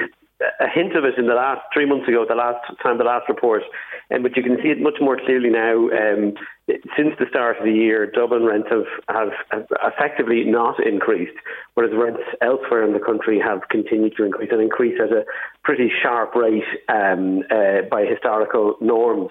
a 0.59 0.67
hint 0.67 0.95
of 0.97 1.05
it 1.05 1.17
in 1.17 1.27
the 1.27 1.33
last 1.33 1.61
three 1.73 1.85
months 1.85 2.07
ago, 2.07 2.25
the 2.27 2.35
last 2.35 2.59
time 2.83 2.97
the 2.97 3.05
last 3.05 3.29
report, 3.29 3.63
um, 4.11 4.21
but 4.21 4.35
you 4.35 4.43
can 4.43 4.57
see 4.61 4.69
it 4.69 4.81
much 4.81 4.99
more 4.99 5.17
clearly 5.17 5.49
now. 5.49 5.89
Um, 5.89 6.33
since 6.67 7.13
the 7.19 7.25
start 7.29 7.57
of 7.59 7.65
the 7.65 7.71
year, 7.71 8.09
Dublin 8.09 8.43
rents 8.43 8.69
have, 8.71 8.85
have, 9.07 9.29
have, 9.51 9.67
effectively 9.83 10.43
not 10.45 10.83
increased, 10.83 11.37
whereas 11.75 11.93
rents 11.95 12.23
elsewhere 12.41 12.83
in 12.83 12.93
the 12.93 12.99
country 12.99 13.39
have 13.39 13.61
continued 13.69 14.15
to 14.17 14.23
increase 14.23 14.49
and 14.51 14.61
increase 14.61 14.99
at 14.99 15.11
a 15.11 15.25
pretty 15.63 15.91
sharp 16.01 16.33
rate 16.33 16.63
um, 16.89 17.43
uh, 17.51 17.83
by 17.89 18.05
historical 18.05 18.77
norms. 18.81 19.29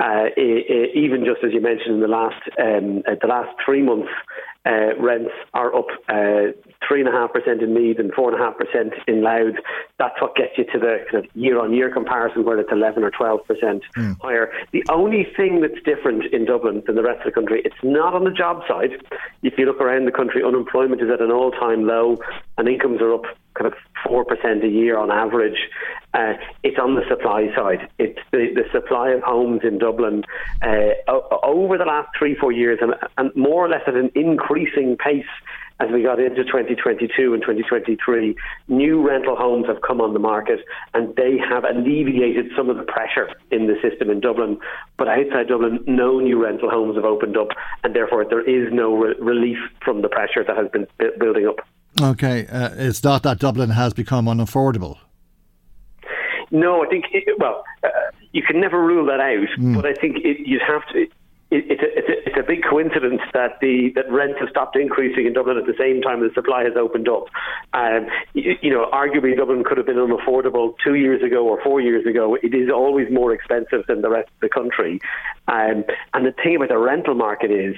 Uh, 0.00 0.26
even 0.36 1.24
just 1.24 1.44
as 1.44 1.52
you 1.52 1.60
mentioned 1.60 1.94
in 1.94 2.00
the 2.00 2.08
last 2.08 2.42
um, 2.58 3.02
the 3.20 3.28
last 3.28 3.50
three 3.64 3.82
months, 3.82 4.10
uh, 4.66 4.96
rents 4.98 5.30
are 5.54 5.74
up 5.76 5.86
uh, 6.08 6.50
three 6.86 7.00
and 7.00 7.08
a 7.08 7.12
half 7.12 7.32
percent 7.32 7.62
in 7.62 7.72
Meath 7.72 7.98
and 7.98 8.12
four 8.12 8.32
and 8.32 8.40
a 8.40 8.44
half 8.44 8.56
percent 8.56 8.94
in 9.06 9.22
Louth. 9.22 9.54
That's 9.98 10.20
what 10.20 10.34
gets 10.34 10.58
you 10.58 10.64
to 10.72 10.78
the 10.78 11.04
kind 11.08 11.24
of 11.24 11.30
year-on-year 11.36 11.92
comparison, 11.92 12.44
where 12.44 12.58
it's 12.58 12.72
eleven 12.72 13.04
or 13.04 13.10
twelve 13.10 13.46
percent 13.46 13.82
mm. 13.96 14.16
higher. 14.20 14.50
The 14.72 14.82
only 14.90 15.24
thing 15.36 15.60
that's 15.60 15.80
different 15.84 16.24
in 16.32 16.46
Dublin 16.46 16.82
than 16.86 16.96
the 16.96 17.02
rest 17.02 17.20
of 17.20 17.26
the 17.26 17.32
country, 17.32 17.62
it's 17.64 17.82
not 17.84 18.14
on 18.14 18.24
the 18.24 18.30
job 18.32 18.62
side. 18.66 18.90
If 19.42 19.54
you 19.56 19.66
look 19.66 19.80
around 19.80 20.06
the 20.06 20.12
country, 20.12 20.42
unemployment 20.42 21.00
is 21.00 21.10
at 21.10 21.20
an 21.20 21.30
all-time 21.30 21.86
low, 21.86 22.18
and 22.58 22.66
incomes 22.66 23.00
are 23.00 23.14
up 23.14 23.24
kind 23.54 23.66
of 23.66 23.74
four 24.06 24.24
percent 24.24 24.64
a 24.64 24.68
year 24.68 24.98
on 24.98 25.10
average. 25.10 25.58
Uh, 26.14 26.34
it's 26.62 26.78
on 26.78 26.94
the 26.94 27.02
supply 27.08 27.48
side. 27.56 27.88
It's 27.98 28.18
the, 28.32 28.48
the 28.54 28.64
supply 28.70 29.10
of 29.10 29.22
homes 29.22 29.60
in 29.64 29.78
Dublin 29.78 30.24
uh, 30.60 30.90
over 31.42 31.78
the 31.78 31.84
last 31.84 32.08
three, 32.18 32.34
four 32.34 32.52
years, 32.52 32.78
and, 32.82 32.94
and 33.16 33.34
more 33.34 33.64
or 33.64 33.68
less 33.68 33.82
at 33.86 33.94
an 33.94 34.10
increasing 34.14 34.96
pace 34.96 35.24
as 35.82 35.90
we 35.92 36.02
got 36.02 36.20
into 36.20 36.44
2022 36.44 37.34
and 37.34 37.42
2023, 37.42 38.36
new 38.68 39.06
rental 39.06 39.34
homes 39.34 39.66
have 39.66 39.82
come 39.82 40.00
on 40.00 40.12
the 40.12 40.20
market 40.20 40.60
and 40.94 41.14
they 41.16 41.36
have 41.38 41.64
alleviated 41.64 42.46
some 42.56 42.70
of 42.70 42.76
the 42.76 42.84
pressure 42.84 43.28
in 43.50 43.66
the 43.66 43.74
system 43.82 44.08
in 44.08 44.20
Dublin. 44.20 44.58
But 44.96 45.08
outside 45.08 45.48
Dublin, 45.48 45.80
no 45.86 46.20
new 46.20 46.40
rental 46.42 46.70
homes 46.70 46.94
have 46.94 47.04
opened 47.04 47.36
up, 47.36 47.48
and 47.82 47.96
therefore 47.96 48.24
there 48.24 48.48
is 48.48 48.72
no 48.72 48.94
re- 48.94 49.14
relief 49.18 49.58
from 49.84 50.02
the 50.02 50.08
pressure 50.08 50.44
that 50.46 50.56
has 50.56 50.68
been 50.70 50.86
building 51.18 51.48
up. 51.48 51.66
Okay, 52.00 52.46
uh, 52.46 52.70
it's 52.74 53.04
not 53.04 53.22
that 53.24 53.38
Dublin 53.38 53.70
has 53.70 53.92
become 53.92 54.26
unaffordable. 54.26 54.98
No, 56.50 56.84
I 56.84 56.88
think 56.88 57.06
it, 57.12 57.38
well, 57.38 57.64
uh, 57.82 57.88
you 58.32 58.42
can 58.42 58.60
never 58.60 58.82
rule 58.82 59.06
that 59.06 59.20
out, 59.20 59.48
mm. 59.58 59.74
but 59.74 59.86
I 59.86 59.94
think 59.94 60.18
it, 60.18 60.46
you'd 60.46 60.62
have 60.62 60.86
to. 60.88 61.02
It, 61.02 61.12
it's, 61.50 61.82
a, 61.82 61.98
it's, 61.98 62.08
a, 62.08 62.28
it's 62.28 62.38
a 62.38 62.42
big 62.42 62.62
coincidence 62.62 63.20
that 63.34 63.60
the 63.60 63.92
that 63.94 64.10
rents 64.10 64.38
have 64.40 64.48
stopped 64.48 64.74
increasing 64.74 65.26
in 65.26 65.34
Dublin 65.34 65.58
at 65.58 65.66
the 65.66 65.74
same 65.78 66.00
time 66.00 66.20
the 66.20 66.30
supply 66.34 66.64
has 66.64 66.72
opened 66.76 67.08
up. 67.08 67.24
Um, 67.74 68.06
you, 68.32 68.56
you 68.62 68.70
know, 68.70 68.88
arguably 68.90 69.36
Dublin 69.36 69.64
could 69.64 69.76
have 69.76 69.86
been 69.86 69.96
unaffordable 69.96 70.74
two 70.82 70.94
years 70.94 71.22
ago 71.22 71.46
or 71.46 71.62
four 71.62 71.80
years 71.80 72.06
ago. 72.06 72.36
It 72.42 72.54
is 72.54 72.70
always 72.70 73.10
more 73.10 73.34
expensive 73.34 73.84
than 73.86 74.00
the 74.00 74.08
rest 74.08 74.28
of 74.28 74.40
the 74.40 74.48
country. 74.48 75.00
Um, 75.48 75.84
and 76.14 76.24
the 76.24 76.32
thing 76.32 76.56
about 76.56 76.70
the 76.70 76.78
rental 76.78 77.14
market 77.14 77.50
is, 77.50 77.76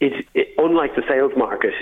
it, 0.00 0.26
it, 0.34 0.48
unlike 0.56 0.96
the 0.96 1.02
sales 1.06 1.32
market, 1.36 1.74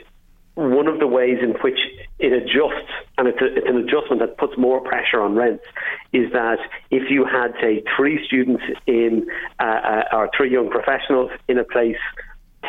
one 0.55 0.87
of 0.87 1.01
the 1.01 1.07
ways 1.07 1.39
in 1.43 1.51
which 1.63 1.79
it 2.19 2.33
adjusts, 2.33 2.91
and 3.19 3.27
it's, 3.29 3.41
a, 3.41 3.57
it's, 3.57 3.67
an 3.69 3.77
adjustment 3.77 4.21
that 4.21 4.39
puts 4.39 4.57
more 4.57 4.81
pressure 4.81 5.21
on 5.21 5.35
rents, 5.35 5.65
is 6.13 6.31
that 6.33 6.59
if 6.91 7.11
you 7.11 7.25
had, 7.25 7.55
say, 7.61 7.83
three 7.97 8.25
students 8.25 8.63
in, 8.87 9.27
uh, 9.59 9.65
uh, 9.65 10.03
or 10.13 10.31
three 10.37 10.51
young 10.51 10.71
professionals 10.71 11.31
in 11.49 11.59
a 11.59 11.65
place 11.65 11.97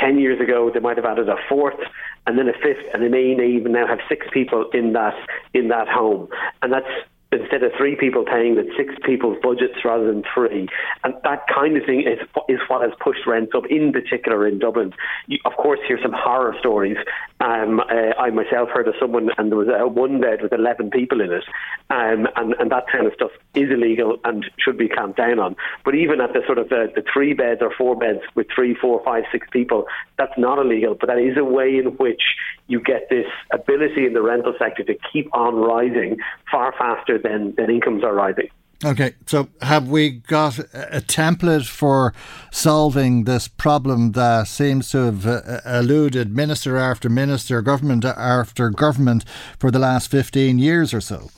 10 0.02 0.20
years 0.20 0.42
ago, 0.42 0.72
they 0.74 0.80
might 0.80 0.98
have 0.98 1.06
added 1.06 1.30
a 1.30 1.36
fourth 1.48 1.80
and 2.28 2.40
then 2.40 2.48
a 2.48 2.54
fifth, 2.54 2.86
and 2.94 3.04
they 3.04 3.08
may 3.08 3.36
even 3.46 3.72
now 3.72 3.86
have 3.88 4.00
six 4.10 4.26
people 4.34 4.70
in 4.74 4.94
that, 4.94 5.14
in 5.54 5.68
that 5.68 5.88
home. 5.88 6.28
And 6.64 6.74
that's 6.74 6.88
instead 7.32 7.64
of 7.64 7.72
three 7.78 7.96
people 7.96 8.24
paying 8.24 8.56
with 8.56 8.68
six 8.78 8.94
people's 9.06 9.38
budgets 9.42 9.84
rather 9.84 10.06
than 10.06 10.24
three. 10.34 10.68
And 11.04 11.14
that 11.24 11.46
kind 11.54 11.78
of 11.78 11.86
thing 11.86 12.02
is, 12.02 12.20
is 12.50 12.60
what 12.68 12.82
has 12.82 12.92
pushed 13.00 13.26
rents 13.28 13.52
up, 13.56 13.64
in 13.70 13.92
particular 13.92 14.48
in 14.48 14.60
Dublin. 14.60 14.94
You, 15.28 15.40
of 15.46 15.54
course, 15.54 15.80
hear 15.88 16.00
some 16.02 16.14
horror 16.14 16.56
stories. 16.60 16.98
Um, 17.42 17.82
uh, 17.82 18.14
I 18.18 18.30
myself 18.30 18.70
heard 18.70 18.88
of 18.88 18.96
someone, 19.00 19.30
and 19.38 19.52
there 19.52 19.58
was 19.58 19.68
one 19.94 20.22
bed 20.22 20.42
with 20.42 20.54
11 20.54 20.90
people 20.90 21.20
in 21.20 21.32
it. 21.32 21.44
Um, 21.90 22.28
and, 22.36 22.56
and 22.60 22.72
that 22.72 22.86
kind 22.92 23.06
of 23.06 23.14
stuff 23.14 23.32
is 23.54 23.70
illegal 23.70 24.18
and 24.24 24.46
should 24.58 24.78
be 24.78 24.88
clamped 24.88 25.18
down 25.18 25.40
on. 25.40 25.56
But 25.84 25.96
even 25.96 26.22
at 26.22 26.34
the 26.34 26.42
sort 26.46 26.58
of 26.58 26.70
the, 26.70 26.92
the 26.96 27.04
three 27.12 27.34
beds 27.34 27.62
or 27.62 27.72
four 27.78 27.98
beds 27.98 28.22
with 28.36 28.48
three, 28.54 28.74
four, 28.74 29.04
five, 29.04 29.26
six 29.32 29.48
people, 29.52 29.86
that's 30.18 30.38
not 30.38 30.60
illegal. 30.60 30.96
But 30.96 31.08
that 31.08 31.20
is 31.20 31.38
a 31.38 31.44
way 31.44 31.78
in 31.78 31.98
which 31.98 32.22
you 32.68 32.80
get 32.80 33.10
this 33.10 33.28
ability 33.52 34.06
in 34.06 34.14
the 34.14 34.22
rental 34.22 34.54
sector 34.58 34.84
to 34.84 34.96
keep 35.12 35.30
on 35.36 35.56
rising 35.56 36.18
far 36.50 36.74
faster 36.78 37.18
than, 37.18 37.54
than 37.58 37.70
incomes 37.70 38.04
are 38.04 38.14
rising. 38.14 38.50
Okay, 38.84 39.14
so 39.26 39.48
have 39.62 39.88
we 39.88 40.10
got 40.10 40.60
a 40.60 41.02
template 41.02 41.68
for 41.68 42.14
solving 42.52 43.24
this 43.24 43.48
problem 43.48 44.12
that 44.12 44.48
seems 44.48 44.90
to 44.92 44.98
have 44.98 45.26
uh, 45.26 45.62
eluded 45.66 46.36
minister 46.36 46.76
after 46.76 47.10
minister, 47.10 47.62
government 47.62 48.04
after 48.04 48.70
government 48.70 49.24
for 49.58 49.72
the 49.72 49.80
last 49.80 50.12
15 50.12 50.60
years 50.60 50.94
or 50.94 51.00
so? 51.00 51.30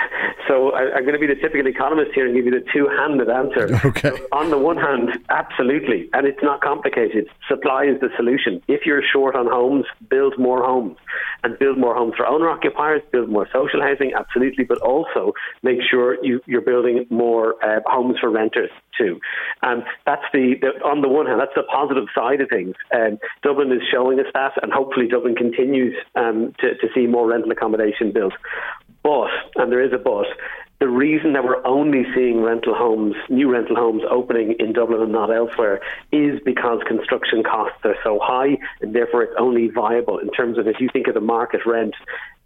I, 0.77 0.99
am 0.99 1.05
going 1.05 1.15
to 1.15 1.19
be 1.19 1.27
the 1.27 1.41
typical 1.41 1.67
economist 1.67 2.13
here 2.15 2.27
and 2.27 2.35
give 2.35 2.45
you 2.45 2.53
the 2.53 2.65
two-handed 2.73 3.29
answer. 3.29 3.81
Okay. 3.87 4.11
So 4.11 4.29
on 4.33 4.51
the 4.51 4.59
one 4.59 4.77
hand, 4.77 5.11
absolutely, 5.31 6.09
and 6.13 6.27
it's 6.27 6.43
not 6.43 6.61
complicated. 6.61 7.29
Supply 7.49 7.85
is 7.85 8.01
the 8.01 8.09
solution. 8.17 8.63
If 8.69 8.85
you're 8.85 9.03
short 9.13 9.35
on 9.35 9.47
homes, 9.47 9.87
build 10.09 10.39
more 10.39 10.65
homes, 10.65 10.97
and 11.43 11.59
build 11.59 11.79
more 11.79 11.95
homes 11.95 12.15
for 12.17 12.27
owner-occupiers. 12.27 13.03
Build 13.13 13.29
more 13.29 13.49
social 13.53 13.81
housing, 13.81 14.13
absolutely, 14.15 14.65
but 14.65 14.79
also 14.79 15.33
make 15.63 15.79
sure 15.89 16.23
you, 16.25 16.41
are 16.53 16.61
building 16.61 17.07
more 17.11 17.55
uh, 17.65 17.81
homes 17.87 18.17
for 18.21 18.31
renters 18.31 18.71
too. 18.99 19.21
And 19.63 19.83
that's 20.05 20.25
the, 20.33 20.55
the, 20.61 20.69
on 20.85 21.03
the 21.03 21.09
one 21.09 21.27
hand, 21.27 21.41
that's 21.41 21.55
the 21.55 21.63
positive 21.63 22.07
side 22.15 22.41
of 22.41 22.49
things. 22.49 22.75
Um, 22.95 23.19
Dublin 23.43 23.73
is 23.73 23.83
showing 23.91 24.19
us 24.21 24.27
that, 24.35 24.53
and 24.63 24.73
hopefully 24.73 25.07
Dublin 25.07 25.35
continues 25.35 25.95
um, 26.15 26.55
to, 26.61 26.75
to 26.75 26.89
see 26.95 27.07
more 27.07 27.29
rental 27.29 27.51
accommodation 27.51 28.13
built. 28.13 28.35
But, 29.03 29.31
and 29.57 29.71
there 29.71 29.85
is 29.85 29.93
a 29.93 29.99
but, 29.99 30.27
the 30.79 30.89
reason 30.89 31.33
that 31.33 31.45
we're 31.45 31.65
only 31.67 32.05
seeing 32.15 32.43
rental 32.43 32.75
homes, 32.75 33.15
new 33.31 33.51
rental 33.51 33.77
homes 33.77 34.03
opening 34.11 34.55
in 34.59 34.73
Dublin 34.73 35.01
and 35.01 35.13
not 35.13 35.35
elsewhere 35.35 35.81
is 36.13 36.39
because 36.45 36.81
construction 36.87 37.43
costs 37.43 37.79
are 37.85 37.97
so 38.05 38.19
high 38.23 38.59
and 38.83 38.95
therefore 38.95 39.23
it's 39.23 39.35
only 39.39 39.69
viable. 39.69 40.19
In 40.19 40.31
terms 40.31 40.59
of 40.59 40.67
if 40.67 40.77
you 40.79 40.89
think 40.93 41.07
of 41.07 41.15
the 41.15 41.21
market 41.21 41.63
rent 41.65 41.95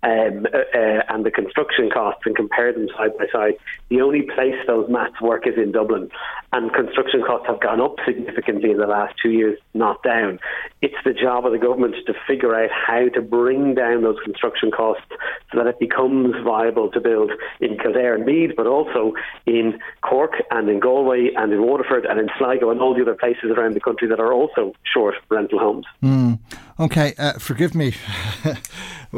um, 0.02 0.46
uh, 0.52 0.58
uh, 0.58 1.02
and 1.08 1.24
the 1.24 1.30
construction 1.30 1.90
costs 1.90 2.22
and 2.24 2.34
compare 2.34 2.72
them 2.72 2.88
side 2.96 3.16
by 3.18 3.26
side, 3.32 3.54
the 3.88 4.00
only 4.00 4.22
place 4.22 4.54
those 4.66 4.88
maths 4.88 5.20
work 5.20 5.46
is 5.46 5.54
in 5.56 5.72
Dublin. 5.72 6.10
And 6.52 6.72
construction 6.72 7.22
costs 7.22 7.46
have 7.46 7.60
gone 7.60 7.80
up 7.80 7.96
significantly 8.06 8.70
in 8.70 8.78
the 8.78 8.86
last 8.86 9.14
two 9.22 9.30
years, 9.30 9.58
not 9.74 10.02
down. 10.02 10.40
It's 10.82 10.96
the 11.04 11.12
job 11.12 11.46
of 11.46 11.52
the 11.52 11.58
government 11.58 11.94
to 12.06 12.14
figure 12.26 12.54
out 12.54 12.70
how 12.70 13.08
to 13.10 13.20
bring 13.20 13.74
down 13.74 14.02
those 14.02 14.18
construction 14.24 14.70
costs 14.70 15.04
so 15.52 15.58
that 15.58 15.66
it 15.66 15.78
becomes 15.78 16.34
viable 16.44 16.90
to 16.90 17.00
build 17.00 17.32
in 17.60 17.76
Kildare 17.78 18.14
and 18.14 18.24
Meath, 18.24 18.52
but 18.56 18.66
also 18.66 19.12
in 19.46 19.78
Cork 20.02 20.32
and 20.50 20.68
in 20.68 20.80
Galway 20.80 21.30
and 21.36 21.52
in 21.52 21.62
Waterford 21.62 22.06
and 22.06 22.18
in 22.18 22.28
Sligo 22.38 22.70
and 22.70 22.80
all 22.80 22.94
the 22.94 23.02
other 23.02 23.14
places 23.14 23.50
around 23.56 23.74
the 23.74 23.80
country 23.80 24.08
that 24.08 24.18
are 24.18 24.32
also 24.32 24.72
short 24.82 25.14
rental 25.28 25.58
homes. 25.58 25.86
Mm. 26.02 26.38
Okay, 26.80 27.14
uh, 27.18 27.34
forgive 27.34 27.74
me. 27.74 27.94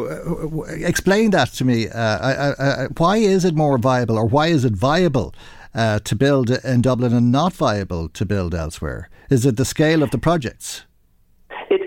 Explain 0.72 1.30
that 1.30 1.48
to 1.54 1.64
me. 1.64 1.88
Uh, 1.88 2.18
I, 2.18 2.50
I, 2.50 2.86
why 2.96 3.16
is 3.16 3.44
it 3.44 3.54
more 3.54 3.78
viable, 3.78 4.18
or 4.18 4.26
why 4.26 4.48
is 4.48 4.64
it 4.64 4.72
viable 4.72 5.34
uh, 5.74 5.98
to 6.00 6.16
build 6.16 6.50
in 6.50 6.82
Dublin 6.82 7.12
and 7.12 7.32
not 7.32 7.52
viable 7.52 8.08
to 8.10 8.24
build 8.24 8.54
elsewhere? 8.54 9.08
Is 9.30 9.46
it 9.46 9.56
the 9.56 9.64
scale 9.64 10.02
of 10.02 10.10
the 10.10 10.18
projects? 10.18 10.84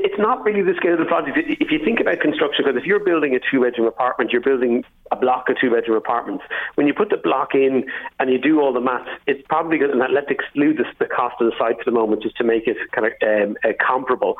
It's 0.05 0.19
not 0.19 0.45
really 0.45 0.61
the 0.61 0.75
scale 0.77 0.93
of 0.93 0.99
the 0.99 1.05
project. 1.05 1.35
If 1.35 1.71
you 1.71 1.79
think 1.83 1.99
about 1.99 2.19
construction, 2.19 2.63
because 2.63 2.77
if 2.79 2.85
you're 2.85 3.03
building 3.03 3.33
a 3.33 3.39
two 3.39 3.61
bedroom 3.61 3.87
apartment, 3.87 4.29
you're 4.31 4.41
building 4.41 4.83
a 5.11 5.15
block 5.15 5.49
of 5.49 5.57
two 5.59 5.71
bedroom 5.71 5.97
apartments. 5.97 6.43
When 6.75 6.85
you 6.85 6.93
put 6.93 7.09
the 7.09 7.17
block 7.17 7.55
in 7.55 7.85
and 8.19 8.29
you 8.29 8.37
do 8.37 8.61
all 8.61 8.71
the 8.71 8.81
maths, 8.81 9.09
it's 9.25 9.41
probably 9.47 9.79
going 9.79 9.97
to, 9.97 9.97
let's 9.97 10.29
exclude 10.29 10.77
the, 10.77 10.85
the, 10.99 11.05
cost 11.05 11.35
of 11.39 11.49
the 11.49 11.57
site 11.57 11.77
for 11.77 11.85
the 11.85 11.91
moment 11.91 12.21
just 12.21 12.37
to 12.37 12.43
make 12.43 12.67
it 12.67 12.77
kind 12.91 13.07
of 13.07 13.13
um, 13.21 13.55
uh, 13.63 13.69
comparable. 13.81 14.35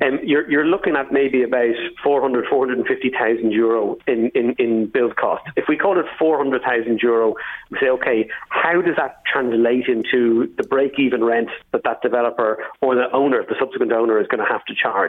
Um, 0.00 0.18
you're, 0.22 0.50
you're 0.50 0.64
looking 0.64 0.96
at 0.96 1.12
maybe 1.12 1.42
about 1.42 1.74
400, 2.02 2.46
450,000 2.48 3.52
euro 3.52 3.98
in, 4.06 4.30
in, 4.34 4.54
in 4.58 4.86
build 4.86 5.16
cost. 5.16 5.42
If 5.56 5.64
we 5.68 5.76
call 5.76 5.98
it 5.98 6.06
400,000 6.18 7.00
euro, 7.02 7.34
we 7.70 7.78
say, 7.80 7.88
okay, 7.88 8.28
how 8.48 8.80
does 8.80 8.96
that 8.96 9.22
translate 9.30 9.88
into 9.88 10.52
the 10.56 10.64
break 10.64 10.98
even 10.98 11.24
rent 11.24 11.48
that 11.72 11.84
that 11.84 12.00
developer 12.00 12.64
or 12.80 12.94
the 12.94 13.10
owner, 13.12 13.44
the 13.48 13.56
subsequent 13.58 13.92
owner, 13.92 14.20
is 14.20 14.26
going 14.28 14.44
to 14.44 14.50
have 14.50 14.64
to 14.66 14.74
charge? 14.74 15.01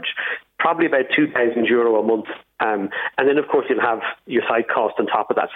Probably 0.59 0.85
about 0.85 1.05
2,000 1.15 1.65
euro 1.65 1.99
a 1.99 2.03
month 2.03 2.27
um, 2.63 2.89
and 3.17 3.27
then, 3.27 3.37
of 3.37 3.47
course, 3.49 3.65
you'll 3.69 3.81
have 3.81 3.99
your 4.25 4.43
site 4.47 4.69
cost 4.69 4.95
on 4.97 5.07
top 5.07 5.29
of 5.29 5.35
that. 5.35 5.49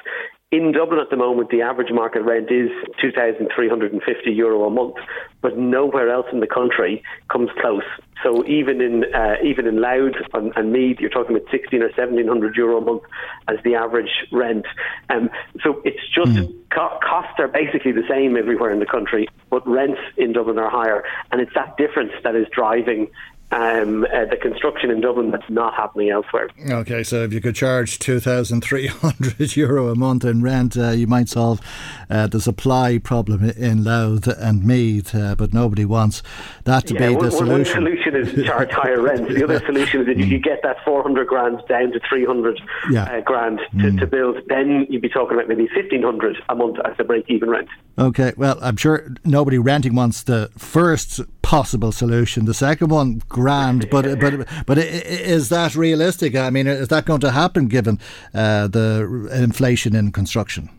In 0.51 0.71
Dublin 0.71 0.99
at 0.99 1.09
the 1.09 1.17
moment, 1.17 1.49
the 1.49 1.61
average 1.61 1.91
market 1.91 2.21
rent 2.21 2.49
is 2.51 2.69
2,350 3.01 4.31
euro 4.31 4.65
a 4.65 4.69
month, 4.69 4.95
but 5.41 5.57
nowhere 5.57 6.09
else 6.09 6.25
in 6.31 6.39
the 6.39 6.47
country 6.47 7.03
comes 7.29 7.49
close. 7.61 7.83
So 8.23 8.45
even 8.45 8.81
in 8.81 9.03
uh, 9.13 9.35
even 9.43 9.67
in 9.67 9.81
Louth 9.81 10.15
and, 10.33 10.53
and 10.55 10.71
Meath, 10.71 10.99
you're 10.99 11.09
talking 11.09 11.35
about 11.35 11.51
16 11.51 11.81
or 11.81 11.87
1700 11.87 12.55
euro 12.55 12.77
a 12.77 12.81
month 12.81 13.03
as 13.47 13.57
the 13.63 13.75
average 13.75 14.09
rent. 14.31 14.65
Um, 15.09 15.29
so 15.63 15.81
it's 15.83 15.99
just 16.15 16.31
mm. 16.31 16.55
co- 16.73 16.97
costs 17.03 17.39
are 17.39 17.49
basically 17.49 17.91
the 17.91 18.07
same 18.09 18.37
everywhere 18.37 18.71
in 18.71 18.79
the 18.79 18.85
country, 18.85 19.27
but 19.49 19.67
rents 19.67 19.99
in 20.15 20.33
Dublin 20.33 20.57
are 20.57 20.69
higher, 20.69 21.03
and 21.31 21.41
it's 21.41 21.53
that 21.55 21.77
difference 21.77 22.13
that 22.23 22.35
is 22.35 22.47
driving 22.51 23.11
um, 23.51 24.03
uh, 24.05 24.25
the 24.25 24.37
construction 24.41 24.91
in 24.91 24.99
Dublin 25.01 25.31
that's 25.31 25.49
not 25.49 25.73
happening 25.73 26.09
elsewhere. 26.09 26.49
Okay, 26.69 27.03
so 27.03 27.23
if 27.23 27.31
you 27.31 27.39
could 27.39 27.55
charge 27.55 27.97
2,300 27.99 29.55
euro 29.55 29.87
a 29.89 29.95
month 29.95 30.25
in 30.25 30.41
rent, 30.41 30.77
uh, 30.77 30.89
you 30.89 31.07
might 31.07 31.29
solve 31.29 31.61
uh, 32.09 32.27
the 32.27 32.41
supply 32.41 32.97
problem 32.97 33.49
in 33.51 33.83
Louth 33.83 34.27
and 34.27 34.65
Meath, 34.65 35.15
uh, 35.15 35.35
but 35.35 35.53
nobody 35.53 35.85
wants 35.85 36.23
that 36.65 36.87
to 36.87 36.93
yeah, 36.95 37.09
be 37.09 37.15
one, 37.15 37.25
the 37.25 37.31
solution. 37.31 37.83
One 37.83 37.95
solution 38.03 38.15
is 38.15 38.45
charge 38.45 38.71
higher 38.73 39.01
rent. 39.01 39.29
The 39.29 39.43
other 39.43 39.59
solution 39.65 40.01
is 40.01 40.07
that 40.07 40.19
if 40.19 40.27
you 40.27 40.39
get 40.39 40.61
that 40.63 40.77
400 40.83 41.27
grand 41.27 41.61
down 41.69 41.91
to 41.93 41.99
300 42.09 42.59
Yeah. 42.91 43.03
uh, 43.03 43.21
grand 43.21 43.59
to, 43.59 43.87
Mm. 43.87 43.99
to 43.99 44.07
build, 44.07 44.37
then 44.49 44.85
you'd 44.89 45.01
be 45.01 45.09
talking 45.09 45.37
about 45.37 45.47
maybe 45.47 45.67
1,500 45.73 46.37
a 46.49 46.55
month 46.55 46.77
as 46.83 46.97
the 46.97 47.03
break-even 47.05 47.49
rent. 47.49 47.69
Okay, 47.97 48.33
well, 48.35 48.57
I'm 48.61 48.75
sure 48.75 49.07
nobody 49.23 49.57
renting 49.57 49.95
wants 49.95 50.23
the 50.23 50.49
first 50.57 51.21
possible 51.41 51.91
solution. 51.93 52.45
The 52.45 52.53
second 52.53 52.89
one, 52.89 53.21
grand, 53.41 53.89
but 53.89 54.05
but 54.19 54.33
but 54.65 54.77
is 54.77 55.49
that 55.49 55.75
realistic? 55.75 56.35
I 56.35 56.49
mean, 56.49 56.67
is 56.67 56.89
that 56.89 57.05
going 57.05 57.21
to 57.21 57.31
happen 57.31 57.67
given 57.67 57.99
uh, 58.33 58.67
the 58.67 59.29
inflation 59.31 59.95
in 59.95 60.11
construction? 60.11 60.69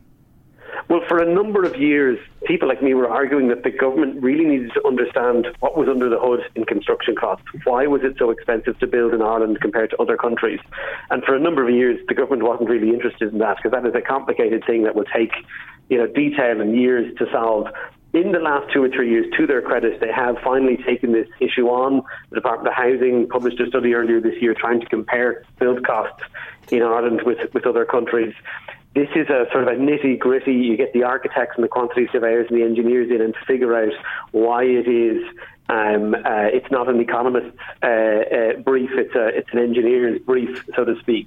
Well, 0.88 1.02
for 1.06 1.18
a 1.18 1.30
number 1.30 1.64
of 1.64 1.76
years, 1.76 2.18
people 2.46 2.66
like 2.66 2.82
me 2.82 2.94
were 2.94 3.10
arguing 3.10 3.48
that 3.48 3.62
the 3.62 3.70
government 3.70 4.22
really 4.22 4.46
needed 4.46 4.72
to 4.72 4.86
understand 4.86 5.46
what 5.60 5.76
was 5.76 5.86
under 5.86 6.08
the 6.08 6.18
hood 6.18 6.40
in 6.54 6.64
construction 6.64 7.14
costs. 7.14 7.44
Why 7.64 7.86
was 7.86 8.00
it 8.04 8.14
so 8.18 8.30
expensive 8.30 8.78
to 8.78 8.86
build 8.86 9.12
in 9.12 9.20
Ireland 9.20 9.60
compared 9.60 9.90
to 9.90 9.96
other 10.00 10.16
countries? 10.16 10.60
And 11.10 11.22
for 11.24 11.34
a 11.34 11.40
number 11.40 11.62
of 11.62 11.74
years, 11.74 12.00
the 12.08 12.14
government 12.14 12.42
wasn't 12.42 12.70
really 12.70 12.88
interested 12.88 13.32
in 13.32 13.38
that 13.38 13.58
because 13.58 13.72
that 13.72 13.86
is 13.86 13.94
a 13.94 14.00
complicated 14.00 14.64
thing 14.66 14.84
that 14.84 14.94
will 14.94 15.04
take, 15.04 15.32
you 15.90 15.98
know, 15.98 16.06
detail 16.06 16.58
and 16.62 16.74
years 16.74 17.14
to 17.18 17.26
solve. 17.30 17.66
In 18.14 18.32
the 18.32 18.38
last 18.38 18.72
two 18.72 18.82
or 18.82 18.88
three 18.88 19.10
years, 19.10 19.26
to 19.36 19.46
their 19.46 19.60
credit, 19.60 20.00
they 20.00 20.10
have 20.10 20.36
finally 20.42 20.78
taken 20.78 21.12
this 21.12 21.28
issue 21.40 21.66
on. 21.68 22.02
The 22.30 22.36
Department 22.36 22.68
of 22.68 22.74
Housing 22.74 23.28
published 23.28 23.60
a 23.60 23.66
study 23.66 23.94
earlier 23.94 24.20
this 24.20 24.40
year 24.40 24.54
trying 24.54 24.80
to 24.80 24.86
compare 24.86 25.44
build 25.58 25.84
costs 25.86 26.22
in 26.70 26.82
Ireland 26.82 27.22
with, 27.24 27.52
with 27.52 27.66
other 27.66 27.84
countries 27.84 28.34
this 28.94 29.08
is 29.14 29.28
a 29.28 29.46
sort 29.52 29.62
of 29.62 29.68
a 29.68 29.76
nitty 29.76 30.18
gritty. 30.18 30.52
You 30.52 30.76
get 30.76 30.92
the 30.92 31.04
architects 31.04 31.54
and 31.56 31.64
the 31.64 31.68
quantity 31.68 32.08
surveyors 32.10 32.48
and 32.50 32.58
the 32.58 32.64
engineers 32.64 33.10
in 33.10 33.20
and 33.20 33.34
to 33.34 33.40
figure 33.46 33.76
out 33.76 33.92
why 34.32 34.64
it 34.64 34.88
is. 34.88 35.22
Um, 35.68 36.14
uh, 36.14 36.48
it's 36.52 36.70
not 36.70 36.88
an 36.88 36.98
economist's 37.00 37.56
uh, 37.82 37.86
uh, 37.86 38.52
brief; 38.64 38.90
it's 38.94 39.14
a 39.14 39.26
it's 39.28 39.48
an 39.52 39.58
engineer's 39.58 40.18
brief, 40.22 40.64
so 40.74 40.84
to 40.84 40.98
speak. 41.00 41.26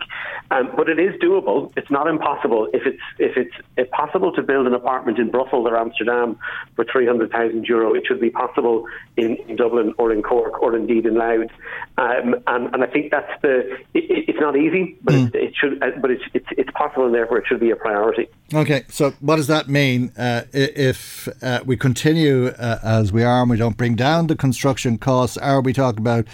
Um, 0.50 0.72
but 0.76 0.89
it 0.89 1.00
is 1.00 1.14
doable. 1.22 1.72
It's 1.78 1.92
not 1.92 2.08
impossible. 2.08 2.68
If 2.74 2.86
it's 2.86 3.02
if 3.20 3.38
it's 3.38 3.54
if 3.78 3.89
possible 3.92 4.32
to 4.34 4.42
build 4.42 4.66
an 4.68 4.74
apartment 4.74 5.20
in 5.20 5.30
Brussels 5.30 5.68
or 5.70 5.78
Amsterdam 5.78 6.38
for 6.76 6.86
three 6.86 7.06
hundred 7.06 7.32
thousand 7.32 7.66
euro, 7.68 7.94
it 7.94 8.04
should 8.08 8.20
be 8.20 8.30
possible 8.32 8.86
in, 9.18 9.36
in 9.48 9.56
Dublin 9.58 9.94
or 9.98 10.12
in 10.12 10.24
Cork 10.24 10.62
or 10.62 10.76
indeed 10.76 11.06
in 11.06 11.16
Louth. 11.16 11.50
Um, 11.98 12.36
and, 12.48 12.74
and 12.74 12.84
I 12.84 12.88
think 12.88 13.12
that's 13.12 13.32
the. 13.42 13.72
It, 13.94 14.10
it- 14.10 14.26
it's 14.32 14.39
not 14.39 14.56
easy, 14.56 14.98
but 15.04 15.14
it, 15.14 15.36
it 15.36 15.54
should. 15.56 15.84
Uh, 15.84 15.92
but 16.00 16.10
it's, 16.10 16.24
it's 16.34 16.46
it's 16.58 16.70
possible, 16.72 17.06
and 17.06 17.14
therefore 17.14 17.38
it 17.38 17.46
should 17.48 17.60
be 17.60 17.70
a 17.70 17.76
priority. 17.76 18.28
Okay, 18.54 18.84
so 18.88 19.12
what 19.20 19.36
does 19.36 19.48
that 19.48 19.68
mean 19.68 20.12
uh, 20.18 20.44
if 20.54 21.28
uh, 21.44 21.60
we 21.66 21.76
continue 21.76 22.48
uh, 22.48 22.80
as 22.82 23.12
we 23.12 23.24
are 23.24 23.42
and 23.42 23.50
we 23.50 23.58
don't 23.58 23.76
bring 23.78 23.96
down 23.96 24.26
the 24.32 24.38
construction 24.38 24.98
costs? 24.98 25.38
Are 25.38 25.62
we 25.62 25.74
talking 25.74 26.00
about 26.00 26.26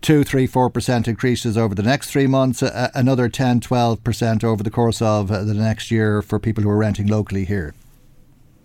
two, 0.00 0.22
three, 0.24 0.46
four 0.46 0.70
percent 0.70 1.08
increases 1.08 1.58
over 1.58 1.74
the 1.74 1.82
next 1.82 2.10
three 2.10 2.28
months, 2.28 2.62
uh, 2.62 2.90
another 2.94 3.28
10, 3.28 3.60
12 3.60 4.04
percent 4.04 4.44
over 4.44 4.62
the 4.62 4.70
course 4.70 5.02
of 5.02 5.30
uh, 5.30 5.42
the 5.42 5.54
next 5.54 5.90
year 5.90 6.22
for 6.22 6.38
people 6.38 6.62
who 6.62 6.70
are 6.70 6.76
renting 6.76 7.08
locally 7.08 7.44
here? 7.44 7.74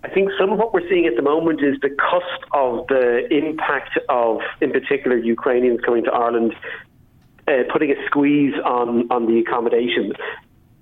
I 0.04 0.10
think 0.10 0.30
some 0.40 0.52
of 0.52 0.60
what 0.60 0.72
we're 0.72 0.88
seeing 0.88 1.08
at 1.08 1.16
the 1.16 1.24
moment 1.24 1.64
is 1.64 1.80
the 1.82 1.90
cost 1.90 2.44
of 2.54 2.86
the 2.88 3.28
impact 3.34 3.98
of, 4.08 4.40
in 4.62 4.72
particular, 4.72 5.18
Ukrainians 5.18 5.82
coming 5.82 6.04
to 6.04 6.12
Ireland, 6.12 6.54
uh, 7.48 7.64
putting 7.74 7.90
a 7.90 7.96
squeeze 8.06 8.54
on, 8.64 9.12
on 9.12 9.26
the 9.26 9.40
accommodation. 9.40 10.14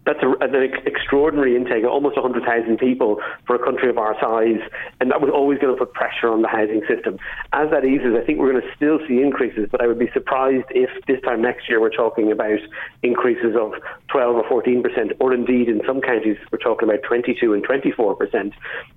That's 0.05 0.19
a, 0.21 0.31
an 0.43 0.55
ex- 0.55 0.83
extraordinary 0.85 1.55
intake, 1.55 1.85
almost 1.85 2.15
100,000 2.17 2.77
people 2.77 3.21
for 3.47 3.55
a 3.55 3.63
country 3.63 3.89
of 3.89 3.97
our 3.97 4.15
size, 4.19 4.59
and 4.99 5.11
that 5.11 5.21
was 5.21 5.31
always 5.33 5.59
going 5.59 5.73
to 5.73 5.79
put 5.79 5.93
pressure 5.93 6.27
on 6.29 6.41
the 6.41 6.47
housing 6.47 6.81
system. 6.87 7.17
As 7.53 7.69
that 7.71 7.85
eases, 7.85 8.15
I 8.21 8.25
think 8.25 8.39
we're 8.39 8.51
going 8.51 8.63
to 8.63 8.75
still 8.75 8.99
see 9.07 9.21
increases, 9.21 9.67
but 9.71 9.81
I 9.81 9.87
would 9.87 9.99
be 9.99 10.09
surprised 10.13 10.65
if 10.71 10.89
this 11.07 11.21
time 11.21 11.41
next 11.41 11.69
year 11.69 11.79
we're 11.79 11.89
talking 11.89 12.31
about 12.31 12.59
increases 13.01 13.55
of 13.59 13.73
12 14.09 14.35
or 14.35 14.47
14 14.49 14.83
percent, 14.83 15.11
or 15.19 15.33
indeed 15.33 15.69
in 15.69 15.81
some 15.87 16.01
counties 16.01 16.37
we're 16.51 16.59
talking 16.59 16.89
about 16.89 17.03
22 17.03 17.53
and 17.53 17.63
24 17.63 18.15
percent. 18.15 18.53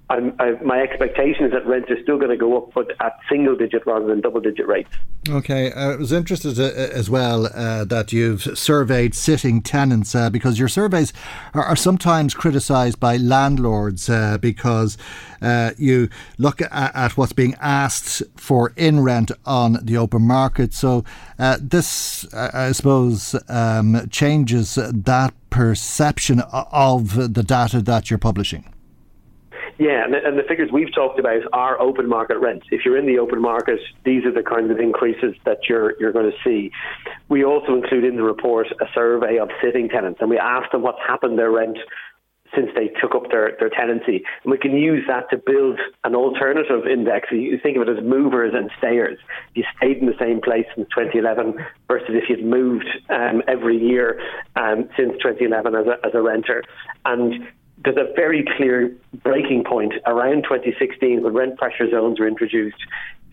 I'm- 0.08 0.34
I- 0.38 0.56
My 0.62 0.80
expectation 0.80 1.46
is 1.46 1.52
that 1.52 1.66
rents 1.66 1.90
are 1.90 2.00
still 2.00 2.16
going 2.16 2.30
to 2.30 2.36
go 2.36 2.56
up, 2.56 2.70
but 2.74 2.92
at 3.00 3.14
single 3.28 3.56
digit 3.56 3.84
rather 3.86 4.06
than 4.06 4.20
double 4.20 4.40
digit 4.40 4.66
rates. 4.68 4.90
Okay, 5.28 5.72
uh, 5.72 5.94
I 5.94 5.96
was 5.96 6.12
interested 6.12 6.60
uh, 6.60 6.70
as 7.00 7.10
well 7.10 7.46
uh, 7.46 7.84
that 7.86 8.12
you've 8.12 8.42
surveyed 8.56 9.16
sitting 9.16 9.62
tenants 9.62 10.14
uh, 10.14 10.30
because 10.30 10.60
your 10.60 10.68
surveys 10.68 11.12
are, 11.54 11.64
are 11.64 11.74
sometimes 11.74 12.34
criticised 12.34 13.00
by 13.00 13.16
landlords 13.16 14.08
uh, 14.08 14.38
because 14.38 14.96
uh, 15.42 15.72
you 15.76 16.08
look 16.38 16.62
at, 16.62 16.70
at 16.94 17.16
what's 17.16 17.32
being 17.32 17.56
asked 17.60 18.22
for 18.36 18.72
in 18.76 19.00
rent 19.00 19.32
on 19.44 19.78
the 19.82 19.96
open 19.96 20.22
market. 20.22 20.72
So 20.72 21.04
uh, 21.40 21.58
this, 21.60 22.24
uh, 22.32 22.50
I 22.54 22.70
suppose, 22.70 23.34
um, 23.48 24.08
changes 24.10 24.76
that 24.76 25.34
perception 25.50 26.40
of 26.40 27.34
the 27.34 27.42
data 27.42 27.82
that 27.82 28.08
you're 28.10 28.18
publishing. 28.20 28.64
Yeah, 29.78 30.04
and 30.04 30.14
the, 30.14 30.18
and 30.24 30.38
the 30.38 30.42
figures 30.42 30.70
we've 30.72 30.92
talked 30.94 31.18
about 31.18 31.42
are 31.52 31.78
open 31.80 32.08
market 32.08 32.38
rents. 32.38 32.66
If 32.70 32.84
you're 32.84 32.96
in 32.96 33.06
the 33.06 33.18
open 33.18 33.42
market, 33.42 33.78
these 34.04 34.24
are 34.24 34.32
the 34.32 34.42
kinds 34.42 34.70
of 34.70 34.78
increases 34.78 35.34
that 35.44 35.68
you're 35.68 35.94
you're 36.00 36.12
going 36.12 36.30
to 36.30 36.38
see. 36.42 36.70
We 37.28 37.44
also 37.44 37.74
include 37.74 38.04
in 38.04 38.16
the 38.16 38.22
report 38.22 38.68
a 38.80 38.86
survey 38.94 39.38
of 39.38 39.50
sitting 39.62 39.88
tenants, 39.88 40.20
and 40.20 40.30
we 40.30 40.38
asked 40.38 40.72
them 40.72 40.82
what's 40.82 41.00
happened 41.06 41.38
their 41.38 41.50
rent 41.50 41.76
since 42.54 42.70
they 42.74 42.88
took 43.00 43.14
up 43.14 43.30
their, 43.30 43.56
their 43.58 43.68
tenancy. 43.68 44.24
And 44.44 44.50
we 44.50 44.56
can 44.56 44.72
use 44.72 45.04
that 45.08 45.28
to 45.30 45.36
build 45.36 45.78
an 46.04 46.14
alternative 46.14 46.86
index. 46.86 47.28
You 47.30 47.58
think 47.62 47.76
of 47.76 47.88
it 47.88 47.98
as 47.98 48.04
movers 48.04 48.54
and 48.54 48.70
stayers. 48.78 49.18
If 49.50 49.56
you 49.56 49.64
stayed 49.76 49.98
in 49.98 50.06
the 50.06 50.16
same 50.18 50.40
place 50.40 50.64
since 50.74 50.88
2011 50.94 51.54
versus 51.88 52.10
if 52.10 52.30
you'd 52.30 52.44
moved 52.44 52.86
um, 53.10 53.42
every 53.48 53.76
year 53.76 54.20
um, 54.54 54.88
since 54.96 55.12
2011 55.22 55.74
as 55.74 55.86
a, 55.86 56.06
as 56.06 56.14
a 56.14 56.22
renter. 56.22 56.62
And 57.04 57.46
there's 57.86 57.96
a 57.96 58.12
very 58.14 58.44
clear 58.56 58.92
breaking 59.22 59.62
point 59.64 59.94
around 60.06 60.42
2016 60.42 61.22
when 61.22 61.32
rent 61.32 61.56
pressure 61.56 61.88
zones 61.88 62.18
were 62.18 62.26
introduced. 62.26 62.76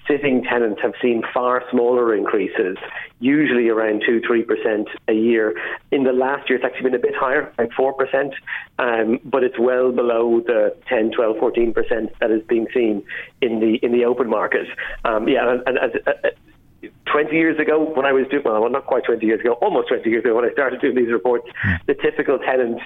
Sitting 0.08 0.43
tenants 0.43 0.80
have 0.82 0.93
seen 1.01 1.24
far 1.34 1.64
smaller 1.72 2.14
increases, 2.14 2.78
usually 3.20 3.70
around 3.70 4.04
2 4.06 4.22
3% 4.22 4.86
a 5.08 5.14
year. 5.14 5.56
In 5.91 6.04
the 6.04 6.12
last 6.12 6.49
year, 6.49 6.58
it's 6.58 6.66
actually 6.66 6.91
been 6.91 6.95
a 6.95 7.01
bit 7.01 7.16
higher, 7.16 7.51
like 7.58 7.70
4%, 7.70 8.34
um, 8.80 9.20
but 9.24 9.43
it's 9.43 9.58
well 9.58 9.91
below 9.91 10.41
the 10.41 10.76
10, 10.88 11.14
12, 11.16 11.38
14% 11.38 12.12
that 12.20 12.30
is 12.30 12.43
being 12.47 12.68
seen 12.74 13.01
in 13.41 13.60
the 13.60 13.80
in 13.82 13.91
the 13.93 14.06
open 14.06 14.30
market. 14.30 14.68
Um, 15.06 15.28
yeah, 15.30 15.49
and, 15.49 15.64
and 15.66 15.78
as, 15.80 15.91
uh, 16.06 16.30
20 17.12 17.34
years 17.36 17.60
ago, 17.60 17.91
when 17.95 18.06
I 18.06 18.12
was 18.12 18.28
doing, 18.30 18.43
well, 18.43 18.70
not 18.70 18.86
quite 18.86 19.06
20 19.06 19.26
years 19.26 19.39
ago, 19.39 19.54
almost 19.62 19.88
20 19.88 20.10
years 20.10 20.24
ago, 20.26 20.36
when 20.36 20.45
I 20.45 20.51
started 20.51 20.82
doing 20.82 20.95
these 20.95 21.12
reports, 21.12 21.47
the 21.88 21.93
typical 21.93 22.39
tenant 22.39 22.82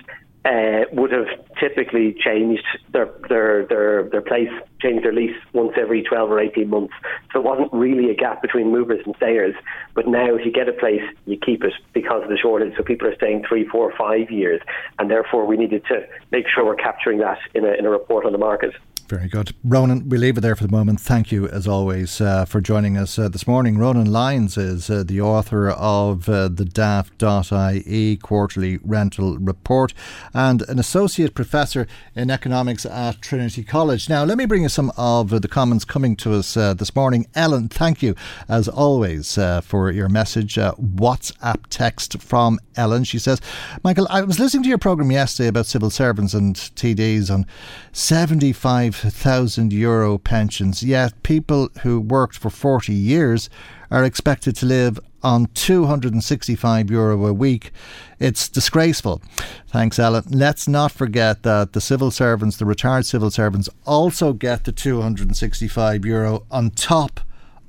uh, 0.48 0.86
would 0.93 1.12
have 1.12 1.28
typically 1.60 2.16
changed 2.24 2.66
their, 2.93 3.10
their 3.28 3.66
their 3.66 4.04
their 4.10 4.22
place, 4.22 4.50
changed 4.82 5.04
their 5.04 5.12
lease 5.12 5.36
once 5.52 5.74
every 5.78 6.04
12 6.04 6.32
or 6.32 6.39
18 6.39 6.70
months. 6.70 6.93
So 7.34 7.39
it 7.39 7.45
wasn't 7.45 7.74
really 7.74 8.10
a 8.10 8.16
gap 8.16 8.41
between 8.41 8.72
movers 8.72 9.02
and 9.06 9.14
stayers. 9.18 9.56
But 9.93 10.08
now, 10.08 10.36
if 10.36 10.45
you 10.45 10.52
get 10.52 10.70
a 10.70 10.74
place, 10.74 11.02
you 11.26 11.38
keep 11.38 11.64
it 11.66 11.74
because 11.93 12.24
of 12.24 12.30
the 12.30 12.38
shortage. 12.38 12.74
So 12.78 12.84
people 12.84 13.08
are 13.08 13.16
staying 13.16 13.43
three, 13.48 13.68
four, 13.68 13.93
five 13.98 14.32
years, 14.32 14.62
and 15.00 15.12
therefore 15.12 15.45
we 15.45 15.58
needed 15.58 15.84
to 15.88 16.08
make 16.32 16.45
sure 16.48 16.66
we're 16.66 16.76
capturing 16.76 17.20
that 17.20 17.39
in 17.54 17.66
a 17.66 17.74
in 17.74 17.86
a 17.86 17.89
report 17.89 18.26
on 18.26 18.32
the 18.32 18.38
market. 18.38 18.74
Very 19.10 19.30
good. 19.30 19.55
Ronan, 19.64 20.10
we 20.10 20.18
leave 20.18 20.38
it 20.38 20.41
there 20.41 20.58
for 20.58 20.66
the 20.66 20.72
moment. 20.72 20.99
Thank 20.99 21.32
you, 21.32 21.47
as 21.47 21.66
always, 21.66 22.20
uh, 22.20 22.43
for 22.43 22.60
joining 22.60 22.97
us 22.97 23.18
uh, 23.18 23.30
this 23.30 23.47
morning. 23.47 23.78
Ronan 23.78 24.12
Lyons 24.12 24.58
is 24.58 24.89
uh, 24.89 25.03
the 25.05 25.22
author 25.22 25.70
of 25.70 26.28
uh, 26.28 26.49
the 26.49 26.66
Daft.ie 26.66 28.18
quarterly 28.18 28.80
rental 28.84 29.38
report 29.38 29.93
and 30.34 30.62
an 30.64 30.78
associate 30.78 31.36
professor 31.36 31.88
in 32.16 32.30
economics 32.30 32.86
at 32.86 33.22
Trinity 33.22 33.64
College. 33.64 34.10
Now, 34.10 34.26
let 34.26 34.38
me 34.38 34.45
bring 34.45 34.64
you 34.64 34.70
some 34.70 34.91
of 34.97 35.30
the 35.30 35.47
comments 35.47 35.86
coming 35.86 36.18
to 36.18 36.34
us 36.34 36.58
uh, 36.58 36.74
this 36.74 36.93
morning. 36.93 37.28
Ellen, 37.34 37.70
thank 37.70 38.03
you, 38.03 38.14
as 38.49 38.68
always, 38.68 39.38
uh, 39.38 39.62
for 39.62 39.89
your 39.89 40.10
message. 40.10 40.55
WhatsApp 40.55 41.64
text 41.70 42.22
from 42.22 42.60
Ellen. 42.76 43.05
She 43.05 43.20
says, 43.20 43.39
Michael, 43.86 44.08
I 44.10 44.22
was 44.24 44.38
listening 44.38 44.64
to 44.64 44.70
your 44.70 44.78
programme 44.78 45.12
yesterday 45.12 45.47
about 45.47 45.66
civil 45.66 45.89
servants 45.89 46.34
and 46.34 46.58
TDs 46.58 47.32
on 47.32 47.45
75,000 48.98 49.72
euro 49.74 50.18
pensions, 50.18 50.82
yet 50.82 51.22
people 51.22 51.70
who 51.84 52.00
worked 52.00 52.36
for 52.38 52.50
40 52.50 52.93
years 52.93 53.50
are 53.91 54.04
expected 54.04 54.56
to 54.58 54.66
live 54.66 55.00
on 55.22 55.45
265 55.54 56.89
euro 56.89 57.26
a 57.26 57.34
week. 57.34 57.72
It's 58.20 58.50
disgraceful. 58.50 59.22
Thanks, 59.68 60.00
Ellen. 60.00 60.24
Let's 60.30 60.68
not 60.68 60.91
forget 60.91 61.43
that 61.43 61.74
the 61.74 61.82
civil 61.82 62.10
servants, 62.12 62.58
the 62.58 62.66
retired 62.66 63.06
civil 63.06 63.30
servants, 63.30 63.70
also 63.86 64.34
get 64.34 64.64
the 64.64 64.72
265 64.72 66.06
euro 66.06 66.45
on 66.50 66.72
top 66.72 67.20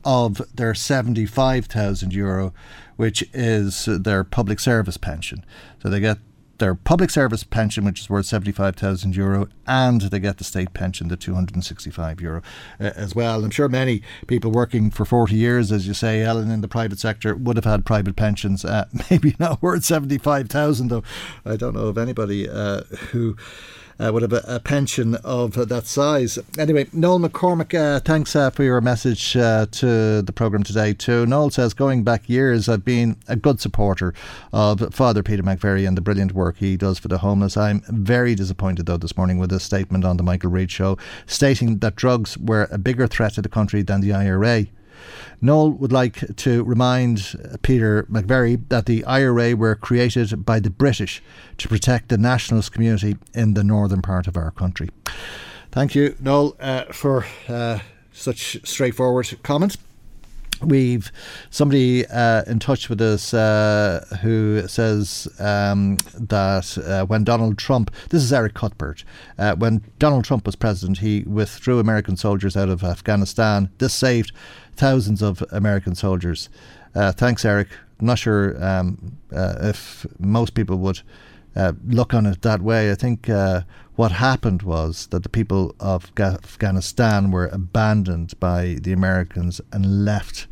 of 0.04 0.40
their 0.54 0.74
75,000 0.74 2.12
euro, 2.14 2.54
which 2.96 3.22
is 3.34 3.84
their 3.84 4.24
public 4.24 4.60
service 4.60 4.96
pension. 4.96 5.44
So 5.82 5.90
they 5.90 6.00
get 6.00 6.18
their 6.58 6.74
public 6.74 7.10
service 7.10 7.44
pension, 7.44 7.84
which 7.84 8.00
is 8.00 8.10
worth 8.10 8.26
75,000 8.26 9.14
euro, 9.16 9.48
and 9.66 10.00
they 10.02 10.18
get 10.18 10.38
the 10.38 10.44
state 10.44 10.74
pension, 10.74 11.08
the 11.08 11.16
265 11.16 12.20
euro 12.20 12.42
uh, 12.80 12.90
as 12.94 13.14
well. 13.14 13.44
I'm 13.44 13.50
sure 13.50 13.68
many 13.68 14.02
people 14.26 14.50
working 14.50 14.90
for 14.90 15.04
40 15.04 15.34
years, 15.34 15.72
as 15.72 15.86
you 15.86 15.94
say, 15.94 16.22
Ellen, 16.22 16.50
in 16.50 16.60
the 16.60 16.68
private 16.68 16.98
sector 16.98 17.34
would 17.34 17.56
have 17.56 17.64
had 17.64 17.86
private 17.86 18.16
pensions, 18.16 18.64
uh, 18.64 18.86
maybe 19.10 19.36
not 19.38 19.62
worth 19.62 19.84
75,000, 19.84 20.88
though 20.88 21.02
I 21.44 21.56
don't 21.56 21.74
know 21.74 21.86
of 21.86 21.98
anybody 21.98 22.48
uh, 22.48 22.82
who 23.10 23.36
uh, 24.00 24.10
would 24.12 24.22
have 24.22 24.32
a, 24.32 24.42
a, 24.46 24.60
pension 24.60 25.14
of 25.16 25.68
that 25.68 25.86
size. 25.86 26.38
Anyway, 26.58 26.86
Noel 26.92 27.20
McCormick, 27.20 27.74
uh, 27.78 28.00
thanks 28.00 28.36
uh, 28.36 28.50
for 28.50 28.62
your 28.62 28.80
message 28.80 29.36
uh, 29.36 29.66
to 29.72 30.22
the 30.22 30.32
programme 30.32 30.62
today 30.62 30.94
too. 30.94 31.26
Noel 31.26 31.50
says, 31.50 31.74
going 31.74 32.04
back 32.04 32.28
years, 32.28 32.68
I've 32.68 32.84
been 32.84 33.16
a 33.28 33.36
good 33.36 33.60
supporter 33.60 34.14
of 34.52 34.94
Father 34.94 35.22
Peter 35.22 35.42
McVerry 35.42 35.86
and 35.86 35.96
the 35.96 36.00
brilliant 36.00 36.32
work 36.32 36.58
he 36.58 36.76
does 36.76 36.98
for 36.98 37.08
the 37.08 37.18
homeless. 37.18 37.56
I'm 37.56 37.82
very 37.88 38.34
disappointed 38.34 38.86
though 38.86 38.96
this 38.96 39.16
morning 39.16 39.38
with 39.38 39.52
a 39.52 39.60
statement 39.60 40.04
on 40.04 40.16
the 40.16 40.22
Michael 40.22 40.50
Reade 40.50 40.70
show 40.70 40.96
stating 41.26 41.78
that 41.78 41.96
drugs 41.96 42.38
were 42.38 42.68
a 42.70 42.78
bigger 42.78 43.06
threat 43.06 43.34
to 43.34 43.42
the 43.42 43.48
country 43.48 43.82
than 43.82 44.00
the 44.00 44.12
IRA. 44.12 44.66
Noel 45.40 45.70
would 45.70 45.92
like 45.92 46.36
to 46.36 46.64
remind 46.64 47.36
Peter 47.62 48.04
McVerry 48.04 48.60
that 48.68 48.86
the 48.86 49.04
IRA 49.04 49.54
were 49.54 49.74
created 49.74 50.44
by 50.44 50.60
the 50.60 50.70
British 50.70 51.22
to 51.58 51.68
protect 51.68 52.08
the 52.08 52.18
nationalist 52.18 52.72
community 52.72 53.16
in 53.34 53.54
the 53.54 53.64
northern 53.64 54.02
part 54.02 54.26
of 54.26 54.36
our 54.36 54.50
country. 54.50 54.88
Thank 55.70 55.94
you, 55.94 56.16
Noel, 56.20 56.56
uh, 56.60 56.84
for 56.84 57.26
uh, 57.48 57.80
such 58.12 58.58
straightforward 58.66 59.38
comments. 59.42 59.78
We've 60.60 61.12
somebody 61.50 62.04
uh, 62.06 62.42
in 62.48 62.58
touch 62.58 62.88
with 62.88 63.00
us 63.00 63.32
uh, 63.32 64.04
who 64.22 64.66
says 64.66 65.28
um, 65.38 65.98
that 66.14 66.76
uh, 66.78 67.06
when 67.06 67.22
Donald 67.22 67.58
Trump, 67.58 67.94
this 68.10 68.24
is 68.24 68.32
Eric 68.32 68.54
Cuthbert, 68.54 69.04
uh, 69.38 69.54
when 69.54 69.82
Donald 70.00 70.24
Trump 70.24 70.46
was 70.46 70.56
president, 70.56 70.98
he 70.98 71.22
withdrew 71.22 71.78
American 71.78 72.16
soldiers 72.16 72.56
out 72.56 72.68
of 72.68 72.82
Afghanistan. 72.82 73.70
This 73.78 73.94
saved 73.94 74.32
thousands 74.78 75.22
of 75.22 75.44
American 75.50 75.94
soldiers. 75.94 76.48
Uh, 76.94 77.12
thanks, 77.12 77.44
Eric. 77.44 77.68
I'm 78.00 78.06
not 78.06 78.18
sure 78.18 78.64
um, 78.64 79.18
uh, 79.34 79.56
if 79.60 80.06
most 80.18 80.54
people 80.54 80.78
would 80.78 81.02
uh, 81.56 81.72
look 81.86 82.14
on 82.14 82.26
it 82.26 82.42
that 82.42 82.62
way. 82.62 82.90
I 82.90 82.94
think 82.94 83.28
uh, 83.28 83.62
what 83.96 84.12
happened 84.12 84.62
was 84.62 85.08
that 85.08 85.24
the 85.24 85.28
people 85.28 85.74
of 85.80 86.12
Afghanistan 86.18 87.32
were 87.32 87.48
abandoned 87.48 88.38
by 88.38 88.78
the 88.80 88.92
Americans 88.92 89.60
and 89.72 90.04
left 90.04 90.46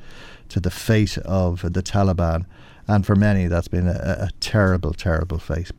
to 0.49 0.61
the 0.61 0.71
fate 0.71 1.17
of 1.19 1.73
the 1.73 1.83
Taliban. 1.83 2.45
And 2.89 3.07
for 3.07 3.15
many, 3.17 3.47
that's 3.47 3.69
been 3.69 3.87
a, 3.87 4.29
a 4.29 4.31
terrible, 4.41 4.93
terrible 4.93 5.39
fate. 5.39 5.71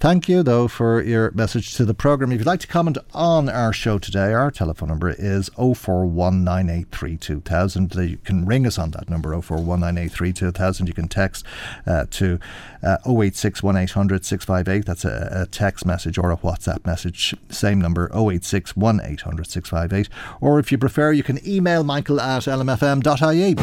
Thank 0.00 0.28
you, 0.28 0.44
though, 0.44 0.68
for 0.68 1.02
your 1.02 1.32
message 1.32 1.74
to 1.74 1.84
the 1.84 1.92
programme. 1.92 2.30
If 2.30 2.38
you'd 2.38 2.46
like 2.46 2.60
to 2.60 2.68
comment 2.68 2.98
on 3.12 3.48
our 3.48 3.72
show 3.72 3.98
today, 3.98 4.32
our 4.32 4.52
telephone 4.52 4.90
number 4.90 5.10
is 5.10 5.50
0419832000. 5.50 8.08
You 8.08 8.18
can 8.18 8.46
ring 8.46 8.64
us 8.64 8.78
on 8.78 8.92
that 8.92 9.10
number, 9.10 9.30
0419832000. 9.30 10.86
You 10.86 10.94
can 10.94 11.08
text 11.08 11.44
uh, 11.84 12.06
to 12.10 12.38
uh, 12.82 12.98
658. 13.04 14.86
That's 14.86 15.04
a, 15.04 15.28
a, 15.32 15.46
text 15.46 15.84
message 15.84 16.18
or 16.18 16.30
a 16.30 16.36
WhatsApp 16.36 16.86
message. 16.86 17.34
Same 17.50 17.80
number, 17.80 18.08
658. 18.12 20.08
Or 20.40 20.60
if 20.60 20.70
you 20.70 20.78
prefer, 20.78 21.10
you 21.12 21.24
can 21.24 21.40
email 21.46 21.82
michael 21.82 22.20
at 22.20 22.44
lmfm.ie. 22.44 23.54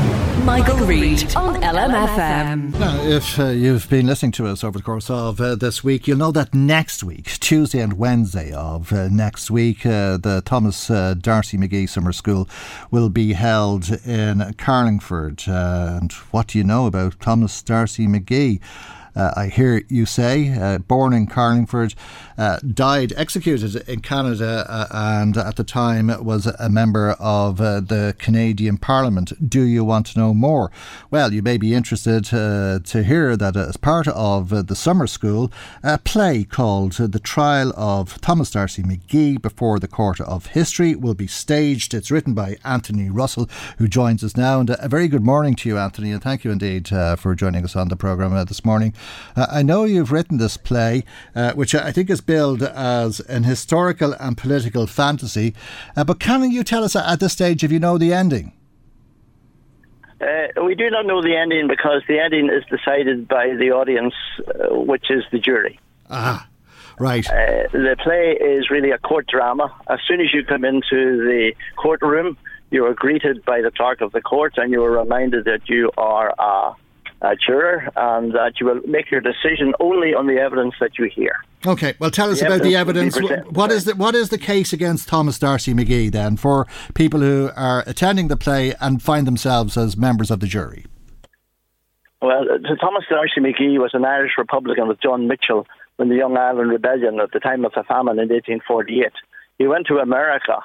Michael 0.44 0.86
Reade 0.86 1.34
on 1.36 1.62
LMFM. 1.62 2.78
Now, 2.78 3.02
if 3.04 3.40
uh, 3.40 3.46
you've 3.46 3.90
been 3.90 4.06
listening 4.06 4.34
to 4.34 4.48
us 4.48 4.64
over 4.64 4.80
the 4.80 4.84
course 4.84 5.10
of 5.10 5.40
uh, 5.40 5.56
this 5.56 5.82
week, 5.84 6.08
you'll 6.08 6.18
know 6.18 6.26
know 6.26 6.32
that 6.32 6.56
next 6.56 7.04
week, 7.04 7.26
Tuesday 7.40 7.80
and 7.80 8.00
Wednesday 8.00 8.52
of 8.52 8.92
uh, 8.92 9.08
next 9.10 9.52
week, 9.52 9.86
uh, 9.86 10.18
the 10.18 10.42
Thomas 10.44 10.90
uh, 10.90 11.14
D'Arcy 11.14 11.56
McGee 11.56 11.88
Summer 11.88 12.12
School 12.12 12.50
will 12.90 13.10
be 13.10 13.34
held 13.34 13.92
in 14.08 14.56
Carlingford. 14.58 15.44
Uh, 15.48 16.00
and 16.02 16.12
what 16.32 16.48
do 16.48 16.58
you 16.58 16.64
know 16.64 16.88
about 16.88 17.20
Thomas 17.20 17.62
D'Arcy 17.62 18.08
McGee? 18.08 18.60
Uh, 19.16 19.32
I 19.36 19.48
hear 19.48 19.82
you 19.88 20.06
say, 20.06 20.58
uh, 20.58 20.80
born 20.80 21.14
in 21.14 21.28
Carlingford, 21.28 21.96
uh, 22.38 22.60
died 22.60 23.14
executed 23.16 23.76
in 23.88 24.02
Canada, 24.02 24.66
uh, 24.68 24.88
and 24.92 25.38
at 25.38 25.56
the 25.56 25.64
time 25.64 26.08
was 26.24 26.48
a 26.48 26.70
member 26.70 27.12
of 27.12 27.62
uh, 27.62 27.80
the 27.80 28.14
Canadian 28.20 28.78
Parliament. 28.78 29.50
Do 29.50 29.62
you 29.62 29.86
want 29.86 30.08
to 30.08 30.20
know 30.20 30.34
more? 30.34 30.70
Well, 31.12 31.34
you 31.34 31.42
may 31.42 31.58
be 31.58 31.74
interested 31.74 32.34
uh, 32.34 32.80
to 32.84 33.04
hear 33.04 33.38
that 33.38 33.56
as 33.56 33.78
part 33.78 34.08
of 34.10 34.68
the 34.68 34.76
summer 34.76 35.08
school, 35.08 35.52
a 35.82 35.98
play 35.98 36.44
called 36.44 36.94
The 36.94 37.20
Trial 37.20 37.74
of 37.78 38.20
Thomas 38.20 38.52
D'Arcy 38.52 38.84
McGee 38.84 39.42
Before 39.42 39.80
the 39.80 39.88
Court 39.88 40.20
of 40.20 40.48
History 40.48 40.94
will 40.96 41.14
be 41.14 41.28
staged. 41.28 41.94
It's 41.94 42.12
written 42.12 42.34
by 42.34 42.58
Anthony 42.66 43.10
Russell, 43.10 43.50
who 43.78 43.88
joins 43.88 44.24
us 44.24 44.36
now. 44.36 44.60
And 44.60 44.70
a 44.72 44.90
very 44.90 45.08
good 45.08 45.24
morning 45.24 45.56
to 45.56 45.70
you, 45.70 45.78
Anthony, 45.78 46.12
and 46.12 46.22
thank 46.22 46.44
you 46.44 46.52
indeed 46.52 46.90
for 46.90 47.34
joining 47.36 47.64
us 47.64 47.78
on 47.78 47.88
the 47.88 47.96
programme 47.96 48.34
this 48.46 48.66
morning. 48.66 48.94
Uh, 49.36 49.48
I 49.52 49.62
know 49.62 49.84
you've 49.84 50.12
written 50.12 50.38
this 50.38 50.58
play, 50.58 51.04
uh, 51.36 51.54
which 51.54 51.76
I 51.76 51.92
think 51.92 52.10
is 52.10 52.22
billed 52.22 52.64
as 52.64 53.20
an 53.22 53.44
historical 53.44 54.14
and 54.14 54.38
political 54.38 54.88
fantasy, 54.88 55.54
uh, 55.96 56.04
but 56.04 56.20
can 56.20 56.50
you 56.52 56.64
tell 56.64 56.84
us 56.84 56.96
at 56.96 57.20
this 57.20 57.34
stage 57.34 57.64
if 57.64 57.72
you 57.72 57.80
know 57.80 57.98
the 57.98 58.14
ending? 58.14 58.54
Uh, 60.22 60.64
we 60.64 60.76
do 60.76 60.90
not 60.90 61.06
know 61.06 61.22
the 61.22 61.36
ending 61.36 61.68
because 61.68 62.02
the 62.08 62.20
ending 62.20 62.50
is 62.50 62.64
decided 62.70 63.28
by 63.28 63.50
the 63.60 63.72
audience, 63.72 64.14
uh, 64.48 64.74
which 64.74 65.12
is 65.12 65.24
the 65.32 65.40
jury. 65.40 65.78
Ah, 66.10 66.48
right. 67.00 67.30
Uh, 67.30 67.68
the 67.74 67.98
play 68.02 68.38
is 68.40 68.70
really 68.70 68.92
a 68.92 68.98
court 68.98 69.28
drama. 69.28 69.74
As 69.88 70.00
soon 70.08 70.22
as 70.22 70.34
you 70.34 70.44
come 70.46 70.64
into 70.64 71.18
the 71.26 71.54
courtroom, 71.76 72.38
you 72.72 72.86
are 72.86 72.94
greeted 72.94 73.44
by 73.46 73.62
the 73.62 73.72
clerk 73.72 74.02
of 74.02 74.12
the 74.14 74.22
court 74.22 74.54
and 74.58 74.72
you 74.72 74.84
are 74.84 74.92
reminded 74.92 75.46
that 75.46 75.68
you 75.70 75.92
are 75.98 76.34
a 76.40 76.76
uh, 77.22 77.36
juror 77.46 77.90
and 77.96 78.34
that 78.34 78.60
you 78.60 78.66
will 78.66 78.82
make 78.86 79.10
your 79.12 79.22
decision 79.22 79.74
only 79.80 80.14
on 80.14 80.28
the 80.28 80.38
evidence 80.38 80.76
that 80.80 80.98
you 80.98 81.10
hear. 81.14 81.36
Okay, 81.66 81.96
well, 82.00 82.12
tell 82.12 82.30
us 82.30 82.40
the 82.40 82.48
about 82.48 82.62
the 82.62 82.76
evidence. 82.76 83.18
What 83.50 83.72
is 83.72 83.86
the 83.86 83.96
what 83.96 84.14
is 84.14 84.30
the 84.30 84.38
case 84.38 84.74
against 84.74 85.08
Thomas 85.08 85.40
D'Arcy 85.40 85.74
McGee 85.74 86.12
then 86.12 86.38
for 86.38 86.68
people 86.94 87.22
who 87.22 87.50
are 87.56 87.84
attending 87.88 88.28
the 88.28 88.38
play 88.38 88.76
and 88.80 89.02
find 89.02 89.26
themselves 89.26 89.78
as 89.78 89.98
members 89.98 90.30
of 90.30 90.40
the 90.40 90.48
jury? 90.48 90.86
Well, 92.22 92.44
uh, 92.50 92.76
Thomas 92.80 93.06
D'Arcy 93.10 93.42
McGee 93.42 93.80
was 93.80 93.92
an 93.94 94.06
Irish 94.06 94.34
Republican 94.38 94.88
with 94.88 95.02
John 95.02 95.28
Mitchel 95.28 95.66
when 95.98 96.10
the 96.10 96.16
Young 96.16 96.38
Ireland 96.38 96.70
Rebellion 96.70 97.20
at 97.20 97.32
the 97.32 97.40
time 97.40 97.66
of 97.66 97.72
the 97.74 97.84
famine 97.84 98.20
in 98.20 98.30
1848. 98.30 99.12
He 99.58 99.68
went 99.68 99.88
to 99.88 99.98
America, 99.98 100.60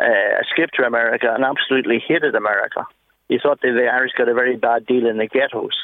uh, 0.00 0.40
escaped 0.40 0.74
to 0.76 0.86
America, 0.86 1.32
and 1.32 1.44
absolutely 1.44 2.02
hated 2.06 2.34
America. 2.34 2.86
He 3.28 3.38
thought 3.42 3.60
that 3.62 3.72
the 3.72 3.88
Irish 3.92 4.12
got 4.16 4.28
a 4.28 4.34
very 4.34 4.56
bad 4.56 4.86
deal 4.86 5.06
in 5.06 5.18
the 5.18 5.26
ghettos. 5.26 5.74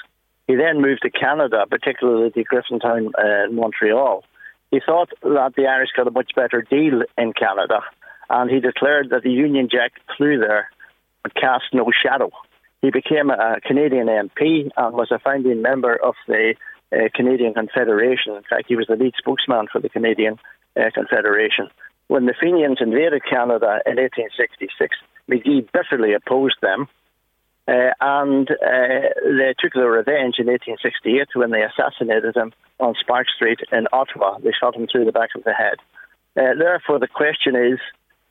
He 0.46 0.56
then 0.56 0.80
moved 0.80 1.02
to 1.02 1.10
Canada, 1.10 1.64
particularly 1.68 2.30
to 2.30 2.44
Griffintown 2.44 3.10
uh, 3.18 3.50
Montreal. 3.52 4.24
He 4.70 4.80
thought 4.84 5.10
that 5.22 5.52
the 5.56 5.66
Irish 5.66 5.90
got 5.96 6.06
a 6.06 6.10
much 6.10 6.32
better 6.34 6.62
deal 6.62 7.02
in 7.18 7.32
Canada, 7.32 7.80
and 8.30 8.50
he 8.50 8.60
declared 8.60 9.10
that 9.10 9.22
the 9.22 9.30
Union 9.30 9.68
Jack 9.70 9.92
flew 10.16 10.38
there 10.38 10.70
but 11.22 11.34
cast 11.34 11.64
no 11.72 11.90
shadow. 12.02 12.30
He 12.80 12.90
became 12.90 13.30
a 13.30 13.60
Canadian 13.64 14.08
MP 14.08 14.70
and 14.76 14.94
was 14.94 15.12
a 15.12 15.20
founding 15.20 15.62
member 15.62 15.94
of 15.94 16.14
the 16.26 16.54
uh, 16.92 17.08
Canadian 17.14 17.54
Confederation. 17.54 18.34
In 18.34 18.42
fact, 18.42 18.64
he 18.66 18.76
was 18.76 18.86
the 18.88 18.96
lead 18.96 19.14
spokesman 19.16 19.68
for 19.70 19.80
the 19.80 19.88
Canadian 19.88 20.38
uh, 20.76 20.90
Confederation. 20.92 21.68
When 22.08 22.26
the 22.26 22.34
Fenians 22.38 22.78
invaded 22.80 23.22
Canada 23.24 23.80
in 23.86 23.96
1866, 23.96 24.96
McGee 25.30 25.68
bitterly 25.72 26.14
opposed 26.14 26.56
them 26.60 26.88
uh, 27.68 27.90
and 28.00 28.50
uh, 28.50 29.08
they 29.24 29.54
took 29.58 29.72
their 29.74 29.90
revenge 29.90 30.36
in 30.38 30.46
1868 30.46 31.28
when 31.34 31.50
they 31.50 31.62
assassinated 31.62 32.36
him 32.36 32.52
on 32.80 32.94
Sparks 33.00 33.32
Street 33.36 33.60
in 33.70 33.86
Ottawa. 33.92 34.38
They 34.38 34.52
shot 34.58 34.76
him 34.76 34.86
through 34.90 35.04
the 35.04 35.12
back 35.12 35.30
of 35.36 35.44
the 35.44 35.52
head. 35.52 35.78
Uh, 36.36 36.58
therefore, 36.58 36.98
the 36.98 37.08
question 37.08 37.54
is 37.54 37.78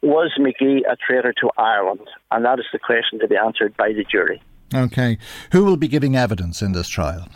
was 0.01 0.31
McGee 0.39 0.79
a 0.91 0.95
traitor 0.95 1.33
to 1.41 1.49
Ireland? 1.57 2.07
And 2.31 2.43
that 2.45 2.59
is 2.59 2.65
the 2.73 2.79
question 2.79 3.19
to 3.19 3.27
be 3.27 3.37
answered 3.37 3.77
by 3.77 3.89
the 3.89 4.03
jury. 4.03 4.41
Okay. 4.73 5.17
Who 5.51 5.63
will 5.63 5.77
be 5.77 5.87
giving 5.87 6.15
evidence 6.15 6.61
in 6.61 6.71
this 6.71 6.87
trial? 6.87 7.27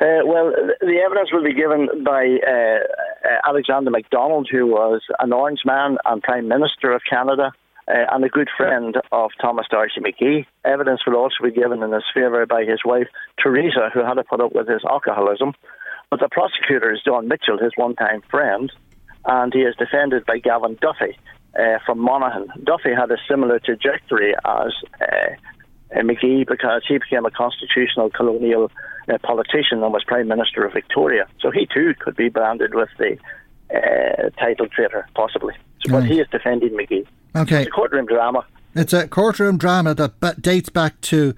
Uh, 0.00 0.22
well, 0.24 0.52
the 0.80 1.00
evidence 1.04 1.30
will 1.32 1.44
be 1.44 1.54
given 1.54 2.04
by 2.04 2.38
uh, 2.46 3.48
Alexander 3.48 3.90
MacDonald, 3.90 4.48
who 4.50 4.66
was 4.66 5.02
an 5.18 5.32
Orange 5.32 5.60
man 5.64 5.98
and 6.04 6.22
Prime 6.22 6.46
Minister 6.46 6.92
of 6.92 7.02
Canada 7.08 7.52
uh, 7.88 8.04
and 8.12 8.24
a 8.24 8.28
good 8.28 8.48
friend 8.56 8.96
of 9.12 9.30
Thomas 9.40 9.66
D'Arcy 9.70 10.00
McGee. 10.00 10.46
Evidence 10.64 11.00
will 11.06 11.16
also 11.16 11.42
be 11.42 11.50
given 11.50 11.82
in 11.82 11.92
his 11.92 12.04
favour 12.12 12.44
by 12.46 12.64
his 12.64 12.80
wife, 12.84 13.08
Teresa, 13.42 13.90
who 13.92 14.04
had 14.04 14.14
to 14.14 14.24
put 14.24 14.40
up 14.40 14.54
with 14.54 14.68
his 14.68 14.82
alcoholism. 14.84 15.54
But 16.10 16.20
the 16.20 16.28
prosecutor 16.30 16.92
is 16.92 17.00
John 17.04 17.28
Mitchel, 17.28 17.62
his 17.62 17.72
one 17.76 17.94
time 17.94 18.22
friend, 18.30 18.70
and 19.24 19.52
he 19.52 19.60
is 19.60 19.74
defended 19.76 20.26
by 20.26 20.38
Gavan 20.38 20.78
Duffy 20.80 21.18
uh, 21.58 21.78
from 21.84 21.98
Monaghan. 21.98 22.48
Duffy 22.64 22.94
had 22.94 23.10
a 23.10 23.16
similar 23.28 23.58
trajectory 23.58 24.34
as 24.34 24.72
uh, 25.00 25.34
McGee 25.96 26.46
because 26.46 26.82
he 26.86 26.98
became 26.98 27.24
a 27.24 27.30
constitutional 27.30 28.10
colonial 28.10 28.70
uh, 29.08 29.18
politician 29.22 29.82
and 29.82 29.92
was 29.92 30.04
Prime 30.04 30.28
Minister 30.28 30.64
of 30.64 30.72
Victoria. 30.72 31.26
So 31.40 31.50
he 31.50 31.66
too 31.72 31.94
could 31.98 32.16
be 32.16 32.28
branded 32.28 32.74
with 32.74 32.90
the 32.98 33.16
uh, 33.74 34.30
title 34.38 34.66
traitor, 34.68 35.06
possibly. 35.14 35.54
So, 35.84 35.92
But 35.92 36.04
he 36.04 36.20
is 36.20 36.26
defending 36.30 36.70
McGee. 36.70 37.06
Okay. 37.36 37.62
It's 37.62 37.68
a 37.68 37.70
courtroom 37.70 38.06
drama. 38.06 38.44
It's 38.74 38.92
a 38.92 39.08
courtroom 39.08 39.58
drama 39.58 39.94
that 39.94 40.42
dates 40.42 40.68
back 40.68 41.00
to 41.02 41.34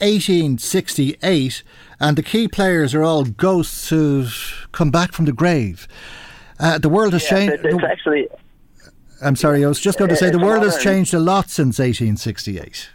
1868, 0.00 1.62
and 2.00 2.16
the 2.16 2.22
key 2.22 2.48
players 2.48 2.94
are 2.94 3.02
all 3.02 3.24
ghosts 3.24 3.90
who've 3.90 4.68
come 4.72 4.90
back 4.90 5.12
from 5.12 5.26
the 5.26 5.32
grave. 5.32 5.86
Uh, 6.58 6.78
the 6.78 6.88
world 6.88 7.12
has 7.12 7.22
yeah, 7.24 7.30
changed. 7.30 7.64
It's 7.64 7.84
actually. 7.84 8.28
I'm 9.22 9.36
sorry, 9.36 9.64
I 9.64 9.68
was 9.68 9.80
just 9.80 9.98
going 9.98 10.08
to 10.08 10.16
say 10.16 10.30
the 10.30 10.38
world 10.38 10.62
has 10.62 10.82
changed 10.82 11.12
a 11.12 11.20
lot 11.20 11.50
since 11.50 11.78
1868. 11.78 12.90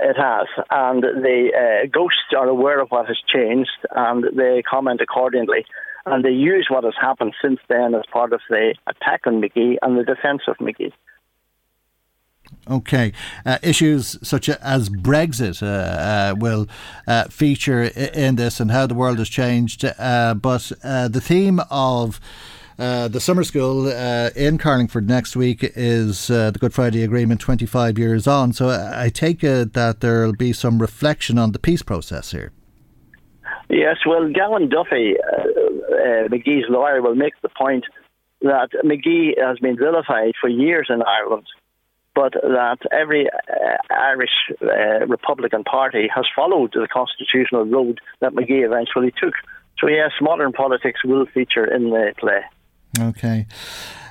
It 0.00 0.16
has, 0.16 0.46
and 0.70 1.02
the 1.02 1.50
uh, 1.54 1.86
ghosts 1.92 2.32
are 2.36 2.48
aware 2.48 2.80
of 2.80 2.88
what 2.88 3.06
has 3.06 3.18
changed, 3.26 3.70
and 3.94 4.24
they 4.36 4.62
comment 4.62 5.00
accordingly, 5.02 5.66
and 6.06 6.24
they 6.24 6.30
use 6.30 6.66
what 6.70 6.84
has 6.84 6.94
happened 6.98 7.34
since 7.42 7.60
then 7.68 7.94
as 7.94 8.02
part 8.10 8.32
of 8.32 8.40
the 8.48 8.74
attack 8.86 9.26
on 9.26 9.42
McGee 9.42 9.76
and 9.82 9.98
the 9.98 10.04
defence 10.04 10.42
of 10.48 10.56
McGee. 10.56 10.92
Okay. 12.70 13.12
Uh, 13.44 13.58
issues 13.62 14.18
such 14.26 14.48
as 14.48 14.88
Brexit 14.88 15.62
uh, 15.62 15.66
uh, 15.66 16.34
will 16.38 16.66
uh, 17.06 17.24
feature 17.24 17.82
in 17.82 18.36
this 18.36 18.60
and 18.60 18.70
how 18.70 18.86
the 18.86 18.94
world 18.94 19.18
has 19.18 19.28
changed. 19.28 19.84
Uh, 19.84 20.34
but 20.34 20.72
uh, 20.82 21.08
the 21.08 21.20
theme 21.20 21.60
of 21.70 22.20
the 22.76 23.20
summer 23.20 23.44
school 23.44 23.86
in 23.86 24.58
Carlingford 24.58 25.08
next 25.08 25.36
week 25.36 25.58
is 25.62 26.26
the 26.28 26.56
Good 26.58 26.74
Friday 26.74 27.02
Agreement 27.02 27.40
25 27.40 27.98
years 27.98 28.26
on. 28.26 28.52
So 28.52 28.68
I 28.70 29.10
take 29.10 29.44
it 29.44 29.74
that 29.74 30.00
there 30.00 30.24
will 30.26 30.32
be 30.32 30.52
some 30.52 30.80
reflection 30.80 31.38
on 31.38 31.52
the 31.52 31.58
peace 31.58 31.82
process 31.82 32.32
here. 32.32 32.52
Yes, 33.68 33.96
well, 34.06 34.28
Gavan 34.28 34.68
Duffy, 34.68 35.14
McGee's 36.28 36.68
lawyer, 36.68 37.00
will 37.00 37.14
make 37.14 37.34
the 37.42 37.48
point 37.48 37.84
that 38.42 38.70
McGee 38.84 39.40
has 39.40 39.58
been 39.58 39.76
vilified 39.76 40.32
for 40.40 40.48
years 40.48 40.88
in 40.90 41.00
Ireland 41.02 41.46
but 42.14 42.32
that 42.32 42.78
every 42.92 43.28
uh, 43.28 43.76
Irish 43.90 44.52
uh, 44.62 45.06
Republican 45.06 45.64
Party 45.64 46.08
has 46.14 46.24
followed 46.34 46.72
the 46.72 46.88
constitutional 46.92 47.64
road 47.64 48.00
that 48.20 48.32
McGee 48.32 48.64
eventually 48.64 49.12
took. 49.20 49.34
So, 49.78 49.88
yes, 49.88 50.12
modern 50.20 50.52
politics 50.52 51.04
will 51.04 51.26
feature 51.26 51.64
in 51.64 51.90
the 51.90 52.14
play. 52.18 52.42
Okay. 53.00 53.46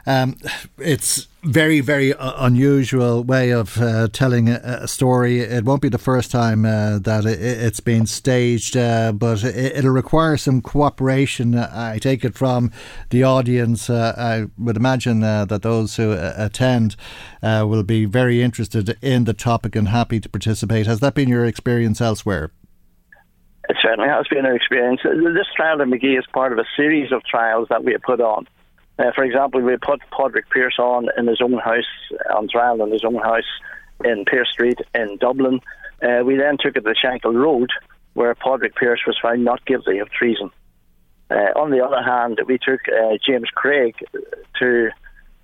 Um, 0.06 0.36
it's 0.78 1.28
very, 1.44 1.80
very 1.80 2.14
unusual 2.20 3.24
way 3.24 3.52
of 3.52 3.78
uh, 3.82 4.08
telling 4.12 4.50
a, 4.50 4.60
a, 4.64 4.88
story. 4.88 5.40
It 5.40 5.64
won't 5.64 5.82
be 5.82 5.90
the 5.90 5.98
first 5.98 6.32
time 6.32 6.66
uh, 6.66 7.00
that 7.00 7.26
it, 7.26 7.40
has 7.40 7.80
been 7.80 8.06
staged, 8.06 8.76
uh, 8.76 9.14
but 9.14 9.44
it, 9.44 9.84
will 9.84 9.92
require 9.92 10.36
some 10.38 10.62
cooperation. 10.62 11.56
Uh, 11.56 11.70
I 11.74 12.00
take 12.00 12.26
it 12.26 12.36
from 12.36 12.72
the 13.10 13.24
audience. 13.24 13.90
Uh, 13.90 14.14
I 14.18 14.62
would 14.62 14.78
imagine 14.78 15.24
uh, 15.24 15.46
that 15.46 15.62
those 15.62 15.96
who 15.96 16.16
attend 16.18 16.96
will 17.42 17.84
be 17.84 18.06
very 18.06 18.42
interested 18.42 18.98
in 19.02 19.26
the 19.26 19.34
topic 19.34 19.76
and 19.76 19.90
happy 19.90 20.20
to 20.20 20.30
participate. 20.30 20.86
Has 20.86 21.00
that 21.00 21.14
been 21.14 21.30
your 21.30 21.46
experience 21.46 22.02
elsewhere? 22.02 22.52
It 23.70 23.78
certainly 23.82 24.10
has 24.10 24.28
been 24.28 24.46
our 24.46 24.56
experience. 24.56 25.02
This 25.04 25.48
trial 25.56 25.82
at 25.82 25.88
McGee 25.88 26.20
is 26.20 26.26
part 26.34 26.52
of 26.52 26.58
a 26.58 26.66
series 26.76 27.14
of 27.14 27.24
trials 27.24 27.68
that 27.70 27.84
we 27.84 27.94
have 27.94 28.02
put 28.02 28.20
on. 28.20 28.48
Uh, 29.00 29.12
for 29.16 29.24
example, 29.24 29.62
we 29.62 29.76
put 29.78 30.02
Padraig 30.12 30.46
Pearse 30.50 30.78
on 30.78 31.08
in 31.18 31.28
his 31.28 31.42
own 31.42 31.58
house, 31.58 31.84
on 32.36 32.48
trial 32.48 32.84
in 32.84 32.92
his 32.92 33.04
own 33.04 33.16
house 33.16 33.50
in 34.06 34.26
Pearse 34.26 34.52
Street 34.52 34.80
in 34.94 35.18
Dublin. 35.18 35.60
Uh, 36.02 36.24
we 36.24 36.36
then 36.38 36.58
took 36.60 36.76
it 36.76 36.82
to 36.82 36.94
Shankill 36.94 37.34
Road, 37.34 37.70
where 38.14 38.36
Padraig 38.36 38.76
Pearse 38.76 39.02
was 39.08 39.18
found 39.22 39.44
not 39.44 39.66
guilty 39.66 39.98
of 39.98 40.12
treason. 40.12 40.52
Uh, 41.32 41.52
on 41.56 41.72
the 41.72 41.84
other 41.84 42.04
hand, 42.04 42.40
we 42.48 42.60
took 42.60 42.82
uh, 42.88 43.18
James 43.26 43.50
Craig 43.56 43.96
to 44.60 44.90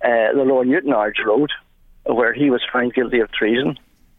uh, 0.04 0.32
the 0.34 0.44
Lower 0.44 0.64
Newtownards 0.64 1.24
Road, 1.24 1.50
where 2.04 2.32
he 2.32 2.50
was 2.50 2.62
found 2.72 2.94
guilty 2.94 3.18
of 3.18 3.32
treason. 3.32 3.76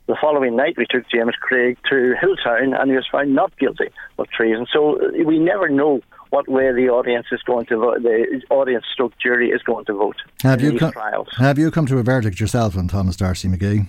The 0.07 0.17
following 0.19 0.57
night, 0.57 0.75
we 0.77 0.85
took 0.89 1.09
James 1.09 1.35
Craig 1.39 1.77
to 1.89 2.15
Hilltown, 2.21 2.77
and 2.77 2.89
he 2.89 2.97
was 2.97 3.07
found 3.09 3.33
not 3.33 3.57
guilty 3.57 3.89
of 4.17 4.27
treason. 4.29 4.65
So 4.73 4.99
we 5.25 5.39
never 5.39 5.69
know 5.69 6.01
what 6.31 6.47
way 6.47 6.71
the 6.71 6.89
audience 6.89 7.27
is 7.31 7.41
going 7.43 7.65
to 7.67 7.77
vote, 7.77 8.01
the 8.03 8.41
audience 8.49 8.85
stroke 8.91 9.13
jury 9.21 9.49
is 9.51 9.61
going 9.61 9.85
to 9.85 9.93
vote. 9.93 10.15
Have 10.41 10.61
you 10.61 10.77
come, 10.79 10.93
have 11.37 11.59
you 11.59 11.69
come 11.69 11.85
to 11.85 11.99
a 11.99 12.03
verdict 12.03 12.39
yourself 12.39 12.75
on 12.75 12.87
Thomas 12.87 13.15
D'Arcy 13.15 13.47
McGee? 13.47 13.87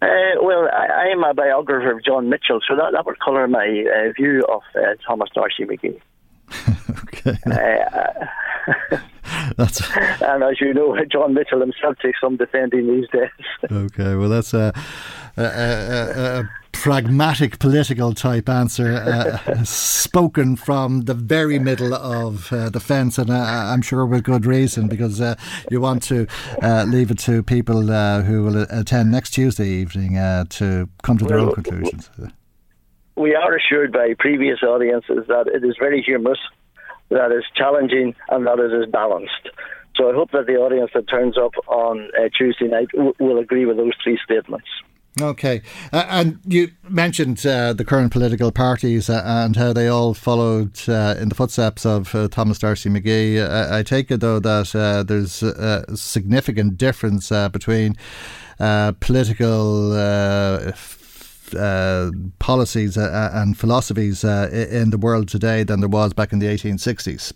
Uh, 0.00 0.06
well, 0.40 0.68
I, 0.72 1.08
am 1.12 1.22
a 1.22 1.34
biographer 1.34 1.92
of 1.92 2.04
John 2.04 2.28
Mitchel, 2.28 2.60
so 2.66 2.74
that, 2.76 2.92
that 2.92 3.06
would 3.06 3.20
colour 3.20 3.46
my 3.46 3.84
uh, 3.86 4.12
view 4.16 4.44
of 4.50 4.62
uh, 4.74 4.94
Thomas 5.06 5.30
D'Arcy 5.34 5.64
McGee. 5.64 6.00
okay. 7.04 7.36
Uh, 7.46 8.96
that's 9.56 9.80
and 10.22 10.42
as 10.42 10.60
you 10.60 10.74
know, 10.74 10.96
John 11.10 11.34
Mitchel 11.34 11.60
himself 11.60 11.96
takes 12.02 12.20
some 12.20 12.36
defending 12.36 12.86
these 12.86 13.08
days. 13.10 13.70
okay, 13.70 14.14
well, 14.14 14.28
that's 14.28 14.54
a, 15.36 15.42
a, 15.42 15.46
a, 15.46 16.40
a 16.40 16.50
pragmatic 16.72 17.58
political 17.58 18.12
type 18.12 18.48
answer 18.48 18.94
uh, 18.94 19.62
spoken 19.64 20.56
from 20.56 21.02
the 21.02 21.14
very 21.14 21.58
middle 21.58 21.94
of 21.94 22.52
uh, 22.52 22.70
the 22.70 22.80
fence, 22.80 23.18
and 23.18 23.30
uh, 23.30 23.34
I'm 23.34 23.82
sure 23.82 24.04
with 24.06 24.24
good 24.24 24.46
reason 24.46 24.88
because 24.88 25.20
uh, 25.20 25.36
you 25.70 25.80
want 25.80 26.02
to 26.04 26.26
uh, 26.62 26.84
leave 26.88 27.10
it 27.10 27.18
to 27.20 27.42
people 27.42 27.90
uh, 27.90 28.22
who 28.22 28.42
will 28.42 28.62
attend 28.70 29.10
next 29.10 29.30
Tuesday 29.30 29.68
evening 29.68 30.14
to 30.48 30.88
come 31.02 31.18
to 31.18 31.24
their 31.24 31.38
well, 31.38 31.48
own 31.48 31.54
conclusions. 31.54 32.10
We 33.16 33.34
are 33.34 33.54
assured 33.54 33.92
by 33.92 34.14
previous 34.18 34.62
audiences 34.62 35.26
that 35.28 35.46
it 35.46 35.64
is 35.64 35.76
very 35.78 36.02
humorous 36.02 36.38
that 37.12 37.30
is 37.30 37.44
challenging 37.54 38.14
and 38.30 38.46
that 38.46 38.58
it 38.58 38.72
is 38.72 38.90
balanced. 38.90 39.50
So 39.96 40.10
I 40.10 40.14
hope 40.14 40.30
that 40.32 40.46
the 40.46 40.56
audience 40.56 40.90
that 40.94 41.08
turns 41.08 41.36
up 41.36 41.52
on 41.68 42.08
uh, 42.18 42.28
Tuesday 42.36 42.66
night 42.66 42.88
w- 42.94 43.12
will 43.20 43.38
agree 43.38 43.66
with 43.66 43.76
those 43.76 43.92
three 44.02 44.18
statements. 44.24 44.66
Okay, 45.20 45.60
uh, 45.92 46.06
and 46.08 46.38
you 46.46 46.70
mentioned 46.88 47.44
uh, 47.44 47.74
the 47.74 47.84
current 47.84 48.10
political 48.12 48.50
parties 48.50 49.10
uh, 49.10 49.22
and 49.24 49.56
how 49.56 49.74
they 49.74 49.86
all 49.86 50.14
followed 50.14 50.88
uh, 50.88 51.16
in 51.18 51.28
the 51.28 51.34
footsteps 51.34 51.84
of 51.84 52.14
uh, 52.14 52.28
Thomas 52.28 52.58
D'Arcy 52.58 52.88
McGee. 52.88 53.70
I 53.70 53.82
take 53.82 54.10
it 54.10 54.20
though 54.20 54.40
that 54.40 55.04
there's 55.06 55.42
a 55.42 55.84
significant 55.94 56.78
difference 56.78 57.28
between 57.28 57.98
political 58.58 59.90
policies 62.38 62.96
and 62.96 63.58
philosophies 63.58 64.24
in 64.24 64.90
the 64.90 64.98
world 64.98 65.28
today 65.28 65.62
than 65.62 65.80
there 65.80 65.90
was 65.90 66.14
back 66.14 66.32
in 66.32 66.38
the 66.38 66.46
1860s. 66.46 67.34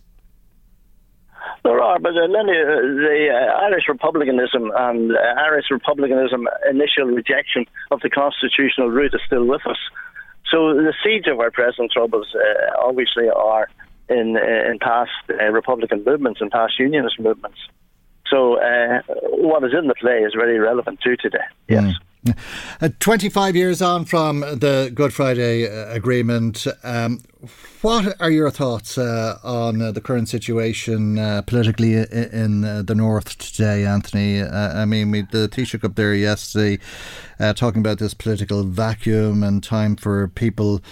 There 1.67 1.83
are, 1.83 1.99
but 1.99 2.11
uh, 2.11 2.29
then 2.29 2.49
uh, 2.49 2.79
the 3.11 3.29
uh, 3.35 3.65
Irish 3.67 3.89
republicanism 3.89 4.71
and 4.77 5.11
Irish 5.17 5.67
republicanism 5.69 6.47
initial 6.71 7.07
rejection 7.07 7.67
of 7.91 8.01
the 8.03 8.09
constitutional 8.09 8.89
route 8.89 9.15
is 9.15 9.21
still 9.27 9.45
with 9.45 9.67
us. 9.67 9.79
So 10.49 10.75
the 10.75 10.95
seeds 11.03 11.27
of 11.27 11.41
our 11.41 11.51
present 11.51 11.91
troubles 11.91 12.29
obviously 12.79 13.29
are 13.29 13.69
in 14.09 14.37
in 14.37 14.79
past 14.81 15.11
republican 15.51 16.05
movements 16.05 16.41
and 16.41 16.53
past 16.53 16.79
unionist 16.79 17.19
movements. 17.19 17.59
So 18.31 18.61
uh, 18.61 19.03
what 19.31 19.65
is 19.65 19.73
in 19.77 19.89
the 19.89 19.95
play 19.95 20.19
is 20.19 20.35
very 20.35 20.61
relevant 20.61 21.01
to 21.01 21.17
today. 21.17 21.47
Yes. 21.69 21.83
Mm. 21.83 21.95
Uh, 22.81 22.89
25 23.01 23.57
years 23.57 23.83
on 23.83 24.05
from 24.05 24.41
the 24.41 24.91
Good 24.95 25.13
Friday 25.13 25.67
uh, 25.67 25.93
Agreement, 25.93 26.67
um, 26.83 27.21
what 27.83 28.21
are 28.21 28.31
your 28.31 28.51
thoughts 28.51 28.99
uh, 28.99 29.39
on 29.45 29.81
uh, 29.81 29.93
the 29.93 30.01
current 30.01 30.29
situation 30.29 31.17
politically 31.47 31.95
in, 31.95 32.63
the 32.63 32.95
North 32.97 33.39
today, 33.39 33.85
Anthony? 33.85 34.43
I 34.43 34.85
mean, 34.85 35.11
we, 35.11 35.23
the 35.23 35.49
Taoiseach 35.49 35.85
up 35.85 35.95
there 35.95 36.15
yesterday 36.15 36.79
talking 37.55 37.81
about 37.81 37.99
this 37.99 38.15
political 38.15 38.65
vacuum 38.65 39.43
and 39.43 39.63
time 39.63 39.97
for 39.97 40.29
people 40.29 40.83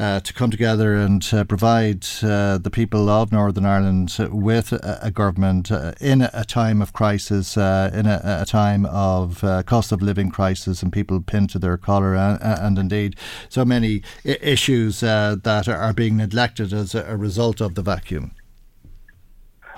uh, 0.00 0.18
to 0.20 0.32
come 0.32 0.50
together 0.50 0.94
and 0.94 1.28
uh, 1.32 1.44
provide 1.44 2.06
uh, 2.22 2.56
the 2.56 2.70
people 2.72 3.10
of 3.10 3.30
Northern 3.30 3.66
Ireland 3.66 4.16
with 4.30 4.72
a, 4.72 4.98
a 5.02 5.10
government 5.10 5.70
uh, 5.70 5.92
in 6.00 6.22
a 6.22 6.44
time 6.44 6.80
of 6.80 6.94
crisis, 6.94 7.58
uh, 7.58 7.90
in 7.92 8.06
a, 8.06 8.20
a, 8.24 8.46
time 8.46 8.86
of 8.86 9.44
cost 9.66 9.92
of 9.92 10.00
living 10.00 10.30
crisis, 10.30 10.82
and 10.82 10.90
people 10.90 11.20
pinned 11.20 11.50
to 11.50 11.58
their 11.58 11.76
collar, 11.76 12.16
and, 12.16 12.38
and 12.42 12.78
indeed 12.78 13.16
so 13.50 13.64
many 13.64 14.02
I- 14.24 14.38
issues 14.40 15.00
that 15.00 15.68
are 15.68 15.92
being 15.92 16.16
neglected 16.16 16.72
as 16.72 16.94
a, 16.94 17.16
result 17.16 17.60
of 17.60 17.74
the 17.74 17.82
vacuum. 17.82 18.32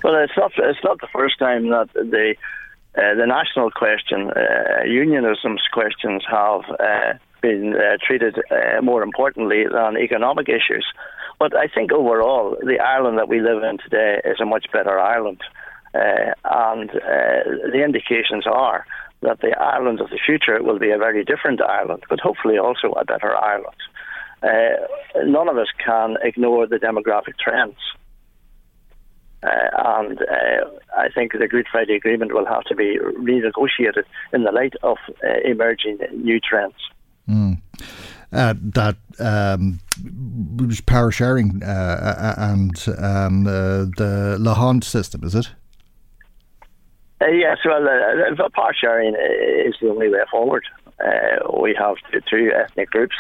Well, 0.05 0.15
it's 0.15 0.37
not 0.37 0.53
it's 0.57 0.85
not 0.85 1.01
the 1.01 1.09
first 1.13 1.39
time 1.39 1.71
that 1.71 1.89
the 1.95 2.37
uh, 2.95 3.15
the 3.15 3.27
national 3.27 3.71
question, 3.71 4.31
uh, 4.31 4.85
unionism's 4.85 5.67
questions 5.73 6.23
have 6.31 6.61
uh, 6.79 7.15
been 7.43 7.75
uh, 7.75 7.99
treated 8.05 8.37
uh, 8.39 8.81
more 8.81 9.03
importantly 9.03 9.65
than 9.71 9.97
economic 9.97 10.49
issues. 10.49 10.87
But 11.39 11.57
I 11.57 11.67
think 11.67 11.93
overall, 11.93 12.57
the 12.61 12.79
Ireland 12.79 13.19
that 13.19 13.29
we 13.29 13.41
live 13.41 13.63
in 13.63 13.79
today 13.79 14.21
is 14.25 14.41
a 14.41 14.47
much 14.47 14.67
better 14.73 14.99
Ireland. 14.99 15.41
Uh, 15.95 16.33
and 16.45 16.89
the 16.91 17.83
indications 17.85 18.47
are 18.47 18.87
that 19.21 19.41
the 19.41 19.55
Ireland 19.59 20.01
of 20.01 20.11
the 20.11 20.19
future 20.25 20.63
will 20.63 20.79
be 20.79 20.91
a 20.91 20.99
very 20.99 21.25
different 21.25 21.61
Ireland, 21.61 22.05
but 22.09 22.21
hopefully 22.21 22.59
also 22.59 22.93
a 22.93 23.05
better 23.05 23.37
Ireland. 23.37 23.77
none 25.27 25.49
of 25.49 25.59
us 25.59 25.69
can 25.85 26.17
ignore 26.23 26.67
the 26.67 26.77
demographic 26.77 27.37
trends. 27.39 27.77
Uh, 29.43 29.49
and 29.75 30.19
uh, 30.23 30.71
I 30.97 31.09
think 31.13 31.33
the 31.33 31.49
Good 31.49 31.67
Friday 31.71 31.95
Agreement 31.95 32.33
will 32.33 32.47
have 32.47 32.63
to 32.65 32.77
be 32.77 32.99
renegotiated 32.99 34.05
in 34.33 34.45
the 34.45 34.53
light 34.53 34.75
of 34.83 34.99
uh, 35.09 35.41
emerging 35.45 35.99
new 36.13 36.39
trends. 36.39 36.77
Mm. 37.29 37.61
Uh, 38.33 38.55
that 38.61 38.97
um, 39.19 39.79
power 40.87 41.11
sharing 41.11 41.63
uh, 41.63 42.35
and 42.39 42.85
um, 42.99 43.47
uh, 43.47 43.85
the 43.97 44.39
d'Hondt 44.43 44.85
system, 44.85 45.23
is 45.25 45.35
it? 45.35 45.51
yes, 47.21 47.59
well, 47.65 47.87
power 48.55 48.75
sharing 48.79 49.15
is 49.15 49.75
the 49.81 49.89
only 49.91 50.09
way 50.09 50.21
forward. 50.31 50.65
we 51.61 51.75
have 51.79 51.97
two 52.29 52.51
ethnic 52.55 52.91
groups 52.91 53.15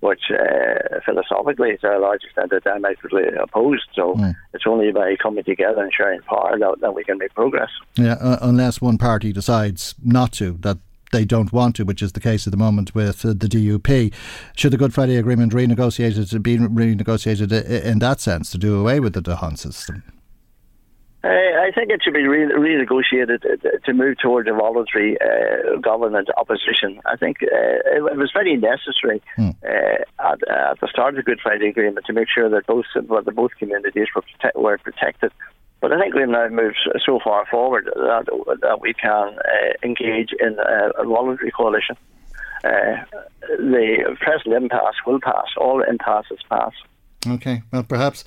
which 0.00 0.22
uh, 0.30 1.00
philosophically, 1.04 1.76
to 1.78 1.96
a 1.96 1.98
large 1.98 2.22
extent, 2.24 2.52
are 2.52 2.60
diametrically 2.60 3.24
opposed. 3.40 3.88
So 3.94 4.14
mm. 4.14 4.34
it's 4.52 4.64
only 4.66 4.92
by 4.92 5.16
coming 5.16 5.44
together 5.44 5.82
and 5.82 5.92
sharing 5.92 6.20
power 6.22 6.58
that, 6.58 6.80
that 6.80 6.94
we 6.94 7.04
can 7.04 7.18
make 7.18 7.34
progress. 7.34 7.70
Yeah, 7.96 8.12
uh, 8.14 8.38
unless 8.42 8.80
one 8.80 8.98
party 8.98 9.32
decides 9.32 9.94
not 10.04 10.32
to, 10.34 10.58
that 10.60 10.78
they 11.12 11.24
don't 11.24 11.52
want 11.52 11.76
to, 11.76 11.84
which 11.84 12.02
is 12.02 12.12
the 12.12 12.20
case 12.20 12.46
at 12.46 12.50
the 12.50 12.56
moment 12.56 12.94
with 12.94 13.24
uh, 13.24 13.28
the 13.28 13.48
DUP. 13.48 14.12
Should 14.56 14.72
the 14.72 14.76
Good 14.76 14.94
Friday 14.94 15.16
Agreement 15.16 15.52
renegotiated 15.52 16.42
be 16.42 16.58
renegotiated 16.58 17.52
in 17.84 17.98
that 18.00 18.20
sense 18.20 18.50
to 18.50 18.58
do 18.58 18.78
away 18.78 19.00
with 19.00 19.14
the 19.14 19.22
d'Hondt 19.22 19.58
system? 19.58 20.02
Uh, 21.24 21.28
I 21.28 21.72
think 21.74 21.90
it 21.90 22.02
should 22.04 22.14
be 22.14 22.26
re- 22.26 22.46
renegotiated 22.46 23.40
to 23.84 23.92
move 23.92 24.16
towards 24.18 24.48
a 24.48 24.52
voluntary 24.52 25.16
uh, 25.20 25.80
government 25.80 26.28
opposition. 26.36 27.00
I 27.04 27.16
think 27.16 27.38
uh, 27.42 27.96
it, 27.96 28.16
was 28.16 28.30
very 28.32 28.56
necessary 28.56 29.20
hmm. 29.34 29.50
Uh, 29.64 30.04
at, 30.20 30.48
at, 30.48 30.80
the 30.80 30.88
start 30.88 31.14
of 31.14 31.16
the 31.16 31.22
Good 31.22 31.40
Friday 31.42 31.68
Agreement 31.68 32.06
to 32.06 32.12
make 32.12 32.28
sure 32.32 32.48
that 32.48 32.66
both 32.66 32.84
well, 33.08 33.22
the 33.22 33.32
both 33.32 33.52
communities 33.58 34.06
were, 34.14 34.22
prote- 34.22 34.54
were 34.60 34.78
protected. 34.78 35.32
But 35.80 35.92
I 35.92 36.00
think 36.00 36.14
we've 36.14 36.28
now 36.28 36.48
moved 36.48 36.78
so 37.04 37.20
far 37.22 37.46
forward 37.46 37.90
that, 37.94 38.24
that 38.62 38.80
we 38.80 38.94
can 38.94 39.38
uh, 39.38 39.72
engage 39.82 40.30
in 40.38 40.58
a, 40.58 41.02
a 41.02 41.04
voluntary 41.04 41.50
coalition. 41.50 41.96
Uh, 42.64 42.96
the 43.58 44.16
present 44.20 44.54
impasse 44.54 44.96
will 45.06 45.20
pass. 45.20 45.46
All 45.56 45.82
impasses 45.82 46.38
pass. 46.48 46.72
Okay, 47.26 47.62
well, 47.72 47.82
perhaps 47.82 48.24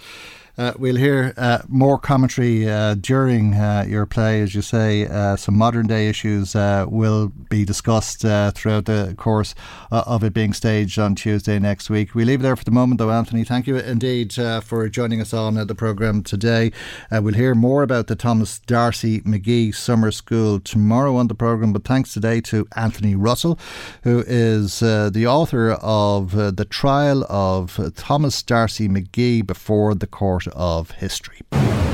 uh, 0.59 0.73
we'll 0.77 0.97
hear 0.97 1.33
uh, 1.37 1.59
more 1.69 1.97
commentary 1.97 2.69
uh, 2.69 2.93
during 2.95 3.53
uh, 3.53 3.85
your 3.87 4.05
play, 4.05 4.41
as 4.41 4.53
you 4.53 4.61
say. 4.61 5.07
Uh, 5.07 5.37
some 5.37 5.57
modern 5.57 5.87
day 5.87 6.09
issues 6.09 6.53
uh, 6.53 6.85
will 6.89 7.29
be 7.49 7.63
discussed 7.63 8.19
throughout 8.19 8.83
the 8.83 9.15
course 9.17 9.55
of 9.89 10.21
it 10.21 10.33
being 10.33 10.51
staged 10.51 10.99
on 10.99 11.15
Tuesday 11.15 11.59
next 11.59 11.89
week. 11.89 12.13
We 12.13 12.25
leave 12.25 12.41
it 12.41 12.43
there 12.43 12.57
for 12.57 12.65
the 12.65 12.71
moment, 12.71 12.99
though, 12.99 13.09
Anthony. 13.09 13.45
Thank 13.45 13.67
you 13.67 13.77
indeed 13.77 14.33
for 14.33 14.89
joining 14.89 15.21
us 15.21 15.33
on 15.33 15.55
the 15.55 15.75
programme 15.75 16.23
today. 16.23 16.73
we'll 17.09 17.35
hear 17.35 17.55
more 17.55 17.81
about 17.81 18.07
the 18.07 18.17
Thomas 18.17 18.59
D'Arcy 18.59 19.21
McGee 19.21 19.73
Summer 19.73 20.11
School 20.11 20.59
tomorrow 20.59 21.15
on 21.15 21.29
the 21.29 21.35
programme, 21.35 21.71
but 21.71 21.85
thanks 21.85 22.13
today 22.13 22.41
to 22.41 22.67
Anthony 22.75 23.15
Russell, 23.15 23.57
who 24.03 24.25
is 24.27 24.79
the 24.79 25.25
author 25.25 25.71
of 25.71 26.31
The 26.31 26.65
Trial 26.65 27.25
of 27.29 27.79
Thomas 27.95 28.43
D'Arcy 28.43 28.89
McGee 28.89 29.47
before 29.47 29.95
the 29.95 30.07
Court 30.07 30.48
of 30.53 30.91
history. 30.91 31.39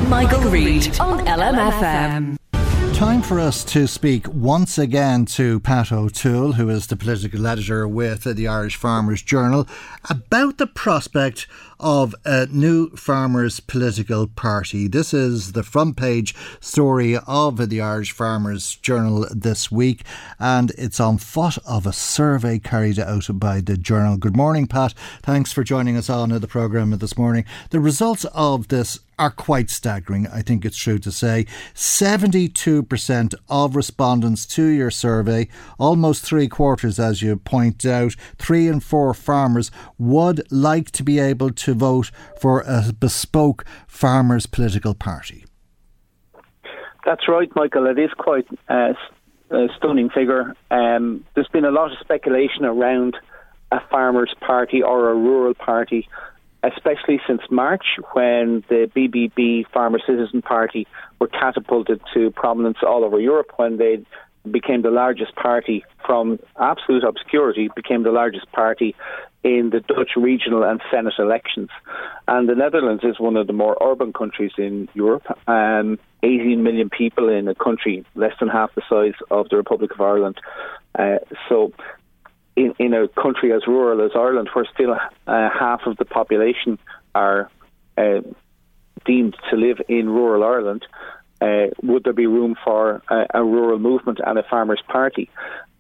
Michael, 0.08 0.42
Reade 0.42 1.00
on 1.00 1.26
LMFM. 1.26 2.38
Time 2.96 3.22
for 3.22 3.42
us 3.42 3.66
to 3.66 3.88
speak 3.88 4.26
once 4.30 4.78
again 4.78 5.26
to 5.26 5.60
Pat 5.60 5.92
O'Toole, 5.92 6.54
who 6.54 6.70
is 6.70 6.88
the 6.88 6.96
political 6.96 7.46
editor 7.46 7.86
with 7.86 8.24
the 8.24 8.48
Irish 8.48 8.78
Farmers 8.78 9.22
Journal, 9.22 9.68
about 10.10 10.60
the 10.60 10.68
prospect 10.68 11.46
of 11.80 12.16
a 12.26 12.46
new 12.48 12.90
Farmers 12.92 13.60
Political 13.60 14.28
Party. 14.28 14.88
This 14.88 15.14
is 15.14 15.52
the 15.52 15.64
front 15.64 15.98
page 15.98 16.36
story 16.60 17.18
of 17.28 17.70
the 17.70 17.82
Irish 17.82 18.12
Farmers 18.12 18.76
Journal 18.76 19.28
this 19.32 19.72
week, 19.72 20.04
and 20.40 20.72
it's 20.78 21.00
on 21.00 21.18
foot 21.18 21.58
of 21.66 21.86
a 21.86 21.94
survey 21.94 22.60
carried 22.60 23.00
out 23.00 23.28
by 23.34 23.62
the 23.62 23.78
Journal. 23.78 24.18
Good 24.18 24.36
morning, 24.36 24.68
Pat. 24.68 24.94
Thanks 25.22 25.52
for 25.52 25.64
joining 25.64 25.98
us 25.98 26.10
on 26.10 26.30
the 26.30 26.48
programme 26.48 26.92
this 26.92 27.18
morning. 27.18 27.46
The 27.70 27.80
results 27.80 28.26
of 28.34 28.70
this 28.70 29.00
are 29.18 29.32
quite 29.32 29.70
staggering, 29.70 30.28
I 30.28 30.42
think 30.42 30.66
it's 30.66 30.78
true 30.78 31.00
to 31.00 31.12
say. 31.12 31.46
72% 31.74 33.34
of 33.50 33.76
respondents 33.76 34.46
to 34.48 34.66
your 34.66 34.92
survey, 34.92 35.48
almost 35.80 36.24
three 36.24 36.48
quarters, 36.48 37.00
as 37.00 37.22
you 37.22 37.38
point 37.38 37.86
out, 37.86 38.16
three 38.38 38.68
and 38.68 38.84
four 38.84 39.14
farmers 39.14 39.72
would 39.98 40.46
like 40.52 40.92
to 40.92 41.04
be 41.04 41.20
able 41.20 41.52
to 41.52 41.65
vote 41.74 42.12
for 42.40 42.64
a 42.68 42.94
bespoke 42.94 43.66
farmers' 43.88 44.46
political 44.46 44.94
party. 44.94 45.46
That's 47.06 47.28
right, 47.28 47.50
Michael. 47.56 47.86
It 47.88 48.00
is 48.00 48.12
quite 48.18 48.48
a 48.68 48.96
stunning 49.78 50.10
figure. 50.10 50.56
Um, 50.72 51.24
there's 51.36 51.48
been 51.50 51.66
a 51.66 51.72
lot 51.72 51.92
of 51.92 51.98
speculation 52.00 52.66
around 52.66 53.16
a 53.72 53.80
farmers' 53.90 54.34
party 54.42 54.82
or 54.82 55.10
a 55.10 55.16
rural 55.16 55.54
party 55.54 56.08
especially 56.66 57.22
since 57.28 57.42
March 57.50 57.86
when 58.14 58.64
the 58.70 58.90
BBB 58.96 59.68
Farmer 59.72 60.00
Citizen 60.06 60.42
Party 60.42 60.88
were 61.20 61.28
catapulted 61.28 62.02
to 62.14 62.32
prominence 62.32 62.78
all 62.86 63.04
over 63.04 63.20
Europe 63.20 63.52
when 63.58 63.78
they 63.78 64.04
became 64.52 64.82
the 64.82 64.92
largest 64.92 65.36
party 65.36 65.84
from 66.06 66.40
absolute 66.60 67.04
obscurity, 67.04 67.70
became 67.76 68.04
the 68.04 68.12
largest 68.12 68.52
party 68.52 68.96
in 69.46 69.70
the 69.70 69.80
Dutch 69.80 70.14
regional 70.18 70.64
and 70.64 70.82
Senate 70.90 71.14
elections. 71.20 71.70
And 72.28 72.50
the 72.50 72.56
Netherlands 72.56 73.04
is 73.04 73.20
one 73.20 73.38
of 73.38 73.46
the 73.46 73.54
more 73.54 73.78
urban 73.80 74.12
countries 74.12 74.54
in 74.58 74.90
Europe. 74.96 75.26
Um, 75.48 76.00
18 76.24 76.64
million 76.64 76.90
people 76.90 77.30
in 77.30 77.48
a 77.48 77.54
country 77.54 78.04
less 78.16 78.34
than 78.40 78.50
half 78.50 78.74
the 78.74 78.82
size 78.90 79.14
of 79.30 79.48
the 79.50 79.58
Republic 79.58 79.92
of 79.94 80.02
Ireland. 80.02 80.40
Uh, 80.98 81.20
so 81.48 81.72
in, 82.56 82.74
in 82.80 82.96
a 82.96 83.08
country 83.08 83.54
as 83.54 83.68
rural 83.68 84.04
as 84.04 84.12
Ireland, 84.16 84.50
where 84.54 84.66
still 84.74 84.94
uh, 84.94 84.98
half 85.28 85.82
of 85.86 85.98
the 85.98 86.06
population 86.06 86.80
are 87.14 87.52
uh, 88.00 88.22
deemed 89.06 89.38
to 89.52 89.58
live 89.58 89.78
in 89.88 90.10
rural 90.10 90.44
Ireland, 90.44 90.88
uh, 91.40 91.68
would 91.84 92.04
there 92.04 92.14
be 92.14 92.26
room 92.26 92.56
for 92.64 93.04
a, 93.10 93.28
a, 93.36 93.44
rural 93.44 93.78
movement 93.78 94.20
and 94.26 94.40
a 94.40 94.44
farmers' 94.44 94.82
party? 94.88 95.30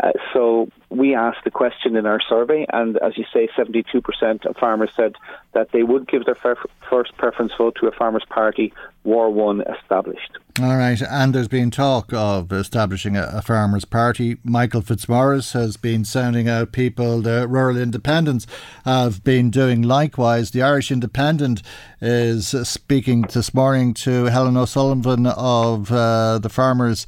Uh, 0.03 0.11
so 0.33 0.69
we 0.97 1.15
asked 1.15 1.43
the 1.43 1.51
question 1.51 1.95
in 1.95 2.05
our 2.05 2.19
survey, 2.27 2.65
and 2.71 2.97
as 2.97 3.17
you 3.17 3.25
say, 3.33 3.47
72% 3.57 4.45
of 4.45 4.57
farmers 4.57 4.91
said 4.95 5.15
that 5.53 5.71
they 5.71 5.83
would 5.83 6.07
give 6.07 6.25
their 6.25 6.35
first 6.35 7.17
preference 7.17 7.51
vote 7.57 7.77
to 7.79 7.87
a 7.87 7.91
farmers' 7.91 8.25
party 8.29 8.73
War 9.03 9.29
One 9.29 9.61
established. 9.61 10.37
All 10.61 10.77
right, 10.77 11.01
and 11.01 11.35
there's 11.35 11.49
been 11.49 11.69
talk 11.69 12.13
of 12.13 12.51
establishing 12.51 13.17
a, 13.17 13.29
a, 13.33 13.41
farmers' 13.41 13.83
party. 13.83 14.37
Michael 14.43 14.81
Fitzmaurice 14.81 15.51
has 15.51 15.75
been 15.77 16.05
sounding 16.05 16.47
out 16.47 16.71
people. 16.71 17.21
The 17.21 17.47
rural 17.47 17.77
independents 17.77 18.47
have 18.85 19.23
been 19.23 19.49
doing 19.49 19.81
likewise. 19.81 20.51
The 20.51 20.61
Irish 20.61 20.91
Independent 20.91 21.61
is 22.01 22.47
speaking 22.67 23.23
this 23.23 23.53
morning 23.53 23.93
to 23.95 24.25
Helen 24.25 24.55
O'Sullivan 24.55 25.27
of 25.27 25.91
uh, 25.91 26.39
the 26.39 26.49
Farmers. 26.49 27.05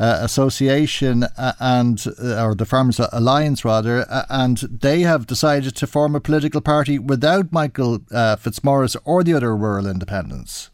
Uh, 0.00 0.20
Association 0.22 1.24
uh, 1.24 1.52
and 1.60 2.06
uh, 2.18 2.42
or 2.42 2.54
the 2.54 2.64
Farmers 2.64 2.98
Alliance 3.12 3.66
rather, 3.66 4.06
and 4.30 4.56
they 4.56 5.00
have 5.02 5.26
decided 5.26 5.76
to 5.76 5.86
form 5.86 6.14
a 6.14 6.20
political 6.20 6.62
party 6.62 6.98
without 6.98 7.52
Michael 7.52 7.98
Fitzmaurice 8.38 8.96
or 9.04 9.22
the 9.22 9.34
other 9.34 9.54
rural 9.54 9.86
independents. 9.86 10.70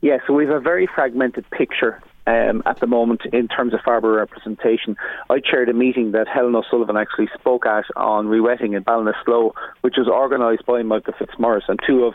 Yeah, 0.00 0.18
so 0.26 0.32
we 0.32 0.46
have 0.46 0.54
a 0.54 0.60
very 0.60 0.86
fragmented 0.94 1.44
picture 1.50 2.00
um, 2.26 2.62
at 2.64 2.80
the 2.80 2.86
moment 2.86 3.22
in 3.32 3.48
terms 3.48 3.74
of 3.74 3.80
farmer 3.80 4.12
representation. 4.12 4.96
I 5.28 5.40
chaired 5.40 5.68
a 5.68 5.74
meeting 5.74 6.12
that 6.12 6.26
Helen 6.26 6.56
O'Sullivan 6.56 6.96
actually 6.96 7.28
spoke 7.38 7.66
at 7.66 7.84
on 7.94 8.28
rewetting 8.28 8.74
in 8.74 8.84
Ballinasloe, 8.84 9.52
which 9.82 9.96
was 9.98 10.08
organised 10.08 10.64
by 10.64 10.82
Michael 10.82 11.14
Fitzmaurice 11.18 11.64
and 11.68 11.78
two 11.86 12.04
of 12.04 12.14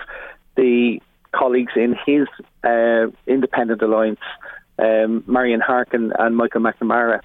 the 0.55 0.99
colleagues 1.31 1.73
in 1.75 1.95
his 2.05 2.27
uh, 2.63 3.07
independent 3.27 3.81
alliance, 3.81 4.19
um, 4.81 5.23
Marion 5.27 5.59
Harkin 5.59 6.13
and 6.17 6.35
Michael 6.35 6.61
McNamara. 6.61 7.21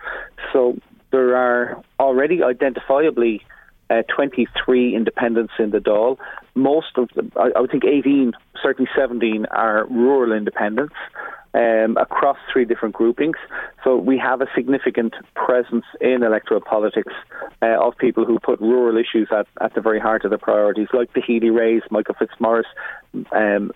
So 0.52 0.76
there 1.10 1.36
are 1.36 1.82
already 2.01 2.39
identifiably 2.39 3.40
uh, 3.95 4.01
uh, 4.01 4.03
23 4.15 4.95
independents 4.95 5.53
in 5.59 5.71
the 5.71 5.79
Dáil. 5.79 6.19
Most 6.55 6.97
of 6.97 7.09
them, 7.15 7.33
I, 7.37 7.51
I 7.57 7.61
would 7.61 7.71
think 7.71 7.85
18, 7.85 8.33
certainly 8.62 8.91
17, 8.97 9.47
are 9.47 9.87
rural 9.87 10.33
independents 10.33 10.95
um, 11.55 11.97
across 11.97 12.37
three 12.53 12.65
different 12.65 12.95
groupings. 12.95 13.37
So 13.85 13.97
we 13.97 14.19
have 14.19 14.41
a 14.41 14.47
significant 14.55 15.15
presence 15.35 15.85
in 16.01 16.23
electoral 16.23 16.61
politics 16.61 17.12
uh, 17.62 17.77
of 17.81 17.97
people 17.97 18.25
who 18.25 18.39
put 18.41 18.61
rural 18.61 18.97
issues 18.97 19.29
at, 19.31 19.47
at 19.61 19.75
the 19.75 19.81
very 19.81 20.01
heart 20.01 20.25
of 20.25 20.31
their 20.31 20.39
priorities, 20.39 20.89
like 20.93 21.12
the 21.12 21.23
Healy-Raes, 21.23 21.83
Michael 21.91 22.16
Fitzmaurice, 22.19 22.66
um, 23.33 23.71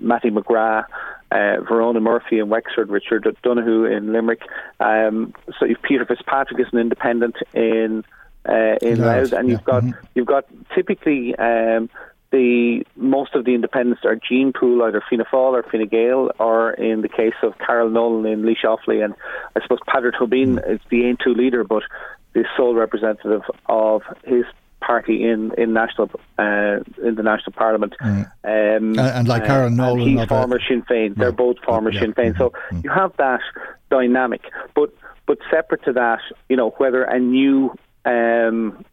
Mattie 0.00 0.30
McGrath, 0.30 0.86
uh, 1.30 1.60
Verona 1.68 2.00
Murphy 2.00 2.40
in 2.40 2.48
Wexford, 2.48 2.90
Richard 2.90 3.24
Donoghue 3.42 3.84
in 3.84 4.12
Limerick. 4.12 4.42
Um, 4.80 5.32
so 5.58 5.66
Peter 5.82 6.04
Fitzpatrick 6.04 6.60
is 6.60 6.66
an 6.72 6.80
independent 6.80 7.36
in 7.54 8.04
uh, 8.48 8.76
in 8.82 9.00
Louth, 9.00 9.32
and 9.32 9.48
you've 9.48 9.64
got 9.64 9.82
mm-hmm. 9.82 10.06
you've 10.14 10.26
got 10.26 10.46
typically 10.74 11.34
um, 11.36 11.90
the 12.30 12.84
most 12.96 13.34
of 13.34 13.44
the 13.44 13.54
independents 13.54 14.02
are 14.04 14.16
Gene 14.16 14.52
Poole, 14.52 14.82
either 14.84 15.02
Fianna 15.08 15.24
Fáil 15.24 15.52
or 15.52 15.64
Fine 15.64 15.88
Gael, 15.88 16.30
or 16.38 16.72
in 16.72 17.02
the 17.02 17.08
case 17.08 17.34
of 17.42 17.58
Carol 17.58 17.90
Nolan 17.90 18.26
in 18.26 18.42
Laois 18.42 18.64
Offaly, 18.64 19.04
and 19.04 19.14
I 19.56 19.62
suppose 19.62 19.80
Peadar 19.88 20.12
Tóibín 20.12 20.58
mm. 20.58 20.74
is 20.74 20.80
the 20.90 21.02
Aontú 21.02 21.36
leader, 21.36 21.64
but 21.64 21.82
the 22.32 22.44
sole 22.56 22.74
representative 22.74 23.42
of 23.66 24.02
his 24.24 24.44
party 24.80 25.28
in 25.28 25.52
in 25.58 25.72
national 25.72 26.10
uh, 26.38 26.78
in 27.02 27.16
the 27.16 27.22
national 27.22 27.52
parliament. 27.52 27.94
Mm. 28.00 28.24
Um, 28.24 28.30
and, 28.44 28.98
and, 28.98 29.28
like 29.28 29.44
Carol 29.44 29.66
uh, 29.66 29.70
Nolan, 29.70 30.08
he's 30.08 30.26
former 30.26 30.56
a, 30.56 30.64
Sinn 30.66 30.82
Féin. 30.88 31.16
They're 31.16 31.32
both 31.32 31.58
former 31.66 31.90
yeah, 31.90 32.00
Sinn 32.00 32.14
Féin. 32.14 32.38
So 32.38 32.52
mm. 32.70 32.84
you 32.84 32.90
have 32.90 33.16
that 33.16 33.40
dynamic, 33.90 34.42
but 34.74 34.94
but 35.26 35.38
separate 35.50 35.84
to 35.84 35.92
that, 35.92 36.20
you 36.48 36.56
know, 36.56 36.70
whether 36.78 37.02
a 37.02 37.18
new 37.18 37.74
um, 38.04 38.84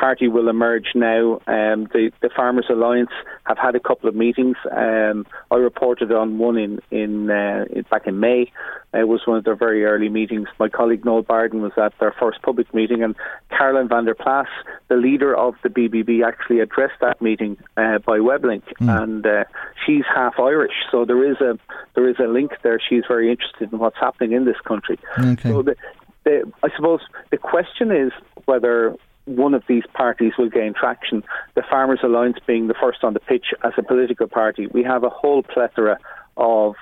party 0.00 0.28
will 0.28 0.48
emerge 0.48 0.88
now. 0.94 1.34
Um, 1.46 1.86
the, 1.92 2.10
the 2.22 2.30
Farmers 2.34 2.66
Alliance 2.70 3.10
have 3.44 3.58
had 3.58 3.74
a 3.74 3.80
couple 3.80 4.08
of 4.08 4.14
meetings. 4.14 4.56
Um, 4.70 5.26
I 5.50 5.56
reported 5.56 6.10
on 6.10 6.38
one 6.38 6.56
in 6.56 6.80
in, 6.90 7.30
uh, 7.30 7.66
back 7.90 8.06
in 8.06 8.18
May. 8.18 8.50
It 8.94 9.06
was 9.06 9.20
one 9.26 9.36
of 9.36 9.44
their 9.44 9.54
very 9.54 9.84
early 9.84 10.08
meetings. 10.08 10.48
My 10.58 10.68
colleague 10.68 11.04
Noel 11.04 11.22
Barden 11.22 11.60
was 11.60 11.72
at 11.76 11.92
their 12.00 12.14
first 12.18 12.40
public 12.42 12.72
meeting, 12.74 13.02
and 13.02 13.14
Caroline 13.50 13.88
van 13.88 14.06
der 14.06 14.14
Plas, 14.14 14.48
the 14.88 14.96
leader 14.96 15.36
of 15.36 15.54
the 15.62 15.68
BBB, 15.68 16.26
actually 16.26 16.60
addressed 16.60 17.00
that 17.00 17.20
meeting 17.20 17.56
uh, 17.76 17.98
by 17.98 18.18
weblink, 18.18 18.62
mm. 18.80 19.02
and 19.02 19.26
uh, 19.26 19.44
she's 19.86 20.04
half 20.12 20.34
Irish, 20.38 20.72
so 20.90 21.04
there 21.04 21.30
is 21.30 21.40
a 21.40 21.58
there 21.94 22.08
is 22.08 22.16
a 22.18 22.26
link 22.26 22.52
there. 22.62 22.80
She's 22.80 23.04
very 23.06 23.30
interested 23.30 23.72
in 23.72 23.78
what's 23.78 23.98
happening 23.98 24.32
in 24.32 24.44
this 24.44 24.60
country. 24.66 24.98
Okay. 25.18 25.50
So 25.50 25.62
the, 25.62 25.76
the, 26.24 26.52
I 26.62 26.68
suppose 26.76 27.00
the 27.30 27.38
question 27.38 27.90
is 27.90 28.12
whether 28.44 28.96
one 29.24 29.54
of 29.54 29.62
these 29.68 29.84
parties 29.92 30.32
will 30.38 30.48
gain 30.48 30.74
traction. 30.74 31.22
The 31.54 31.62
Farmers 31.62 32.00
Alliance 32.02 32.38
being 32.46 32.66
the 32.66 32.74
first 32.74 33.04
on 33.04 33.14
the 33.14 33.20
pitch 33.20 33.46
as 33.62 33.72
a 33.76 33.82
political 33.82 34.26
party. 34.26 34.66
We 34.66 34.82
have 34.82 35.04
a 35.04 35.08
whole 35.08 35.42
plethora 35.42 35.98
of 36.36 36.74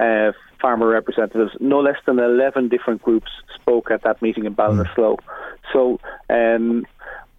uh, 0.00 0.32
farmer 0.60 0.88
representatives. 0.88 1.52
No 1.60 1.80
less 1.80 1.96
than 2.06 2.18
11 2.18 2.68
different 2.68 3.02
groups 3.02 3.30
spoke 3.54 3.90
at 3.90 4.02
that 4.02 4.20
meeting 4.22 4.44
in 4.44 4.54
Ballinasloe. 4.54 5.18
So 5.72 6.00
um, 6.28 6.86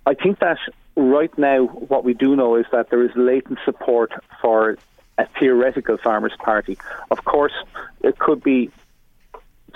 I 0.05 0.13
think 0.13 0.39
that 0.39 0.57
right 0.95 1.35
now, 1.37 1.65
what 1.65 2.03
we 2.03 2.13
do 2.13 2.35
know 2.35 2.55
is 2.55 2.65
that 2.71 2.89
there 2.89 3.03
is 3.03 3.11
latent 3.15 3.59
support 3.65 4.11
for 4.41 4.77
a 5.17 5.27
theoretical 5.39 5.97
farmers' 5.97 6.33
party. 6.39 6.77
Of 7.11 7.23
course, 7.25 7.53
it 8.01 8.19
could 8.19 8.43
be 8.43 8.71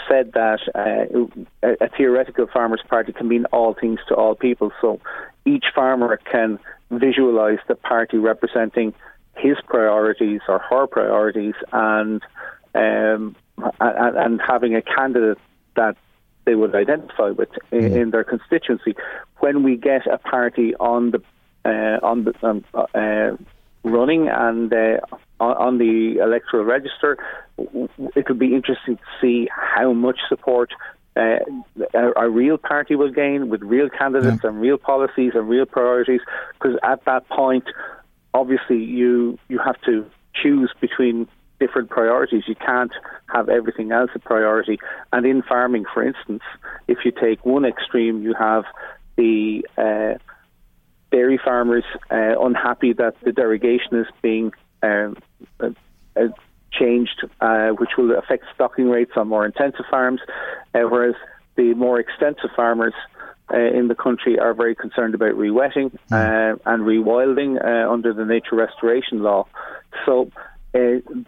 said 0.07 0.33
that 0.33 0.59
uh, 0.75 1.27
a, 1.63 1.85
a 1.85 1.89
theoretical 1.89 2.47
farmers' 2.51 2.81
party 2.87 3.13
can 3.13 3.27
mean 3.27 3.45
all 3.45 3.73
things 3.73 3.99
to 4.07 4.15
all 4.15 4.35
people. 4.35 4.71
So 4.81 4.99
each 5.45 5.65
farmer 5.73 6.19
can 6.31 6.59
visualise 6.91 7.59
the 7.67 7.75
party 7.75 8.17
representing 8.17 8.93
his 9.35 9.57
priorities 9.65 10.41
or 10.47 10.59
her 10.59 10.87
priorities, 10.87 11.55
and 11.71 12.21
um, 12.75 13.35
and, 13.79 14.17
and 14.17 14.41
having 14.45 14.75
a 14.75 14.81
candidate 14.81 15.37
that 15.75 15.95
they 16.45 16.55
would 16.55 16.75
identify 16.75 17.29
with 17.29 17.49
in, 17.71 17.79
mm. 17.79 18.01
in, 18.01 18.09
their 18.11 18.23
constituency. 18.23 18.95
When 19.39 19.63
we 19.63 19.77
get 19.77 20.07
a 20.07 20.17
party 20.17 20.75
on 20.75 21.11
the 21.11 21.21
uh, 21.65 21.99
on 22.03 22.25
the 22.25 22.33
um, 22.43 22.63
uh, 22.73 23.37
running 23.83 24.27
and 24.29 24.71
uh, 24.73 24.97
on 25.39 25.77
the 25.77 26.17
electoral 26.21 26.65
register. 26.65 27.17
It'll 28.15 28.35
be 28.35 28.53
interesting 28.53 28.97
to 28.97 29.03
see 29.21 29.49
how 29.51 29.93
much 29.93 30.19
support 30.27 30.71
uh, 31.15 31.39
a, 31.93 32.11
a, 32.15 32.29
real 32.29 32.57
party 32.57 32.95
will 32.95 33.11
gain 33.11 33.49
with 33.49 33.61
real 33.61 33.89
candidates 33.89 34.41
yeah. 34.43 34.49
and 34.49 34.61
real 34.61 34.77
policies 34.77 35.31
and 35.35 35.49
real 35.49 35.65
priorities. 35.65 36.21
Because 36.53 36.77
at 36.83 37.03
that 37.05 37.27
point, 37.29 37.65
obviously, 38.33 38.77
you 38.77 39.37
you 39.49 39.59
have 39.59 39.79
to 39.81 40.05
choose 40.33 40.71
between 40.79 41.27
different 41.59 41.89
priorities. 41.89 42.43
You 42.47 42.55
can't 42.55 42.91
have 43.27 43.49
everything 43.49 43.91
else 43.91 44.11
a 44.15 44.19
priority. 44.19 44.79
And 45.11 45.25
in 45.25 45.41
farming, 45.41 45.85
for 45.93 46.03
instance, 46.03 46.43
if 46.87 46.99
you 47.03 47.11
take 47.11 47.45
one 47.45 47.65
extreme, 47.65 48.21
you 48.21 48.33
have 48.33 48.63
the 49.17 49.65
uh, 49.77 50.17
dairy 51.11 51.39
farmers 51.43 51.83
uh, 52.11 52.39
unhappy 52.39 52.93
that 52.93 53.15
the 53.23 53.31
derogation 53.31 53.99
is 53.99 54.07
being 54.21 54.53
um, 54.83 55.17
uh, 55.59 55.69
uh, 56.15 56.27
changed, 56.71 57.23
uh, 57.41 57.69
which 57.69 57.91
will 57.97 58.17
affect 58.17 58.45
stocking 58.53 58.89
rates 58.89 59.11
on 59.15 59.27
more 59.27 59.45
intensive 59.45 59.85
farms, 59.89 60.21
uh, 60.73 60.81
whereas 60.81 61.15
the 61.55 61.73
more 61.73 61.99
extensive 61.99 62.51
farmers 62.55 62.93
uh, 63.51 63.57
in 63.57 63.87
the 63.87 63.95
country 63.95 64.37
are 64.37 64.53
very 64.53 64.75
concerned 64.75 65.15
about 65.15 65.33
rewetting 65.33 65.97
mm. 66.11 66.59
and 66.65 66.83
rewilding 66.83 67.63
under 67.89 68.13
the 68.13 68.23
nature 68.25 68.55
restoration 68.55 69.23
law. 69.23 69.47
So, 70.05 70.31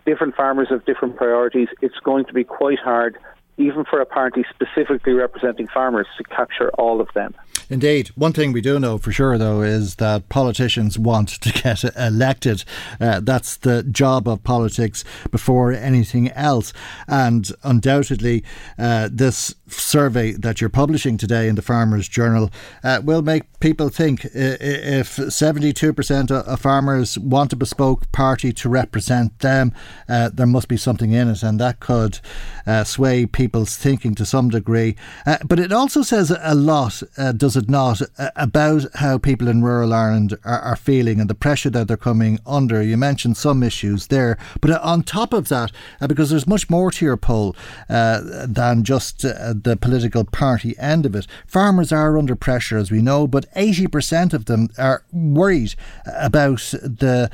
different 0.05 0.35
farmers 0.35 0.67
have 0.69 0.85
different 0.85 1.17
priorities. 1.17 1.67
It's 1.81 1.97
going 2.03 2.25
to 2.25 2.33
be 2.33 2.43
quite 2.43 2.79
hard 2.79 3.17
even 3.57 3.85
for 3.85 3.99
a 3.99 4.05
party 4.05 4.43
specifically 4.49 5.13
representing 5.13 5.67
farmers 5.67 6.07
to 6.17 6.23
capture 6.23 6.69
all 6.71 7.01
of 7.01 7.09
them. 7.13 7.33
Indeed. 7.71 8.09
One 8.15 8.33
thing 8.33 8.51
we 8.51 8.59
do 8.59 8.81
know 8.81 8.97
for 8.97 9.13
sure, 9.13 9.37
though, 9.37 9.61
is 9.61 9.95
that 9.95 10.27
politicians 10.27 10.99
want 10.99 11.29
to 11.29 11.53
get 11.63 11.85
elected. 11.97 12.65
Uh, 12.99 13.21
that's 13.21 13.55
the 13.55 13.81
job 13.83 14.27
of 14.27 14.43
politics 14.43 15.05
before 15.31 15.71
anything 15.71 16.29
else. 16.31 16.73
And 17.07 17.49
undoubtedly, 17.63 18.43
uh, 18.77 19.07
this 19.09 19.55
survey 19.67 20.33
that 20.33 20.59
you're 20.59 20.69
publishing 20.69 21.15
today 21.15 21.47
in 21.47 21.55
the 21.55 21.61
Farmers 21.61 22.09
Journal 22.09 22.51
uh, 22.83 22.99
will 23.05 23.21
make 23.21 23.43
people 23.61 23.87
think 23.87 24.25
if 24.25 25.15
72% 25.15 26.29
of 26.29 26.59
farmers 26.59 27.17
want 27.17 27.53
a 27.53 27.55
bespoke 27.55 28.11
party 28.11 28.51
to 28.51 28.67
represent 28.67 29.39
them, 29.39 29.73
uh, 30.09 30.29
there 30.33 30.45
must 30.45 30.67
be 30.67 30.75
something 30.75 31.13
in 31.13 31.29
it, 31.29 31.41
and 31.41 31.57
that 31.61 31.79
could 31.79 32.19
uh, 32.67 32.83
sway 32.83 33.25
people's 33.25 33.77
thinking 33.77 34.13
to 34.15 34.25
some 34.25 34.49
degree. 34.49 34.97
Uh, 35.25 35.37
but 35.45 35.57
it 35.57 35.71
also 35.71 36.01
says 36.01 36.35
a 36.37 36.53
lot, 36.53 37.01
does 37.37 37.55
it? 37.55 37.60
It 37.61 37.69
not, 37.69 38.01
about 38.35 38.85
how 38.95 39.17
people 39.17 39.47
in 39.47 39.61
rural 39.61 39.93
Ireland 39.93 40.37
are, 40.43 40.59
are, 40.59 40.75
feeling 40.75 41.19
and 41.19 41.29
the 41.29 41.35
pressure 41.35 41.69
that 41.69 41.87
they're 41.87 41.97
coming 41.97 42.39
under. 42.45 42.81
You 42.81 42.97
mentioned 42.97 43.37
some 43.37 43.63
issues 43.63 44.07
there, 44.07 44.37
but 44.59 44.71
on 44.81 45.03
top 45.03 45.33
of 45.33 45.47
that, 45.49 45.71
uh, 45.99 46.07
because 46.07 46.29
there's 46.29 46.47
much 46.47 46.69
more 46.69 46.91
to 46.91 47.05
your 47.05 47.17
poll 47.17 47.55
uh, 47.89 48.21
than 48.45 48.83
just 48.83 49.23
uh, 49.23 49.53
the 49.53 49.77
political 49.79 50.23
party 50.25 50.77
end 50.77 51.05
of 51.05 51.15
it, 51.15 51.27
farmers 51.45 51.91
are 51.91 52.17
under 52.17 52.35
pressure, 52.35 52.77
as 52.77 52.91
we 52.91 53.01
know, 53.01 53.27
but 53.27 53.51
80% 53.53 54.33
of 54.33 54.45
them 54.45 54.69
are 54.77 55.03
worried 55.11 55.75
about 56.05 56.59
the. 56.59 57.29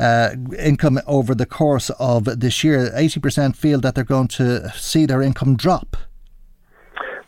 Uh, 0.00 0.36
income 0.56 1.00
over 1.08 1.34
the 1.34 1.44
course 1.44 1.90
of 1.98 2.26
this 2.38 2.62
year. 2.62 2.88
80% 2.94 3.56
feel 3.56 3.80
that 3.80 3.96
they're 3.96 4.04
going 4.04 4.28
to 4.28 4.70
see 4.76 5.06
their 5.06 5.20
income 5.20 5.56
drop. 5.56 5.96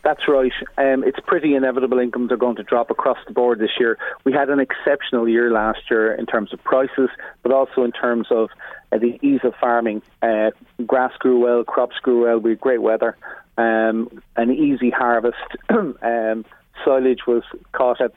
That's 0.03 0.27
right. 0.27 0.51
Um, 0.77 1.03
it's 1.03 1.19
pretty 1.25 1.53
inevitable 1.53 1.99
incomes 1.99 2.31
are 2.31 2.37
going 2.37 2.55
to 2.55 2.63
drop 2.63 2.89
across 2.89 3.19
the 3.27 3.33
board 3.33 3.59
this 3.59 3.71
year. 3.79 3.97
We 4.23 4.33
had 4.33 4.49
an 4.49 4.59
exceptional 4.59 5.29
year 5.29 5.51
last 5.51 5.91
year 5.91 6.13
in 6.13 6.25
terms 6.25 6.53
of 6.53 6.63
prices, 6.63 7.09
but 7.43 7.51
also 7.51 7.83
in 7.83 7.91
terms 7.91 8.27
of 8.31 8.49
uh, 8.91 8.97
the 8.97 9.19
ease 9.21 9.41
of 9.43 9.53
farming. 9.61 10.01
Uh, 10.21 10.51
grass 10.87 11.13
grew 11.19 11.39
well, 11.39 11.63
crops 11.63 11.97
grew 12.01 12.23
well, 12.23 12.39
we 12.39 12.51
had 12.51 12.59
great 12.59 12.81
weather, 12.81 13.15
um, 13.57 14.21
an 14.35 14.51
easy 14.51 14.89
harvest. 14.89 15.37
um, 15.69 16.45
silage 16.83 17.27
was 17.27 17.43
caught 17.73 18.01
at 18.01 18.13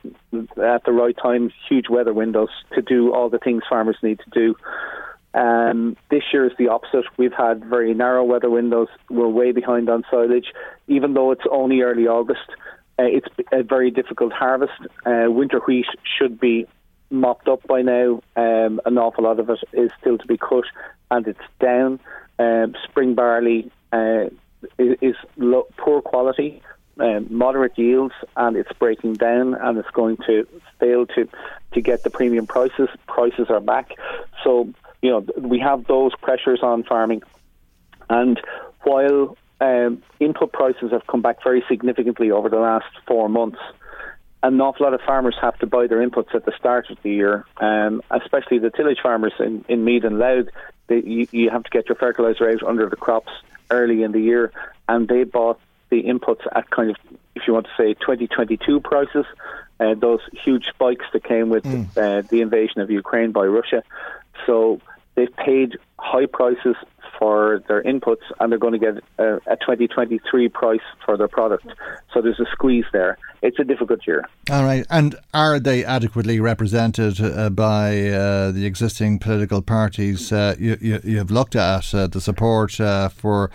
at 0.62 0.84
the 0.84 0.92
right 0.92 1.16
time, 1.22 1.52
huge 1.68 1.90
weather 1.90 2.14
windows 2.14 2.48
to 2.74 2.80
do 2.80 3.12
all 3.12 3.28
the 3.28 3.38
things 3.38 3.62
farmers 3.68 3.96
need 4.02 4.20
to 4.20 4.30
do. 4.30 4.56
Um, 5.34 5.96
this 6.10 6.22
year 6.32 6.46
is 6.46 6.52
the 6.58 6.68
opposite. 6.68 7.04
We've 7.16 7.32
had 7.32 7.64
very 7.64 7.92
narrow 7.92 8.24
weather 8.24 8.50
windows. 8.50 8.88
We're 9.10 9.28
way 9.28 9.52
behind 9.52 9.88
on 9.88 10.04
silage, 10.10 10.52
even 10.86 11.14
though 11.14 11.32
it's 11.32 11.44
only 11.50 11.80
early 11.82 12.06
August. 12.06 12.48
Uh, 12.98 13.04
it's 13.04 13.26
a 13.52 13.62
very 13.64 13.90
difficult 13.90 14.32
harvest. 14.32 14.78
Uh, 15.04 15.26
winter 15.28 15.60
wheat 15.66 15.86
should 16.16 16.38
be 16.38 16.66
mopped 17.10 17.48
up 17.48 17.66
by 17.66 17.82
now. 17.82 18.22
Um, 18.36 18.80
an 18.84 18.96
awful 18.98 19.24
lot 19.24 19.40
of 19.40 19.50
it 19.50 19.58
is 19.72 19.90
still 20.00 20.18
to 20.18 20.26
be 20.26 20.38
cut, 20.38 20.64
and 21.10 21.26
it's 21.26 21.40
down. 21.60 21.98
Um, 22.38 22.74
spring 22.84 23.14
barley 23.14 23.70
uh, 23.92 24.26
is, 24.78 24.96
is 25.00 25.16
poor 25.76 26.00
quality. 26.02 26.62
um, 27.00 27.26
moderate 27.30 27.76
yields 27.76 28.14
and 28.36 28.56
it's 28.56 28.72
breaking 28.78 29.14
down 29.14 29.54
and 29.54 29.78
it's 29.78 29.90
going 29.90 30.16
to 30.26 30.46
fail 30.78 31.06
to 31.06 31.28
to 31.72 31.80
get 31.80 32.02
the 32.04 32.10
premium 32.10 32.46
prices. 32.46 32.88
Prices 33.06 33.46
are 33.50 33.60
back, 33.60 33.90
so 34.44 34.72
you 35.04 35.10
know 35.10 35.26
we 35.36 35.58
have 35.58 35.86
those 35.86 36.12
pressures 36.22 36.60
on 36.62 36.82
farming, 36.82 37.22
and 38.08 38.40
while 38.84 39.36
um, 39.60 40.02
input 40.18 40.50
prices 40.50 40.92
have 40.92 41.06
come 41.06 41.20
back 41.20 41.42
very 41.44 41.62
significantly 41.68 42.30
over 42.30 42.48
the 42.48 42.58
last 42.58 42.86
four 43.06 43.28
months. 43.28 43.58
An 44.42 44.60
awful 44.60 44.84
lot 44.84 44.94
of 44.94 45.00
farmers 45.02 45.36
have 45.40 45.58
to 45.58 45.66
buy 45.66 45.86
their 45.86 46.06
inputs 46.06 46.34
at 46.34 46.44
the 46.44 46.52
start 46.58 46.90
of 46.90 46.98
the 47.02 47.10
year, 47.10 47.44
um, 47.58 48.02
especially 48.10 48.58
the 48.58 48.70
tillage 48.70 48.98
farmers 49.02 49.32
in, 49.38 49.64
in 49.68 49.84
Meath 49.84 50.04
and 50.04 50.18
Louth. 50.18 50.48
They, 50.86 51.00
you, 51.00 51.26
you 51.30 51.50
have 51.50 51.64
to 51.64 51.70
get 51.70 51.88
your 51.88 51.96
fertiliser 51.96 52.50
out 52.50 52.62
under 52.62 52.88
the 52.88 52.96
crops 52.96 53.32
early 53.70 54.02
in 54.02 54.12
the 54.12 54.20
year, 54.20 54.52
and 54.86 55.08
they 55.08 55.24
bought 55.24 55.60
the 55.88 56.02
inputs 56.02 56.46
at 56.54 56.68
kind 56.68 56.90
of, 56.90 56.96
if 57.34 57.46
you 57.46 57.54
want 57.54 57.66
to 57.66 57.72
say, 57.78 57.94
2022 57.94 58.80
prices, 58.80 59.24
uh, 59.80 59.94
those 59.94 60.20
huge 60.32 60.66
spikes 60.66 61.06
that 61.12 61.24
came 61.24 61.48
with 61.48 61.64
mm. 61.64 61.86
uh, 61.96 62.22
the 62.28 62.42
invasion 62.42 62.82
of 62.82 62.90
Ukraine 62.90 63.32
by 63.32 63.46
Russia. 63.46 63.82
So 64.46 64.80
they've 65.14 65.34
paid 65.36 65.78
high 65.98 66.26
prices 66.26 66.76
for 67.18 67.62
their 67.68 67.82
inputs 67.82 68.22
and 68.40 68.50
they're 68.50 68.58
going 68.58 68.72
to 68.72 68.78
get 68.78 68.96
a, 69.18 69.36
a 69.46 69.56
2023 69.56 70.48
price 70.48 70.80
for 71.04 71.16
their 71.16 71.28
product. 71.28 71.66
So 72.12 72.20
there's 72.20 72.40
a 72.40 72.46
squeeze 72.52 72.84
there. 72.92 73.18
It's 73.42 73.58
a 73.58 73.64
difficult 73.64 74.06
year. 74.06 74.24
All 74.50 74.64
right. 74.64 74.84
And 74.90 75.16
are 75.32 75.60
they 75.60 75.84
adequately 75.84 76.40
represented 76.40 77.20
uh, 77.20 77.50
by 77.50 78.08
uh, 78.08 78.50
the 78.52 78.66
existing 78.66 79.18
political 79.18 79.62
parties? 79.62 80.32
Uh, 80.32 80.56
you, 80.58 80.76
you, 80.80 81.00
you've 81.04 81.30
looked 81.30 81.56
at 81.56 81.94
uh, 81.94 82.06
the 82.06 82.20
support 82.20 82.80
uh, 82.80 83.08
for 83.08 83.50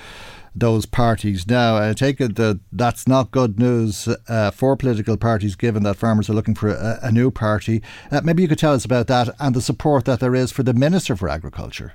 those 0.55 0.85
parties 0.85 1.47
now. 1.47 1.77
I 1.77 1.93
take 1.93 2.19
it 2.21 2.35
that 2.35 2.59
that's 2.71 3.07
not 3.07 3.31
good 3.31 3.59
news 3.59 4.07
uh, 4.27 4.51
for 4.51 4.75
political 4.75 5.17
parties, 5.17 5.55
given 5.55 5.83
that 5.83 5.97
farmers 5.97 6.29
are 6.29 6.33
looking 6.33 6.55
for 6.55 6.69
a, 6.69 6.99
a 7.03 7.11
new 7.11 7.31
party. 7.31 7.81
Uh, 8.11 8.21
maybe 8.23 8.41
you 8.41 8.47
could 8.47 8.59
tell 8.59 8.73
us 8.73 8.85
about 8.85 9.07
that 9.07 9.29
and 9.39 9.55
the 9.55 9.61
support 9.61 10.05
that 10.05 10.19
there 10.19 10.35
is 10.35 10.51
for 10.51 10.63
the 10.63 10.73
Minister 10.73 11.15
for 11.15 11.29
Agriculture. 11.29 11.93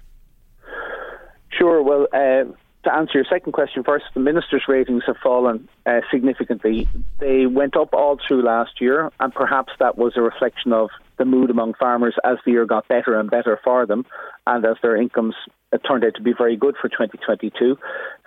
Sure. 1.51 1.82
Well, 1.82 2.09
uh, 2.12 2.52
to 2.85 2.94
answer 2.94 3.12
your 3.15 3.24
second 3.24 3.52
question 3.52 3.82
first, 3.82 4.05
the 4.15 4.20
ministers' 4.20 4.65
ratings 4.69 5.02
have 5.06 5.16
fallen 5.23 5.69
uh, 5.86 6.01
significantly. 6.11 6.89
They 7.19 7.47
went 7.47 7.77
up 7.77 7.93
all 7.93 8.19
through 8.27 8.43
last 8.44 8.81
year, 8.81 9.11
and 9.20 9.35
perhaps 9.35 9.73
that 9.81 9.98
was 9.98 10.12
a 10.16 10.23
reflection 10.23 10.73
of 10.73 10.90
the 11.19 11.24
mood 11.24 11.51
among 11.51 11.74
farmers 11.74 12.15
as 12.24 12.39
the 12.44 12.52
year 12.52 12.66
got 12.66 12.89
better 12.89 13.19
and 13.19 13.31
better 13.31 13.59
for 13.62 13.86
them, 13.86 14.05
and 14.47 14.65
as 14.65 14.77
their 14.82 14.97
incomes 14.97 15.35
uh, 15.73 15.78
turned 15.78 16.05
out 16.05 16.15
to 16.15 16.23
be 16.23 16.32
very 16.36 16.56
good 16.56 16.77
for 16.81 16.89
2022. 16.89 17.77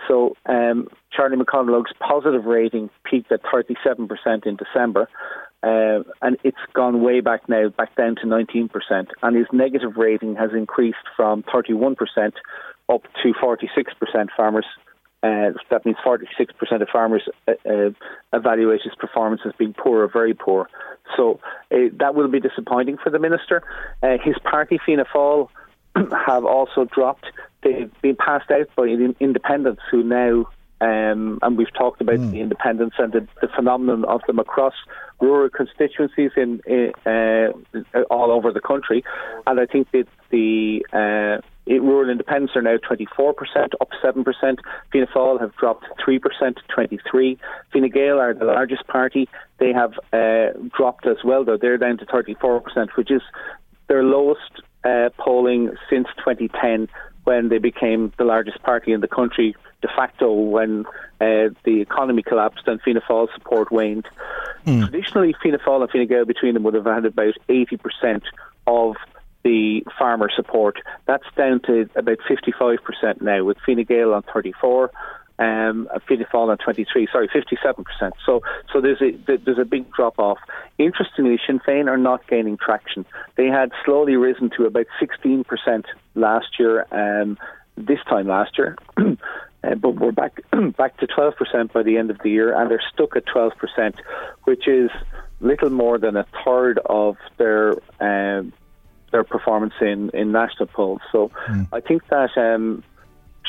So 0.08 0.36
um, 0.46 0.88
Charlie 1.12 1.38
McConalogue's 1.38 1.94
positive 2.00 2.46
rating 2.46 2.90
peaked 3.10 3.32
at 3.32 3.44
37% 3.44 4.46
in 4.46 4.58
December. 4.58 5.08
Uh, 5.64 6.04
and 6.22 6.38
it's 6.44 6.58
gone 6.74 7.02
way 7.02 7.20
back 7.20 7.50
now, 7.50 7.70
back 7.70 7.96
down 7.96 8.16
to 8.16 8.28
19%. 8.28 8.70
And 9.24 9.36
his 9.36 9.48
negative 9.52 9.98
rating 9.98 10.36
has 10.36 10.52
increased 10.54 10.98
from 11.16 11.44
31% 11.44 11.98
up 12.90 13.04
to 13.24 13.34
46% 13.34 14.28
farmers. 14.36 14.66
Uh, 15.24 15.50
that 15.72 15.84
means 15.86 15.98
46% 16.06 16.82
of 16.82 16.88
farmers 16.90 17.24
uh, 17.48 17.54
uh, 17.68 17.90
evaluate 18.34 18.82
his 18.84 18.94
performance 18.96 19.42
as 19.46 19.54
being 19.58 19.74
poor 19.74 20.04
or 20.04 20.08
very 20.08 20.34
poor. 20.34 20.70
So 21.16 21.40
uh, 21.72 21.90
that 22.00 22.14
will 22.14 22.28
be 22.28 22.40
disappointing 22.40 22.98
for 23.04 23.10
the 23.10 23.20
minister. 23.20 23.64
Uh, 24.04 24.18
his 24.24 24.36
party, 24.44 24.80
Fianna 24.86 25.06
Fáil, 25.06 25.50
have 26.26 26.46
also 26.46 26.86
dropped. 26.86 27.26
They've 27.64 27.92
been 28.02 28.16
passed 28.16 28.52
out 28.52 28.70
by 28.76 28.86
independents 28.86 29.82
who 29.90 30.04
now 30.04 30.46
um, 30.80 31.40
and 31.42 31.58
we've 31.58 31.74
talked 31.74 32.02
about 32.02 32.18
mm. 32.18 32.30
the 32.30 32.40
independents 32.40 32.98
and 33.00 33.12
the, 33.12 33.28
the, 33.42 33.48
phenomenon 33.48 34.06
of 34.06 34.22
them 34.28 34.38
across 34.38 34.76
rural 35.20 35.50
constituencies 35.50 36.30
in, 36.38 36.62
in 36.68 36.94
uh, 37.04 38.02
all 38.12 38.32
over 38.32 38.52
the 38.52 38.62
country. 38.62 39.04
And 39.48 39.60
I 39.60 39.66
think 39.66 39.90
that 39.92 40.06
the 40.30 41.42
rural 41.68 42.10
independents 42.10 42.56
are 42.56 42.62
now 42.62 42.78
24%, 42.78 43.34
up 43.82 43.90
7%. 44.04 44.58
Fianna 44.92 45.08
Fáil 45.08 45.40
have 45.40 45.56
dropped 45.56 45.86
3% 46.06 46.22
to 46.22 46.62
23. 46.74 47.38
Fine 47.74 47.90
Gael 47.90 48.20
are 48.20 48.34
the 48.34 48.46
largest 48.46 48.88
party. 48.88 49.28
They 49.60 49.74
have 49.74 49.94
uh, 50.14 50.58
dropped 50.76 51.06
as 51.06 51.18
well, 51.24 51.44
though 51.44 51.58
they're 51.58 51.78
down 51.78 51.98
to 51.98 52.06
34%, 52.06 52.90
which 52.96 53.12
is 53.12 53.22
their 53.88 54.04
lowest 54.04 54.62
uh, 54.84 55.10
polling 55.18 55.72
since 55.90 56.08
2010 56.20 56.88
when 57.24 57.50
they 57.50 57.58
became 57.58 58.14
the 58.18 58.24
largest 58.24 58.62
party 58.64 58.94
in 58.94 59.02
the 59.02 59.08
country 59.08 59.56
de 59.82 59.88
facto 59.90 60.32
when 60.32 60.86
uh, 61.20 61.50
the 61.66 61.82
economy 61.82 62.24
collapsed 62.24 62.68
and 62.68 62.82
Fianna 62.82 63.02
Fáil 63.02 63.28
support 63.34 63.72
waned. 63.72 64.08
Mm. 64.66 64.90
Traditionally, 64.90 65.36
Fianna 65.42 65.60
Fáil 65.60 65.82
and 65.82 65.92
Fine 65.92 66.08
Gael 66.08 66.26
between 66.26 66.54
them 66.54 66.64
would 66.64 66.74
have 66.74 66.86
had 66.86 67.06
about 67.06 67.34
80% 67.50 68.22
of 68.66 68.96
the 69.44 69.84
farmer 69.98 70.30
support. 70.36 70.80
That's 71.06 71.24
down 71.36 71.62
to 71.68 71.90
about 71.96 72.20
55% 72.30 73.22
now, 73.22 73.44
with 73.44 73.58
Fine 73.66 73.84
Gael 73.84 74.14
on 74.14 74.24
34 74.24 74.92
um, 75.40 75.88
Fianna 76.08 76.26
Fáil 76.26 76.50
on 76.50 76.58
23, 76.58 77.08
sorry, 77.12 77.28
57%. 77.28 78.12
So, 78.26 78.42
so 78.72 78.82
there's 78.82 79.02
a 79.02 79.12
there's 79.38 79.60
a 79.60 79.66
big 79.66 79.92
drop 79.92 80.18
off. 80.20 80.40
Interestingly, 80.78 81.40
Sinn 81.46 81.60
Féin 81.60 81.88
are 81.88 81.98
not 81.98 82.26
gaining 82.28 82.58
traction. 82.58 83.06
They 83.36 83.48
had 83.48 83.72
slowly 83.86 84.16
risen 84.16 84.50
to 84.58 84.66
about 84.66 84.88
16% 85.02 85.46
last 86.16 86.60
year, 86.60 86.88
um, 86.92 87.38
this 87.76 88.00
time 88.10 88.28
last 88.28 88.58
year. 88.58 88.78
Uh, 89.64 89.74
but 89.74 89.96
we're 89.96 90.12
back 90.12 90.40
back 90.78 90.96
to 90.98 91.08
12% 91.08 91.74
by 91.74 91.82
the 91.82 91.98
end 91.98 92.12
of 92.12 92.20
the 92.20 92.30
year, 92.30 92.56
and 92.56 92.70
they're 92.70 92.80
stuck 92.94 93.16
at 93.16 93.26
12%, 93.26 93.52
which 94.44 94.68
is 94.68 94.92
little 95.40 95.72
more 95.72 95.98
than 95.98 96.16
a 96.16 96.28
third 96.46 96.80
of 96.86 97.18
their 97.38 97.74
um, 98.00 98.54
their 99.12 99.24
performance 99.24 99.74
in, 99.82 100.10
in 100.12 100.32
national 100.32 100.68
polls. 100.68 101.02
So 101.12 101.32
mm. 101.48 101.68
I 101.72 101.80
think 101.80 102.08
that 102.10 102.38
um, 102.38 102.84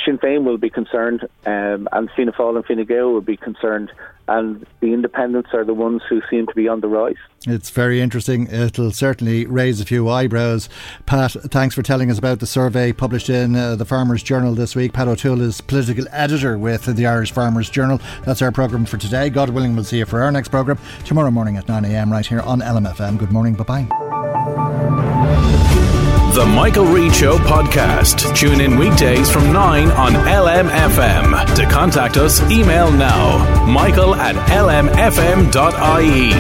Sinn 0.04 0.18
Féin 0.18 0.44
will 0.44 0.58
be 0.58 0.70
concerned, 0.70 1.28
um, 1.46 1.88
and 1.92 2.10
Fianna 2.14 2.32
Fáil 2.32 2.56
and 2.56 2.64
Fine 2.64 2.84
Gael 2.84 3.12
will 3.12 3.20
be 3.20 3.36
concerned, 3.36 3.92
and 4.26 4.66
the 4.80 4.92
independents 4.92 5.50
are 5.52 5.64
the 5.64 5.74
ones 5.74 6.02
who 6.08 6.20
seem 6.30 6.46
to 6.46 6.54
be 6.54 6.68
on 6.68 6.80
the 6.80 6.88
rise. 6.88 7.16
It's 7.46 7.70
very 7.70 8.00
interesting. 8.00 8.46
It'll 8.48 8.90
certainly 8.90 9.46
raise 9.46 9.80
a 9.80 9.84
few 9.84 10.08
eyebrows. 10.08 10.68
Pat, 11.06 11.32
thanks 11.32 11.74
for 11.74 11.82
telling 11.82 12.10
us 12.10 12.18
about 12.18 12.40
the 12.40 12.46
survey 12.46 12.92
published 12.92 13.30
in 13.30 13.54
uh, 13.54 13.76
the 13.76 13.84
Farmers 13.84 14.22
Journal 14.22 14.54
this 14.54 14.74
week. 14.74 14.92
Pat 14.92 15.08
O'Toole 15.08 15.40
is 15.40 15.60
political 15.60 16.06
editor 16.10 16.58
with 16.58 16.84
the 16.84 17.06
Irish 17.06 17.32
Farmers 17.32 17.70
Journal. 17.70 18.00
That's 18.24 18.42
our 18.42 18.52
programme 18.52 18.86
for 18.86 18.98
today. 18.98 19.30
God 19.30 19.50
willing, 19.50 19.74
we'll 19.74 19.84
see 19.84 19.98
you 19.98 20.06
for 20.06 20.22
our 20.22 20.32
next 20.32 20.48
programme 20.48 20.78
tomorrow 21.04 21.30
morning 21.30 21.56
at 21.56 21.66
9am 21.66 22.10
right 22.10 22.26
here 22.26 22.40
on 22.40 22.60
LMFM. 22.60 23.18
Good 23.18 23.32
morning. 23.32 23.54
Bye 23.54 23.86
bye. 23.86 25.67
The 26.38 26.46
Michael 26.46 26.84
Reade 26.84 27.12
Show 27.12 27.36
podcast. 27.36 28.36
Tune 28.36 28.60
in 28.60 28.78
weekdays 28.78 29.28
from 29.28 29.52
9 29.52 29.90
on 29.90 30.12
LMFM. 30.12 31.56
To 31.56 31.66
contact 31.66 32.16
us, 32.16 32.40
email 32.48 32.92
now 32.92 33.66
michael 33.66 34.14
at 34.14 34.36
lmfm.ie. 34.36 36.30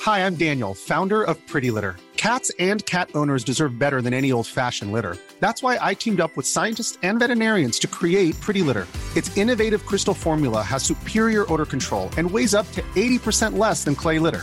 Hi, 0.00 0.26
I'm 0.26 0.34
Daniel, 0.34 0.74
founder 0.74 1.22
of 1.22 1.38
Pretty 1.46 1.70
Litter. 1.70 1.94
Cats 2.16 2.50
and 2.58 2.84
cat 2.86 3.10
owners 3.14 3.44
deserve 3.44 3.78
better 3.78 4.02
than 4.02 4.12
any 4.12 4.32
old 4.32 4.48
fashioned 4.48 4.90
litter. 4.90 5.16
That's 5.38 5.62
why 5.62 5.78
I 5.80 5.94
teamed 5.94 6.20
up 6.20 6.36
with 6.36 6.48
scientists 6.48 6.98
and 7.04 7.20
veterinarians 7.20 7.78
to 7.78 7.86
create 7.86 8.40
Pretty 8.40 8.62
Litter. 8.62 8.88
Its 9.14 9.36
innovative 9.36 9.86
crystal 9.86 10.14
formula 10.14 10.62
has 10.62 10.82
superior 10.82 11.46
odor 11.52 11.64
control 11.64 12.10
and 12.16 12.28
weighs 12.28 12.56
up 12.56 12.68
to 12.72 12.82
80% 12.96 13.56
less 13.56 13.84
than 13.84 13.94
clay 13.94 14.18
litter. 14.18 14.42